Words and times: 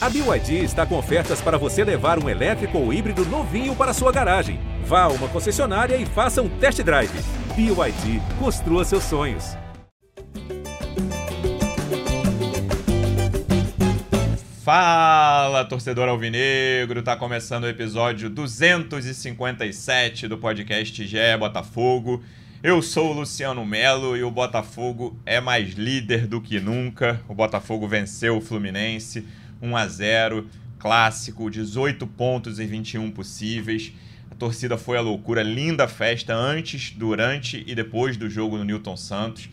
A 0.00 0.08
BYD 0.08 0.62
está 0.62 0.86
com 0.86 0.96
ofertas 0.96 1.40
para 1.40 1.58
você 1.58 1.82
levar 1.82 2.22
um 2.22 2.28
elétrico 2.28 2.78
ou 2.78 2.92
híbrido 2.92 3.24
novinho 3.24 3.74
para 3.74 3.92
sua 3.92 4.12
garagem. 4.12 4.60
Vá 4.84 5.02
a 5.02 5.08
uma 5.08 5.26
concessionária 5.26 5.96
e 5.96 6.06
faça 6.06 6.40
um 6.40 6.48
test 6.48 6.80
drive. 6.84 7.10
BYD, 7.56 8.22
construa 8.38 8.84
seus 8.84 9.02
sonhos. 9.02 9.56
Fala, 14.62 15.64
torcedor 15.64 16.08
alvinegro! 16.08 17.02
Tá 17.02 17.16
começando 17.16 17.64
o 17.64 17.68
episódio 17.68 18.30
257 18.30 20.28
do 20.28 20.38
podcast 20.38 21.04
GE 21.04 21.36
Botafogo. 21.40 22.22
Eu 22.62 22.82
sou 22.82 23.10
o 23.10 23.12
Luciano 23.14 23.66
Melo 23.66 24.16
e 24.16 24.22
o 24.22 24.30
Botafogo 24.30 25.18
é 25.26 25.40
mais 25.40 25.74
líder 25.74 26.28
do 26.28 26.40
que 26.40 26.60
nunca. 26.60 27.20
O 27.28 27.34
Botafogo 27.34 27.88
venceu 27.88 28.36
o 28.36 28.40
Fluminense 28.40 29.26
1 29.60 29.76
a 29.76 29.86
0, 29.86 30.46
clássico, 30.78 31.50
18 31.50 32.06
pontos 32.06 32.58
em 32.58 32.66
21 32.66 33.10
possíveis. 33.10 33.92
A 34.30 34.34
torcida 34.34 34.76
foi 34.76 34.98
a 34.98 35.00
loucura, 35.00 35.42
linda 35.42 35.88
festa 35.88 36.34
antes, 36.34 36.92
durante 36.96 37.64
e 37.66 37.74
depois 37.74 38.16
do 38.16 38.28
jogo 38.28 38.56
no 38.56 38.64
Newton 38.64 38.96
Santos. 38.96 39.48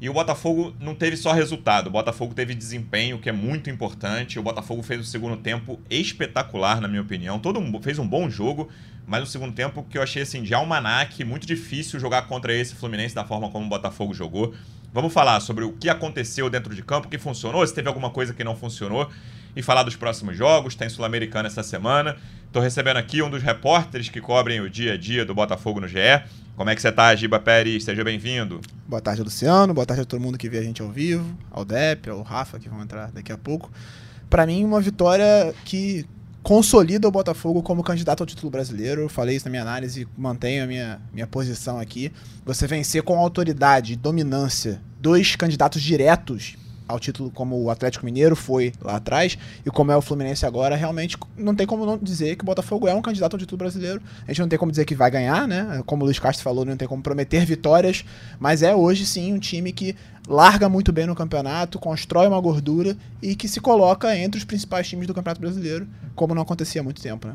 E 0.00 0.08
o 0.08 0.14
Botafogo 0.14 0.74
não 0.80 0.94
teve 0.94 1.14
só 1.14 1.30
resultado, 1.32 1.88
o 1.88 1.90
Botafogo 1.90 2.32
teve 2.32 2.54
desempenho, 2.54 3.18
que 3.18 3.28
é 3.28 3.32
muito 3.32 3.68
importante. 3.68 4.38
O 4.38 4.42
Botafogo 4.42 4.82
fez 4.82 4.98
o 4.98 5.04
segundo 5.04 5.36
tempo 5.36 5.78
espetacular, 5.90 6.80
na 6.80 6.88
minha 6.88 7.02
opinião. 7.02 7.38
Todo 7.38 7.60
fez 7.82 7.98
um 7.98 8.08
bom 8.08 8.30
jogo, 8.30 8.70
mas 9.06 9.20
no 9.20 9.26
segundo 9.26 9.52
tempo 9.52 9.84
que 9.90 9.98
eu 9.98 10.02
achei 10.02 10.22
assim 10.22 10.42
de 10.42 10.54
almanac, 10.54 11.22
muito 11.22 11.46
difícil 11.46 12.00
jogar 12.00 12.22
contra 12.22 12.54
esse 12.54 12.74
Fluminense 12.74 13.14
da 13.14 13.26
forma 13.26 13.50
como 13.50 13.66
o 13.66 13.68
Botafogo 13.68 14.14
jogou. 14.14 14.54
Vamos 14.92 15.12
falar 15.12 15.38
sobre 15.40 15.64
o 15.64 15.72
que 15.72 15.88
aconteceu 15.88 16.50
dentro 16.50 16.74
de 16.74 16.82
campo, 16.82 17.06
o 17.06 17.10
que 17.10 17.18
funcionou, 17.18 17.64
se 17.64 17.72
teve 17.72 17.86
alguma 17.86 18.10
coisa 18.10 18.34
que 18.34 18.42
não 18.42 18.56
funcionou 18.56 19.08
e 19.54 19.62
falar 19.62 19.84
dos 19.84 19.94
próximos 19.94 20.36
jogos. 20.36 20.74
Tem 20.74 20.88
Sul-Americana 20.88 21.46
essa 21.46 21.62
semana. 21.62 22.16
Estou 22.46 22.60
recebendo 22.60 22.96
aqui 22.96 23.22
um 23.22 23.30
dos 23.30 23.42
repórteres 23.42 24.08
que 24.08 24.20
cobrem 24.20 24.60
o 24.60 24.68
dia 24.68 24.94
a 24.94 24.96
dia 24.96 25.24
do 25.24 25.32
Botafogo 25.32 25.80
no 25.80 25.86
GE. 25.86 26.22
Como 26.56 26.68
é 26.68 26.74
que 26.74 26.82
você 26.82 26.88
está, 26.88 27.14
Giba 27.14 27.38
Pérez? 27.38 27.84
Seja 27.84 28.02
bem-vindo. 28.02 28.60
Boa 28.86 29.00
tarde, 29.00 29.22
Luciano. 29.22 29.72
Boa 29.72 29.86
tarde 29.86 30.02
a 30.02 30.04
todo 30.04 30.20
mundo 30.20 30.36
que 30.36 30.48
vê 30.48 30.58
a 30.58 30.62
gente 30.62 30.82
ao 30.82 30.88
vivo, 30.88 31.24
ao 31.50 31.64
Dep, 31.64 32.10
ao 32.10 32.22
Rafa, 32.22 32.58
que 32.58 32.68
vão 32.68 32.82
entrar 32.82 33.12
daqui 33.12 33.30
a 33.30 33.38
pouco. 33.38 33.70
Para 34.28 34.44
mim, 34.44 34.64
uma 34.64 34.80
vitória 34.80 35.54
que 35.64 36.04
consolida 36.42 37.06
o 37.06 37.10
Botafogo 37.10 37.62
como 37.62 37.82
candidato 37.82 38.22
ao 38.22 38.26
título 38.26 38.50
brasileiro. 38.50 39.02
Eu 39.02 39.08
falei 39.08 39.36
isso 39.36 39.46
na 39.46 39.50
minha 39.50 39.62
análise, 39.62 40.06
mantenho 40.16 40.64
a 40.64 40.66
minha, 40.66 41.00
minha 41.12 41.26
posição 41.26 41.78
aqui. 41.78 42.12
Você 42.44 42.66
vencer 42.66 43.02
com 43.02 43.18
autoridade 43.18 43.92
e 43.92 43.96
dominância 43.96 44.80
dois 45.00 45.36
candidatos 45.36 45.82
diretos 45.82 46.56
ao 46.90 46.98
título 46.98 47.30
como 47.30 47.62
o 47.62 47.70
Atlético 47.70 48.04
Mineiro 48.04 48.34
foi 48.34 48.72
lá 48.82 48.96
atrás 48.96 49.38
e 49.64 49.70
como 49.70 49.92
é 49.92 49.96
o 49.96 50.02
Fluminense 50.02 50.44
agora, 50.44 50.74
realmente 50.74 51.16
não 51.36 51.54
tem 51.54 51.66
como 51.66 51.86
não 51.86 51.96
dizer 51.96 52.36
que 52.36 52.42
o 52.42 52.46
Botafogo 52.46 52.88
é 52.88 52.94
um 52.94 53.00
candidato 53.00 53.34
ao 53.34 53.38
título 53.38 53.58
brasileiro. 53.58 54.02
A 54.26 54.32
gente 54.32 54.40
não 54.40 54.48
tem 54.48 54.58
como 54.58 54.72
dizer 54.72 54.84
que 54.84 54.94
vai 54.94 55.10
ganhar, 55.10 55.46
né? 55.46 55.82
Como 55.86 56.02
o 56.02 56.04
Luiz 56.04 56.18
Castro 56.18 56.42
falou, 56.42 56.64
não 56.64 56.76
tem 56.76 56.88
como 56.88 57.02
prometer 57.02 57.46
vitórias, 57.46 58.04
mas 58.38 58.62
é 58.62 58.74
hoje 58.74 59.06
sim 59.06 59.32
um 59.32 59.38
time 59.38 59.72
que 59.72 59.94
larga 60.28 60.68
muito 60.68 60.92
bem 60.92 61.06
no 61.06 61.14
campeonato, 61.14 61.78
constrói 61.78 62.26
uma 62.26 62.40
gordura 62.40 62.96
e 63.22 63.34
que 63.34 63.48
se 63.48 63.60
coloca 63.60 64.16
entre 64.16 64.38
os 64.38 64.44
principais 64.44 64.88
times 64.88 65.06
do 65.06 65.14
Campeonato 65.14 65.40
Brasileiro, 65.40 65.88
como 66.14 66.34
não 66.34 66.42
acontecia 66.42 66.80
há 66.80 66.84
muito 66.84 67.00
tempo, 67.00 67.28
né? 67.28 67.34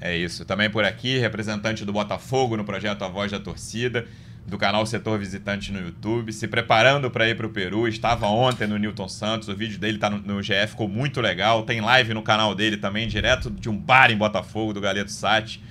É 0.00 0.16
isso. 0.16 0.44
Também 0.44 0.68
por 0.68 0.84
aqui, 0.84 1.18
representante 1.18 1.84
do 1.84 1.92
Botafogo 1.92 2.56
no 2.56 2.64
projeto 2.64 3.02
A 3.04 3.08
Voz 3.08 3.30
da 3.30 3.40
Torcida 3.40 4.06
do 4.46 4.58
canal 4.58 4.84
Setor 4.84 5.18
Visitante 5.18 5.72
no 5.72 5.80
YouTube, 5.80 6.32
se 6.32 6.46
preparando 6.46 7.10
para 7.10 7.28
ir 7.28 7.36
para 7.36 7.46
o 7.46 7.50
Peru. 7.50 7.88
Estava 7.88 8.26
ontem 8.26 8.66
no 8.66 8.76
Newton 8.76 9.08
Santos, 9.08 9.48
o 9.48 9.56
vídeo 9.56 9.78
dele 9.78 9.96
está 9.96 10.10
no, 10.10 10.18
no 10.18 10.42
GF, 10.42 10.68
ficou 10.68 10.88
muito 10.88 11.20
legal. 11.20 11.62
Tem 11.62 11.80
live 11.80 12.12
no 12.14 12.22
canal 12.22 12.54
dele 12.54 12.76
também, 12.76 13.08
direto 13.08 13.50
de 13.50 13.68
um 13.68 13.76
bar 13.76 14.10
em 14.10 14.16
Botafogo, 14.16 14.72
do 14.72 14.80
Galeto 14.80 15.10
Sati. 15.10 15.62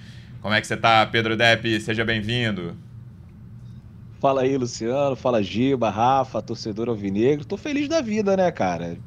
Como 0.41 0.53
é 0.53 0.59
que 0.59 0.67
você 0.67 0.73
está, 0.73 1.05
Pedro 1.05 1.38
Depp? 1.38 1.79
Seja 1.79 2.03
bem-vindo. 2.03 2.75
Fala 4.19 4.41
aí, 4.41 4.57
Luciano. 4.57 5.16
Fala, 5.16 5.44
Giba, 5.44 5.89
Rafa, 5.89 6.41
torcedor 6.41 6.89
alvinegro. 6.89 7.45
Tô 7.45 7.57
feliz 7.57 7.88
da 7.88 8.01
vida, 8.01 8.35
né, 8.35 8.51
cara? 8.51 8.97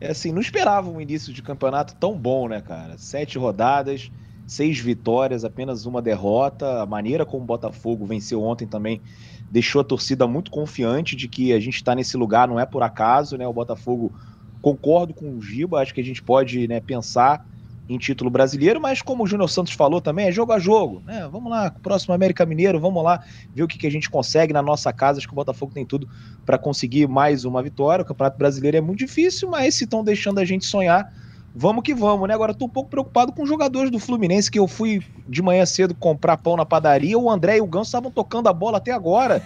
É 0.00 0.10
assim, 0.10 0.32
não 0.32 0.40
esperava 0.40 0.90
um 0.90 1.00
início 1.00 1.32
de 1.32 1.42
campeonato 1.42 1.94
tão 1.96 2.16
bom, 2.16 2.48
né, 2.48 2.60
cara? 2.60 2.96
Sete 2.98 3.38
rodadas, 3.38 4.10
seis 4.50 4.80
vitórias, 4.80 5.44
apenas 5.44 5.86
uma 5.86 6.02
derrota. 6.02 6.82
A 6.82 6.86
maneira 6.86 7.24
como 7.24 7.44
o 7.44 7.46
Botafogo 7.46 8.04
venceu 8.04 8.42
ontem 8.42 8.66
também 8.66 9.00
deixou 9.48 9.80
a 9.80 9.84
torcida 9.84 10.26
muito 10.26 10.50
confiante 10.50 11.14
de 11.14 11.28
que 11.28 11.52
a 11.52 11.60
gente 11.60 11.76
está 11.76 11.94
nesse 11.94 12.16
lugar, 12.16 12.48
não 12.48 12.58
é 12.58 12.66
por 12.66 12.82
acaso, 12.82 13.36
né? 13.36 13.46
O 13.46 13.52
Botafogo, 13.52 14.12
concordo 14.60 15.14
com 15.14 15.36
o 15.36 15.40
Giba, 15.40 15.80
acho 15.80 15.94
que 15.94 16.00
a 16.00 16.04
gente 16.04 16.20
pode 16.20 16.66
né, 16.66 16.80
pensar 16.80 17.46
em 17.88 17.96
título 17.96 18.28
brasileiro, 18.28 18.80
mas 18.80 19.00
como 19.00 19.22
o 19.22 19.26
Júnior 19.26 19.48
Santos 19.48 19.72
falou 19.72 20.00
também, 20.00 20.26
é 20.26 20.32
jogo 20.32 20.52
a 20.52 20.58
jogo, 20.58 21.00
né? 21.06 21.28
Vamos 21.30 21.48
lá, 21.48 21.70
próximo 21.70 22.12
América 22.12 22.44
Mineiro, 22.44 22.80
vamos 22.80 23.04
lá 23.04 23.22
ver 23.54 23.62
o 23.62 23.68
que, 23.68 23.78
que 23.78 23.86
a 23.86 23.90
gente 23.90 24.10
consegue 24.10 24.52
na 24.52 24.62
nossa 24.62 24.92
casa. 24.92 25.18
Acho 25.18 25.28
que 25.28 25.32
o 25.32 25.36
Botafogo 25.36 25.72
tem 25.72 25.86
tudo 25.86 26.08
para 26.44 26.58
conseguir 26.58 27.06
mais 27.06 27.44
uma 27.44 27.62
vitória. 27.62 28.02
O 28.02 28.06
Campeonato 28.06 28.36
Brasileiro 28.36 28.76
é 28.76 28.80
muito 28.80 28.98
difícil, 28.98 29.48
mas 29.48 29.76
se 29.76 29.84
estão 29.84 30.02
deixando 30.02 30.40
a 30.40 30.44
gente 30.44 30.66
sonhar, 30.66 31.12
vamos 31.54 31.82
que 31.82 31.94
vamos, 31.94 32.28
né? 32.28 32.34
Agora 32.34 32.54
tô 32.54 32.64
um 32.64 32.68
pouco 32.68 32.90
preocupado 32.90 33.32
com 33.32 33.42
os 33.42 33.48
jogadores 33.48 33.90
do 33.90 33.98
Fluminense, 33.98 34.50
que 34.50 34.58
eu 34.58 34.68
fui 34.68 35.02
de 35.28 35.42
manhã 35.42 35.64
cedo 35.66 35.94
comprar 35.94 36.36
pão 36.36 36.56
na 36.56 36.66
padaria, 36.66 37.18
o 37.18 37.30
André 37.30 37.58
e 37.58 37.60
o 37.60 37.66
Ganso 37.66 37.88
estavam 37.88 38.10
tocando 38.10 38.48
a 38.48 38.52
bola 38.52 38.78
até 38.78 38.92
agora. 38.92 39.42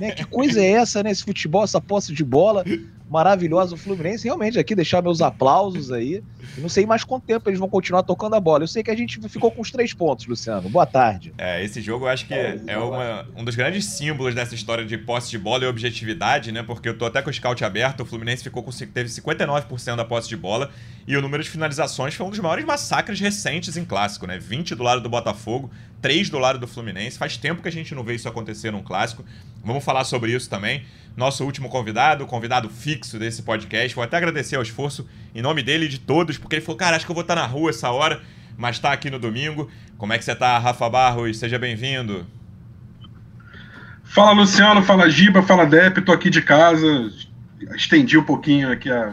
né? 0.00 0.12
Que 0.12 0.24
coisa 0.24 0.60
é 0.60 0.70
essa, 0.72 1.02
né? 1.02 1.10
Esse 1.10 1.24
futebol, 1.24 1.64
essa 1.64 1.80
posse 1.80 2.12
de 2.12 2.24
bola 2.24 2.64
maravilhosa 3.08 3.70
do 3.70 3.76
Fluminense. 3.76 4.24
Realmente, 4.24 4.58
aqui 4.58 4.74
deixar 4.74 5.02
meus 5.02 5.20
aplausos 5.20 5.90
aí. 5.90 6.22
Eu 6.56 6.62
não 6.62 6.68
sei 6.68 6.86
mais 6.86 7.04
quanto 7.04 7.24
tempo 7.24 7.48
eles 7.48 7.58
vão 7.58 7.68
continuar 7.68 8.02
tocando 8.02 8.34
a 8.34 8.40
bola. 8.40 8.64
Eu 8.64 8.68
sei 8.68 8.82
que 8.82 8.90
a 8.90 8.96
gente 8.96 9.20
ficou 9.28 9.50
com 9.50 9.62
os 9.62 9.70
três 9.70 9.94
pontos, 9.94 10.26
Luciano. 10.26 10.68
Boa 10.68 10.86
tarde. 10.86 11.32
É, 11.38 11.64
esse 11.64 11.80
jogo 11.80 12.04
eu 12.04 12.08
acho 12.08 12.26
que 12.26 12.34
é, 12.34 12.60
é 12.66 12.78
uma, 12.78 13.26
um 13.36 13.44
dos 13.44 13.54
grandes 13.54 13.84
símbolos 13.86 14.34
dessa 14.34 14.54
história 14.54 14.84
de 14.84 14.98
posse 14.98 15.30
de 15.30 15.38
bola 15.38 15.64
e 15.64 15.66
objetividade, 15.66 16.52
né? 16.52 16.62
Porque 16.62 16.88
eu 16.88 16.96
tô 16.96 17.06
até 17.06 17.22
com 17.22 17.30
o 17.30 17.32
scout 17.32 17.64
aberto, 17.64 18.00
o 18.00 18.06
Fluminense 18.06 18.42
ficou 18.42 18.62
com, 18.62 18.70
teve 18.70 19.08
59% 19.08 19.96
da 19.96 20.04
posse 20.04 20.28
de 20.28 20.36
bola 20.36 20.70
e 21.06 21.16
o 21.16 21.22
número 21.22 21.42
de 21.42 21.48
finalizações 21.48 22.14
foi 22.14 22.26
um 22.26 22.30
dos 22.30 22.38
maiores 22.38 22.64
massacres 22.64 23.18
recentes 23.18 23.76
em 23.76 23.84
clássico, 23.84 24.26
né? 24.26 24.38
20 24.38 24.74
do 24.74 24.82
lado 24.82 25.00
do 25.00 25.08
Botafogo, 25.08 25.70
3 26.02 26.28
do 26.28 26.38
lado 26.38 26.58
do 26.58 26.66
Fluminense. 26.66 27.16
Faz 27.16 27.36
tempo 27.36 27.62
que 27.62 27.68
a 27.68 27.72
gente 27.72 27.94
não 27.94 28.04
vê 28.04 28.14
isso 28.14 28.28
acontecer 28.28 28.70
num 28.70 28.82
clássico. 28.82 29.24
Vamos 29.64 29.82
falar 29.82 30.04
sobre 30.04 30.32
isso 30.32 30.48
também 30.48 30.84
nosso 31.18 31.44
último 31.44 31.68
convidado, 31.68 32.24
convidado 32.26 32.70
fixo 32.70 33.18
desse 33.18 33.42
podcast. 33.42 33.92
Vou 33.94 34.04
até 34.04 34.16
agradecer 34.16 34.54
ao 34.54 34.62
esforço 34.62 35.06
em 35.34 35.42
nome 35.42 35.64
dele 35.64 35.86
e 35.86 35.88
de 35.88 35.98
todos, 35.98 36.38
porque 36.38 36.54
ele 36.54 36.64
falou, 36.64 36.78
cara, 36.78 36.94
acho 36.94 37.04
que 37.04 37.10
eu 37.10 37.14
vou 37.14 37.22
estar 37.22 37.34
na 37.34 37.44
rua 37.44 37.70
essa 37.70 37.90
hora, 37.90 38.22
mas 38.56 38.76
está 38.76 38.92
aqui 38.92 39.10
no 39.10 39.18
domingo. 39.18 39.68
Como 39.98 40.12
é 40.12 40.18
que 40.18 40.24
você 40.24 40.30
está, 40.30 40.56
Rafa 40.58 40.88
Barros? 40.88 41.36
Seja 41.36 41.58
bem-vindo. 41.58 42.24
Fala, 44.04 44.30
Luciano. 44.30 44.80
Fala, 44.82 45.10
Giba. 45.10 45.42
Fala, 45.42 45.66
Dep. 45.66 46.00
Tô 46.02 46.12
aqui 46.12 46.30
de 46.30 46.40
casa. 46.40 47.10
Estendi 47.74 48.16
um 48.16 48.22
pouquinho 48.22 48.70
aqui 48.70 48.88
a 48.88 49.12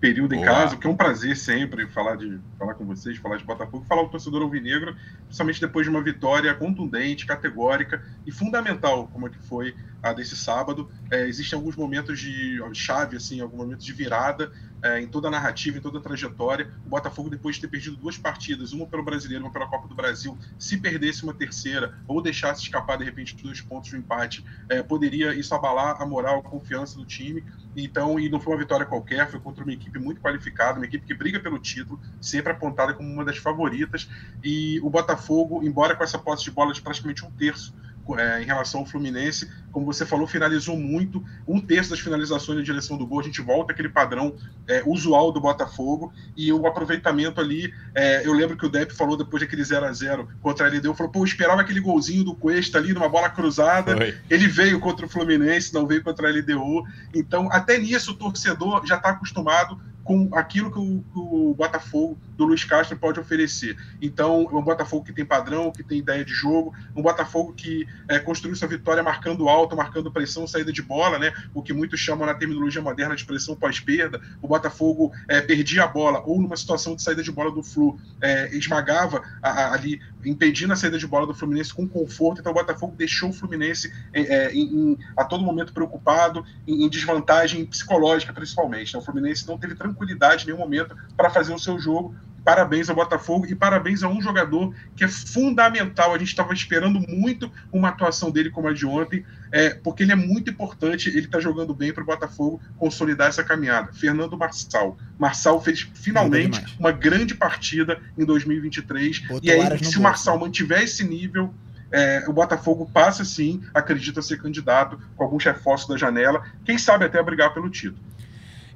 período 0.00 0.34
em 0.34 0.40
casa, 0.40 0.76
que 0.76 0.86
é 0.86 0.90
um 0.90 0.96
prazer 0.96 1.36
sempre 1.36 1.86
falar 1.86 2.16
de 2.16 2.40
falar 2.58 2.74
com 2.74 2.86
vocês, 2.86 3.18
falar 3.18 3.36
de 3.36 3.44
Botafogo, 3.44 3.84
falar 3.86 4.02
do 4.02 4.08
torcedor 4.08 4.40
alvinegro, 4.42 4.96
principalmente 5.26 5.60
depois 5.60 5.84
de 5.84 5.90
uma 5.90 6.02
vitória 6.02 6.54
contundente, 6.54 7.26
categórica 7.26 8.02
e 8.26 8.32
fundamental, 8.32 9.08
como 9.12 9.26
é 9.26 9.30
que 9.30 9.38
foi 9.38 9.74
a 10.02 10.12
desse 10.14 10.36
sábado. 10.36 10.90
É, 11.10 11.26
existem 11.26 11.56
alguns 11.56 11.76
momentos 11.76 12.18
de 12.18 12.58
chave, 12.72 13.16
assim, 13.16 13.40
alguns 13.40 13.58
momentos 13.58 13.84
de 13.84 13.92
virada 13.92 14.50
é, 14.82 15.00
em 15.00 15.06
toda 15.06 15.28
a 15.28 15.30
narrativa, 15.30 15.76
em 15.76 15.80
toda 15.80 15.98
a 15.98 16.00
trajetória. 16.00 16.70
O 16.86 16.88
Botafogo, 16.88 17.28
depois 17.28 17.56
de 17.56 17.62
ter 17.62 17.68
perdido 17.68 17.96
duas 17.96 18.16
partidas, 18.16 18.72
uma 18.72 18.86
pelo 18.86 19.02
Brasileiro, 19.02 19.44
uma 19.44 19.52
pela 19.52 19.66
Copa 19.66 19.86
do 19.86 19.94
Brasil, 19.94 20.36
se 20.58 20.78
perdesse 20.78 21.22
uma 21.22 21.34
terceira 21.34 21.98
ou 22.08 22.22
deixasse 22.22 22.62
escapar 22.62 22.96
de 22.96 23.04
repente 23.04 23.36
dois 23.36 23.60
pontos 23.60 23.90
de 23.90 23.96
empate, 23.96 24.44
é, 24.68 24.82
poderia 24.82 25.34
isso 25.34 25.54
abalar 25.54 26.00
a 26.00 26.06
moral, 26.06 26.38
a 26.38 26.42
confiança 26.42 26.96
do 26.96 27.04
time. 27.04 27.44
Então, 27.76 28.18
e 28.18 28.28
não 28.28 28.40
foi 28.40 28.52
uma 28.52 28.58
vitória 28.58 28.84
qualquer, 28.84 29.30
foi 29.30 29.38
contra 29.40 29.62
uma 29.62 29.72
equipe 29.72 29.98
muito 29.98 30.20
qualificada, 30.20 30.78
uma 30.78 30.86
equipe 30.86 31.06
que 31.06 31.14
briga 31.14 31.38
pelo 31.38 31.58
título, 31.58 32.00
sempre 32.20 32.52
apontada 32.52 32.94
como 32.94 33.08
uma 33.08 33.24
das 33.24 33.38
favoritas. 33.38 34.08
E 34.42 34.80
o 34.80 34.90
Botafogo, 34.90 35.62
embora 35.62 35.94
com 35.94 36.02
essa 36.02 36.18
posse 36.18 36.44
de 36.44 36.50
bola 36.50 36.72
de 36.72 36.82
praticamente 36.82 37.24
um 37.24 37.30
terço, 37.30 37.74
é, 38.16 38.42
em 38.42 38.44
relação 38.44 38.80
ao 38.80 38.86
Fluminense. 38.86 39.50
Como 39.70 39.86
você 39.86 40.04
falou, 40.04 40.26
finalizou 40.26 40.76
muito. 40.76 41.24
Um 41.46 41.60
terço 41.60 41.90
das 41.90 42.00
finalizações 42.00 42.58
na 42.58 42.64
direção 42.64 42.96
do 42.96 43.06
gol, 43.06 43.20
a 43.20 43.22
gente 43.22 43.40
volta 43.40 43.72
aquele 43.72 43.88
padrão 43.88 44.34
é, 44.66 44.82
usual 44.84 45.30
do 45.32 45.40
Botafogo. 45.40 46.12
E 46.36 46.52
o 46.52 46.66
aproveitamento 46.66 47.40
ali, 47.40 47.72
é, 47.94 48.26
eu 48.26 48.32
lembro 48.32 48.56
que 48.56 48.66
o 48.66 48.68
Depp 48.68 48.92
falou 48.94 49.16
depois 49.16 49.42
daquele 49.42 49.62
0 49.62 49.86
a 49.86 49.92
0 49.92 50.28
contra 50.42 50.66
a 50.66 50.70
LDU, 50.70 50.94
falou: 50.94 51.12
pô, 51.12 51.20
eu 51.20 51.24
esperava 51.24 51.60
aquele 51.60 51.80
golzinho 51.80 52.24
do 52.24 52.34
Cuesta 52.34 52.78
ali, 52.78 52.92
numa 52.92 53.08
bola 53.08 53.30
cruzada. 53.30 53.94
Ele 54.28 54.48
veio 54.48 54.80
contra 54.80 55.06
o 55.06 55.08
Fluminense, 55.08 55.72
não 55.72 55.86
veio 55.86 56.02
contra 56.02 56.28
a 56.28 56.32
LDU. 56.32 56.84
Então, 57.14 57.48
até 57.52 57.78
nisso, 57.78 58.12
o 58.12 58.14
torcedor 58.14 58.84
já 58.86 58.96
está 58.96 59.10
acostumado 59.10 59.80
com 60.10 60.28
aquilo 60.32 60.72
que 60.72 60.78
o, 60.80 61.04
o 61.14 61.54
Botafogo 61.54 62.18
do 62.36 62.44
Luiz 62.44 62.64
Castro 62.64 62.98
pode 62.98 63.20
oferecer. 63.20 63.76
Então, 64.02 64.48
é 64.50 64.56
um 64.56 64.62
Botafogo 64.62 65.04
que 65.04 65.12
tem 65.12 65.24
padrão, 65.24 65.70
que 65.70 65.84
tem 65.84 65.98
ideia 65.98 66.24
de 66.24 66.32
jogo, 66.32 66.74
um 66.96 67.02
Botafogo 67.02 67.52
que 67.52 67.86
é, 68.08 68.18
construiu 68.18 68.56
sua 68.56 68.66
vitória 68.66 69.04
marcando 69.04 69.48
alto, 69.48 69.76
marcando 69.76 70.10
pressão, 70.10 70.48
saída 70.48 70.72
de 70.72 70.82
bola, 70.82 71.16
né? 71.16 71.32
O 71.54 71.62
que 71.62 71.72
muitos 71.72 72.00
chamam 72.00 72.26
na 72.26 72.34
terminologia 72.34 72.82
moderna 72.82 73.14
de 73.14 73.24
pressão 73.24 73.54
pós-perda. 73.54 74.20
O 74.42 74.48
Botafogo 74.48 75.12
é, 75.28 75.40
perdia 75.40 75.84
a 75.84 75.86
bola, 75.86 76.24
ou 76.26 76.40
numa 76.42 76.56
situação 76.56 76.96
de 76.96 77.02
saída 77.02 77.22
de 77.22 77.30
bola 77.30 77.52
do 77.52 77.62
Flu, 77.62 77.96
é, 78.20 78.52
esmagava 78.56 79.22
a, 79.40 79.48
a, 79.48 79.74
ali, 79.74 80.00
impedindo 80.24 80.72
a 80.72 80.76
saída 80.76 80.98
de 80.98 81.06
bola 81.06 81.24
do 81.24 81.34
Fluminense 81.34 81.72
com 81.72 81.86
conforto. 81.86 82.40
Então, 82.40 82.50
o 82.50 82.54
Botafogo 82.56 82.96
deixou 82.96 83.30
o 83.30 83.32
Fluminense 83.32 83.92
é, 84.12 84.22
é, 84.22 84.52
em, 84.52 84.62
em, 84.62 84.98
a 85.16 85.24
todo 85.24 85.44
momento 85.44 85.72
preocupado, 85.72 86.44
em, 86.66 86.84
em 86.84 86.88
desvantagem 86.88 87.64
psicológica, 87.64 88.32
principalmente. 88.32 88.88
Então, 88.88 89.00
o 89.00 89.04
Fluminense 89.04 89.46
não 89.46 89.56
teve 89.56 89.76
tranquilidade 90.00 90.44
em 90.44 90.46
nenhum 90.46 90.58
momento 90.58 90.96
para 91.16 91.30
fazer 91.30 91.52
o 91.52 91.58
seu 91.58 91.78
jogo 91.78 92.14
Parabéns 92.42 92.88
ao 92.88 92.96
Botafogo 92.96 93.46
e 93.46 93.54
parabéns 93.54 94.02
a 94.02 94.08
um 94.08 94.20
jogador 94.20 94.74
que 94.96 95.04
é 95.04 95.08
fundamental. 95.08 96.14
A 96.14 96.18
gente 96.18 96.28
estava 96.28 96.54
esperando 96.54 96.98
muito 96.98 97.52
uma 97.70 97.90
atuação 97.90 98.30
dele 98.30 98.48
como 98.48 98.66
a 98.66 98.72
de 98.72 98.86
ontem, 98.86 99.24
é, 99.52 99.74
porque 99.74 100.02
ele 100.02 100.12
é 100.12 100.16
muito 100.16 100.50
importante. 100.50 101.10
Ele 101.10 101.26
está 101.26 101.38
jogando 101.38 101.74
bem 101.74 101.92
para 101.92 102.02
o 102.02 102.06
Botafogo 102.06 102.58
consolidar 102.78 103.28
essa 103.28 103.44
caminhada. 103.44 103.92
Fernando 103.92 104.38
Marçal. 104.38 104.96
Marçal 105.18 105.62
fez 105.62 105.86
finalmente 105.94 106.64
uma 106.78 106.92
grande 106.92 107.34
partida 107.34 108.00
em 108.16 108.24
2023. 108.24 109.18
Botou 109.20 109.40
e 109.42 109.50
aí, 109.50 109.84
se 109.84 109.98
o 109.98 110.02
Marçal 110.02 110.38
mantiver 110.38 110.82
esse 110.82 111.04
nível, 111.04 111.52
é, 111.92 112.24
o 112.26 112.32
Botafogo 112.32 112.90
passa 112.92 113.24
sim, 113.24 113.62
acredita 113.74 114.22
ser 114.22 114.40
candidato 114.40 114.98
com 115.14 115.24
alguns 115.24 115.44
reforços 115.44 115.88
da 115.88 115.96
janela, 115.96 116.42
quem 116.64 116.78
sabe 116.78 117.04
até 117.04 117.22
brigar 117.22 117.52
pelo 117.52 117.68
título. 117.68 118.02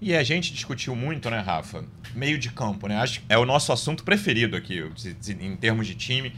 E 0.07 0.15
a 0.15 0.23
gente 0.23 0.53
discutiu 0.53 0.95
muito, 0.95 1.31
né, 1.31 1.39
Rafa? 1.39 1.83
Meio 2.15 2.37
de 2.37 2.51
campo, 2.51 2.87
né? 2.87 2.99
Acho 2.99 3.21
que 3.21 3.27
é 3.27 3.39
o 3.39 3.47
nosso 3.47 3.73
assunto 3.73 4.05
preferido 4.05 4.55
aqui, 4.55 4.85
em 5.41 5.57
termos 5.57 5.87
de 5.87 5.95
time. 5.95 6.37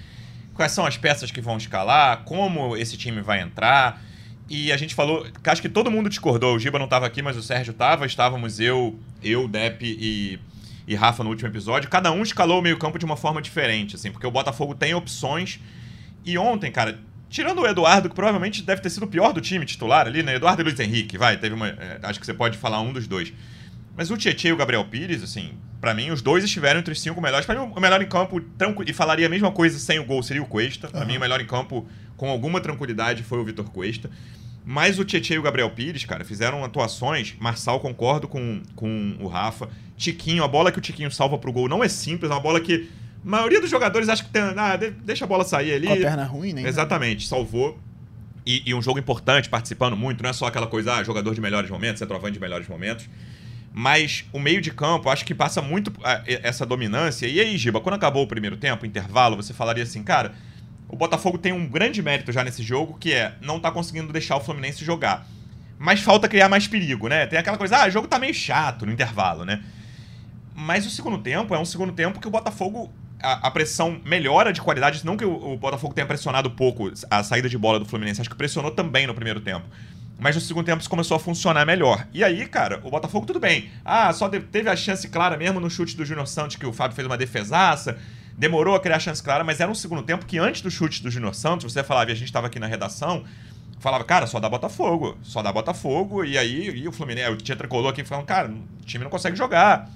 Quais 0.54 0.70
são 0.70 0.86
as 0.86 0.96
peças 0.96 1.32
que 1.32 1.40
vão 1.40 1.56
escalar, 1.56 2.22
como 2.22 2.76
esse 2.76 2.96
time 2.96 3.20
vai 3.20 3.40
entrar. 3.40 4.00
E 4.48 4.70
a 4.70 4.76
gente 4.76 4.94
falou, 4.94 5.26
acho 5.42 5.60
que 5.60 5.68
todo 5.68 5.90
mundo 5.90 6.08
discordou. 6.08 6.54
O 6.54 6.60
Giba 6.60 6.78
não 6.78 6.84
estava 6.84 7.06
aqui, 7.06 7.20
mas 7.22 7.36
o 7.36 7.42
Sérgio 7.42 7.72
estava. 7.72 8.06
Estávamos 8.06 8.60
eu, 8.60 8.96
eu, 9.20 9.48
Dep 9.48 9.82
e, 9.82 10.38
e 10.86 10.94
Rafa 10.94 11.24
no 11.24 11.30
último 11.30 11.48
episódio. 11.48 11.90
Cada 11.90 12.12
um 12.12 12.22
escalou 12.22 12.60
o 12.60 12.62
meio-campo 12.62 13.00
de 13.00 13.04
uma 13.04 13.16
forma 13.16 13.42
diferente, 13.42 13.96
assim, 13.96 14.12
porque 14.12 14.28
o 14.28 14.30
Botafogo 14.30 14.76
tem 14.76 14.94
opções. 14.94 15.58
E 16.24 16.38
ontem, 16.38 16.70
cara, 16.70 17.00
Tirando 17.28 17.62
o 17.62 17.66
Eduardo, 17.66 18.08
que 18.08 18.14
provavelmente 18.14 18.62
deve 18.62 18.80
ter 18.80 18.88
sido 18.88 19.02
o 19.02 19.08
pior 19.08 19.32
do 19.32 19.40
time 19.40 19.66
titular 19.66 20.06
ali, 20.06 20.22
né? 20.22 20.36
Eduardo 20.36 20.62
e 20.62 20.64
Luiz 20.64 20.78
Henrique, 20.78 21.18
vai, 21.18 21.36
teve 21.36 21.56
uma. 21.56 21.66
É, 21.66 21.98
acho 22.04 22.20
que 22.20 22.24
você 22.24 22.32
pode 22.32 22.56
falar 22.56 22.80
um 22.80 22.92
dos 22.92 23.08
dois. 23.08 23.32
Mas 23.96 24.10
o 24.10 24.16
Tietchan 24.16 24.48
e 24.48 24.52
o 24.52 24.56
Gabriel 24.56 24.84
Pires, 24.84 25.22
assim, 25.22 25.52
para 25.80 25.94
mim, 25.94 26.10
os 26.10 26.20
dois 26.20 26.44
estiveram 26.44 26.80
entre 26.80 26.92
os 26.92 27.00
cinco 27.00 27.20
melhores. 27.20 27.46
Para 27.46 27.58
mim, 27.58 27.72
o 27.74 27.80
melhor 27.80 28.02
em 28.02 28.08
campo, 28.08 28.42
e 28.86 28.92
falaria 28.92 29.26
a 29.26 29.30
mesma 29.30 29.50
coisa 29.50 29.78
sem 29.78 29.98
o 29.98 30.04
gol, 30.04 30.22
seria 30.22 30.42
o 30.42 30.46
Cuesta. 30.46 30.88
Para 30.88 31.00
uhum. 31.00 31.06
mim, 31.06 31.16
o 31.16 31.20
melhor 31.20 31.40
em 31.40 31.46
campo, 31.46 31.86
com 32.16 32.28
alguma 32.28 32.60
tranquilidade, 32.60 33.22
foi 33.22 33.38
o 33.38 33.44
Vitor 33.44 33.70
Cuesta. 33.70 34.10
Mas 34.64 34.98
o 34.98 35.04
Tietchan 35.04 35.34
e 35.34 35.38
o 35.38 35.42
Gabriel 35.42 35.70
Pires, 35.70 36.04
cara, 36.04 36.24
fizeram 36.24 36.64
atuações. 36.64 37.36
Marçal, 37.38 37.78
concordo 37.78 38.26
com, 38.26 38.62
com 38.74 39.16
o 39.20 39.28
Rafa. 39.28 39.68
Tiquinho, 39.96 40.42
a 40.42 40.48
bola 40.48 40.72
que 40.72 40.78
o 40.78 40.82
Tiquinho 40.82 41.10
salva 41.10 41.38
pro 41.38 41.52
gol 41.52 41.68
não 41.68 41.82
é 41.82 41.88
simples, 41.88 42.30
é 42.30 42.34
uma 42.34 42.40
bola 42.40 42.60
que 42.60 42.88
a 43.24 43.28
maioria 43.28 43.60
dos 43.60 43.70
jogadores 43.70 44.08
acha 44.08 44.24
que 44.24 44.30
tem. 44.30 44.42
Ah, 44.42 44.76
deixa 44.76 45.24
a 45.24 45.28
bola 45.28 45.44
sair 45.44 45.72
ali. 45.72 45.86
Com 45.86 45.92
a 45.92 45.96
perna 45.96 46.24
ruim, 46.24 46.52
né? 46.52 46.66
Exatamente, 46.66 47.26
salvou. 47.26 47.78
E, 48.44 48.62
e, 48.66 48.74
um 48.74 48.82
jogo 48.82 48.98
importante, 48.98 49.48
participando 49.48 49.96
muito, 49.96 50.22
não 50.22 50.30
é 50.30 50.32
só 50.32 50.46
aquela 50.46 50.68
coisa, 50.68 50.94
ah, 50.94 51.04
jogador 51.04 51.34
de 51.34 51.40
melhores 51.40 51.68
momentos, 51.68 51.98
centroavante 51.98 52.34
de 52.34 52.40
melhores 52.40 52.68
momentos. 52.68 53.08
Mas 53.78 54.24
o 54.32 54.38
meio 54.38 54.62
de 54.62 54.70
campo, 54.70 55.10
acho 55.10 55.22
que 55.22 55.34
passa 55.34 55.60
muito 55.60 55.92
ah, 56.02 56.22
essa 56.26 56.64
dominância. 56.64 57.26
E 57.26 57.38
aí, 57.38 57.58
Giba, 57.58 57.78
quando 57.78 57.96
acabou 57.96 58.22
o 58.22 58.26
primeiro 58.26 58.56
tempo, 58.56 58.86
intervalo, 58.86 59.36
você 59.36 59.52
falaria 59.52 59.82
assim, 59.82 60.02
cara, 60.02 60.32
o 60.88 60.96
Botafogo 60.96 61.36
tem 61.36 61.52
um 61.52 61.68
grande 61.68 62.00
mérito 62.00 62.32
já 62.32 62.42
nesse 62.42 62.62
jogo, 62.62 62.96
que 62.98 63.12
é 63.12 63.34
não 63.42 63.60
tá 63.60 63.70
conseguindo 63.70 64.10
deixar 64.10 64.36
o 64.36 64.40
Fluminense 64.40 64.82
jogar. 64.82 65.26
Mas 65.78 66.00
falta 66.00 66.26
criar 66.26 66.48
mais 66.48 66.66
perigo, 66.66 67.06
né? 67.06 67.26
Tem 67.26 67.38
aquela 67.38 67.58
coisa, 67.58 67.82
ah, 67.82 67.86
o 67.86 67.90
jogo 67.90 68.08
tá 68.08 68.18
meio 68.18 68.32
chato 68.32 68.86
no 68.86 68.92
intervalo, 68.92 69.44
né? 69.44 69.62
Mas 70.54 70.86
o 70.86 70.90
segundo 70.90 71.18
tempo 71.18 71.54
é 71.54 71.58
um 71.58 71.66
segundo 71.66 71.92
tempo 71.92 72.18
que 72.18 72.26
o 72.26 72.30
Botafogo 72.30 72.90
a, 73.22 73.48
a, 73.48 73.50
pressão 73.50 74.00
melhora 74.06 74.54
de 74.54 74.62
qualidade, 74.62 75.04
não 75.04 75.18
que 75.18 75.24
o, 75.26 75.52
o, 75.52 75.58
Botafogo 75.58 75.92
tenha 75.92 76.06
pressionado 76.06 76.50
pouco 76.50 76.90
a 77.10 77.22
saída 77.22 77.46
de 77.46 77.58
bola 77.58 77.78
do 77.78 77.84
Fluminense, 77.84 78.22
acho 78.22 78.30
que 78.30 78.36
pressionou 78.36 78.70
também 78.70 79.06
no 79.06 79.12
primeiro 79.12 79.40
tempo. 79.40 79.66
Mas 80.18 80.34
no 80.34 80.40
segundo 80.40 80.64
tempo 80.64 80.80
isso 80.80 80.88
começou 80.88 81.16
a 81.16 81.20
funcionar 81.20 81.66
melhor. 81.66 82.06
E 82.12 82.24
aí, 82.24 82.46
cara, 82.46 82.80
o 82.82 82.90
Botafogo 82.90 83.26
tudo 83.26 83.38
bem. 83.38 83.70
Ah, 83.84 84.12
só 84.12 84.28
teve 84.28 84.68
a 84.68 84.76
chance 84.76 85.06
clara 85.08 85.36
mesmo 85.36 85.60
no 85.60 85.68
chute 85.68 85.96
do 85.96 86.04
Júnior 86.04 86.26
Santos, 86.26 86.56
que 86.56 86.66
o 86.66 86.72
Fábio 86.72 86.96
fez 86.96 87.06
uma 87.06 87.18
defesaça. 87.18 87.98
Demorou 88.36 88.74
a 88.74 88.80
criar 88.80 88.96
a 88.96 89.00
chance 89.00 89.22
clara, 89.22 89.44
mas 89.44 89.60
era 89.60 89.70
um 89.70 89.74
segundo 89.74 90.02
tempo 90.02 90.24
que 90.24 90.38
antes 90.38 90.62
do 90.62 90.70
chute 90.70 91.02
do 91.02 91.10
Júnior 91.10 91.34
Santos, 91.34 91.72
você 91.72 91.82
falava, 91.82 92.10
e 92.10 92.12
a 92.12 92.16
gente 92.16 92.28
estava 92.28 92.46
aqui 92.46 92.58
na 92.58 92.66
redação, 92.66 93.24
falava, 93.78 94.04
cara, 94.04 94.26
só 94.26 94.40
dá 94.40 94.48
Botafogo, 94.48 95.16
só 95.22 95.42
dá 95.42 95.52
Botafogo, 95.52 96.24
e 96.24 96.36
aí 96.36 96.70
e 96.70 96.88
o 96.88 96.92
Fluminense, 96.92 97.30
o 97.30 97.36
tinha 97.36 97.56
tricolor 97.56 97.90
aqui 97.90 98.04
falando, 98.04 98.26
cara, 98.26 98.48
o 98.48 98.84
time 98.84 99.04
não 99.04 99.10
consegue 99.10 99.36
jogar. 99.36 99.90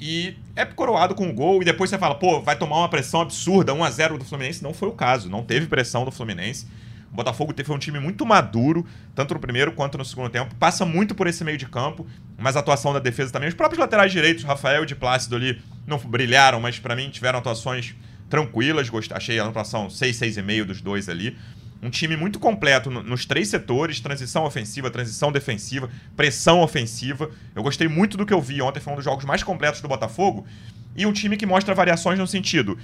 E 0.00 0.36
é 0.56 0.64
coroado 0.64 1.14
com 1.14 1.28
o 1.28 1.32
gol, 1.32 1.62
e 1.62 1.64
depois 1.64 1.88
você 1.88 1.98
fala, 1.98 2.16
pô, 2.16 2.40
vai 2.40 2.56
tomar 2.56 2.78
uma 2.78 2.88
pressão 2.88 3.20
absurda, 3.20 3.72
1 3.72 3.84
a 3.84 3.90
0 3.90 4.18
do 4.18 4.24
Fluminense. 4.24 4.62
Não 4.62 4.74
foi 4.74 4.88
o 4.88 4.92
caso, 4.92 5.30
não 5.30 5.44
teve 5.44 5.66
pressão 5.66 6.04
do 6.04 6.10
Fluminense. 6.10 6.66
O 7.12 7.14
Botafogo 7.14 7.52
teve 7.52 7.70
um 7.70 7.78
time 7.78 8.00
muito 8.00 8.24
maduro, 8.24 8.86
tanto 9.14 9.34
no 9.34 9.40
primeiro 9.40 9.72
quanto 9.72 9.98
no 9.98 10.04
segundo 10.04 10.30
tempo. 10.30 10.54
Passa 10.54 10.86
muito 10.86 11.14
por 11.14 11.26
esse 11.26 11.44
meio 11.44 11.58
de 11.58 11.66
campo, 11.66 12.06
mas 12.38 12.56
a 12.56 12.60
atuação 12.60 12.92
da 12.92 12.98
defesa 12.98 13.30
também. 13.30 13.48
Os 13.48 13.54
próprios 13.54 13.78
laterais 13.78 14.10
direitos, 14.10 14.44
Rafael 14.44 14.84
e 14.84 14.86
de 14.86 14.94
Plácido 14.94 15.36
ali, 15.36 15.60
não 15.86 15.98
brilharam, 15.98 16.58
mas 16.58 16.78
para 16.78 16.96
mim 16.96 17.10
tiveram 17.10 17.38
atuações 17.38 17.94
tranquilas. 18.30 18.88
Gostei, 18.88 19.16
achei 19.16 19.38
a 19.38 19.46
atuação 19.46 19.90
6, 19.90 20.16
6,5 20.16 20.64
dos 20.64 20.80
dois 20.80 21.08
ali 21.08 21.36
um 21.82 21.90
time 21.90 22.16
muito 22.16 22.38
completo 22.38 22.90
nos 22.90 23.26
três 23.26 23.48
setores: 23.48 23.98
transição 23.98 24.44
ofensiva, 24.44 24.88
transição 24.88 25.32
defensiva, 25.32 25.90
pressão 26.16 26.62
ofensiva. 26.62 27.28
Eu 27.54 27.62
gostei 27.62 27.88
muito 27.88 28.16
do 28.16 28.24
que 28.24 28.32
eu 28.32 28.40
vi 28.40 28.62
ontem, 28.62 28.78
foi 28.78 28.92
um 28.92 28.96
dos 28.96 29.04
jogos 29.04 29.24
mais 29.24 29.42
completos 29.42 29.80
do 29.80 29.88
Botafogo. 29.88 30.46
E 30.94 31.04
um 31.04 31.12
time 31.12 31.36
que 31.36 31.46
mostra 31.46 31.74
variações 31.74 32.18
no 32.18 32.26
sentido. 32.26 32.78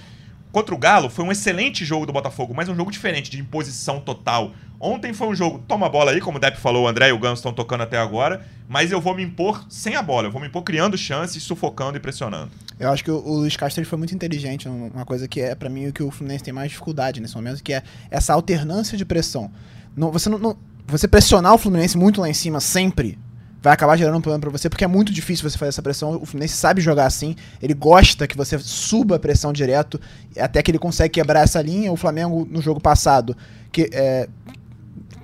Contra 0.50 0.74
o 0.74 0.78
Galo 0.78 1.10
foi 1.10 1.24
um 1.24 1.30
excelente 1.30 1.84
jogo 1.84 2.06
do 2.06 2.12
Botafogo, 2.12 2.54
mas 2.54 2.68
um 2.68 2.74
jogo 2.74 2.90
diferente, 2.90 3.30
de 3.30 3.38
imposição 3.38 4.00
total. 4.00 4.52
Ontem 4.80 5.12
foi 5.12 5.28
um 5.28 5.34
jogo, 5.34 5.62
toma 5.66 5.86
a 5.86 5.88
bola 5.88 6.12
aí, 6.12 6.20
como 6.20 6.38
o 6.38 6.40
Depp 6.40 6.58
falou, 6.58 6.84
o 6.84 6.88
André 6.88 7.08
e 7.08 7.12
o 7.12 7.18
Gans 7.18 7.38
estão 7.38 7.52
tocando 7.52 7.82
até 7.82 7.98
agora, 7.98 8.46
mas 8.68 8.92
eu 8.92 9.00
vou 9.00 9.14
me 9.14 9.22
impor 9.22 9.66
sem 9.68 9.96
a 9.96 10.02
bola, 10.02 10.28
eu 10.28 10.30
vou 10.30 10.40
me 10.40 10.46
impor 10.46 10.62
criando 10.62 10.96
chances, 10.96 11.42
sufocando 11.42 11.96
e 11.96 12.00
pressionando. 12.00 12.50
Eu 12.78 12.90
acho 12.90 13.02
que 13.02 13.10
o, 13.10 13.18
Luiz 13.18 13.56
Castro 13.56 13.84
foi 13.84 13.98
muito 13.98 14.14
inteligente, 14.14 14.68
uma 14.68 15.04
coisa 15.04 15.26
que 15.26 15.40
é, 15.40 15.54
para 15.54 15.68
mim, 15.68 15.88
o 15.88 15.92
que 15.92 16.02
o 16.02 16.10
Fluminense 16.10 16.44
tem 16.44 16.54
mais 16.54 16.70
dificuldade 16.70 17.20
nesse 17.20 17.34
momento, 17.34 17.62
que 17.62 17.72
é 17.72 17.82
essa 18.10 18.32
alternância 18.32 18.96
de 18.96 19.04
pressão. 19.04 19.50
Não, 19.96 20.12
você 20.12 20.28
não, 20.28 20.38
não 20.38 20.56
você 20.86 21.06
pressionar 21.06 21.52
o 21.52 21.58
Fluminense 21.58 21.98
muito 21.98 22.20
lá 22.20 22.28
em 22.28 22.34
cima 22.34 22.60
sempre 22.60 23.18
vai 23.60 23.72
acabar 23.72 23.96
gerando 23.96 24.16
um 24.16 24.20
problema 24.20 24.40
para 24.40 24.50
você, 24.50 24.68
porque 24.68 24.84
é 24.84 24.88
muito 24.88 25.12
difícil 25.12 25.48
você 25.48 25.58
fazer 25.58 25.70
essa 25.70 25.82
pressão. 25.82 26.16
O 26.20 26.26
Fluminense 26.26 26.54
sabe 26.54 26.80
jogar 26.80 27.06
assim, 27.06 27.34
ele 27.60 27.74
gosta 27.74 28.26
que 28.26 28.36
você 28.36 28.58
suba 28.58 29.16
a 29.16 29.18
pressão 29.18 29.52
direto, 29.52 30.00
até 30.38 30.62
que 30.62 30.70
ele 30.70 30.78
consegue 30.78 31.14
quebrar 31.14 31.40
essa 31.40 31.60
linha. 31.60 31.92
O 31.92 31.96
Flamengo, 31.96 32.46
no 32.50 32.62
jogo 32.62 32.80
passado, 32.80 33.36
que 33.72 33.90
é, 33.92 34.28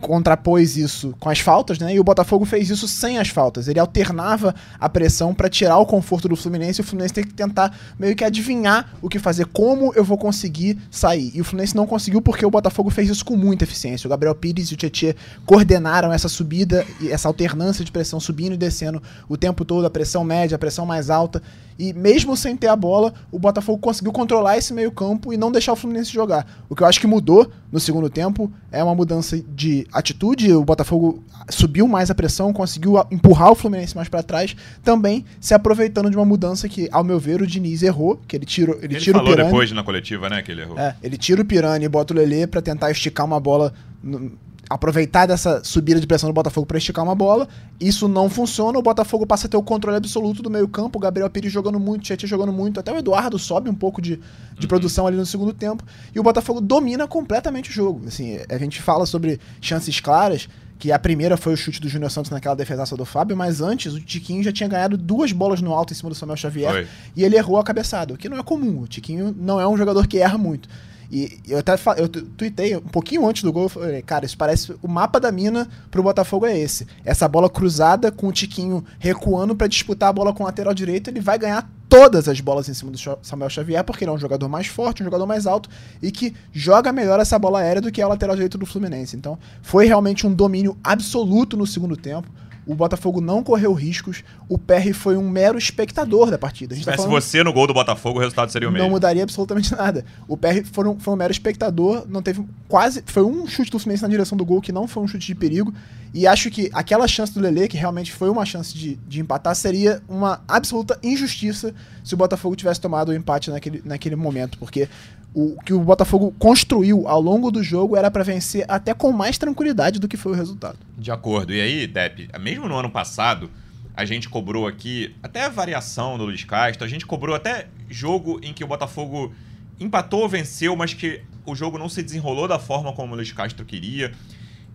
contrapôs 0.08 0.76
isso 0.76 1.14
com 1.18 1.30
as 1.30 1.40
faltas, 1.40 1.78
né? 1.78 1.94
E 1.94 2.00
o 2.00 2.04
Botafogo 2.04 2.44
fez 2.44 2.68
isso 2.68 2.87
sem 2.87 3.18
as 3.18 3.28
faltas. 3.28 3.68
Ele 3.68 3.80
alternava 3.80 4.54
a 4.78 4.88
pressão 4.88 5.34
para 5.34 5.49
tirar 5.49 5.78
o 5.78 5.87
conforto 5.87 6.28
do 6.28 6.37
Fluminense 6.37 6.80
e 6.80 6.82
o 6.82 6.84
Fluminense 6.84 7.14
tem 7.14 7.25
que 7.25 7.32
tentar 7.32 7.76
meio 7.99 8.14
que 8.14 8.25
adivinhar 8.25 8.94
o 9.00 9.08
que 9.08 9.18
fazer, 9.18 9.46
como 9.46 9.92
eu 9.94 10.04
vou 10.04 10.18
conseguir 10.18 10.78
sair. 10.90 11.32
E 11.34 11.40
o 11.40 11.44
Fluminense 11.44 11.75
não 11.75 11.87
conseguiu 11.87 12.20
porque 12.20 12.44
o 12.44 12.50
Botafogo 12.50 12.90
fez 12.90 13.08
isso 13.08 13.25
com 13.25 13.37
muita 13.37 13.64
eficiência. 13.64 14.06
O 14.06 14.11
Gabriel 14.11 14.34
Pires 14.34 14.68
e 14.68 14.75
o 14.75 14.76
Tietchan 14.76 15.14
coordenaram 15.46 16.12
essa 16.12 16.28
subida 16.28 16.84
e 17.00 17.11
essa 17.11 17.28
alternância 17.28 17.84
de 17.84 17.90
pressão 17.90 18.20
subindo 18.20 18.54
e 18.54 18.58
descendo 18.58 19.02
o 19.28 19.37
tempo 19.37 19.64
todo, 19.64 19.87
a 19.87 19.90
pressão 19.90 20.23
média, 20.23 20.56
a 20.56 20.58
pressão 20.58 20.84
mais 20.84 21.08
alta. 21.08 21.42
E 21.78 21.92
mesmo 21.92 22.36
sem 22.36 22.56
ter 22.56 22.68
a 22.68 22.76
bola, 22.76 23.12
o 23.30 23.38
Botafogo 23.38 23.78
conseguiu 23.78 24.12
controlar 24.12 24.56
esse 24.56 24.72
meio-campo 24.72 25.32
e 25.32 25.36
não 25.36 25.50
deixar 25.50 25.72
o 25.72 25.76
Fluminense 25.76 26.12
jogar. 26.12 26.46
O 26.68 26.74
que 26.74 26.82
eu 26.82 26.86
acho 26.86 27.00
que 27.00 27.06
mudou 27.06 27.50
no 27.72 27.80
segundo 27.80 28.08
tempo 28.08 28.52
é 28.70 28.82
uma 28.82 28.94
mudança 28.94 29.40
de 29.54 29.86
atitude. 29.92 30.52
O 30.52 30.64
Botafogo 30.64 31.22
subiu 31.50 31.88
mais 31.88 32.10
a 32.10 32.14
pressão, 32.14 32.52
conseguiu 32.52 32.96
empurrar 33.10 33.50
o 33.50 33.54
Fluminense 33.54 33.96
mais 33.96 34.08
para 34.08 34.22
trás, 34.22 34.56
também 34.82 35.24
se 35.40 35.54
aproveitando 35.54 36.10
de 36.10 36.16
uma 36.16 36.24
mudança 36.24 36.68
que, 36.68 36.88
ao 36.92 37.02
meu 37.02 37.18
ver, 37.18 37.42
o 37.42 37.46
Diniz 37.46 37.82
errou, 37.82 38.20
que 38.28 38.36
ele 38.36 38.46
tirou, 38.46 38.76
ele, 38.76 38.94
ele 38.94 39.00
tira 39.00 39.18
falou 39.18 39.32
o 39.32 39.34
Pirani, 39.34 39.50
depois 39.50 39.72
na 39.72 39.82
coletiva, 39.82 40.28
né, 40.28 40.42
que 40.42 40.52
ele 40.52 40.62
errou. 40.62 40.78
É, 40.78 40.96
ele 41.02 41.16
tira 41.16 41.42
o 41.42 41.44
Pirani 41.44 41.84
e 41.84 41.88
bota 41.88 42.14
o 42.14 42.16
Lelê 42.16 42.46
para 42.46 42.62
tentar 42.62 42.90
esticar 42.90 43.26
uma 43.26 43.40
bola 43.40 43.72
no, 44.02 44.32
aproveitar 44.68 45.26
dessa 45.26 45.62
subida 45.62 46.00
de 46.00 46.06
pressão 46.06 46.28
do 46.28 46.33
Botafogo 46.33 46.66
para 46.66 46.78
esticar 46.78 47.04
uma 47.04 47.14
bola. 47.14 47.49
Isso 47.80 48.09
não 48.09 48.28
funciona, 48.28 48.78
o 48.78 48.83
Botafogo 48.83 49.26
passa 49.26 49.47
a 49.47 49.50
ter 49.50 49.56
o 49.56 49.62
controle 49.62 49.97
absoluto 49.97 50.42
do 50.42 50.50
meio-campo, 50.50 50.99
o 50.99 51.00
Gabriel 51.00 51.28
Pires 51.28 51.52
jogando 51.52 51.78
muito, 51.78 52.02
o 52.02 52.04
Tietchan 52.04 52.26
jogando 52.26 52.52
muito, 52.52 52.80
até 52.80 52.92
o 52.92 52.97
Eduardo 52.97 53.38
sobe 53.38 53.68
um 53.68 53.75
pouco 53.75 54.00
de, 54.00 54.16
de 54.16 54.23
uhum. 54.62 54.68
produção 54.68 55.06
ali 55.06 55.16
no 55.16 55.26
segundo 55.26 55.52
tempo, 55.52 55.85
e 56.14 56.21
o 56.21 56.23
Botafogo 56.23 56.61
domina 56.61 57.06
completamente 57.06 57.71
o 57.71 57.73
jogo. 57.73 58.06
Assim, 58.06 58.38
a 58.49 58.59
gente 58.59 58.80
fala 58.80 59.06
sobre 59.06 59.40
chances 59.61 60.00
claras, 60.00 60.49
que 60.78 60.92
a 60.92 60.99
primeira 60.99 61.37
foi 61.37 61.54
o 61.54 61.56
chute 61.56 61.80
do 61.80 61.88
Júnior 61.88 62.11
Santos 62.11 62.30
naquela 62.30 62.54
defesaça 62.54 62.97
do 62.97 63.04
Fábio, 63.04 63.37
mas 63.37 63.61
antes 63.61 63.94
o 63.94 64.00
Tiquinho 64.00 64.42
já 64.42 64.52
tinha 64.52 64.68
ganhado 64.68 64.97
duas 64.97 65.33
bolas 65.33 65.61
no 65.61 65.73
alto 65.73 65.92
em 65.92 65.97
cima 65.97 66.11
do 66.11 66.14
Samuel 66.14 66.37
Xavier 66.37 66.73
foi. 66.73 66.87
e 67.16 67.25
ele 67.25 67.37
errou 67.37 67.59
a 67.59 67.64
cabeçada, 67.64 68.12
o 68.12 68.16
que 68.16 68.28
não 68.28 68.38
é 68.38 68.42
comum. 68.42 68.83
O 68.83 68.88
Tiquinho 68.88 69.35
não 69.38 69.61
é 69.61 69.66
um 69.66 69.76
jogador 69.76 70.06
que 70.06 70.18
erra 70.18 70.37
muito. 70.37 70.68
E 71.14 71.38
eu 71.49 71.61
até 71.61 71.75
eu 71.97 72.09
tuitei 72.09 72.76
um 72.76 72.80
pouquinho 72.80 73.25
antes 73.25 73.44
do 73.44 73.52
gol, 73.52 73.68
falei, 73.68 74.02
cara, 74.02 74.26
isso 74.26 74.37
parece 74.37 74.75
o 74.83 74.88
mapa 74.88 75.21
da 75.21 75.30
mina 75.30 75.68
pro 75.88 76.02
Botafogo 76.02 76.44
é 76.44 76.59
esse. 76.59 76.88
Essa 77.04 77.28
bola 77.28 77.49
cruzada 77.49 78.11
com 78.11 78.26
o 78.26 78.33
Tiquinho 78.33 78.85
recuando 78.99 79.54
para 79.54 79.68
disputar 79.68 80.09
a 80.09 80.12
bola 80.12 80.33
com 80.33 80.42
o 80.42 80.47
lateral 80.47 80.75
direito, 80.75 81.09
ele 81.09 81.21
vai 81.21 81.38
ganhar 81.38 81.71
todas 81.88 82.28
as 82.28 82.40
bolas 82.40 82.68
em 82.68 82.75
cima 82.75 82.90
do 82.90 82.99
Samuel 83.23 83.49
Xavier, 83.49 83.85
porque 83.85 84.02
ele 84.02 84.11
é 84.11 84.12
um 84.12 84.18
jogador 84.18 84.49
mais 84.49 84.66
forte, 84.66 85.02
um 85.02 85.04
jogador 85.04 85.25
mais 85.25 85.47
alto 85.47 85.71
e 86.02 86.11
que 86.11 86.35
joga 86.52 86.92
melhor 86.92 87.21
essa 87.21 87.38
bola 87.38 87.61
aérea 87.61 87.80
do 87.80 87.92
que 87.92 88.02
é 88.02 88.06
o 88.06 88.09
lateral 88.09 88.35
direito 88.35 88.59
do 88.59 88.66
Fluminense. 88.66 89.16
Então, 89.16 89.38
foi 89.62 89.87
realmente 89.87 90.26
um 90.26 90.35
domínio 90.35 90.76
absoluto 90.83 91.56
no 91.56 91.64
segundo 91.64 91.97
tempo 91.97 92.28
o 92.66 92.75
Botafogo 92.75 93.21
não 93.21 93.42
correu 93.42 93.73
riscos, 93.73 94.25
o 94.49 94.56
Perry 94.59 94.92
foi 94.92 95.16
um 95.16 95.28
mero 95.28 95.59
espectador 95.59 96.30
da 96.30 96.38
partida. 96.38 96.75
Se 96.75 96.85
tá 96.85 96.97
falando... 96.97 97.11
você 97.11 97.42
no 97.42 97.52
gol 97.52 97.66
do 97.66 97.75
Botafogo, 97.75 98.18
o 98.18 98.21
resultado 98.21 98.50
seria 98.50 98.68
o 98.68 98.73
mesmo. 98.73 98.85
Não 98.85 98.90
mudaria 98.90 99.23
absolutamente 99.23 99.73
nada. 99.76 100.04
O 100.26 100.37
Perry 100.37 100.64
foi 100.64 100.88
um, 100.88 100.99
foi 100.99 101.14
um 101.14 101.16
mero 101.16 101.33
espectador, 101.33 102.04
não 102.09 102.23
teve 102.23 102.44
quase. 102.68 103.02
Foi 103.06 103.23
um 103.23 103.47
chute 103.47 103.71
do 103.71 103.78
Fluminense 103.78 104.02
na 104.02 104.09
direção 104.09 104.37
do 104.37 104.44
gol 104.44 104.61
que 104.61 104.73
não 104.73 104.88
foi 104.88 105.02
um 105.02 105.09
chute 105.09 105.26
de 105.26 105.35
perigo. 105.35 105.73
E 106.12 106.28
acho 106.28 106.49
que 106.49 106.71
aquela 106.73 107.09
chance 107.09 107.35
do 107.35 107.40
Lele, 107.40 107.66
que 107.66 107.76
realmente 107.76 108.12
foi 108.12 108.30
uma 108.30 108.47
chance 108.47 108.73
de, 108.73 108.94
de 108.94 109.21
empatar, 109.21 109.54
seria 109.56 110.00
uma 110.09 110.42
absoluta 110.47 110.97
injustiça 111.02 111.75
se 112.04 112.14
o 112.14 112.16
Botafogo 112.16 112.54
tivesse 112.54 112.80
tomado 112.80 113.09
o 113.09 113.14
empate 113.14 113.50
naquele, 113.50 113.83
naquele 113.85 114.14
momento, 114.14 114.56
porque 114.59 114.88
o 115.34 115.56
que 115.64 115.74
o 115.74 115.80
Botafogo 115.80 116.32
construiu 116.38 117.08
ao 117.08 117.20
longo 117.20 117.50
do 117.50 117.62
jogo 117.62 117.96
era 117.96 118.08
para 118.08 118.22
vencer 118.22 118.64
até 118.68 118.94
com 118.94 119.10
mais 119.10 119.36
tranquilidade 119.36 119.98
do 119.98 120.06
que 120.06 120.16
foi 120.16 120.32
o 120.32 120.34
resultado. 120.34 120.78
De 120.96 121.10
acordo. 121.10 121.52
E 121.52 121.60
aí, 121.60 121.86
Depp, 121.88 122.28
mesmo 122.40 122.68
no 122.68 122.76
ano 122.76 122.88
passado, 122.88 123.50
a 123.96 124.04
gente 124.04 124.28
cobrou 124.28 124.66
aqui 124.66 125.14
até 125.22 125.44
a 125.44 125.48
variação 125.48 126.16
do 126.16 126.24
Luiz 126.24 126.44
Castro, 126.44 126.84
a 126.84 126.88
gente 126.88 127.04
cobrou 127.04 127.34
até 127.34 127.66
jogo 127.90 128.38
em 128.42 128.52
que 128.52 128.62
o 128.62 128.66
Botafogo 128.66 129.34
empatou, 129.80 130.28
venceu, 130.28 130.76
mas 130.76 130.94
que 130.94 131.20
o 131.44 131.54
jogo 131.56 131.78
não 131.78 131.88
se 131.88 132.00
desenrolou 132.00 132.46
da 132.46 132.58
forma 132.60 132.92
como 132.92 133.12
o 133.12 133.16
Luiz 133.16 133.32
Castro 133.32 133.64
queria. 133.64 134.12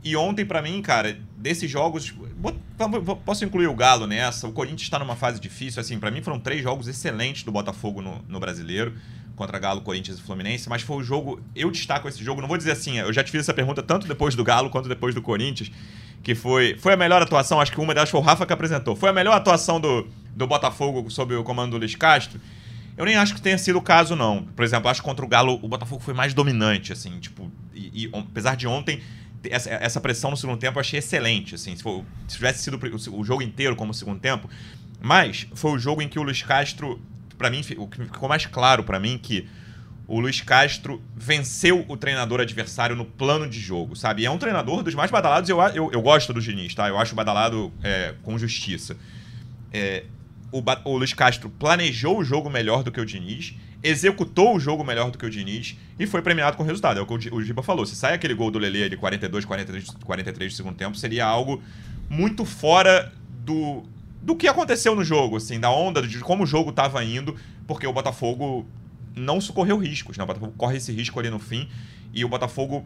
E 0.03 0.15
ontem, 0.15 0.45
para 0.45 0.61
mim, 0.61 0.81
cara, 0.81 1.17
desses 1.37 1.69
jogos. 1.69 2.13
Posso 3.25 3.43
incluir 3.43 3.67
o 3.67 3.75
Galo 3.75 4.07
nessa. 4.07 4.47
O 4.47 4.51
Corinthians 4.53 4.83
está 4.83 4.97
numa 4.97 5.15
fase 5.15 5.41
difícil. 5.41 5.81
Assim, 5.81 5.99
para 5.99 6.09
mim 6.09 6.21
foram 6.21 6.39
três 6.39 6.63
jogos 6.63 6.87
excelentes 6.87 7.43
do 7.43 7.51
Botafogo 7.51 8.01
no, 8.01 8.21
no 8.27 8.39
brasileiro 8.39 8.93
contra 9.39 9.58
Galo, 9.58 9.79
Corinthians 9.79 10.19
e 10.19 10.22
Fluminense, 10.22 10.67
mas 10.67 10.81
foi 10.81 10.98
o 10.98 11.03
jogo. 11.03 11.41
Eu 11.55 11.72
destaco 11.72 12.10
esse 12.10 12.22
jogo, 12.22 12.41
não 12.41 12.48
vou 12.48 12.58
dizer 12.58 12.74
assim, 12.74 13.00
eu 13.00 13.13
já 13.13 13.24
te 13.24 13.31
fiz 13.31 13.39
essa 13.39 13.53
pergunta 13.53 13.81
tanto 13.81 14.05
depois 14.05 14.36
do 14.36 14.43
Galo 14.43 14.69
quanto 14.69 14.89
depois 14.89 15.15
do 15.15 15.22
Corinthians, 15.22 15.72
que 16.22 16.36
foi. 16.36 16.75
Foi 16.77 16.93
a 16.93 16.98
melhor 16.98 17.22
atuação, 17.22 17.62
acho 17.62 17.72
que 17.72 17.79
uma 17.79 17.93
delas 17.93 18.10
foi 18.10 18.19
o 18.19 18.24
Rafa 18.24 18.46
que 18.46 18.51
apresentou. 18.51 18.98
Foi 18.98 19.10
a 19.10 19.13
melhor 19.13 19.34
atuação 19.34 19.79
do, 19.79 20.05
do 20.36 20.46
Botafogo 20.46 21.10
sob 21.10 21.34
o 21.36 21.43
comando 21.43 21.72
do 21.72 21.77
Luiz 21.77 21.96
Castro. 21.96 22.39
Eu 22.98 23.05
nem 23.05 23.15
acho 23.15 23.34
que 23.34 23.41
tenha 23.41 23.58
sido 23.58 23.77
o 23.77 23.81
caso, 23.81 24.13
não. 24.13 24.43
Por 24.43 24.65
exemplo, 24.65 24.89
acho 24.89 25.01
que 25.01 25.08
contra 25.08 25.24
o 25.24 25.27
Galo 25.27 25.58
o 25.63 25.69
Botafogo 25.69 26.03
foi 26.03 26.13
mais 26.13 26.34
dominante, 26.34 26.91
assim, 26.91 27.17
tipo. 27.19 27.50
E, 27.74 28.08
e 28.08 28.12
apesar 28.13 28.58
de 28.58 28.67
ontem 28.67 29.01
essa, 29.50 30.01
pressão 30.01 30.31
no 30.31 30.36
segundo 30.36 30.60
tempo 30.60 30.77
eu 30.77 30.81
achei 30.81 31.00
excelente, 31.00 31.55
assim. 31.55 31.74
Se, 31.77 31.81
for, 31.81 32.03
se 32.27 32.36
tivesse 32.36 32.62
sido 32.62 32.77
o, 32.77 33.19
o, 33.22 33.24
jogo 33.24 33.41
inteiro 33.41 33.74
como 33.74 33.93
segundo 33.93 34.19
tempo. 34.19 34.50
Mas 35.01 35.48
foi 35.53 35.72
o 35.72 35.79
jogo 35.79 36.01
em 36.01 36.10
que 36.10 36.19
o 36.19 36.24
Luiz 36.24 36.43
Castro 36.43 37.00
para 37.39 37.50
mim, 37.50 37.62
o 37.77 37.88
que 37.88 38.03
ficou 38.03 38.27
mais 38.27 38.46
claro 38.46 38.84
para 38.84 39.00
mim 39.00 39.17
que 39.17 39.48
o 40.05 40.19
Luiz 40.19 40.41
Castro 40.41 41.01
venceu 41.15 41.86
o 41.88 41.96
treinador 41.96 42.41
adversário 42.41 42.96
no 42.96 43.05
plano 43.05 43.48
de 43.48 43.60
jogo, 43.60 43.96
sabe? 43.96 44.24
E 44.24 44.25
é 44.25 44.31
um 44.31 44.38
treinador 44.38 44.84
dos 44.84 44.93
mais 44.93 45.10
badalados. 45.10 45.50
Eu, 45.50 45.62
eu, 45.62 45.89
eu 45.93 46.01
gosto 46.01 46.34
do 46.34 46.41
Diniz, 46.41 46.75
tá? 46.75 46.89
Eu 46.89 46.98
acho 46.98 47.15
badalado 47.15 47.72
é, 47.81 48.13
com 48.24 48.38
justiça. 48.38 48.98
É, 49.72 50.03
o, 50.51 50.62
o 50.84 50.98
Luiz 50.98 51.13
Castro 51.13 51.50
planejou 51.50 52.19
o 52.19 52.24
jogo 52.24 52.50
melhor 52.50 52.84
do 52.84 52.91
que 52.91 53.00
o 53.00 53.05
Diniz, 53.05 53.55
executou 53.81 54.55
o 54.55 54.60
jogo 54.60 54.84
melhor 54.84 55.12
do 55.12 55.17
que 55.17 55.25
o 55.25 55.29
Diniz 55.29 55.77
e 55.98 56.05
foi 56.05 56.22
premiado 56.22 56.58
com 56.58 56.63
resultado. 56.63 57.00
É 57.00 57.01
o 57.01 57.05
que 57.05 57.29
o 57.34 57.41
Giba 57.41 57.63
falou. 57.63 57.86
Se 57.86 57.96
sai 57.96 58.13
aquele 58.13 58.34
gol 58.34 58.51
do 58.51 58.60
Lele 58.60 58.89
de 58.89 58.98
42, 58.98 59.46
43, 59.46 59.89
43 60.03 60.51
de 60.51 60.58
segundo 60.58 60.75
tempo, 60.75 60.98
seria 60.98 61.25
algo 61.25 61.63
muito 62.10 62.43
fora 62.43 63.13
do, 63.46 63.84
do 64.21 64.35
que 64.35 64.47
aconteceu 64.47 64.95
no 64.95 65.03
jogo, 65.03 65.38
assim, 65.38 65.59
da 65.59 65.71
onda, 65.71 66.01
de 66.01 66.19
como 66.19 66.43
o 66.43 66.45
jogo 66.45 66.71
estava 66.71 67.03
indo, 67.03 67.35
porque 67.67 67.88
o 67.88 67.93
Botafogo 67.93 68.65
não 69.15 69.39
socorreu 69.39 69.77
riscos, 69.77 70.17
né? 70.17 70.23
O 70.23 70.27
Botafogo 70.27 70.53
corre 70.57 70.77
esse 70.77 70.91
risco 70.91 71.19
ali 71.19 71.29
no 71.29 71.39
fim 71.39 71.67
e 72.13 72.23
o 72.25 72.29
Botafogo 72.29 72.85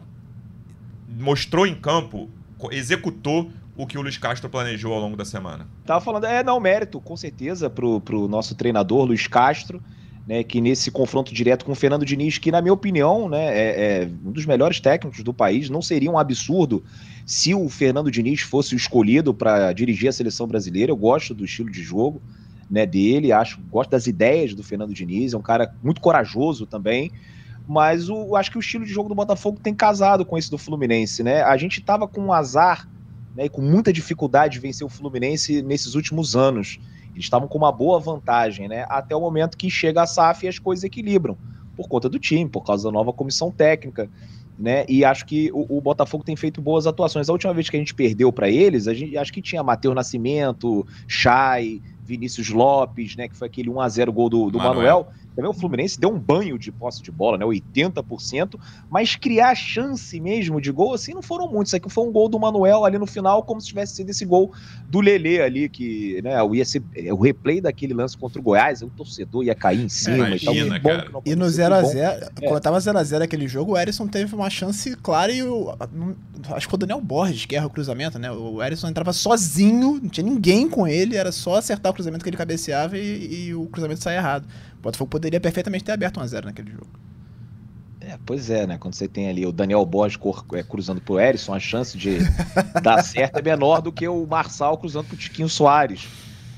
mostrou 1.08 1.66
em 1.66 1.74
campo, 1.74 2.28
executou 2.70 3.50
o 3.76 3.86
que 3.86 3.98
o 3.98 4.02
Luiz 4.02 4.16
Castro 4.18 4.48
planejou 4.48 4.92
ao 4.92 5.00
longo 5.00 5.16
da 5.16 5.24
semana. 5.24 5.66
Tava 5.84 6.00
falando, 6.00 6.24
é, 6.24 6.42
não, 6.44 6.60
mérito, 6.60 7.00
com 7.00 7.16
certeza, 7.16 7.68
pro, 7.68 8.00
pro 8.00 8.28
nosso 8.28 8.54
treinador, 8.54 9.04
Luiz 9.04 9.26
Castro, 9.26 9.82
né, 10.26 10.42
que 10.42 10.60
nesse 10.60 10.90
confronto 10.90 11.34
direto 11.34 11.64
com 11.64 11.72
o 11.72 11.74
Fernando 11.74 12.04
Diniz, 12.04 12.38
que 12.38 12.50
na 12.50 12.62
minha 12.62 12.72
opinião, 12.72 13.28
né, 13.28 13.44
é, 13.46 14.02
é 14.04 14.10
um 14.24 14.32
dos 14.32 14.46
melhores 14.46 14.80
técnicos 14.80 15.22
do 15.22 15.34
país, 15.34 15.68
não 15.68 15.82
seria 15.82 16.10
um 16.10 16.18
absurdo 16.18 16.82
se 17.26 17.54
o 17.54 17.68
Fernando 17.68 18.10
Diniz 18.10 18.40
fosse 18.40 18.74
escolhido 18.74 19.34
para 19.34 19.72
dirigir 19.72 20.08
a 20.08 20.12
seleção 20.12 20.46
brasileira. 20.46 20.90
Eu 20.90 20.96
gosto 20.96 21.34
do 21.34 21.44
estilo 21.44 21.70
de 21.70 21.82
jogo 21.82 22.22
né, 22.70 22.86
dele, 22.86 23.32
acho, 23.32 23.60
gosto 23.70 23.90
das 23.90 24.06
ideias 24.06 24.54
do 24.54 24.62
Fernando 24.62 24.94
Diniz, 24.94 25.34
é 25.34 25.36
um 25.36 25.42
cara 25.42 25.74
muito 25.82 26.00
corajoso 26.00 26.66
também. 26.66 27.10
Mas 27.66 28.10
o, 28.10 28.36
acho 28.36 28.50
que 28.50 28.58
o 28.58 28.60
estilo 28.60 28.84
de 28.84 28.92
jogo 28.92 29.08
do 29.08 29.14
Botafogo 29.14 29.58
tem 29.62 29.74
casado 29.74 30.24
com 30.24 30.36
esse 30.36 30.50
do 30.50 30.58
Fluminense, 30.58 31.22
né? 31.22 31.42
A 31.42 31.56
gente 31.56 31.80
estava 31.80 32.06
com 32.06 32.20
um 32.20 32.32
azar 32.32 32.86
né, 33.34 33.46
e 33.46 33.48
com 33.48 33.62
muita 33.62 33.90
dificuldade 33.90 34.54
de 34.54 34.60
vencer 34.60 34.86
o 34.86 34.90
Fluminense 34.90 35.62
nesses 35.62 35.94
últimos 35.94 36.36
anos. 36.36 36.78
Eles 37.14 37.24
estavam 37.24 37.48
com 37.48 37.56
uma 37.56 37.72
boa 37.72 37.98
vantagem, 37.98 38.68
né? 38.68 38.84
Até 38.88 39.14
o 39.14 39.20
momento 39.20 39.56
que 39.56 39.70
chega 39.70 40.02
a 40.02 40.06
SAF 40.06 40.44
e 40.44 40.48
as 40.48 40.58
coisas 40.58 40.84
equilibram. 40.84 41.36
Por 41.76 41.88
conta 41.88 42.08
do 42.08 42.18
time, 42.18 42.48
por 42.48 42.62
causa 42.64 42.84
da 42.84 42.92
nova 42.92 43.12
comissão 43.12 43.50
técnica 43.50 44.08
né? 44.58 44.84
E 44.88 45.04
acho 45.04 45.26
que 45.26 45.50
o, 45.52 45.78
o, 45.78 45.80
Botafogo 45.80 46.24
tem 46.24 46.36
feito 46.36 46.60
boas 46.60 46.86
atuações. 46.86 47.28
A 47.28 47.32
última 47.32 47.52
vez 47.52 47.68
que 47.68 47.76
a 47.76 47.78
gente 47.78 47.94
perdeu 47.94 48.32
para 48.32 48.48
eles, 48.48 48.86
a 48.86 48.94
gente 48.94 49.16
acho 49.16 49.32
que 49.32 49.42
tinha 49.42 49.62
Matheus 49.62 49.94
Nascimento, 49.94 50.86
Chay, 51.08 51.82
Vinícius 52.04 52.50
Lopes, 52.50 53.16
né? 53.16 53.28
Que 53.28 53.36
foi 53.36 53.48
aquele 53.48 53.68
1 53.68 53.80
a 53.80 53.88
0 53.88 54.12
gol 54.12 54.28
do, 54.28 54.50
do 54.50 54.58
Manuel. 54.58 54.74
Manuel 54.74 55.08
também 55.34 55.50
o 55.50 55.54
Fluminense 55.54 55.98
deu 55.98 56.10
um 56.10 56.18
banho 56.18 56.58
de 56.58 56.70
posse 56.70 57.02
de 57.02 57.10
bola, 57.10 57.36
né? 57.36 57.44
80%, 57.44 58.58
mas 58.88 59.16
criar 59.16 59.54
chance 59.54 60.18
mesmo 60.20 60.60
de 60.60 60.70
gol, 60.70 60.94
assim, 60.94 61.12
não 61.12 61.22
foram 61.22 61.48
muitos. 61.48 61.70
Isso 61.70 61.76
aqui 61.76 61.90
foi 61.90 62.06
um 62.06 62.12
gol 62.12 62.28
do 62.28 62.38
Manuel 62.38 62.84
ali 62.84 62.98
no 62.98 63.06
final, 63.06 63.42
como 63.42 63.60
se 63.60 63.68
tivesse 63.68 63.96
sido 63.96 64.10
esse 64.10 64.24
gol 64.24 64.52
do 64.88 65.00
Lele 65.00 65.40
ali, 65.40 65.68
que 65.68 66.20
né, 66.22 66.34
ia 66.52 66.64
ser 66.64 66.82
é, 66.94 67.12
o 67.12 67.20
replay 67.20 67.60
daquele 67.60 67.94
lance 67.94 68.16
contra 68.16 68.38
o 68.38 68.42
Goiás, 68.42 68.82
o 68.82 68.88
torcedor 68.88 69.44
ia 69.44 69.54
cair 69.54 69.84
em 69.84 69.88
cima 69.88 70.28
Imagina, 70.28 70.76
e 70.76 70.80
tal. 70.80 71.22
E 71.24 71.34
no 71.34 71.46
0x0, 71.46 71.96
é. 71.96 72.48
quando 72.48 72.62
tava 72.62 72.78
0x0 72.78 73.22
aquele 73.22 73.48
jogo, 73.48 73.72
o 73.72 73.78
Erisson 73.78 74.06
teve 74.06 74.34
uma 74.34 74.50
chance 74.50 74.94
clara 74.96 75.32
e 75.32 75.42
o. 75.42 75.74
Acho 76.50 76.66
que 76.66 76.70
foi 76.70 76.76
o 76.76 76.78
Daniel 76.78 77.00
Borges 77.00 77.46
que 77.46 77.56
erra 77.56 77.66
o 77.66 77.70
cruzamento, 77.70 78.18
né? 78.18 78.30
O 78.30 78.62
Erisson 78.62 78.88
entrava 78.88 79.12
sozinho, 79.12 79.98
não 80.00 80.08
tinha 80.08 80.24
ninguém 80.24 80.68
com 80.68 80.86
ele, 80.86 81.16
era 81.16 81.32
só 81.32 81.56
acertar 81.56 81.90
o 81.90 81.94
cruzamento 81.94 82.22
que 82.22 82.30
ele 82.30 82.36
cabeceava 82.36 82.96
e, 82.98 83.46
e 83.46 83.54
o 83.54 83.66
cruzamento 83.66 84.02
saia 84.02 84.18
errado. 84.18 84.46
Botafogo 84.84 85.10
poderia 85.10 85.40
perfeitamente 85.40 85.82
ter 85.82 85.92
aberto 85.92 86.20
1x0 86.20 86.44
naquele 86.44 86.70
jogo. 86.70 86.86
É, 88.00 88.18
pois 88.26 88.50
é, 88.50 88.66
né? 88.66 88.76
Quando 88.78 88.92
você 88.92 89.08
tem 89.08 89.30
ali 89.30 89.46
o 89.46 89.52
Daniel 89.52 89.84
Borges 89.86 90.18
é, 90.52 90.62
cruzando 90.62 91.00
pro 91.00 91.18
Erisson, 91.18 91.54
a 91.54 91.58
chance 91.58 91.96
de 91.96 92.18
dar 92.82 93.02
certo 93.02 93.38
é 93.38 93.42
menor 93.42 93.80
do 93.80 93.90
que 93.90 94.06
o 94.06 94.26
Marçal 94.26 94.76
cruzando 94.76 95.06
pro 95.06 95.16
Tiquinho 95.16 95.48
Soares. 95.48 96.06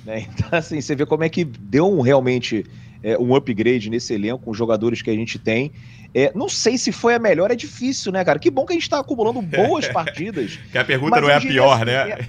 Né? 0.04 0.26
Então, 0.34 0.58
assim, 0.58 0.80
você 0.80 0.94
vê 0.96 1.06
como 1.06 1.22
é 1.22 1.28
que 1.28 1.44
deu 1.44 1.86
um, 1.86 2.00
realmente 2.00 2.66
é, 3.02 3.16
um 3.16 3.34
upgrade 3.34 3.88
nesse 3.88 4.12
elenco, 4.12 4.44
com 4.44 4.50
os 4.50 4.58
jogadores 4.58 5.02
que 5.02 5.10
a 5.10 5.14
gente 5.14 5.38
tem. 5.38 5.70
É, 6.12 6.32
não 6.34 6.48
sei 6.48 6.76
se 6.76 6.90
foi 6.90 7.14
a 7.14 7.18
melhor, 7.18 7.52
é 7.52 7.56
difícil, 7.56 8.10
né, 8.10 8.24
cara? 8.24 8.40
Que 8.40 8.50
bom 8.50 8.66
que 8.66 8.72
a 8.72 8.76
gente 8.76 8.90
tá 8.90 8.98
acumulando 8.98 9.40
boas 9.40 9.86
partidas. 9.92 10.58
que 10.72 10.78
a 10.78 10.84
pergunta 10.84 11.20
não 11.20 11.30
é 11.30 11.36
a 11.36 11.40
pior, 11.40 11.76
assim, 11.76 11.84
né? 11.84 12.10
É, 12.10 12.28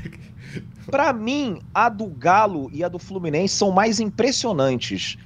pra 0.91 1.11
mim, 1.11 1.59
a 1.73 1.89
do 1.89 2.05
Galo 2.05 2.69
e 2.71 2.83
a 2.83 2.87
do 2.87 2.99
Fluminense 2.99 3.55
são 3.55 3.71
mais 3.71 3.99
impressionantes 3.99 5.17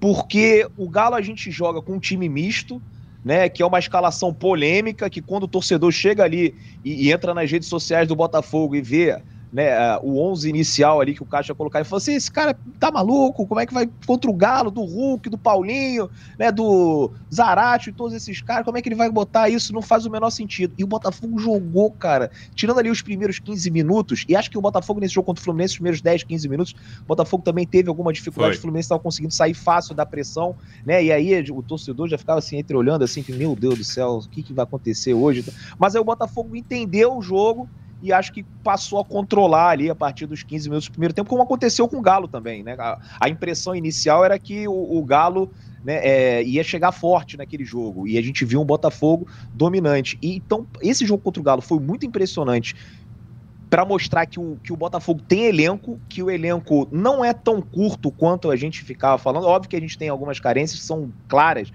porque 0.00 0.66
o 0.76 0.88
Galo 0.88 1.14
a 1.14 1.22
gente 1.22 1.50
joga 1.50 1.82
com 1.82 1.94
um 1.94 2.00
time 2.00 2.28
misto, 2.28 2.80
né, 3.24 3.48
que 3.48 3.62
é 3.62 3.66
uma 3.66 3.78
escalação 3.78 4.32
polêmica, 4.32 5.10
que 5.10 5.20
quando 5.20 5.44
o 5.44 5.48
torcedor 5.48 5.90
chega 5.90 6.24
ali 6.24 6.54
e, 6.84 7.06
e 7.06 7.12
entra 7.12 7.34
nas 7.34 7.50
redes 7.50 7.68
sociais 7.68 8.06
do 8.06 8.14
Botafogo 8.14 8.76
e 8.76 8.80
vê 8.80 9.20
né, 9.52 9.96
o 9.98 10.20
11 10.30 10.48
inicial 10.48 11.00
ali 11.00 11.14
que 11.14 11.22
o 11.22 11.26
Caixa 11.26 11.52
ia 11.52 11.56
colocar 11.56 11.80
e 11.80 11.84
falou 11.84 11.98
assim: 11.98 12.14
esse 12.14 12.30
cara 12.30 12.56
tá 12.78 12.90
maluco? 12.90 13.46
Como 13.46 13.60
é 13.60 13.66
que 13.66 13.72
vai 13.72 13.88
contra 14.06 14.30
o 14.30 14.34
Galo, 14.34 14.70
do 14.70 14.82
Hulk, 14.82 15.28
do 15.28 15.38
Paulinho, 15.38 16.10
né, 16.38 16.52
do 16.52 17.10
Zarate 17.34 17.90
e 17.90 17.92
todos 17.92 18.14
esses 18.14 18.42
caras? 18.42 18.64
Como 18.64 18.76
é 18.76 18.82
que 18.82 18.88
ele 18.88 18.96
vai 18.96 19.10
botar 19.10 19.48
isso? 19.48 19.72
Não 19.72 19.82
faz 19.82 20.04
o 20.06 20.10
menor 20.10 20.30
sentido. 20.30 20.74
E 20.76 20.84
o 20.84 20.86
Botafogo 20.86 21.38
jogou, 21.38 21.90
cara, 21.90 22.30
tirando 22.54 22.78
ali 22.78 22.90
os 22.90 23.02
primeiros 23.02 23.38
15 23.38 23.70
minutos, 23.70 24.24
e 24.28 24.36
acho 24.36 24.50
que 24.50 24.58
o 24.58 24.60
Botafogo 24.60 25.00
nesse 25.00 25.14
jogo 25.14 25.26
contra 25.26 25.40
o 25.40 25.44
Fluminense, 25.44 25.72
os 25.72 25.78
primeiros 25.78 26.00
10, 26.00 26.24
15 26.24 26.48
minutos, 26.48 26.74
o 27.02 27.06
Botafogo 27.06 27.42
também 27.42 27.66
teve 27.66 27.88
alguma 27.88 28.12
dificuldade. 28.12 28.54
Foi. 28.54 28.58
O 28.58 28.62
Fluminense 28.62 28.86
estava 28.86 29.00
conseguindo 29.00 29.32
sair 29.32 29.54
fácil 29.54 29.94
da 29.94 30.04
pressão, 30.04 30.54
né? 30.84 31.02
E 31.02 31.12
aí 31.12 31.50
o 31.50 31.62
torcedor 31.62 32.08
já 32.08 32.18
ficava 32.18 32.38
assim, 32.38 32.58
entreolhando, 32.58 33.04
assim, 33.04 33.22
que, 33.22 33.32
meu 33.32 33.56
Deus 33.56 33.78
do 33.78 33.84
céu, 33.84 34.18
o 34.18 34.28
que, 34.28 34.42
que 34.42 34.52
vai 34.52 34.64
acontecer 34.64 35.14
hoje? 35.14 35.44
Mas 35.78 35.94
aí 35.94 36.00
o 36.00 36.04
Botafogo 36.04 36.54
entendeu 36.54 37.16
o 37.16 37.22
jogo 37.22 37.68
e 38.02 38.12
acho 38.12 38.32
que 38.32 38.44
passou 38.62 39.00
a 39.00 39.04
controlar 39.04 39.70
ali 39.70 39.90
a 39.90 39.94
partir 39.94 40.26
dos 40.26 40.42
15 40.42 40.68
minutos 40.68 40.88
do 40.88 40.92
primeiro 40.92 41.14
tempo, 41.14 41.28
como 41.28 41.42
aconteceu 41.42 41.88
com 41.88 41.98
o 41.98 42.02
Galo 42.02 42.28
também, 42.28 42.62
né? 42.62 42.76
A, 42.78 42.98
a 43.20 43.28
impressão 43.28 43.74
inicial 43.74 44.24
era 44.24 44.38
que 44.38 44.68
o, 44.68 44.98
o 44.98 45.04
Galo 45.04 45.50
né, 45.84 46.00
é, 46.02 46.42
ia 46.44 46.62
chegar 46.62 46.92
forte 46.92 47.36
naquele 47.36 47.64
jogo 47.64 48.06
e 48.06 48.18
a 48.18 48.22
gente 48.22 48.44
viu 48.44 48.60
um 48.60 48.64
Botafogo 48.64 49.26
dominante. 49.52 50.18
E 50.22 50.36
então 50.36 50.66
esse 50.80 51.04
jogo 51.06 51.22
contra 51.22 51.40
o 51.40 51.44
Galo 51.44 51.62
foi 51.62 51.80
muito 51.80 52.06
impressionante 52.06 52.74
para 53.68 53.84
mostrar 53.84 54.24
que 54.26 54.40
o, 54.40 54.58
que 54.62 54.72
o 54.72 54.76
Botafogo 54.76 55.20
tem 55.26 55.44
elenco, 55.44 56.00
que 56.08 56.22
o 56.22 56.30
elenco 56.30 56.88
não 56.90 57.24
é 57.24 57.32
tão 57.34 57.60
curto 57.60 58.10
quanto 58.10 58.50
a 58.50 58.56
gente 58.56 58.82
ficava 58.82 59.18
falando. 59.18 59.46
Óbvio 59.46 59.68
que 59.68 59.76
a 59.76 59.80
gente 59.80 59.98
tem 59.98 60.08
algumas 60.08 60.40
carências, 60.40 60.80
são 60.80 61.12
claras, 61.28 61.70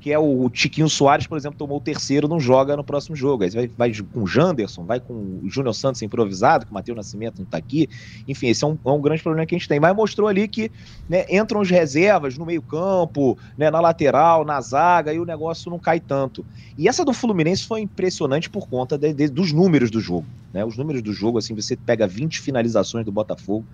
que 0.00 0.12
é 0.12 0.18
o 0.18 0.48
Tiquinho 0.48 0.88
Soares, 0.88 1.26
por 1.26 1.36
exemplo, 1.36 1.58
tomou 1.58 1.78
o 1.78 1.80
terceiro, 1.80 2.28
não 2.28 2.38
joga 2.38 2.76
no 2.76 2.84
próximo 2.84 3.16
jogo. 3.16 3.42
Aí 3.42 3.50
vai, 3.50 3.68
vai 3.68 3.92
com 4.12 4.22
o 4.22 4.26
Janderson, 4.26 4.84
vai 4.84 5.00
com 5.00 5.12
o 5.12 5.50
Júnior 5.50 5.74
Santos 5.74 6.00
improvisado, 6.02 6.64
que 6.64 6.70
o 6.70 6.74
Matheus 6.74 6.96
Nascimento 6.96 7.38
não 7.38 7.44
está 7.44 7.58
aqui. 7.58 7.88
Enfim, 8.26 8.48
esse 8.48 8.62
é 8.62 8.66
um, 8.66 8.78
é 8.84 8.90
um, 8.90 9.00
grande 9.00 9.22
problema 9.22 9.44
que 9.44 9.54
a 9.54 9.58
gente 9.58 9.68
tem. 9.68 9.80
Mas 9.80 9.94
mostrou 9.96 10.28
ali 10.28 10.46
que 10.46 10.70
né, 11.08 11.26
entram 11.28 11.60
as 11.60 11.70
reservas 11.70 12.38
no 12.38 12.46
meio-campo, 12.46 13.36
né, 13.56 13.70
na 13.70 13.80
lateral, 13.80 14.44
na 14.44 14.60
zaga, 14.60 15.12
e 15.12 15.18
o 15.18 15.24
negócio 15.24 15.70
não 15.70 15.78
cai 15.78 15.98
tanto. 15.98 16.46
E 16.76 16.88
essa 16.88 17.04
do 17.04 17.12
Fluminense 17.12 17.64
foi 17.64 17.80
impressionante 17.80 18.48
por 18.48 18.68
conta 18.68 18.96
de, 18.96 19.12
de, 19.12 19.28
dos 19.28 19.52
números 19.52 19.90
do 19.90 20.00
jogo. 20.00 20.26
Né? 20.52 20.64
Os 20.64 20.76
números 20.76 21.02
do 21.02 21.12
jogo, 21.12 21.38
assim, 21.38 21.54
você 21.54 21.76
pega 21.76 22.06
20 22.06 22.40
finalizações 22.40 23.04
do 23.04 23.10
Botafogo 23.10 23.64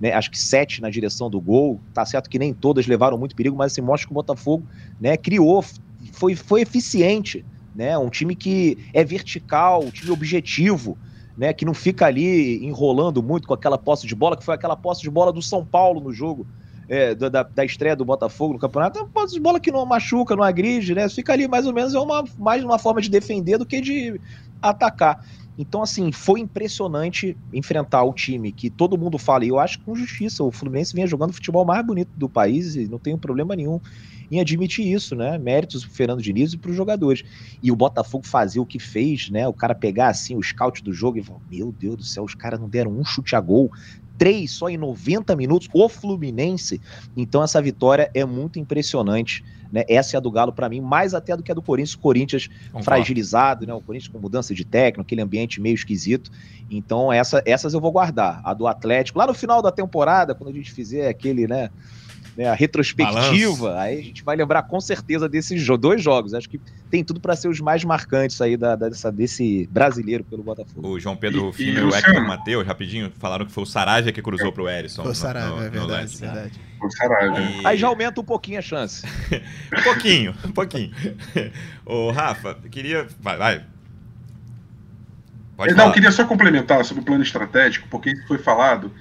né, 0.00 0.12
acho 0.12 0.30
que 0.30 0.38
sete 0.38 0.80
na 0.80 0.90
direção 0.90 1.30
do 1.30 1.40
gol. 1.40 1.80
Tá 1.92 2.04
certo 2.04 2.30
que 2.30 2.38
nem 2.38 2.52
todas 2.52 2.86
levaram 2.86 3.18
muito 3.18 3.36
perigo, 3.36 3.56
mas 3.56 3.72
assim, 3.72 3.80
mostra 3.80 4.06
que 4.06 4.12
o 4.12 4.14
Botafogo 4.14 4.66
né, 5.00 5.16
criou, 5.16 5.64
foi, 6.12 6.34
foi 6.34 6.62
eficiente. 6.62 7.44
Né, 7.74 7.96
um 7.98 8.08
time 8.08 8.34
que 8.34 8.78
é 8.94 9.04
vertical, 9.04 9.84
um 9.84 9.90
time 9.90 10.10
objetivo. 10.10 10.96
Né, 11.36 11.52
que 11.52 11.66
não 11.66 11.74
fica 11.74 12.06
ali 12.06 12.64
enrolando 12.64 13.22
muito 13.22 13.46
com 13.46 13.52
aquela 13.52 13.76
posse 13.76 14.06
de 14.06 14.14
bola, 14.14 14.38
que 14.38 14.42
foi 14.42 14.54
aquela 14.54 14.74
posse 14.74 15.02
de 15.02 15.10
bola 15.10 15.30
do 15.30 15.42
São 15.42 15.62
Paulo 15.62 16.00
no 16.00 16.10
jogo 16.10 16.46
é, 16.88 17.14
da, 17.14 17.42
da, 17.42 17.64
estreia 17.64 17.96
do 17.96 18.04
Botafogo 18.04 18.54
no 18.54 18.58
campeonato. 18.58 18.98
É 18.98 19.02
uma 19.02 19.08
posse 19.10 19.34
de 19.34 19.40
bola 19.40 19.60
que 19.60 19.70
não 19.70 19.84
machuca, 19.84 20.36
não 20.36 20.42
agride, 20.42 20.94
né? 20.94 21.08
Fica 21.08 21.32
ali 21.32 21.48
mais 21.48 21.66
ou 21.66 21.72
menos, 21.72 21.94
é 21.94 21.98
uma, 21.98 22.24
mais 22.38 22.64
uma 22.64 22.78
forma 22.78 23.00
de 23.00 23.10
defender 23.10 23.58
do 23.58 23.66
que 23.66 23.80
de 23.80 24.20
atacar. 24.62 25.24
Então, 25.58 25.82
assim, 25.82 26.12
foi 26.12 26.40
impressionante 26.40 27.38
enfrentar 27.52 28.04
o 28.04 28.12
time 28.12 28.52
que 28.52 28.70
todo 28.70 28.98
mundo 28.98 29.18
fala, 29.18 29.44
e 29.44 29.48
eu 29.48 29.58
acho 29.58 29.78
com 29.84 29.94
justiça, 29.94 30.44
o 30.44 30.52
Fluminense 30.52 30.92
vinha 30.94 31.06
jogando 31.06 31.30
o 31.30 31.34
futebol 31.34 31.64
mais 31.64 31.84
bonito 31.86 32.10
do 32.14 32.28
país 32.28 32.76
e 32.76 32.88
não 32.88 32.98
tenho 32.98 33.18
problema 33.18 33.56
nenhum 33.56 33.80
em 34.30 34.40
admitir 34.40 34.86
isso, 34.86 35.14
né? 35.14 35.38
Méritos 35.38 35.84
pro 35.84 35.94
Fernando 35.94 36.22
Diniz 36.22 36.52
e 36.52 36.58
para 36.58 36.70
os 36.70 36.76
jogadores. 36.76 37.22
E 37.62 37.70
o 37.70 37.76
Botafogo 37.76 38.26
fazer 38.26 38.60
o 38.60 38.66
que 38.66 38.78
fez, 38.78 39.28
né? 39.30 39.46
O 39.48 39.54
cara 39.54 39.74
pegar 39.74 40.08
assim 40.08 40.36
o 40.36 40.42
scout 40.42 40.82
do 40.82 40.92
jogo 40.92 41.18
e 41.18 41.22
falar: 41.24 41.40
Meu 41.48 41.72
Deus 41.72 41.96
do 41.96 42.04
céu, 42.04 42.24
os 42.24 42.34
caras 42.34 42.60
não 42.60 42.68
deram 42.68 42.92
um 42.92 43.04
chute 43.04 43.34
a 43.36 43.40
gol, 43.40 43.70
três 44.18 44.52
só 44.52 44.68
em 44.68 44.76
90 44.76 45.34
minutos, 45.36 45.68
o 45.72 45.88
Fluminense. 45.88 46.80
Então 47.16 47.42
essa 47.42 47.60
vitória 47.60 48.10
é 48.14 48.24
muito 48.24 48.58
impressionante. 48.58 49.44
Né? 49.72 49.84
Essa 49.88 50.16
é 50.16 50.18
a 50.18 50.20
do 50.20 50.30
Galo 50.30 50.52
para 50.52 50.68
mim, 50.68 50.80
mais 50.80 51.14
até 51.14 51.36
do 51.36 51.42
que 51.42 51.50
a 51.50 51.54
do 51.54 51.62
Corinthians. 51.62 51.94
O 51.94 51.98
Corinthians 51.98 52.48
Concordo. 52.66 52.84
fragilizado, 52.84 53.66
né? 53.66 53.74
o 53.74 53.80
Corinthians 53.80 54.12
com 54.12 54.18
mudança 54.18 54.54
de 54.54 54.64
técnico, 54.64 55.02
aquele 55.02 55.22
ambiente 55.22 55.60
meio 55.60 55.74
esquisito. 55.74 56.30
Então 56.70 57.12
essa, 57.12 57.42
essas 57.44 57.74
eu 57.74 57.80
vou 57.80 57.92
guardar. 57.92 58.40
A 58.44 58.54
do 58.54 58.66
Atlético, 58.66 59.18
lá 59.18 59.26
no 59.26 59.34
final 59.34 59.60
da 59.60 59.72
temporada, 59.72 60.34
quando 60.34 60.50
a 60.50 60.52
gente 60.52 60.72
fizer 60.72 61.08
aquele, 61.08 61.46
né? 61.46 61.70
Né, 62.36 62.48
a 62.48 62.54
retrospectiva, 62.54 63.68
Balanço. 63.68 63.78
aí 63.78 63.98
a 63.98 64.02
gente 64.02 64.22
vai 64.22 64.36
lembrar 64.36 64.62
com 64.64 64.80
certeza 64.80 65.28
desses 65.28 65.66
dois 65.78 66.02
jogos. 66.02 66.34
Acho 66.34 66.48
que 66.48 66.60
tem 66.90 67.02
tudo 67.02 67.18
para 67.18 67.34
ser 67.34 67.48
os 67.48 67.60
mais 67.60 67.82
marcantes 67.82 68.40
aí 68.40 68.56
da, 68.56 68.76
dessa, 68.76 69.10
desse 69.10 69.66
brasileiro 69.70 70.22
pelo 70.22 70.42
Botafogo. 70.42 70.86
O 70.86 71.00
João 71.00 71.16
Pedro 71.16 71.46
Rufino 71.46 71.80
e, 71.80 71.84
o 71.84 71.94
Hector 71.94 72.26
Matheus, 72.26 72.66
rapidinho, 72.66 73.10
falaram 73.18 73.46
que 73.46 73.52
foi 73.52 73.62
o 73.62 73.66
Saravia 73.66 74.12
que 74.12 74.20
cruzou 74.20 74.52
pro 74.52 74.68
Erisson. 74.68 75.02
Foi 75.02 75.12
o 75.12 75.14
Saravia, 75.14 75.66
é 75.66 75.70
verdade, 75.70 76.12
no 76.12 76.18
verdade. 76.18 76.60
Foi 76.78 76.88
o 76.88 76.90
Saravia. 76.90 77.62
E... 77.62 77.66
Aí 77.66 77.76
já 77.78 77.88
aumenta 77.88 78.20
um 78.20 78.24
pouquinho 78.24 78.58
a 78.58 78.62
chance. 78.62 79.06
um 79.72 79.82
pouquinho, 79.82 80.34
um 80.44 80.52
pouquinho. 80.52 80.92
Ô, 81.86 82.10
Rafa, 82.10 82.54
queria... 82.70 83.06
Vai, 83.18 83.38
vai. 83.38 83.64
Pode 85.56 85.70
Não, 85.72 85.78
falar. 85.78 85.94
queria 85.94 86.12
só 86.12 86.26
complementar 86.26 86.84
sobre 86.84 87.02
o 87.02 87.06
plano 87.06 87.22
estratégico, 87.22 87.88
porque 87.88 88.10
isso 88.10 88.26
foi 88.28 88.36
falado 88.36 88.92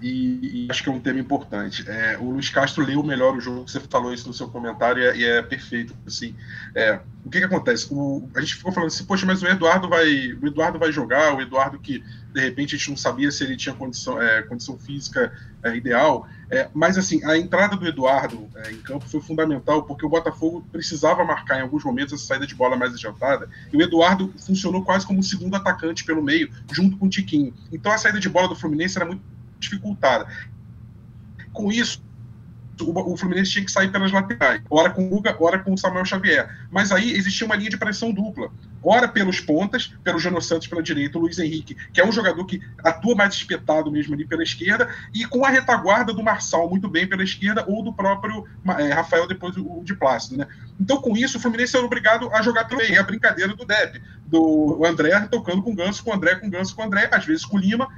e, 0.00 0.64
e, 0.64 0.68
acho 0.70 0.82
que 0.82 0.88
é 0.88 0.92
um 0.92 1.00
tema 1.00 1.18
importante. 1.18 1.88
É, 1.88 2.16
o 2.18 2.30
Luiz 2.30 2.48
Castro 2.48 2.84
leu 2.84 3.02
melhor 3.02 3.36
o 3.36 3.40
jogo, 3.40 3.68
você 3.68 3.80
falou 3.80 4.12
isso 4.12 4.26
no 4.26 4.34
seu 4.34 4.48
comentário 4.48 5.02
e 5.02 5.06
é, 5.06 5.16
e 5.16 5.24
é 5.24 5.42
perfeito. 5.42 5.94
Assim, 6.06 6.34
é, 6.74 7.00
o 7.24 7.30
que, 7.30 7.38
que 7.38 7.44
acontece? 7.44 7.88
O, 7.90 8.28
a 8.34 8.40
gente 8.40 8.54
ficou 8.54 8.72
falando 8.72 8.88
assim, 8.88 9.04
poxa, 9.04 9.26
mas 9.26 9.42
o 9.42 9.46
Eduardo 9.46 9.88
vai, 9.88 10.32
o 10.32 10.46
Eduardo 10.46 10.78
vai 10.78 10.92
jogar, 10.92 11.34
o 11.34 11.40
Eduardo 11.40 11.78
que 11.78 12.02
de 12.32 12.40
repente 12.40 12.74
a 12.74 12.78
gente 12.78 12.90
não 12.90 12.96
sabia 12.96 13.30
se 13.30 13.42
ele 13.42 13.56
tinha 13.56 13.74
condição, 13.74 14.20
é, 14.20 14.42
condição 14.42 14.78
física 14.78 15.32
é, 15.62 15.74
ideal. 15.74 16.28
É, 16.50 16.68
mas 16.72 16.96
assim, 16.96 17.22
a 17.24 17.36
entrada 17.36 17.76
do 17.76 17.86
Eduardo 17.86 18.48
em 18.70 18.76
campo 18.78 19.06
foi 19.08 19.20
fundamental 19.20 19.82
porque 19.82 20.06
o 20.06 20.08
Botafogo 20.08 20.64
precisava 20.72 21.24
marcar 21.24 21.58
em 21.58 21.62
alguns 21.62 21.84
momentos 21.84 22.14
essa 22.14 22.24
saída 22.24 22.46
de 22.46 22.54
bola 22.54 22.76
mais 22.76 22.94
adiantada. 22.94 23.48
E 23.72 23.76
o 23.76 23.82
Eduardo 23.82 24.32
funcionou 24.46 24.84
quase 24.84 25.06
como 25.06 25.22
segundo 25.22 25.56
atacante 25.56 26.04
pelo 26.04 26.22
meio, 26.22 26.50
junto 26.72 26.96
com 26.96 27.06
o 27.06 27.10
Tiquinho. 27.10 27.52
Então 27.72 27.92
a 27.92 27.98
saída 27.98 28.20
de 28.20 28.28
bola 28.28 28.48
do 28.48 28.56
Fluminense 28.56 28.96
era 28.96 29.06
muito 29.06 29.22
dificultada. 29.58 30.26
Com 31.52 31.72
isso, 31.72 32.02
o, 32.84 33.16
Fluminense 33.16 33.50
tinha 33.50 33.64
que 33.64 33.70
sair 33.70 33.90
pelas 33.90 34.12
laterais, 34.12 34.62
ora 34.70 34.90
com 34.90 35.06
o 35.06 35.08
Guga, 35.08 35.36
ora 35.40 35.58
com 35.58 35.72
o 35.72 35.78
Samuel 35.78 36.04
Xavier. 36.04 36.48
Mas 36.70 36.92
aí 36.92 37.12
existia 37.12 37.46
uma 37.46 37.56
linha 37.56 37.70
de 37.70 37.76
pressão 37.76 38.12
dupla. 38.12 38.50
Ora 38.82 39.08
pelos 39.08 39.40
pontas, 39.40 39.92
pelo 40.04 40.20
Jano 40.20 40.40
Santos 40.40 40.68
pela 40.68 40.82
direita, 40.82 41.18
o 41.18 41.22
Luiz 41.22 41.38
Henrique, 41.38 41.76
que 41.92 42.00
é 42.00 42.06
um 42.06 42.12
jogador 42.12 42.44
que 42.44 42.62
atua 42.84 43.14
mais 43.16 43.34
espetado 43.34 43.90
mesmo 43.90 44.14
ali 44.14 44.24
pela 44.24 44.42
esquerda, 44.42 44.88
e 45.12 45.24
com 45.24 45.44
a 45.44 45.50
retaguarda 45.50 46.12
do 46.12 46.22
Marçal 46.22 46.70
muito 46.70 46.88
bem 46.88 47.06
pela 47.06 47.24
esquerda, 47.24 47.64
ou 47.66 47.82
do 47.82 47.92
próprio 47.92 48.46
é, 48.78 48.92
Rafael, 48.92 49.26
depois 49.26 49.56
o, 49.56 49.82
de 49.82 49.96
Plácido. 49.96 50.36
Né? 50.36 50.46
Então, 50.80 51.00
com 51.00 51.16
isso, 51.16 51.38
o 51.38 51.40
Fluminense 51.40 51.76
era 51.76 51.84
obrigado 51.84 52.32
a 52.32 52.40
jogar 52.40 52.66
pelo 52.66 52.80
meio. 52.80 52.94
É 52.94 52.98
a 52.98 53.02
brincadeira 53.02 53.52
do 53.54 53.64
Dep, 53.64 54.00
do 54.26 54.84
André 54.84 55.18
tocando 55.28 55.60
com 55.62 55.72
o 55.72 55.74
Ganso, 55.74 56.04
com 56.04 56.10
o 56.10 56.14
André, 56.14 56.36
com 56.36 56.46
o 56.46 56.50
Ganso, 56.50 56.74
com 56.76 56.82
o 56.82 56.84
André, 56.84 57.08
às 57.10 57.24
vezes 57.24 57.44
com 57.44 57.56
o 57.56 57.60
Lima, 57.60 57.88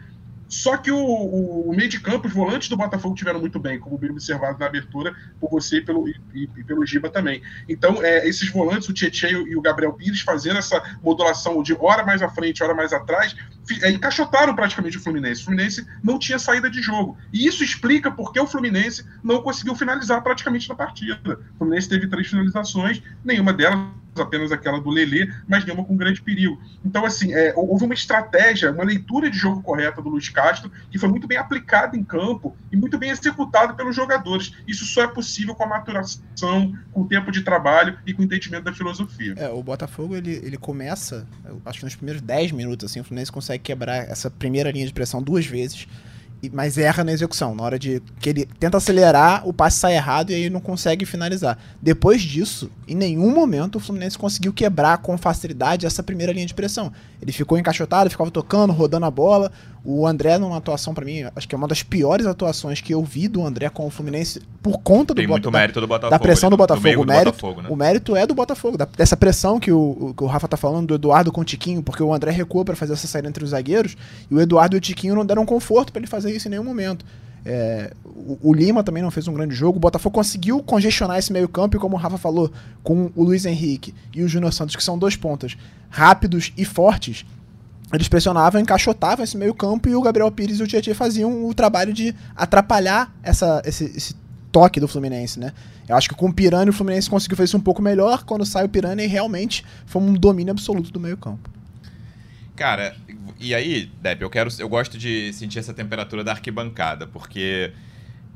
só 0.51 0.77
que 0.77 0.91
o, 0.91 0.99
o, 0.99 1.73
meio 1.73 1.89
de 1.89 2.01
campo, 2.01 2.27
os 2.27 2.35
volantes 2.35 2.69
do 2.69 2.77
Botafogo 2.77 3.15
tiveram 3.15 3.39
muito 3.39 3.61
bem, 3.61 3.79
como 3.79 3.97
bem 3.97 4.11
observado 4.11 4.59
na 4.59 4.67
abertura 4.67 5.15
por 5.39 5.49
você 5.49 5.77
e 5.77 5.81
pelo, 5.81 6.09
e, 6.09 6.21
e 6.35 6.65
pelo 6.65 6.85
Giba 6.85 7.09
também. 7.09 7.41
Então, 7.69 8.03
é, 8.03 8.29
esses 8.29 8.51
volantes, 8.51 8.89
o 8.89 8.93
Tietchan 8.93 9.29
e 9.29 9.57
o 9.57 9.63
Gabriel 9.63 9.93
Pires, 9.93 10.23
fazendo 10.23 10.59
essa 10.59 10.83
modulação 11.05 11.63
de 11.63 11.73
hora 11.75 12.05
mais 12.05 12.21
à 12.21 12.29
frente, 12.29 12.65
hora 12.65 12.75
mais 12.75 12.93
atrás, 12.93 13.37
é, 13.81 13.93
encaixotaram 13.93 14.53
praticamente 14.55 14.97
o 14.97 15.01
Fluminense. 15.01 15.43
O 15.43 15.45
Fluminense 15.45 15.87
não 16.03 16.19
tinha 16.19 16.39
saída 16.39 16.69
de 16.69 16.83
jogo. 16.83 17.17
E 17.33 17.47
isso 17.47 17.63
explica 17.63 18.11
porque 18.11 18.41
o 18.41 18.47
Fluminense 18.47 19.05
não 19.23 19.43
conseguiu 19.43 19.77
finalizar 19.77 20.21
praticamente 20.21 20.69
na 20.69 20.75
partida. 20.75 21.39
O 21.55 21.59
Fluminense 21.59 21.89
teve 21.89 22.09
três 22.09 22.27
finalizações, 22.27 23.01
nenhuma 23.25 23.53
delas 23.53 24.00
apenas 24.19 24.51
aquela 24.51 24.81
do 24.81 24.91
Lelê, 24.91 25.31
mas 25.47 25.65
nenhuma 25.65 25.85
com 25.85 25.97
grande 25.97 26.21
perigo. 26.23 26.61
Então, 26.85 27.05
assim, 27.05 27.33
é, 27.33 27.53
houve 27.57 27.85
uma 27.85 27.95
estratégia, 27.95 28.73
uma 28.73 28.85
leitura 28.85 29.31
de 29.31 29.37
jogo 29.37 29.63
correta 29.63 30.03
do 30.03 30.09
Luiz 30.09 30.29
Castro, 30.29 30.71
que 30.91 30.99
foi 30.99 31.09
muito 31.09 31.27
bem 31.27 31.39
aplicada 31.39 31.97
em 31.97 32.03
campo 32.03 32.57
e 32.73 32.77
muito 32.77 32.99
bem 32.99 33.11
executada 33.11 33.75
pelos 33.75 33.95
jogadores. 33.95 34.53
Isso 34.67 34.85
só 34.85 35.03
é 35.03 35.09
possível 35.09 35.55
com 35.55 35.65
a 35.65 35.67
maturação, 35.67 36.73
com 36.93 37.03
o 37.03 37.07
tempo 37.07 37.31
de 37.31 37.43
trabalho 37.43 37.99
e 38.07 38.13
com 38.13 38.23
o 38.23 38.25
entendimento 38.25 38.65
da 38.65 38.73
filosofia. 38.73 39.35
É, 39.37 39.49
o 39.49 39.63
Botafogo, 39.63 40.17
ele, 40.17 40.33
ele 40.43 40.57
começa, 40.57 41.27
acho 41.65 41.79
que 41.79 41.85
nos 41.85 41.97
primeiros 41.97 42.23
10 42.23 42.53
minutos, 42.53 42.91
assim, 42.91 43.01
o 43.01 43.05
Fluminense 43.05 43.31
consegue 43.31 43.63
quebrar 43.63 44.09
essa 44.09 44.31
primeira 44.31 44.71
linha 44.71 44.87
de 44.87 44.93
pressão 44.93 45.23
duas 45.23 45.47
vezes 45.47 45.87
mas 46.49 46.79
erra 46.79 47.05
na 47.05 47.13
execução. 47.13 47.55
Na 47.55 47.63
hora 47.63 47.79
de 47.79 48.01
que 48.19 48.31
ele 48.31 48.47
tenta 48.59 48.79
acelerar, 48.79 49.47
o 49.47 49.53
passe 49.53 49.79
sai 49.79 49.95
errado 49.95 50.31
e 50.31 50.35
aí 50.35 50.49
não 50.49 50.61
consegue 50.61 51.05
finalizar. 51.05 51.59
Depois 51.83 52.23
disso, 52.23 52.71
em 52.89 52.95
nenhum 52.95 53.35
momento 53.35 53.77
o 53.77 53.81
Fluminense 53.81 54.17
conseguiu 54.17 54.53
quebrar 54.53 54.99
com 54.99 55.19
facilidade 55.19 55.85
essa 55.85 56.03
primeira 56.03 56.33
linha 56.33 56.47
de 56.47 56.55
pressão. 56.55 56.93
Ele 57.21 57.33
ficou 57.33 57.59
encaixotado, 57.59 58.09
ficava 58.09 58.31
tocando, 58.31 58.73
rodando 58.73 59.05
a 59.07 59.11
bola. 59.11 59.53
O 59.83 60.07
André, 60.07 60.37
numa 60.39 60.59
atuação 60.59 60.93
para 60.93 61.07
mim, 61.07 61.25
acho 61.35 61.49
que 61.49 61.55
é 61.55 61.59
uma 61.59 61.67
das 61.67 61.83
piores 61.83 62.27
atuações 62.27 62.83
que 62.83 62.93
eu 62.93 63.03
vi 63.03 63.29
do 63.29 63.45
André 63.47 63.69
com 63.71 63.87
o 63.87 63.91
Fluminense 63.91 64.43
por 64.63 64.79
conta 64.81 65.15
do 65.15 65.17
Tem 65.17 65.27
muito 65.27 65.51
da, 65.51 65.59
mérito 65.59 65.81
do 65.81 65.87
Botafogo. 65.87 66.11
da 66.11 66.19
pressão 66.19 66.51
do 66.51 66.57
Botafogo. 66.57 66.85
meio 66.85 67.01
o, 67.01 67.07
mérito, 67.07 67.25
Botafogo, 67.31 67.63
né? 67.63 67.69
o 67.71 67.77
mérito 67.77 68.15
é 68.15 68.27
do 68.27 68.35
Botafogo, 68.35 68.77
da- 68.77 68.85
dessa 68.85 69.17
pressão 69.17 69.59
que 69.59 69.73
o, 69.73 70.13
que 70.15 70.23
o 70.23 70.27
Rafa 70.27 70.47
tá 70.47 70.57
falando 70.59 70.89
do 70.89 70.95
Eduardo 70.97 71.33
com 71.33 71.41
o 71.41 71.45
Tiquinho, 71.45 71.83
porque 71.83 72.03
o 72.03 72.13
André 72.13 72.31
recuou 72.31 72.63
para 72.63 72.77
fazer 72.77 72.93
essa 72.93 73.07
saída 73.07 73.27
entre 73.29 73.43
os 73.43 73.51
zagueiros 73.51 73.97
e 74.31 74.35
o 74.35 74.41
Eduardo 74.41 74.77
e 74.77 74.79
o 74.79 74.81
Tiquinho 74.81 75.15
não 75.15 75.25
deram 75.25 75.47
conforto 75.47 75.93
para 75.93 76.01
ele 76.01 76.07
fazer 76.07 76.31
isso 76.37 76.47
em 76.49 76.51
nenhum 76.51 76.65
momento. 76.65 77.03
É, 77.43 77.95
o, 78.05 78.51
o 78.51 78.53
Lima 78.53 78.85
também 78.85 79.03
não 79.03 79.11
fez 79.11 79.27
um 79.27 79.33
grande 79.33 79.55
jogo. 79.55 79.79
O 79.79 79.81
Botafogo 79.81 80.15
conseguiu 80.15 80.63
congestionar 80.63 81.19
esse 81.19 81.33
meio-campo 81.33 81.75
e, 81.75 81.81
como 81.81 81.97
o 81.97 81.99
Rafa 81.99 82.19
falou, 82.19 82.53
com 82.83 83.11
o 83.17 83.25
Luiz 83.25 83.47
Henrique 83.47 83.95
e 84.15 84.23
o 84.23 84.29
Júnior 84.29 84.53
Santos, 84.53 84.77
que 84.77 84.85
são 84.85 84.99
dois 84.99 85.17
pontas 85.17 85.57
rápidos 85.89 86.53
e 86.57 86.67
fortes, 86.67 87.25
eles 87.93 88.09
pressionavam, 88.09 88.61
encaixotavam 88.61 89.25
esse 89.25 89.37
meio-campo 89.37 89.89
e 89.89 89.95
o 89.97 90.03
Gabriel 90.03 90.31
Pires 90.31 90.61
e 90.61 90.63
o 90.63 90.67
Tietchan 90.67 90.95
faziam 90.95 91.47
o 91.47 91.53
trabalho 91.55 91.93
de 91.93 92.15
atrapalhar 92.37 93.13
essa, 93.23 93.61
esse, 93.65 93.85
esse 93.85 94.15
toque 94.53 94.79
do 94.81 94.87
Fluminense, 94.89 95.39
né? 95.41 95.53
Eu 95.89 95.97
acho 95.97 96.09
que 96.09 96.15
com 96.15 96.27
o 96.29 96.33
Pirani 96.33 96.71
o 96.71 96.73
Fluminense 96.73 97.11
conseguiu 97.11 97.37
fazer 97.37 97.47
isso 97.47 97.57
um 97.57 97.61
pouco 97.61 97.83
melhor 97.83 98.25
quando 98.25 98.45
sai 98.47 98.65
o 98.65 98.69
Pirani 98.69 99.05
e 99.05 99.07
realmente 99.07 99.65
foi 99.87 100.01
um 100.01 100.15
domínio 100.15 100.53
absoluto 100.53 100.91
do 100.93 101.01
meio-campo. 101.01 101.51
Cara, 102.55 102.95
e 103.39 103.55
aí, 103.55 103.91
Depp, 104.03 104.23
eu 104.23 104.31
quero. 104.31 104.51
Eu 104.59 104.69
gosto 104.69 104.99
de 104.99 105.33
sentir 105.33 105.59
essa 105.59 105.73
temperatura 105.73 106.23
da 106.23 106.33
arquibancada, 106.33 107.07
porque 107.07 107.73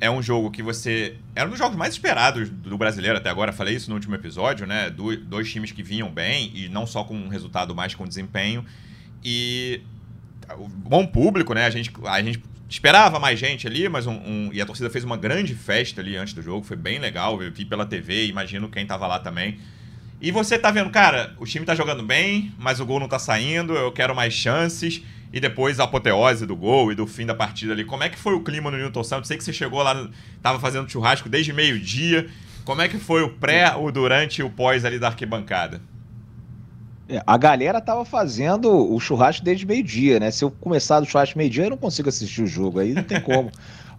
é 0.01 0.11
um 0.11 0.23
jogo 0.23 0.51
que 0.51 0.63
você. 0.63 1.17
Era 1.37 1.47
um 1.47 1.51
dos 1.51 1.59
jogos 1.59 1.77
mais 1.77 1.93
esperados 1.93 2.49
do 2.49 2.79
brasileiro 2.79 3.19
até 3.19 3.29
agora, 3.29 3.53
falei 3.53 3.77
isso 3.77 3.91
no 3.91 3.97
último 3.97 4.15
episódio, 4.15 4.67
né? 4.67 4.89
Do- 4.89 5.17
dois 5.17 5.51
times 5.53 5.73
que 5.73 5.83
vinham 5.83 6.11
bem, 6.11 6.51
e 6.55 6.69
não 6.71 6.87
só 6.87 7.05
com 7.05 7.15
um 7.15 7.29
resultado, 7.29 7.75
mas 7.75 7.95
com 7.95 8.07
desempenho. 8.07 8.65
E 9.25 9.81
bom 10.77 11.07
público, 11.07 11.55
né? 11.55 11.65
A 11.67 11.71
gente, 11.71 11.91
a 12.05 12.23
gente 12.23 12.43
esperava 12.69 13.19
mais 13.19 13.39
gente 13.39 13.67
ali, 13.67 13.89
mas 13.89 14.07
um, 14.07 14.13
um- 14.15 14.51
e 14.53 14.61
a 14.61 14.67
torcida 14.67 14.91
fez 14.91 15.05
uma 15.05 15.17
grande 15.17 15.55
festa 15.55 16.01
ali 16.01 16.17
antes 16.17 16.35
do 16.35 16.43
jogo, 16.43 16.65
foi 16.67 16.77
bem 16.77 16.99
legal. 16.99 17.43
Eu 17.43 17.51
vi 17.53 17.65
pela 17.65 17.87
TV, 17.87 18.27
imagino 18.27 18.69
quem 18.69 18.87
tava 18.87 19.07
lá 19.07 19.19
também. 19.19 19.59
E 20.21 20.31
você 20.31 20.59
tá 20.59 20.71
vendo, 20.71 20.91
cara, 20.91 21.35
o 21.39 21.45
time 21.45 21.67
tá 21.67 21.75
jogando 21.75 22.03
bem, 22.03 22.53
mas 22.59 22.81
o 22.81 22.87
gol 22.87 22.99
não 23.01 23.09
tá 23.09 23.19
saindo, 23.19 23.75
eu 23.75 23.93
quero 23.93 24.15
mais 24.15 24.33
chances. 24.33 25.03
E 25.33 25.41
depois 25.41 25.81
a 25.81 25.85
apoteose 25.85 26.47
do 26.47 26.55
gol 26.55 26.93
e 26.93 26.95
do 26.95 27.07
fim 27.09 27.27
da 27.27 27.35
partida 27.35 27.73
ali. 27.73 27.85
Como 27.85 28.05
é 28.05 28.09
que 28.09 28.17
foi 28.17 28.35
o 28.35 28.41
clima 28.41 28.71
no 28.71 28.77
Newton 28.77 29.03
Santos? 29.03 29.27
Sei 29.27 29.37
que 29.37 29.43
você 29.43 29.53
chegou 29.53 29.83
lá, 29.83 30.09
tava 30.41 30.61
fazendo 30.61 30.89
churrasco 30.89 31.29
desde 31.29 31.53
meio-dia. 31.53 32.29
Como 32.65 32.81
é 32.81 32.89
que 32.89 32.99
foi 32.99 33.23
o 33.23 33.31
pré, 33.31 33.75
o 33.75 33.91
durante 33.91 34.39
e 34.39 34.43
o 34.45 34.49
pós 34.49 34.85
ali 34.85 34.97
da 34.99 35.09
arquibancada? 35.09 35.83
É, 37.09 37.23
a 37.27 37.37
galera 37.37 37.81
tava 37.81 38.05
fazendo 38.05 38.71
o 38.71 38.99
churrasco 38.99 39.45
desde 39.45 39.67
meio-dia, 39.67 40.19
né? 40.19 40.31
Se 40.31 40.45
eu 40.45 40.51
começar 40.51 41.01
do 41.01 41.07
churrasco 41.07 41.37
meio-dia, 41.37 41.65
eu 41.65 41.71
não 41.71 41.77
consigo 41.77 42.09
assistir 42.09 42.43
o 42.43 42.47
jogo, 42.47 42.79
aí 42.79 42.95
não 42.95 43.03
tem 43.03 43.21
como. 43.23 43.51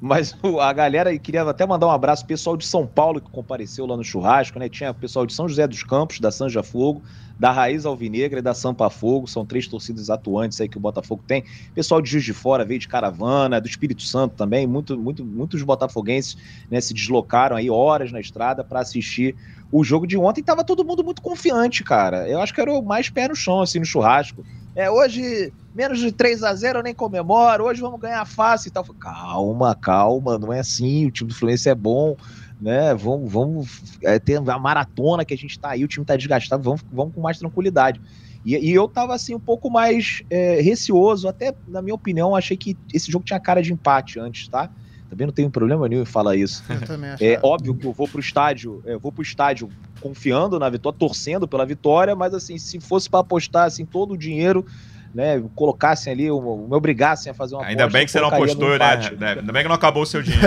Mas 0.02 0.36
a 0.60 0.74
galera, 0.74 1.14
e 1.14 1.20
queria 1.20 1.44
até 1.44 1.66
mandar 1.66 1.88
um 1.88 1.92
abraço 1.92 2.24
pro 2.24 2.30
pessoal 2.30 2.58
de 2.58 2.66
São 2.66 2.86
Paulo 2.86 3.22
que 3.22 3.30
compareceu 3.30 3.86
lá 3.86 3.96
no 3.96 4.04
churrasco, 4.04 4.60
né? 4.60 4.68
Tinha 4.68 4.92
o 4.92 4.94
pessoal 4.96 5.26
de 5.26 5.34
São 5.34 5.48
José 5.48 5.68
dos 5.68 5.84
Campos, 5.84 6.20
da 6.20 6.32
Sanja 6.32 6.62
Fogo, 6.62 7.02
da 7.40 7.52
Raiz 7.52 7.86
Alvinegra 7.86 8.40
e 8.40 8.42
da 8.42 8.54
Sampa 8.54 8.90
Fogo, 8.90 9.28
são 9.28 9.46
três 9.46 9.68
torcidas 9.68 10.10
atuantes 10.10 10.60
aí 10.60 10.70
que 10.70 10.78
o 10.78 10.82
Botafogo 10.82 11.24
tem. 11.26 11.44
Pessoal 11.74 12.02
de 12.02 12.10
Juiz 12.10 12.24
de 12.24 12.34
Fora 12.34 12.64
veio 12.64 12.80
de 12.80 12.88
caravana, 12.88 13.60
do 13.60 13.68
Espírito 13.68 14.02
Santo 14.02 14.36
também, 14.36 14.66
muito, 14.66 14.98
muito, 14.98 15.24
muitos 15.24 15.62
botafoguenses 15.62 16.38
né, 16.70 16.80
se 16.80 16.94
deslocaram 16.94 17.56
aí 17.56 17.70
horas 17.70 18.12
na 18.12 18.20
estrada 18.20 18.64
para 18.64 18.80
assistir 18.80 19.36
o 19.72 19.84
jogo 19.84 20.08
de 20.08 20.18
ontem 20.18 20.44
tava 20.44 20.64
todo 20.64 20.86
mundo 20.86 21.04
muito 21.04 21.22
confiante, 21.22 21.84
cara. 21.84 22.28
Eu 22.30 22.40
acho 22.40 22.54
que 22.54 22.62
era 22.62 22.72
o 22.72 22.82
mais 22.82 23.10
pé 23.10 23.28
no 23.28 23.36
chão, 23.36 23.62
assim, 23.62 23.80
no 23.80 23.86
churrasco. 23.86 24.44
É, 24.76 24.90
hoje, 24.90 25.54
menos 25.74 26.00
de 26.00 26.12
3 26.12 26.44
a 26.44 26.54
0 26.54 26.80
eu 26.80 26.84
nem 26.84 26.94
comemoro, 26.94 27.66
hoje 27.66 27.82
vamos 27.82 28.00
ganhar 28.00 28.26
fácil 28.26 28.70
e 28.70 28.72
tal. 28.72 28.84
Calma, 29.00 29.76
calma, 29.76 30.38
não 30.38 30.52
é 30.52 30.60
assim, 30.60 31.06
o 31.06 31.12
time 31.12 31.30
do 31.30 31.36
Fluminense 31.36 31.70
é 31.70 31.76
bom, 31.76 32.16
né? 32.60 32.94
Vamos, 32.94 33.32
vamos 33.32 33.70
é, 34.04 34.20
ter 34.20 34.38
a 34.38 34.60
maratona 34.60 35.26
que 35.26 35.34
a 35.34 35.38
gente 35.38 35.60
tá 35.60 35.72
aí, 35.72 35.84
o 35.84 35.88
time 35.88 36.06
tá 36.06 36.16
desgastado, 36.16 36.64
vamos, 36.64 36.82
vamos 36.92 37.14
com 37.14 37.22
mais 37.22 37.38
tranquilidade. 37.38 38.02
E, 38.44 38.56
e 38.56 38.74
eu 38.74 38.88
tava, 38.88 39.16
assim, 39.16 39.34
um 39.34 39.40
pouco 39.40 39.72
mais 39.72 40.22
é, 40.30 40.62
receoso, 40.62 41.28
até, 41.28 41.54
na 41.68 41.82
minha 41.82 41.96
opinião, 41.96 42.36
achei 42.36 42.56
que 42.56 42.78
esse 42.94 43.12
jogo 43.12 43.26
tinha 43.26 43.40
cara 43.40 43.62
de 43.62 43.74
empate 43.74 44.20
antes, 44.20 44.48
tá? 44.48 44.70
Também 45.16 45.28
não 45.28 45.34
tenho 45.34 45.50
problema 45.50 45.88
nenhum 45.88 46.02
em 46.02 46.06
falar 46.06 46.36
isso. 46.36 46.62
Eu 46.70 46.82
também 46.82 47.10
acho. 47.12 47.24
É 47.24 47.40
óbvio 47.42 47.74
que 47.74 47.86
eu 47.88 47.94
vou 47.94 48.06
pro 48.06 48.20
estádio, 48.20 48.82
é, 48.86 48.94
eu 48.94 49.00
vou 49.00 49.14
pro 49.14 49.24
estádio 49.24 49.70
confiando 50.02 50.60
na 50.60 50.70
vitória, 50.70 51.00
torcendo 51.00 51.48
pela 51.48 51.66
vitória, 51.66 52.14
mas 52.16 52.34
assim, 52.34 52.58
se 52.58 52.82
fosse 52.82 53.10
para 53.10 53.22
apostar 53.22 53.66
assim 53.66 53.86
todo 53.86 54.14
o 54.14 54.18
dinheiro, 54.18 54.66
né, 55.14 55.42
colocassem 55.56 56.12
ali, 56.12 56.30
o- 56.30 56.68
me 56.68 56.76
obrigassem 56.76 57.32
a 57.32 57.34
fazer 57.34 57.56
uma 57.56 57.64
Ainda 57.66 57.84
aposta, 57.86 57.98
bem 57.98 58.06
que 58.06 58.12
você 58.12 58.20
não 58.20 58.28
apostou, 58.28 58.68
né? 58.68 58.76
Depp? 59.18 59.40
Ainda 59.40 59.54
bem 59.54 59.62
que 59.64 59.68
não 59.70 59.76
acabou 59.76 60.04
o 60.04 60.06
seu 60.06 60.22
dinheiro. 60.22 60.46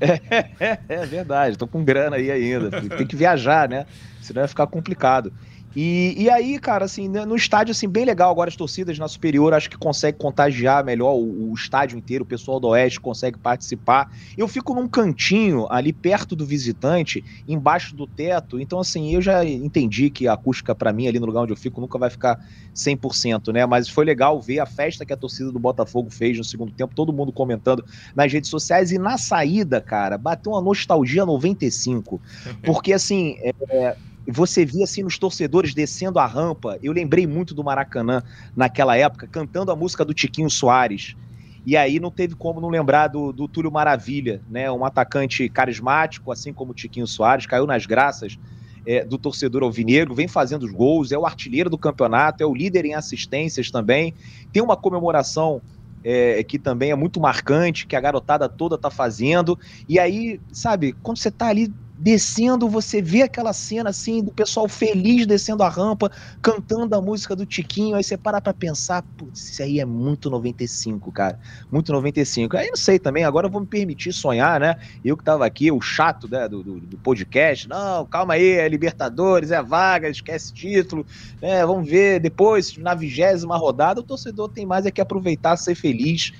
É, 0.00 0.78
é 0.88 1.06
verdade, 1.06 1.56
tô 1.56 1.66
com 1.66 1.82
grana 1.82 2.16
aí 2.16 2.30
ainda. 2.30 2.70
Tem 2.70 3.06
que 3.06 3.16
viajar, 3.16 3.68
né? 3.68 3.86
Senão 4.20 4.42
ia 4.42 4.48
ficar 4.48 4.66
complicado. 4.66 5.32
E, 5.76 6.14
e 6.16 6.30
aí, 6.30 6.58
cara, 6.58 6.86
assim, 6.86 7.08
né, 7.08 7.24
no 7.24 7.36
estádio, 7.36 7.72
assim, 7.72 7.88
bem 7.88 8.04
legal. 8.04 8.30
Agora 8.30 8.48
as 8.48 8.56
torcidas 8.56 8.98
na 8.98 9.06
superior 9.06 9.52
acho 9.52 9.68
que 9.68 9.76
consegue 9.76 10.18
contagiar 10.18 10.84
melhor 10.84 11.14
o, 11.14 11.50
o 11.50 11.54
estádio 11.54 11.98
inteiro, 11.98 12.24
o 12.24 12.26
pessoal 12.26 12.58
do 12.58 12.68
Oeste 12.68 13.00
consegue 13.00 13.38
participar. 13.38 14.08
Eu 14.36 14.48
fico 14.48 14.74
num 14.74 14.88
cantinho 14.88 15.66
ali 15.70 15.92
perto 15.92 16.34
do 16.34 16.46
visitante, 16.46 17.24
embaixo 17.46 17.94
do 17.94 18.06
teto. 18.06 18.58
Então, 18.58 18.80
assim, 18.80 19.14
eu 19.14 19.20
já 19.20 19.44
entendi 19.44 20.10
que 20.10 20.26
a 20.26 20.32
acústica, 20.32 20.74
pra 20.74 20.92
mim, 20.92 21.06
ali 21.06 21.20
no 21.20 21.26
lugar 21.26 21.42
onde 21.42 21.52
eu 21.52 21.56
fico, 21.56 21.80
nunca 21.80 21.98
vai 21.98 22.10
ficar 22.10 22.38
100%, 22.74 23.52
né? 23.52 23.66
Mas 23.66 23.88
foi 23.88 24.04
legal 24.04 24.40
ver 24.40 24.60
a 24.60 24.66
festa 24.66 25.04
que 25.04 25.12
a 25.12 25.16
torcida 25.16 25.52
do 25.52 25.58
Botafogo 25.58 26.10
fez 26.10 26.38
no 26.38 26.44
segundo 26.44 26.72
tempo, 26.72 26.94
todo 26.94 27.12
mundo 27.12 27.32
comentando 27.32 27.84
nas 28.14 28.32
redes 28.32 28.48
sociais. 28.48 28.90
E 28.90 28.98
na 28.98 29.18
saída, 29.18 29.80
cara, 29.80 30.16
bateu 30.16 30.52
uma 30.52 30.62
nostalgia 30.62 31.26
95. 31.26 32.20
Porque, 32.64 32.92
assim, 32.92 33.36
é, 33.42 33.96
você 34.30 34.64
via 34.64 34.84
assim 34.84 35.02
nos 35.02 35.18
torcedores 35.18 35.74
descendo 35.74 36.18
a 36.18 36.26
rampa. 36.26 36.78
Eu 36.82 36.92
lembrei 36.92 37.26
muito 37.26 37.54
do 37.54 37.64
Maracanã 37.64 38.22
naquela 38.54 38.96
época, 38.96 39.26
cantando 39.26 39.72
a 39.72 39.76
música 39.76 40.04
do 40.04 40.12
Tiquinho 40.12 40.50
Soares. 40.50 41.16
E 41.64 41.76
aí 41.76 41.98
não 41.98 42.10
teve 42.10 42.34
como 42.34 42.60
não 42.60 42.68
lembrar 42.68 43.08
do, 43.08 43.32
do 43.32 43.48
Túlio 43.48 43.70
Maravilha, 43.70 44.42
né? 44.48 44.70
Um 44.70 44.84
atacante 44.84 45.48
carismático, 45.48 46.30
assim 46.30 46.52
como 46.52 46.72
o 46.72 46.74
Tiquinho 46.74 47.06
Soares, 47.06 47.46
caiu 47.46 47.66
nas 47.66 47.86
graças 47.86 48.38
é, 48.86 49.04
do 49.04 49.18
torcedor 49.18 49.62
alvinegro, 49.62 50.14
vem 50.14 50.28
fazendo 50.28 50.64
os 50.64 50.72
gols, 50.72 51.12
é 51.12 51.18
o 51.18 51.26
artilheiro 51.26 51.68
do 51.68 51.76
campeonato, 51.76 52.42
é 52.42 52.46
o 52.46 52.54
líder 52.54 52.86
em 52.86 52.94
assistências 52.94 53.70
também. 53.70 54.14
Tem 54.52 54.62
uma 54.62 54.76
comemoração 54.76 55.60
é, 56.02 56.42
que 56.42 56.58
também 56.58 56.90
é 56.90 56.94
muito 56.94 57.20
marcante, 57.20 57.86
que 57.86 57.96
a 57.96 58.00
garotada 58.00 58.48
toda 58.48 58.78
tá 58.78 58.90
fazendo. 58.90 59.58
E 59.88 59.98
aí, 59.98 60.40
sabe, 60.52 60.94
quando 61.02 61.18
você 61.18 61.30
tá 61.30 61.48
ali 61.48 61.72
descendo, 61.98 62.68
você 62.68 63.02
vê 63.02 63.22
aquela 63.22 63.52
cena 63.52 63.90
assim 63.90 64.22
do 64.22 64.32
pessoal 64.32 64.68
feliz 64.68 65.26
descendo 65.26 65.64
a 65.64 65.68
rampa, 65.68 66.10
cantando 66.40 66.94
a 66.94 67.02
música 67.02 67.34
do 67.34 67.44
Tiquinho, 67.44 67.96
aí 67.96 68.04
você 68.04 68.16
para 68.16 68.40
pra 68.40 68.54
pensar, 68.54 69.02
putz, 69.16 69.50
isso 69.50 69.62
aí 69.62 69.80
é 69.80 69.84
muito 69.84 70.30
95, 70.30 71.10
cara, 71.10 71.38
muito 71.70 71.92
95. 71.92 72.56
Aí 72.56 72.68
não 72.68 72.76
sei 72.76 72.98
também, 72.98 73.24
agora 73.24 73.48
eu 73.48 73.50
vou 73.50 73.60
me 73.60 73.66
permitir 73.66 74.12
sonhar, 74.12 74.60
né? 74.60 74.76
Eu 75.04 75.16
que 75.16 75.24
tava 75.24 75.44
aqui, 75.44 75.72
o 75.72 75.80
chato 75.80 76.28
né, 76.30 76.48
do, 76.48 76.62
do, 76.62 76.80
do 76.80 76.96
podcast, 76.98 77.68
não, 77.68 78.06
calma 78.06 78.34
aí, 78.34 78.50
é 78.50 78.68
Libertadores, 78.68 79.50
é 79.50 79.60
vaga, 79.60 80.08
esquece 80.08 80.52
título, 80.54 81.04
né? 81.42 81.66
Vamos 81.66 81.88
ver 81.88 82.20
depois, 82.20 82.76
na 82.76 82.94
vigésima 82.94 83.56
rodada, 83.56 84.00
o 84.00 84.04
torcedor 84.04 84.48
tem 84.48 84.64
mais 84.64 84.86
é 84.86 84.90
que 84.90 85.00
aproveitar, 85.00 85.56
ser 85.56 85.74
feliz. 85.74 86.32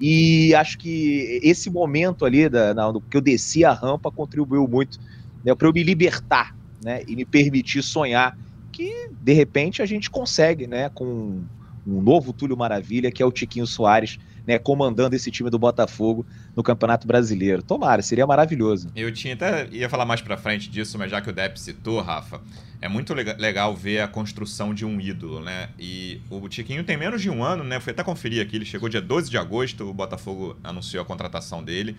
E 0.00 0.54
acho 0.54 0.78
que 0.78 1.40
esse 1.42 1.70
momento 1.70 2.24
ali 2.24 2.48
da, 2.48 2.72
na, 2.72 2.92
que 3.10 3.16
eu 3.16 3.20
desci 3.20 3.64
a 3.64 3.72
rampa 3.72 4.10
contribuiu 4.10 4.66
muito 4.68 4.98
né, 5.44 5.54
para 5.54 5.66
eu 5.66 5.72
me 5.72 5.82
libertar 5.82 6.54
né, 6.82 7.02
e 7.06 7.16
me 7.16 7.24
permitir 7.24 7.82
sonhar 7.82 8.38
que 8.70 9.10
de 9.20 9.32
repente 9.32 9.82
a 9.82 9.86
gente 9.86 10.08
consegue, 10.08 10.66
né, 10.66 10.88
com 10.90 11.42
um 11.86 12.02
novo 12.02 12.32
Túlio 12.32 12.56
Maravilha, 12.56 13.10
que 13.10 13.22
é 13.22 13.26
o 13.26 13.32
Tiquinho 13.32 13.66
Soares, 13.66 14.18
né, 14.48 14.58
comandando 14.58 15.14
esse 15.14 15.30
time 15.30 15.50
do 15.50 15.58
Botafogo 15.58 16.24
no 16.56 16.62
Campeonato 16.62 17.06
Brasileiro. 17.06 17.62
Tomara, 17.62 18.00
seria 18.00 18.26
maravilhoso. 18.26 18.90
Eu 18.96 19.12
tinha 19.12 19.34
até 19.34 19.68
ia 19.70 19.90
falar 19.90 20.06
mais 20.06 20.22
pra 20.22 20.38
frente 20.38 20.70
disso, 20.70 20.96
mas 20.98 21.10
já 21.10 21.20
que 21.20 21.28
o 21.28 21.32
Depp 21.34 21.60
citou, 21.60 22.00
Rafa, 22.00 22.40
é 22.80 22.88
muito 22.88 23.12
lega- 23.12 23.36
legal 23.38 23.76
ver 23.76 24.00
a 24.00 24.08
construção 24.08 24.72
de 24.72 24.86
um 24.86 24.98
ídolo, 24.98 25.40
né? 25.40 25.68
E 25.78 26.22
o 26.30 26.48
Tiquinho 26.48 26.82
tem 26.82 26.96
menos 26.96 27.20
de 27.20 27.28
um 27.28 27.44
ano, 27.44 27.62
né? 27.62 27.78
Fui 27.78 27.90
até 27.92 28.02
conferir 28.02 28.40
aqui, 28.42 28.56
ele 28.56 28.64
chegou 28.64 28.88
dia 28.88 29.02
12 29.02 29.28
de 29.28 29.36
agosto, 29.36 29.84
o 29.84 29.92
Botafogo 29.92 30.56
anunciou 30.64 31.02
a 31.02 31.04
contratação 31.04 31.62
dele. 31.62 31.94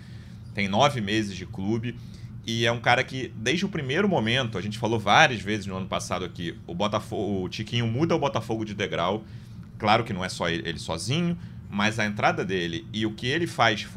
Tem 0.55 0.67
nove 0.67 1.01
meses 1.01 1.35
de 1.35 1.45
clube. 1.45 1.95
E 2.47 2.65
é 2.65 2.71
um 2.71 2.79
cara 2.79 3.03
que, 3.03 3.31
desde 3.35 3.63
o 3.63 3.69
primeiro 3.69 4.09
momento, 4.09 4.57
a 4.57 4.61
gente 4.61 4.79
falou 4.79 4.97
várias 4.97 5.39
vezes 5.39 5.67
no 5.67 5.77
ano 5.77 5.85
passado 5.85 6.25
aqui, 6.25 6.57
o 6.65 6.73
Botafogo, 6.73 7.43
o 7.45 7.49
Tiquinho 7.49 7.85
muda 7.85 8.15
o 8.15 8.19
Botafogo 8.19 8.65
de 8.65 8.73
degrau. 8.73 9.23
Claro 9.77 10.03
que 10.03 10.11
não 10.11 10.25
é 10.25 10.29
só 10.29 10.49
ele 10.49 10.79
sozinho, 10.79 11.37
mas 11.69 11.99
a 11.99 12.05
entrada 12.05 12.43
dele 12.43 12.85
e 12.91 13.05
o 13.05 13.11
que 13.11 13.27
ele 13.27 13.45
faz, 13.47 13.87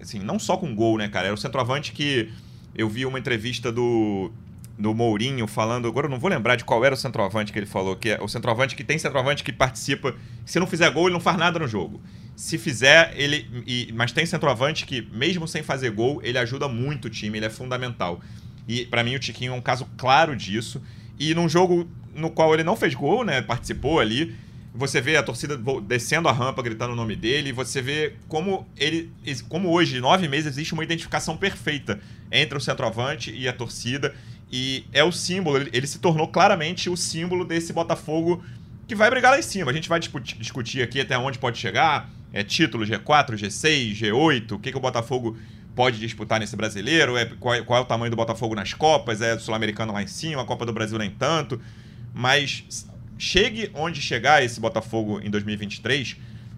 assim, 0.00 0.18
não 0.18 0.38
só 0.38 0.56
com 0.56 0.74
gol, 0.74 0.98
né, 0.98 1.08
cara? 1.08 1.26
Era 1.26 1.34
o 1.34 1.38
centroavante 1.38 1.92
que 1.92 2.30
eu 2.74 2.88
vi 2.88 3.06
uma 3.06 3.18
entrevista 3.18 3.70
do 3.70 4.32
do 4.80 4.94
Mourinho 4.94 5.46
falando. 5.46 5.86
Agora 5.86 6.06
eu 6.06 6.10
não 6.10 6.18
vou 6.18 6.30
lembrar 6.30 6.56
de 6.56 6.64
qual 6.64 6.82
era 6.84 6.94
o 6.94 6.98
centroavante 6.98 7.52
que 7.52 7.58
ele 7.58 7.66
falou, 7.66 7.94
que 7.94 8.08
é 8.10 8.20
o 8.20 8.26
centroavante 8.26 8.74
que 8.74 8.82
tem 8.82 8.98
centroavante 8.98 9.44
que 9.44 9.52
participa. 9.52 10.16
Se 10.46 10.58
não 10.58 10.66
fizer 10.66 10.90
gol, 10.90 11.04
ele 11.04 11.12
não 11.12 11.20
faz 11.20 11.36
nada 11.36 11.58
no 11.58 11.68
jogo. 11.68 12.00
Se 12.34 12.56
fizer, 12.56 13.12
ele. 13.14 13.46
E, 13.66 13.92
mas 13.94 14.10
tem 14.10 14.24
centroavante 14.24 14.86
que, 14.86 15.06
mesmo 15.12 15.46
sem 15.46 15.62
fazer 15.62 15.90
gol, 15.90 16.20
ele 16.24 16.38
ajuda 16.38 16.66
muito 16.66 17.04
o 17.04 17.10
time, 17.10 17.38
ele 17.38 17.46
é 17.46 17.50
fundamental. 17.50 18.20
E 18.66 18.86
para 18.86 19.04
mim 19.04 19.14
o 19.14 19.18
Tiquinho 19.18 19.52
é 19.52 19.56
um 19.56 19.60
caso 19.60 19.86
claro 19.98 20.34
disso. 20.34 20.82
E 21.18 21.34
num 21.34 21.48
jogo 21.48 21.86
no 22.14 22.30
qual 22.30 22.54
ele 22.54 22.64
não 22.64 22.74
fez 22.74 22.94
gol, 22.94 23.22
né? 23.22 23.42
Participou 23.42 24.00
ali. 24.00 24.34
Você 24.72 25.00
vê 25.00 25.16
a 25.16 25.22
torcida 25.22 25.58
descendo 25.82 26.28
a 26.28 26.32
rampa, 26.32 26.62
gritando 26.62 26.92
o 26.92 26.96
nome 26.96 27.16
dele. 27.16 27.52
Você 27.52 27.82
vê 27.82 28.14
como 28.28 28.68
ele. 28.76 29.10
Como 29.48 29.68
hoje, 29.70 30.00
nove 30.00 30.28
meses, 30.28 30.52
existe 30.52 30.72
uma 30.72 30.84
identificação 30.84 31.36
perfeita 31.36 32.00
entre 32.30 32.56
o 32.56 32.60
centroavante 32.60 33.34
e 33.34 33.48
a 33.48 33.52
torcida. 33.52 34.14
E 34.50 34.84
é 34.92 35.02
o 35.04 35.12
símbolo, 35.12 35.56
ele, 35.56 35.70
ele 35.72 35.86
se 35.86 35.98
tornou 35.98 36.26
claramente 36.28 36.90
o 36.90 36.96
símbolo 36.96 37.44
desse 37.44 37.72
Botafogo 37.72 38.44
que 38.86 38.94
vai 38.96 39.08
brigar 39.08 39.30
lá 39.32 39.38
em 39.38 39.42
cima. 39.42 39.70
A 39.70 39.74
gente 39.74 39.88
vai 39.88 40.00
discutir, 40.00 40.82
aqui 40.82 41.00
até 41.00 41.16
onde 41.16 41.38
pode 41.38 41.58
chegar. 41.58 42.10
É 42.32 42.42
título 42.42 42.84
G4, 42.84 43.34
G6, 43.34 43.96
G8, 43.96 44.52
o 44.52 44.58
que, 44.58 44.70
que 44.70 44.76
o 44.76 44.80
Botafogo 44.80 45.36
pode 45.74 45.98
disputar 45.98 46.40
nesse 46.40 46.56
brasileiro, 46.56 47.16
é, 47.16 47.24
qual, 47.24 47.64
qual 47.64 47.78
é 47.78 47.82
o 47.82 47.84
tamanho 47.84 48.10
do 48.10 48.16
Botafogo 48.16 48.54
nas 48.54 48.74
Copas, 48.74 49.20
é 49.20 49.38
Sul-Americano 49.38 49.92
lá 49.92 50.02
em 50.02 50.06
cima, 50.06 50.42
a 50.42 50.44
Copa 50.44 50.66
do 50.66 50.72
Brasil 50.72 50.98
nem 50.98 51.10
tanto. 51.10 51.60
Mas 52.12 52.88
chegue 53.20 53.70
onde 53.74 54.00
chegar 54.00 54.42
esse 54.42 54.58
Botafogo 54.58 55.20
em 55.20 55.28
2023, 55.30 56.16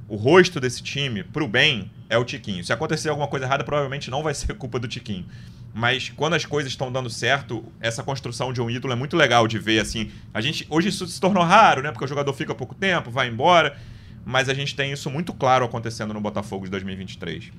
o 0.09 0.14
rosto 0.14 0.61
desse 0.61 0.81
time, 0.81 1.25
pro 1.25 1.48
bem, 1.48 1.90
é 2.09 2.16
o 2.16 2.25
Tiquinho. 2.25 2.64
Se 2.64 2.72
acontecer 2.72 3.09
alguma 3.09 3.27
coisa 3.27 3.46
errada, 3.46 3.64
provavelmente 3.64 4.11
não 4.11 4.22
vai 4.22 4.33
ser 4.35 4.55
culpa 4.55 4.79
do 4.79 4.87
Tiquinho. 4.87 5.27
Mas 5.75 6.11
quando 6.11 6.35
as 6.35 6.46
coisas 6.46 6.70
estão 6.70 6.92
dando 6.92 7.11
certo, 7.11 7.64
essa 7.81 8.03
construção 8.03 8.53
de 8.53 8.61
um 8.61 8.70
ídolo 8.70 8.92
é 8.92 8.96
muito 8.96 9.16
legal 9.16 9.48
de 9.48 9.59
ver 9.59 9.81
assim. 9.81 10.12
A 10.33 10.40
gente 10.40 10.64
hoje 10.70 10.88
isso 10.88 11.07
se 11.07 11.20
tornou 11.20 11.42
raro, 11.42 11.83
né? 11.83 11.90
Porque 11.90 12.05
o 12.05 12.09
jogador 12.09 12.33
fica 12.33 12.55
pouco 12.55 12.75
tempo, 12.75 13.11
vai 13.11 13.29
embora, 13.29 13.77
mas 14.25 14.48
a 14.48 14.55
gente 14.55 14.77
tem 14.77 14.92
isso 14.92 15.11
muito 15.11 15.33
claro 15.33 15.64
acontecendo 15.64 16.14
no 16.14 16.20
Botafogo 16.20 16.66
de 16.66 16.70
2023. 16.70 17.51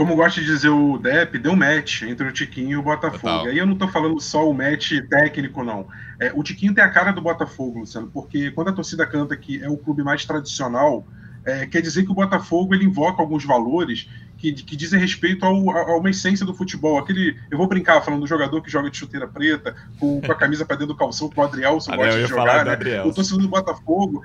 Como 0.00 0.16
gosta 0.16 0.40
de 0.40 0.46
dizer 0.46 0.70
o 0.70 0.96
Depp, 0.96 1.38
deu 1.38 1.54
match 1.54 2.04
entre 2.04 2.26
o 2.26 2.32
Tiquinho 2.32 2.70
e 2.70 2.76
o 2.78 2.82
Botafogo. 2.82 3.18
Total. 3.20 3.44
Aí 3.44 3.58
eu 3.58 3.66
não 3.66 3.76
tô 3.76 3.86
falando 3.86 4.18
só 4.18 4.48
o 4.48 4.54
match 4.54 4.92
técnico, 5.10 5.62
não. 5.62 5.88
É, 6.18 6.32
o 6.34 6.42
Tiquinho 6.42 6.72
tem 6.72 6.82
a 6.82 6.88
cara 6.88 7.12
do 7.12 7.20
Botafogo, 7.20 7.80
Luciano, 7.80 8.10
porque 8.10 8.50
quando 8.50 8.68
a 8.68 8.72
torcida 8.72 9.04
canta 9.06 9.36
que 9.36 9.62
é 9.62 9.68
o 9.68 9.76
clube 9.76 10.02
mais 10.02 10.24
tradicional, 10.24 11.06
é, 11.44 11.66
quer 11.66 11.82
dizer 11.82 12.04
que 12.04 12.10
o 12.10 12.14
Botafogo 12.14 12.74
ele 12.74 12.86
invoca 12.86 13.20
alguns 13.20 13.44
valores 13.44 14.08
que, 14.38 14.54
que 14.54 14.74
dizem 14.74 14.98
respeito 14.98 15.44
ao, 15.44 15.70
a, 15.70 15.82
a, 15.82 15.96
uma 15.98 16.08
essência 16.08 16.46
do 16.46 16.54
futebol. 16.54 16.98
Aquele, 16.98 17.36
eu 17.50 17.58
vou 17.58 17.66
brincar 17.66 18.00
falando 18.00 18.22
do 18.22 18.26
jogador 18.26 18.62
que 18.62 18.70
joga 18.70 18.90
de 18.90 18.96
chuteira 18.96 19.28
preta, 19.28 19.76
com, 19.98 20.18
com 20.22 20.32
a 20.32 20.34
camisa 20.34 20.64
para 20.64 20.76
dentro 20.76 20.94
do 20.94 20.98
calção, 20.98 21.28
que 21.28 21.38
o 21.38 21.42
Adrielson 21.42 21.94
gosta 21.94 22.22
de 22.22 22.26
jogar. 22.26 22.64
Né? 22.64 23.02
O 23.04 23.12
torcedor 23.12 23.42
do 23.42 23.48
Botafogo, 23.48 24.22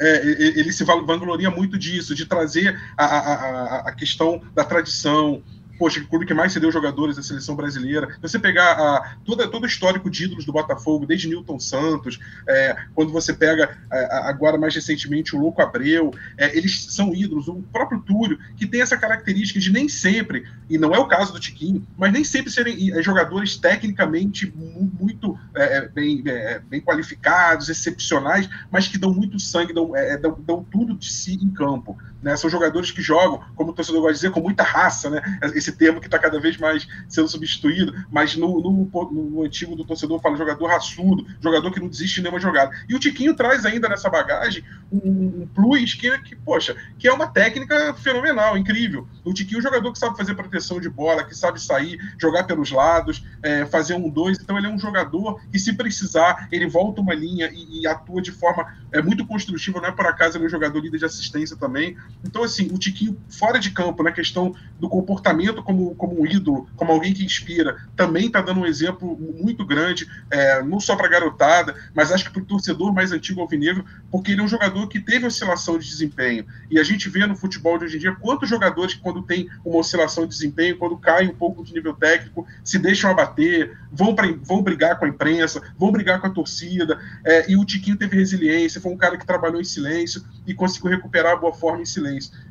é, 0.00 0.26
ele 0.26 0.72
se 0.72 0.84
vangloria 0.84 1.50
muito 1.50 1.78
disso, 1.78 2.14
de 2.14 2.26
trazer 2.26 2.78
a, 2.96 3.04
a, 3.04 3.76
a, 3.88 3.92
questão 3.92 4.40
da 4.54 4.64
tradição, 4.64 5.42
poxa, 5.78 6.00
o 6.00 6.06
clube 6.06 6.26
que 6.26 6.34
mais 6.34 6.52
cedeu 6.52 6.70
jogadores 6.72 7.16
da 7.16 7.22
seleção 7.22 7.54
brasileira. 7.54 8.16
Você 8.20 8.38
pegar 8.38 8.72
a, 8.72 9.16
toda, 9.24 9.48
todo 9.48 9.64
o 9.64 9.66
histórico 9.66 10.10
de 10.10 10.24
ídolos 10.24 10.44
do 10.44 10.52
Botafogo, 10.52 11.06
desde 11.06 11.28
Newton 11.28 11.58
Santos, 11.60 12.18
é, 12.46 12.76
quando 12.94 13.12
você 13.12 13.32
pega 13.32 13.78
é, 13.90 14.08
agora 14.28 14.58
mais 14.58 14.74
recentemente 14.74 15.36
o 15.36 15.40
Louco 15.40 15.62
Abreu, 15.62 16.12
é, 16.36 16.56
eles 16.56 16.86
são 16.90 17.14
ídolos. 17.14 17.48
O 17.48 17.62
próprio 17.72 18.00
Túlio, 18.00 18.38
que 18.56 18.66
tem 18.66 18.80
essa 18.80 18.96
característica 18.96 19.60
de 19.60 19.70
nem 19.70 19.88
sempre, 19.88 20.44
e 20.68 20.76
não 20.76 20.94
é 20.94 20.98
o 20.98 21.06
caso 21.06 21.32
do 21.32 21.40
Tiquinho, 21.40 21.86
mas 21.96 22.12
nem 22.12 22.24
sempre 22.24 22.50
serem 22.50 22.92
é, 22.92 23.02
jogadores 23.02 23.56
tecnicamente 23.56 24.52
muito 24.98 25.38
é, 25.54 25.78
é, 25.78 25.88
bem, 25.88 26.22
bem 26.68 26.80
qualificados, 26.80 27.68
excepcionais, 27.68 28.48
mas 28.70 28.88
que 28.88 28.98
dão 28.98 29.12
muito 29.12 29.38
sangue, 29.38 29.72
dão, 29.72 29.92
dão, 30.20 30.38
dão 30.40 30.64
tudo 30.64 30.94
de 30.94 31.12
si 31.12 31.34
em 31.34 31.50
campo. 31.50 31.96
Né? 32.22 32.36
São 32.36 32.50
jogadores 32.50 32.90
que 32.90 33.00
jogam, 33.00 33.40
como 33.54 33.70
o 33.70 33.72
torcedor 33.72 34.00
gosta 34.00 34.14
de 34.14 34.20
dizer, 34.20 34.30
com 34.32 34.40
muita 34.40 34.62
raça, 34.62 35.08
né? 35.08 35.22
Esse 35.54 35.72
termo 35.72 36.00
que 36.00 36.06
está 36.06 36.18
cada 36.18 36.40
vez 36.40 36.56
mais 36.56 36.86
sendo 37.08 37.28
substituído, 37.28 37.94
mas 38.10 38.36
no, 38.36 38.60
no, 38.60 39.10
no, 39.12 39.42
antigo 39.42 39.76
do 39.76 39.84
torcedor 39.84 40.20
fala 40.20 40.36
jogador 40.36 40.66
raçudo, 40.66 41.26
jogador 41.40 41.70
que 41.70 41.80
não 41.80 41.88
desiste 41.88 42.16
de 42.16 42.22
nenhuma 42.22 42.40
jogada. 42.40 42.74
E 42.88 42.94
o 42.94 42.98
Tiquinho 42.98 43.34
traz 43.34 43.64
ainda 43.64 43.88
nessa 43.88 44.10
bagagem 44.10 44.64
um, 44.90 45.42
um 45.42 45.48
plus 45.54 45.94
que, 45.94 46.18
que, 46.22 46.34
poxa, 46.34 46.76
que 46.98 47.06
é 47.06 47.12
uma 47.12 47.28
técnica 47.28 47.94
fenomenal, 47.94 48.56
incrível. 48.58 49.06
O 49.24 49.32
Tiquinho 49.32 49.58
é 49.58 49.60
um 49.60 49.62
jogador 49.62 49.92
que 49.92 49.98
sabe 49.98 50.16
fazer 50.16 50.34
proteção 50.34 50.80
de 50.80 50.88
bola, 50.88 51.22
que 51.22 51.36
sabe 51.36 51.60
sair, 51.60 51.98
jogar 52.20 52.44
pelos 52.44 52.70
lados, 52.70 53.24
é, 53.42 53.64
fazer 53.66 53.94
um 53.94 54.08
dois. 54.08 54.38
Então 54.40 54.58
ele 54.58 54.66
é 54.66 54.70
um 54.70 54.78
jogador 54.78 55.40
que, 55.52 55.58
se 55.58 55.72
precisar, 55.74 56.48
ele 56.50 56.66
volta 56.66 57.00
uma 57.00 57.14
linha 57.14 57.48
e, 57.52 57.82
e 57.82 57.86
atua 57.86 58.20
de 58.20 58.32
forma 58.32 58.66
é, 58.90 59.00
muito 59.00 59.26
construtiva. 59.26 59.80
Não 59.80 59.88
é 59.88 59.92
por 59.92 60.06
acaso 60.06 60.36
ele 60.36 60.44
é 60.44 60.46
um 60.46 60.50
jogador 60.50 60.80
líder 60.80 60.98
de 60.98 61.04
assistência 61.04 61.56
também. 61.56 61.96
Então, 62.24 62.42
assim, 62.42 62.68
o 62.72 62.78
Tiquinho 62.78 63.16
fora 63.28 63.58
de 63.58 63.70
campo, 63.70 64.02
na 64.02 64.12
questão 64.12 64.54
do 64.78 64.88
comportamento 64.88 65.62
como, 65.62 65.94
como 65.94 66.20
um 66.20 66.26
ídolo, 66.26 66.68
como 66.76 66.92
alguém 66.92 67.12
que 67.12 67.24
inspira, 67.24 67.76
também 67.96 68.26
está 68.26 68.40
dando 68.40 68.60
um 68.60 68.66
exemplo 68.66 69.16
muito 69.18 69.64
grande, 69.64 70.08
é, 70.30 70.62
não 70.62 70.80
só 70.80 70.96
para 70.96 71.06
a 71.06 71.10
garotada, 71.10 71.74
mas 71.94 72.12
acho 72.12 72.24
que 72.24 72.30
para 72.30 72.42
o 72.42 72.46
torcedor 72.46 72.92
mais 72.92 73.12
antigo 73.12 73.40
alvinegro, 73.40 73.84
porque 74.10 74.32
ele 74.32 74.40
é 74.40 74.44
um 74.44 74.48
jogador 74.48 74.86
que 74.88 75.00
teve 75.00 75.26
oscilação 75.26 75.78
de 75.78 75.88
desempenho. 75.88 76.44
E 76.70 76.78
a 76.78 76.82
gente 76.82 77.08
vê 77.08 77.26
no 77.26 77.36
futebol 77.36 77.78
de 77.78 77.84
hoje 77.84 77.96
em 77.96 78.00
dia 78.00 78.14
quantos 78.14 78.48
jogadores 78.48 78.94
quando 78.94 79.22
tem 79.22 79.48
uma 79.64 79.78
oscilação 79.78 80.24
de 80.24 80.30
desempenho, 80.30 80.78
quando 80.78 80.96
caem 80.96 81.28
um 81.28 81.34
pouco 81.34 81.64
de 81.64 81.72
nível 81.72 81.94
técnico, 81.94 82.46
se 82.62 82.78
deixam 82.78 83.10
abater, 83.10 83.76
vão, 83.92 84.14
pra, 84.14 84.28
vão 84.42 84.62
brigar 84.62 84.98
com 84.98 85.04
a 85.04 85.08
imprensa, 85.08 85.62
vão 85.78 85.90
brigar 85.90 86.20
com 86.20 86.26
a 86.26 86.30
torcida. 86.30 86.98
É, 87.24 87.50
e 87.50 87.56
o 87.56 87.64
Tiquinho 87.64 87.96
teve 87.96 88.16
resiliência, 88.16 88.80
foi 88.80 88.92
um 88.92 88.96
cara 88.96 89.16
que 89.16 89.26
trabalhou 89.26 89.60
em 89.60 89.64
silêncio 89.64 90.22
e 90.46 90.54
conseguiu 90.54 90.90
recuperar 90.90 91.32
a 91.32 91.36
boa 91.36 91.52
forma 91.52 91.82
em 91.82 91.86
silêncio. 91.86 91.97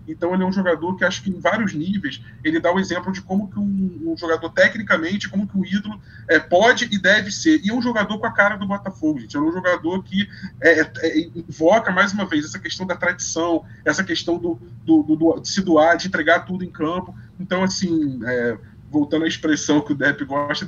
Então 0.08 0.34
ele 0.34 0.44
é 0.44 0.46
um 0.46 0.52
jogador 0.52 0.96
que 0.96 1.04
acho 1.04 1.24
que 1.24 1.30
em 1.30 1.40
vários 1.40 1.74
níveis 1.74 2.22
ele 2.44 2.60
dá 2.60 2.72
o 2.72 2.80
exemplo 2.80 3.12
de 3.12 3.22
como 3.22 3.50
que 3.50 3.60
um, 3.60 4.12
um 4.12 4.18
jogador 4.18 4.50
tecnicamente, 4.50 5.30
como 5.30 5.48
que 5.48 5.58
o 5.58 5.62
um 5.62 5.66
ídolo 5.66 6.00
é, 6.28 6.40
pode 6.40 6.86
e 6.92 6.98
deve 6.98 7.32
ser. 7.32 7.62
E 7.64 7.70
é 7.70 7.74
um 7.74 7.82
jogador 7.82 8.18
com 8.20 8.26
a 8.26 8.32
cara 8.32 8.56
do 8.56 8.68
Botafogo, 8.68 9.20
gente. 9.20 9.36
É 9.36 9.40
um 9.40 9.52
jogador 9.52 10.04
que 10.04 10.28
é, 10.62 10.82
é, 10.82 10.92
é 11.02 11.20
invoca 11.36 11.92
mais 11.92 12.14
uma 12.14 12.26
vez 12.26 12.46
essa 12.46 12.60
questão 12.60 12.86
da 12.86 12.96
tradição, 12.96 13.64
essa 13.84 14.04
questão 14.04 14.38
do, 14.38 14.60
do, 14.84 15.04
do, 15.04 15.16
do 15.16 15.40
de 15.40 15.50
se 15.50 15.62
doar, 15.62 15.98
de 15.98 16.08
entregar 16.08 16.46
tudo 16.46 16.64
em 16.64 16.72
campo. 16.72 17.16
Então, 17.40 17.64
assim, 17.64 18.20
é, 18.26 18.58
voltando 18.90 19.26
à 19.26 19.28
expressão 19.28 19.82
que 19.82 19.92
o 19.92 19.96
Depp 19.96 20.24
gosta, 20.26 20.66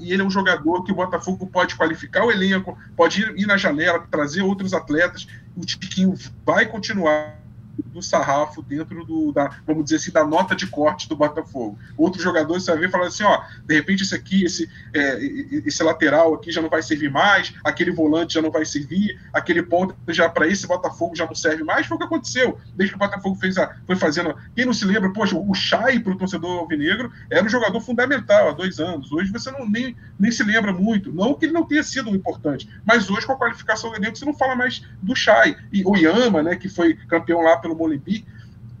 e 0.00 0.12
ele 0.12 0.22
é 0.22 0.24
um 0.24 0.30
jogador 0.30 0.82
que 0.84 0.92
o 0.92 0.94
Botafogo 0.94 1.46
pode 1.46 1.74
qualificar 1.74 2.24
o 2.24 2.30
elenco, 2.30 2.78
pode 2.96 3.20
ir, 3.20 3.38
ir 3.38 3.46
na 3.46 3.56
janela, 3.56 4.06
trazer 4.10 4.42
outros 4.42 4.72
atletas. 4.72 5.26
O 5.56 5.64
Tiquinho 5.64 6.14
vai 6.44 6.66
continuar 6.66 7.41
do 7.92 8.02
sarrafo 8.02 8.62
dentro 8.62 9.04
do, 9.04 9.32
da, 9.32 9.50
vamos 9.66 9.84
dizer 9.84 9.96
assim, 9.96 10.10
da 10.10 10.24
nota 10.24 10.54
de 10.54 10.66
corte 10.66 11.08
do 11.08 11.16
Botafogo. 11.16 11.78
Outros 11.96 12.22
jogadores 12.22 12.64
você 12.64 12.72
vai 12.72 12.80
ver 12.80 12.90
falando 12.90 13.08
assim, 13.08 13.24
ó, 13.24 13.42
de 13.64 13.74
repente 13.74 14.02
esse 14.02 14.14
aqui, 14.14 14.44
esse, 14.44 14.68
é, 14.94 15.18
esse 15.66 15.82
lateral 15.82 16.34
aqui 16.34 16.50
já 16.50 16.60
não 16.60 16.68
vai 16.68 16.82
servir 16.82 17.10
mais, 17.10 17.54
aquele 17.64 17.90
volante 17.90 18.34
já 18.34 18.42
não 18.42 18.50
vai 18.50 18.64
servir, 18.64 19.20
aquele 19.32 19.62
ponto 19.62 19.94
já 20.08 20.28
para 20.28 20.46
esse 20.46 20.66
Botafogo 20.66 21.14
já 21.14 21.26
não 21.26 21.34
serve 21.34 21.62
mais, 21.62 21.86
foi 21.86 21.96
o 21.96 21.98
que 21.98 22.06
aconteceu, 22.06 22.58
desde 22.74 22.96
que 22.96 22.96
o 22.96 23.06
Botafogo 23.06 23.36
fez 23.36 23.58
a, 23.58 23.74
foi 23.86 23.96
fazendo, 23.96 24.34
quem 24.54 24.64
não 24.64 24.72
se 24.72 24.84
lembra, 24.84 25.12
poxa, 25.12 25.36
o 25.36 25.54
Chay 25.54 26.00
para 26.00 26.12
o 26.12 26.18
torcedor 26.18 26.58
alvinegro 26.58 27.12
era 27.30 27.44
um 27.44 27.48
jogador 27.48 27.80
fundamental 27.80 28.48
há 28.48 28.52
dois 28.52 28.78
anos, 28.78 29.12
hoje 29.12 29.30
você 29.30 29.50
não, 29.50 29.68
nem, 29.68 29.96
nem 30.18 30.30
se 30.30 30.42
lembra 30.42 30.72
muito, 30.72 31.12
não 31.12 31.34
que 31.34 31.46
ele 31.46 31.52
não 31.52 31.66
tenha 31.66 31.82
sido 31.82 32.10
importante, 32.10 32.68
mas 32.84 33.10
hoje 33.10 33.26
com 33.26 33.32
a 33.32 33.38
qualificação 33.38 33.90
do 33.90 33.96
elenco 33.96 34.16
você 34.16 34.24
não 34.24 34.34
fala 34.34 34.56
mais 34.56 34.84
do 35.02 35.14
Chay, 35.14 35.56
e 35.72 35.82
o 35.84 35.96
Yama, 35.96 36.42
né, 36.42 36.56
que 36.56 36.68
foi 36.68 36.94
campeão 36.94 37.40
lá 37.42 37.56
pelo 37.62 37.74
Molembi. 37.74 38.26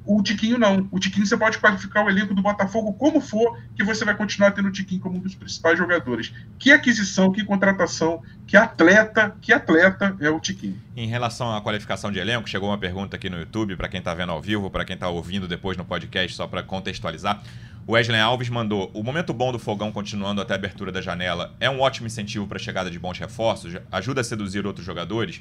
O 0.04 0.20
Tiquinho 0.20 0.58
não. 0.58 0.88
O 0.90 0.98
Tiquinho 0.98 1.24
você 1.24 1.36
pode 1.36 1.58
qualificar 1.58 2.04
o 2.04 2.10
elenco 2.10 2.34
do 2.34 2.42
Botafogo 2.42 2.92
como 2.94 3.20
for, 3.20 3.56
que 3.76 3.84
você 3.84 4.04
vai 4.04 4.16
continuar 4.16 4.50
tendo 4.50 4.68
o 4.68 4.72
Tiquinho 4.72 5.00
como 5.00 5.16
um 5.16 5.20
dos 5.20 5.34
principais 5.34 5.78
jogadores. 5.78 6.32
Que 6.58 6.72
aquisição, 6.72 7.30
que 7.30 7.44
contratação, 7.44 8.20
que 8.46 8.56
atleta, 8.56 9.36
que 9.40 9.52
atleta 9.52 10.16
é 10.18 10.28
o 10.28 10.40
Tiquinho. 10.40 10.76
Em 10.96 11.06
relação 11.06 11.54
à 11.54 11.60
qualificação 11.60 12.10
de 12.10 12.18
elenco, 12.18 12.48
chegou 12.48 12.68
uma 12.68 12.78
pergunta 12.78 13.16
aqui 13.16 13.30
no 13.30 13.38
YouTube, 13.38 13.76
para 13.76 13.88
quem 13.88 13.98
está 13.98 14.12
vendo 14.12 14.32
ao 14.32 14.42
vivo, 14.42 14.70
para 14.70 14.84
quem 14.84 14.94
está 14.94 15.08
ouvindo 15.08 15.46
depois 15.46 15.76
no 15.76 15.84
podcast, 15.84 16.36
só 16.36 16.48
para 16.48 16.64
contextualizar. 16.64 17.40
O 17.86 17.92
Wesley 17.92 18.20
Alves 18.20 18.48
mandou: 18.48 18.90
o 18.92 19.02
momento 19.04 19.32
bom 19.32 19.52
do 19.52 19.58
fogão 19.58 19.92
continuando 19.92 20.40
até 20.40 20.54
a 20.54 20.56
abertura 20.56 20.90
da 20.90 21.00
janela 21.00 21.54
é 21.60 21.70
um 21.70 21.80
ótimo 21.80 22.08
incentivo 22.08 22.46
para 22.46 22.56
a 22.56 22.60
chegada 22.60 22.90
de 22.90 22.98
bons 22.98 23.18
reforços, 23.18 23.76
ajuda 23.90 24.20
a 24.20 24.24
seduzir 24.24 24.66
outros 24.66 24.84
jogadores. 24.84 25.40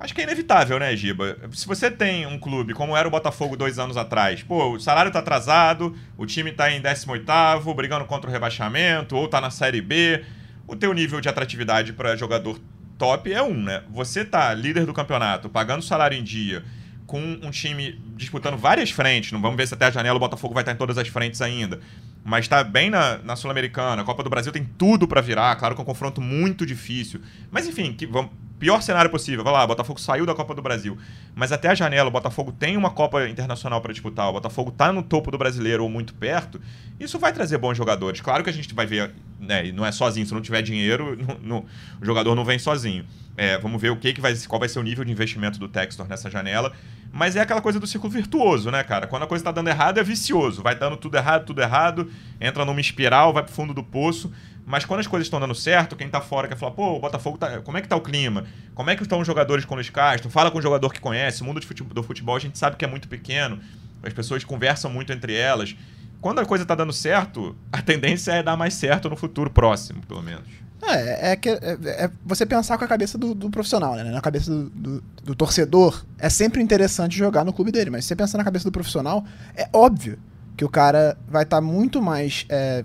Acho 0.00 0.14
que 0.14 0.22
é 0.22 0.24
inevitável, 0.24 0.78
né, 0.78 0.96
Giba? 0.96 1.36
Se 1.52 1.66
você 1.66 1.90
tem 1.90 2.26
um 2.26 2.38
clube 2.38 2.72
como 2.72 2.96
era 2.96 3.06
o 3.06 3.10
Botafogo 3.10 3.54
dois 3.54 3.78
anos 3.78 3.98
atrás, 3.98 4.42
pô, 4.42 4.72
o 4.72 4.80
salário 4.80 5.12
tá 5.12 5.18
atrasado, 5.18 5.94
o 6.16 6.24
time 6.24 6.52
tá 6.52 6.72
em 6.72 6.80
18º, 6.80 7.74
brigando 7.74 8.06
contra 8.06 8.30
o 8.30 8.32
rebaixamento, 8.32 9.14
ou 9.14 9.28
tá 9.28 9.42
na 9.42 9.50
Série 9.50 9.82
B, 9.82 10.24
o 10.66 10.74
teu 10.74 10.94
nível 10.94 11.20
de 11.20 11.28
atratividade 11.28 11.92
para 11.92 12.16
jogador 12.16 12.58
top 12.96 13.30
é 13.30 13.42
um, 13.42 13.52
né? 13.52 13.82
Você 13.90 14.24
tá 14.24 14.54
líder 14.54 14.86
do 14.86 14.94
campeonato, 14.94 15.50
pagando 15.50 15.82
salário 15.82 16.16
em 16.16 16.24
dia, 16.24 16.64
com 17.06 17.20
um 17.20 17.50
time 17.50 18.00
disputando 18.16 18.56
várias 18.56 18.90
frentes, 18.90 19.32
não 19.32 19.40
vamos 19.42 19.58
ver 19.58 19.68
se 19.68 19.74
até 19.74 19.84
a 19.84 19.90
janela 19.90 20.16
o 20.16 20.20
Botafogo 20.20 20.54
vai 20.54 20.62
estar 20.62 20.72
em 20.72 20.76
todas 20.76 20.96
as 20.96 21.08
frentes 21.08 21.42
ainda, 21.42 21.78
mas 22.24 22.48
tá 22.48 22.64
bem 22.64 22.88
na, 22.88 23.18
na 23.18 23.36
Sul-Americana. 23.36 24.00
A 24.00 24.04
Copa 24.04 24.22
do 24.22 24.30
Brasil 24.30 24.50
tem 24.50 24.64
tudo 24.78 25.06
para 25.06 25.20
virar. 25.20 25.56
Claro 25.56 25.74
que 25.74 25.80
é 25.80 25.82
um 25.82 25.86
confronto 25.86 26.20
muito 26.20 26.64
difícil. 26.66 27.20
Mas 27.50 27.66
enfim, 27.66 27.94
que, 27.94 28.06
vamos, 28.06 28.30
pior 28.60 28.82
cenário 28.82 29.10
possível. 29.10 29.42
Vai 29.42 29.52
lá, 29.52 29.64
o 29.64 29.66
Botafogo 29.66 29.98
saiu 29.98 30.26
da 30.26 30.34
Copa 30.34 30.54
do 30.54 30.62
Brasil. 30.62 30.96
Mas 31.34 31.50
até 31.50 31.68
a 31.68 31.74
janela, 31.74 32.08
o 32.08 32.12
Botafogo 32.12 32.52
tem 32.52 32.76
uma 32.76 32.90
Copa 32.90 33.26
Internacional 33.26 33.80
para 33.80 33.92
disputar. 33.92 34.28
O 34.28 34.32
Botafogo 34.34 34.70
tá 34.70 34.92
no 34.92 35.02
topo 35.02 35.30
do 35.30 35.38
brasileiro 35.38 35.82
ou 35.82 35.88
muito 35.88 36.14
perto. 36.14 36.60
Isso 37.00 37.18
vai 37.18 37.32
trazer 37.32 37.56
bons 37.58 37.76
jogadores. 37.76 38.20
Claro 38.20 38.44
que 38.44 38.50
a 38.50 38.52
gente 38.52 38.72
vai 38.74 38.86
ver, 38.86 39.12
né? 39.40 39.66
E 39.66 39.72
não 39.72 39.84
é 39.84 39.90
sozinho. 39.90 40.26
Se 40.26 40.34
não 40.34 40.42
tiver 40.42 40.62
dinheiro, 40.62 41.18
no, 41.42 41.64
o 42.00 42.04
jogador 42.04 42.34
não 42.34 42.44
vem 42.44 42.58
sozinho. 42.58 43.04
É, 43.36 43.58
vamos 43.58 43.80
ver 43.80 43.90
o 43.90 43.96
que, 43.96 44.12
que 44.12 44.20
vai, 44.20 44.34
qual 44.46 44.58
vai 44.58 44.68
ser 44.68 44.78
o 44.78 44.82
nível 44.82 45.04
de 45.04 45.12
investimento 45.12 45.58
do 45.58 45.68
Textor 45.68 46.06
nessa 46.08 46.30
janela. 46.30 46.72
Mas 47.12 47.34
é 47.36 47.40
aquela 47.40 47.60
coisa 47.60 47.80
do 47.80 47.86
ciclo 47.86 48.08
virtuoso, 48.08 48.70
né, 48.70 48.84
cara? 48.84 49.06
Quando 49.06 49.24
a 49.24 49.26
coisa 49.26 49.42
tá 49.42 49.50
dando 49.50 49.68
errado, 49.68 49.98
é 49.98 50.02
vicioso. 50.02 50.62
Vai 50.62 50.74
dando 50.74 50.96
tudo 50.96 51.16
errado, 51.16 51.44
tudo 51.44 51.60
errado, 51.60 52.10
entra 52.40 52.64
numa 52.64 52.80
espiral, 52.80 53.32
vai 53.32 53.42
pro 53.42 53.52
fundo 53.52 53.74
do 53.74 53.82
poço. 53.82 54.32
Mas 54.64 54.84
quando 54.84 55.00
as 55.00 55.06
coisas 55.06 55.26
estão 55.26 55.40
dando 55.40 55.54
certo, 55.54 55.96
quem 55.96 56.08
tá 56.08 56.20
fora 56.20 56.46
quer 56.46 56.56
falar, 56.56 56.72
pô, 56.72 56.96
o 56.96 57.00
Botafogo 57.00 57.36
tá. 57.36 57.60
Como 57.60 57.76
é 57.76 57.80
que 57.80 57.88
tá 57.88 57.96
o 57.96 58.00
clima? 58.00 58.44
Como 58.74 58.88
é 58.88 58.94
que 58.94 59.02
estão 59.02 59.18
os 59.18 59.26
jogadores 59.26 59.64
com 59.64 59.74
o 59.74 59.76
Luiz 59.76 59.90
Castro? 59.90 60.30
Fala 60.30 60.50
com 60.50 60.58
o 60.58 60.62
jogador 60.62 60.92
que 60.92 61.00
conhece. 61.00 61.42
O 61.42 61.44
mundo 61.44 61.60
do 61.60 62.02
futebol 62.02 62.36
a 62.36 62.38
gente 62.38 62.56
sabe 62.56 62.76
que 62.76 62.84
é 62.84 62.88
muito 62.88 63.08
pequeno. 63.08 63.58
As 64.02 64.12
pessoas 64.12 64.44
conversam 64.44 64.90
muito 64.90 65.12
entre 65.12 65.34
elas. 65.34 65.74
Quando 66.20 66.38
a 66.38 66.46
coisa 66.46 66.64
tá 66.64 66.74
dando 66.74 66.92
certo, 66.92 67.56
a 67.72 67.80
tendência 67.82 68.32
é 68.32 68.42
dar 68.42 68.56
mais 68.56 68.74
certo 68.74 69.10
no 69.10 69.16
futuro 69.16 69.50
próximo, 69.50 70.02
pelo 70.06 70.22
menos. 70.22 70.46
É, 70.82 71.32
é, 71.32 71.36
que, 71.36 71.48
é, 71.48 71.78
é 71.84 72.10
você 72.24 72.46
pensar 72.46 72.78
com 72.78 72.84
a 72.84 72.88
cabeça 72.88 73.18
do, 73.18 73.34
do 73.34 73.50
profissional, 73.50 73.94
né? 73.94 74.04
Na 74.04 74.20
cabeça 74.20 74.50
do, 74.50 74.70
do, 74.70 75.04
do, 75.24 75.34
torcedor, 75.34 76.04
é 76.18 76.28
sempre 76.28 76.62
interessante 76.62 77.16
jogar 77.16 77.44
no 77.44 77.52
clube 77.52 77.70
dele, 77.70 77.90
mas 77.90 78.04
se 78.04 78.08
você 78.08 78.16
pensar 78.16 78.38
na 78.38 78.44
cabeça 78.44 78.64
do 78.64 78.72
profissional, 78.72 79.24
é 79.54 79.68
óbvio 79.72 80.18
que 80.56 80.64
o 80.64 80.68
cara 80.68 81.16
vai 81.28 81.42
estar 81.42 81.58
tá 81.58 81.60
muito 81.60 82.00
mais. 82.00 82.46
É, 82.48 82.84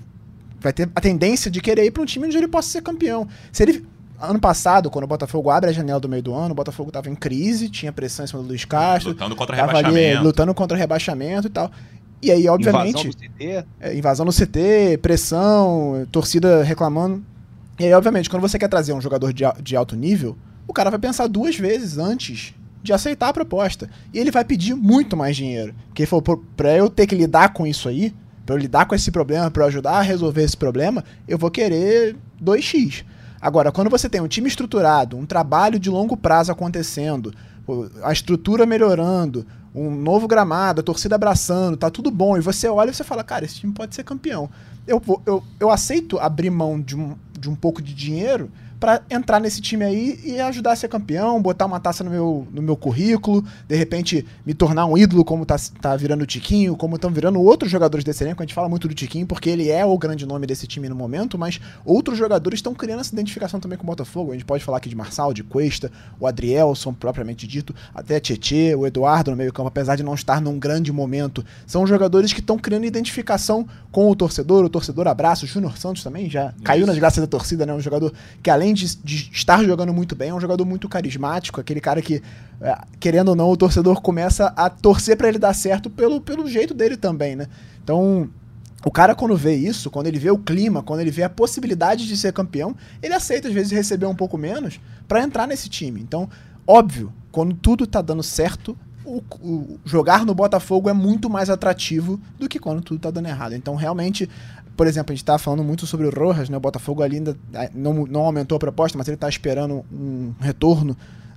vai 0.59 0.73
ter 0.73 0.89
a 0.95 1.01
tendência 1.01 1.49
de 1.49 1.61
querer 1.61 1.85
ir 1.85 1.91
para 1.91 2.03
um 2.03 2.05
time 2.05 2.25
onde 2.25 2.37
ele 2.37 2.47
possa 2.47 2.69
ser 2.69 2.81
campeão. 2.81 3.27
Se 3.51 3.63
ele. 3.63 3.85
Ano 4.17 4.39
passado, 4.39 4.89
quando 4.89 5.03
o 5.03 5.07
Botafogo 5.07 5.49
abre 5.49 5.69
a 5.69 5.73
janela 5.73 5.99
do 5.99 6.07
meio 6.07 6.23
do 6.23 6.33
ano, 6.33 6.53
o 6.53 6.55
Botafogo 6.55 6.89
estava 6.89 7.09
em 7.09 7.15
crise, 7.15 7.67
tinha 7.67 7.91
pressão 7.91 8.23
em 8.23 8.27
cima 8.29 8.41
do 8.41 8.47
Luiz 8.47 8.63
Castro. 8.63 9.09
Lutando 9.09 9.35
contra 9.35 9.53
o 9.53 9.59
rebaixamento. 9.59 9.97
Ali, 9.97 10.23
lutando 10.23 10.53
contra 10.53 10.77
o 10.77 10.79
rebaixamento 10.79 11.47
e 11.47 11.49
tal. 11.49 11.69
E 12.21 12.31
aí, 12.31 12.47
obviamente. 12.47 13.07
Invasão 13.07 13.11
no 13.11 13.13
CT. 13.13 13.65
É, 13.81 13.97
invasão 13.97 14.25
no 14.25 14.31
CT, 14.31 14.99
pressão, 15.01 16.07
torcida 16.13 16.63
reclamando. 16.63 17.21
E 17.77 17.85
aí, 17.85 17.93
obviamente, 17.93 18.29
quando 18.29 18.41
você 18.41 18.57
quer 18.57 18.69
trazer 18.69 18.93
um 18.93 19.01
jogador 19.01 19.33
de, 19.33 19.43
de 19.61 19.75
alto 19.75 19.95
nível, 19.95 20.37
o 20.67 20.73
cara 20.73 20.89
vai 20.89 20.99
pensar 20.99 21.27
duas 21.27 21.55
vezes 21.55 21.97
antes 21.97 22.53
de 22.81 22.93
aceitar 22.93 23.29
a 23.29 23.33
proposta. 23.33 23.89
E 24.13 24.19
ele 24.19 24.31
vai 24.31 24.45
pedir 24.45 24.75
muito 24.75 25.17
mais 25.17 25.35
dinheiro. 25.35 25.73
Porque 25.87 26.03
ele 26.03 26.07
falou, 26.07 26.43
pra 26.55 26.75
eu 26.75 26.89
ter 26.89 27.07
que 27.07 27.15
lidar 27.15 27.53
com 27.53 27.67
isso 27.67 27.89
aí, 27.89 28.13
pra 28.45 28.55
eu 28.55 28.59
lidar 28.59 28.85
com 28.85 28.95
esse 28.95 29.11
problema, 29.11 29.49
pra 29.51 29.63
eu 29.63 29.67
ajudar 29.67 29.97
a 29.97 30.01
resolver 30.01 30.43
esse 30.43 30.55
problema, 30.55 31.03
eu 31.27 31.37
vou 31.37 31.51
querer 31.51 32.15
2x. 32.41 33.03
Agora, 33.41 33.71
quando 33.71 33.89
você 33.89 34.07
tem 34.07 34.21
um 34.21 34.27
time 34.27 34.47
estruturado, 34.47 35.17
um 35.17 35.25
trabalho 35.25 35.79
de 35.79 35.89
longo 35.89 36.15
prazo 36.15 36.51
acontecendo, 36.51 37.33
a 38.03 38.11
estrutura 38.11 38.65
melhorando, 38.65 39.45
um 39.73 39.91
novo 39.91 40.27
gramado, 40.27 40.79
a 40.79 40.83
torcida 40.83 41.15
abraçando, 41.15 41.75
tá 41.75 41.89
tudo 41.89 42.09
bom, 42.09 42.37
e 42.37 42.41
você 42.41 42.67
olha 42.67 42.91
e 42.91 42.93
você 42.93 43.03
fala, 43.03 43.23
cara, 43.23 43.43
esse 43.43 43.55
time 43.55 43.73
pode 43.73 43.93
ser 43.93 44.03
campeão. 44.03 44.49
Eu, 44.87 45.01
eu, 45.25 45.43
eu 45.59 45.69
aceito 45.69 46.17
abrir 46.19 46.49
mão 46.49 46.79
de 46.79 46.95
um, 46.95 47.15
de 47.45 47.49
um 47.51 47.55
pouco 47.55 47.79
de 47.79 47.93
dinheiro 47.93 48.51
para 48.85 49.01
entrar 49.09 49.39
nesse 49.39 49.59
time 49.61 49.83
aí 49.83 50.19
e 50.23 50.39
ajudar 50.39 50.73
a 50.73 50.75
ser 50.75 50.87
campeão, 50.87 51.41
botar 51.41 51.65
uma 51.65 51.79
taça 51.79 52.03
no 52.03 52.11
meu, 52.11 52.47
no 52.51 52.61
meu 52.61 52.77
currículo, 52.77 53.43
de 53.67 53.75
repente 53.75 54.23
me 54.45 54.53
tornar 54.53 54.85
um 54.85 54.95
ídolo 54.95 55.25
como 55.25 55.43
tá, 55.43 55.55
tá 55.81 55.95
virando 55.95 56.21
o 56.21 56.25
Tiquinho, 56.27 56.77
como 56.77 56.95
estão 56.95 57.09
virando 57.09 57.41
outros 57.41 57.71
jogadores 57.71 58.03
desse 58.03 58.23
elenco. 58.23 58.43
A 58.43 58.45
gente 58.45 58.53
fala 58.53 58.69
muito 58.69 58.87
do 58.87 58.93
Tiquinho 58.93 59.25
porque 59.25 59.49
ele 59.49 59.71
é 59.71 59.83
o 59.83 59.97
grande 59.97 60.23
nome 60.23 60.45
desse 60.45 60.67
time 60.67 60.87
no 60.87 60.95
momento, 60.95 61.35
mas 61.35 61.59
outros 61.83 62.15
jogadores 62.15 62.59
estão 62.59 62.75
criando 62.75 62.99
essa 62.99 63.11
identificação 63.11 63.59
também 63.59 63.75
com 63.75 63.85
o 63.85 63.87
Botafogo. 63.87 64.29
A 64.29 64.33
gente 64.35 64.45
pode 64.45 64.63
falar 64.63 64.77
aqui 64.77 64.87
de 64.87 64.95
Marçal, 64.95 65.33
de 65.33 65.41
Cuesta, 65.41 65.91
o 66.19 66.27
Adrielson, 66.27 66.93
propriamente 66.93 67.47
dito, 67.47 67.73
até 67.91 68.19
Tietê, 68.19 68.75
o 68.75 68.85
Eduardo 68.85 69.31
no 69.31 69.37
meio 69.37 69.51
campo, 69.51 69.67
apesar 69.67 69.95
de 69.95 70.03
não 70.03 70.13
estar 70.13 70.39
num 70.39 70.59
grande 70.59 70.91
momento. 70.91 71.43
São 71.65 71.87
jogadores 71.87 72.31
que 72.31 72.39
estão 72.39 72.59
criando 72.59 72.85
identificação 72.85 73.67
com 73.91 74.11
o 74.11 74.15
torcedor, 74.15 74.63
o 74.63 74.69
torcedor 74.69 75.07
abraça, 75.07 75.43
o 75.43 75.47
Júnior 75.47 75.75
Santos 75.75 76.03
também 76.03 76.29
já 76.29 76.49
Isso. 76.49 76.63
caiu 76.63 76.85
nas 76.85 76.99
graças 76.99 77.19
da 77.19 77.25
torcida, 77.25 77.65
né? 77.65 77.73
Um 77.73 77.79
jogador 77.79 78.13
que 78.43 78.51
além 78.51 78.74
de, 78.75 78.95
de, 78.97 79.29
estar 79.31 79.63
jogando 79.63 79.93
muito 79.93 80.15
bem, 80.15 80.29
é 80.29 80.33
um 80.33 80.39
jogador 80.39 80.65
muito 80.65 80.87
carismático, 80.87 81.59
aquele 81.59 81.81
cara 81.81 82.01
que, 82.01 82.21
é, 82.61 82.77
querendo 82.99 83.29
ou 83.29 83.35
não, 83.35 83.49
o 83.49 83.57
torcedor 83.57 84.01
começa 84.01 84.53
a 84.55 84.69
torcer 84.69 85.17
para 85.17 85.27
ele 85.27 85.39
dar 85.39 85.53
certo 85.53 85.89
pelo, 85.89 86.21
pelo 86.21 86.47
jeito 86.47 86.73
dele 86.73 86.97
também, 86.97 87.35
né? 87.35 87.47
Então, 87.83 88.29
o 88.85 88.91
cara, 88.91 89.15
quando 89.15 89.35
vê 89.35 89.55
isso, 89.55 89.89
quando 89.89 90.05
ele 90.05 90.19
vê 90.19 90.29
o 90.29 90.37
clima, 90.37 90.83
quando 90.83 90.99
ele 90.99 91.09
vê 91.09 91.23
a 91.23 91.29
possibilidade 91.29 92.07
de 92.07 92.15
ser 92.15 92.31
campeão, 92.31 92.75
ele 93.01 93.15
aceita, 93.15 93.47
às 93.47 93.53
vezes, 93.53 93.71
receber 93.71 94.05
um 94.05 94.15
pouco 94.15 94.37
menos 94.37 94.79
para 95.07 95.23
entrar 95.23 95.47
nesse 95.47 95.67
time. 95.67 95.99
Então, 95.99 96.29
óbvio, 96.67 97.11
quando 97.31 97.55
tudo 97.55 97.87
tá 97.87 97.99
dando 98.01 98.21
certo, 98.21 98.77
o, 99.03 99.23
o, 99.41 99.79
jogar 99.85 100.25
no 100.25 100.35
Botafogo 100.35 100.89
é 100.89 100.93
muito 100.93 101.29
mais 101.29 101.49
atrativo 101.49 102.19
do 102.37 102.47
que 102.49 102.59
quando 102.59 102.81
tudo 102.81 102.99
tá 102.99 103.11
dando 103.11 103.27
errado. 103.27 103.53
Então, 103.53 103.75
realmente, 103.75 104.29
por 104.75 104.87
exemplo, 104.87 105.13
a 105.13 105.15
gente 105.15 105.25
tá 105.25 105.37
falando 105.37 105.63
muito 105.63 105.85
sobre 105.87 106.05
o 106.05 106.09
Rojas, 106.09 106.49
né? 106.49 106.57
O 106.57 106.59
Botafogo 106.59 107.01
ali 107.01 107.17
ainda 107.17 107.37
não, 107.73 108.05
não 108.05 108.21
aumentou 108.21 108.55
a 108.55 108.59
proposta, 108.59 108.97
mas 108.97 109.07
ele 109.07 109.17
tá 109.17 109.29
esperando 109.29 109.85
um 109.91 110.33
retorno 110.39 110.95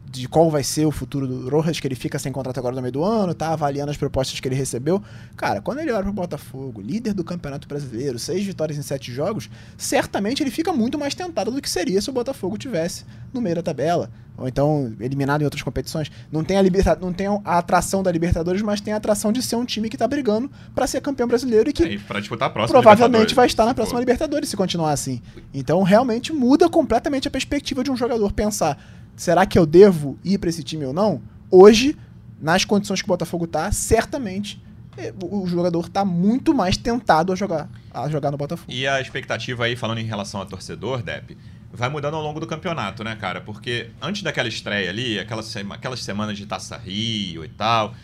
de 0.08 0.26
qual 0.26 0.50
vai 0.50 0.62
ser 0.62 0.86
o 0.86 0.90
futuro 0.90 1.26
do 1.26 1.48
Rojas, 1.48 1.78
que 1.78 1.86
ele 1.86 1.94
fica 1.94 2.18
sem 2.18 2.32
contrato 2.32 2.58
agora 2.58 2.74
no 2.74 2.82
meio 2.82 2.92
do 2.92 3.04
ano, 3.04 3.34
tá 3.34 3.52
avaliando 3.52 3.90
as 3.90 3.96
propostas 3.96 4.40
que 4.40 4.48
ele 4.48 4.54
recebeu. 4.54 5.02
Cara, 5.36 5.60
quando 5.60 5.80
ele 5.80 5.92
olha 5.92 6.02
pro 6.02 6.12
Botafogo, 6.12 6.80
líder 6.80 7.12
do 7.12 7.22
Campeonato 7.22 7.68
Brasileiro, 7.68 8.18
seis 8.18 8.44
vitórias 8.44 8.78
em 8.78 8.82
sete 8.82 9.12
jogos, 9.12 9.50
certamente 9.76 10.42
ele 10.42 10.50
fica 10.50 10.72
muito 10.72 10.98
mais 10.98 11.14
tentado 11.14 11.50
do 11.50 11.60
que 11.60 11.68
seria 11.68 12.00
se 12.00 12.08
o 12.08 12.12
Botafogo 12.12 12.56
tivesse 12.56 13.04
no 13.32 13.40
meio 13.40 13.56
da 13.56 13.62
tabela, 13.62 14.10
ou 14.36 14.46
então 14.48 14.94
eliminado 15.00 15.42
em 15.42 15.44
outras 15.44 15.62
competições. 15.62 16.10
Não 16.30 16.44
tem 16.44 16.56
a, 16.56 16.62
liberta 16.62 16.96
não 17.00 17.12
tem 17.12 17.26
a 17.26 17.58
atração 17.58 18.02
da 18.02 18.10
Libertadores, 18.10 18.62
mas 18.62 18.80
tem 18.80 18.94
a 18.94 18.96
atração 18.96 19.32
de 19.32 19.42
ser 19.42 19.56
um 19.56 19.64
time 19.64 19.88
que 19.88 19.96
tá 19.96 20.06
brigando 20.06 20.50
para 20.74 20.86
ser 20.86 21.00
campeão 21.00 21.26
brasileiro 21.26 21.68
e 21.68 21.72
que 21.72 21.82
é, 21.82 21.98
pra 21.98 22.20
disputar 22.20 22.48
a 22.48 22.50
próxima 22.50 22.80
provavelmente 22.80 23.34
vai 23.34 23.46
estar 23.46 23.66
na 23.66 23.74
próxima 23.74 23.98
Libertadores 23.98 24.48
se 24.48 24.56
continuar 24.56 24.92
assim. 24.92 25.20
Então 25.52 25.82
realmente 25.82 26.32
muda 26.32 26.68
completamente 26.68 27.26
a 27.26 27.30
perspectiva 27.30 27.82
de 27.82 27.90
um 27.90 27.96
jogador 27.96 28.32
pensar 28.32 28.78
será 29.18 29.44
que 29.44 29.58
eu 29.58 29.66
devo 29.66 30.18
ir 30.24 30.38
para 30.38 30.48
esse 30.48 30.62
time 30.62 30.86
ou 30.86 30.92
não? 30.94 31.20
Hoje, 31.50 31.94
nas 32.40 32.64
condições 32.64 33.02
que 33.02 33.06
o 33.06 33.12
Botafogo 33.12 33.46
tá, 33.46 33.70
certamente 33.72 34.62
é, 34.96 35.12
o 35.22 35.46
jogador 35.46 35.86
está 35.86 36.04
muito 36.04 36.54
mais 36.54 36.76
tentado 36.76 37.32
a 37.32 37.36
jogar, 37.36 37.68
a 37.92 38.08
jogar 38.08 38.30
no 38.30 38.36
Botafogo. 38.36 38.70
E 38.72 38.86
a 38.86 39.00
expectativa 39.00 39.64
aí, 39.64 39.76
falando 39.76 39.98
em 39.98 40.04
relação 40.04 40.40
ao 40.40 40.46
torcedor, 40.46 41.02
Depp, 41.02 41.36
vai 41.72 41.88
mudando 41.88 42.14
ao 42.14 42.22
longo 42.22 42.40
do 42.40 42.46
campeonato, 42.46 43.04
né, 43.04 43.14
cara? 43.16 43.40
Porque 43.40 43.90
antes 44.00 44.22
daquela 44.22 44.48
estreia 44.48 44.88
ali, 44.88 45.18
aquelas, 45.18 45.54
aquelas 45.70 46.02
semanas 46.02 46.36
de 46.36 46.46
Taça 46.46 46.76
Rio 46.76 47.44
e 47.44 47.48
tal, 47.48 47.94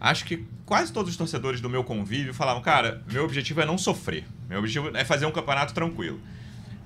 acho 0.00 0.24
que 0.24 0.46
quase 0.64 0.92
todos 0.92 1.10
os 1.10 1.16
torcedores 1.16 1.60
do 1.60 1.68
meu 1.68 1.84
convívio 1.84 2.32
falavam, 2.32 2.62
cara, 2.62 3.02
meu 3.10 3.24
objetivo 3.24 3.60
é 3.60 3.66
não 3.66 3.76
sofrer. 3.76 4.24
Meu 4.48 4.58
objetivo 4.58 4.96
é 4.96 5.04
fazer 5.04 5.26
um 5.26 5.32
campeonato 5.32 5.74
tranquilo. 5.74 6.20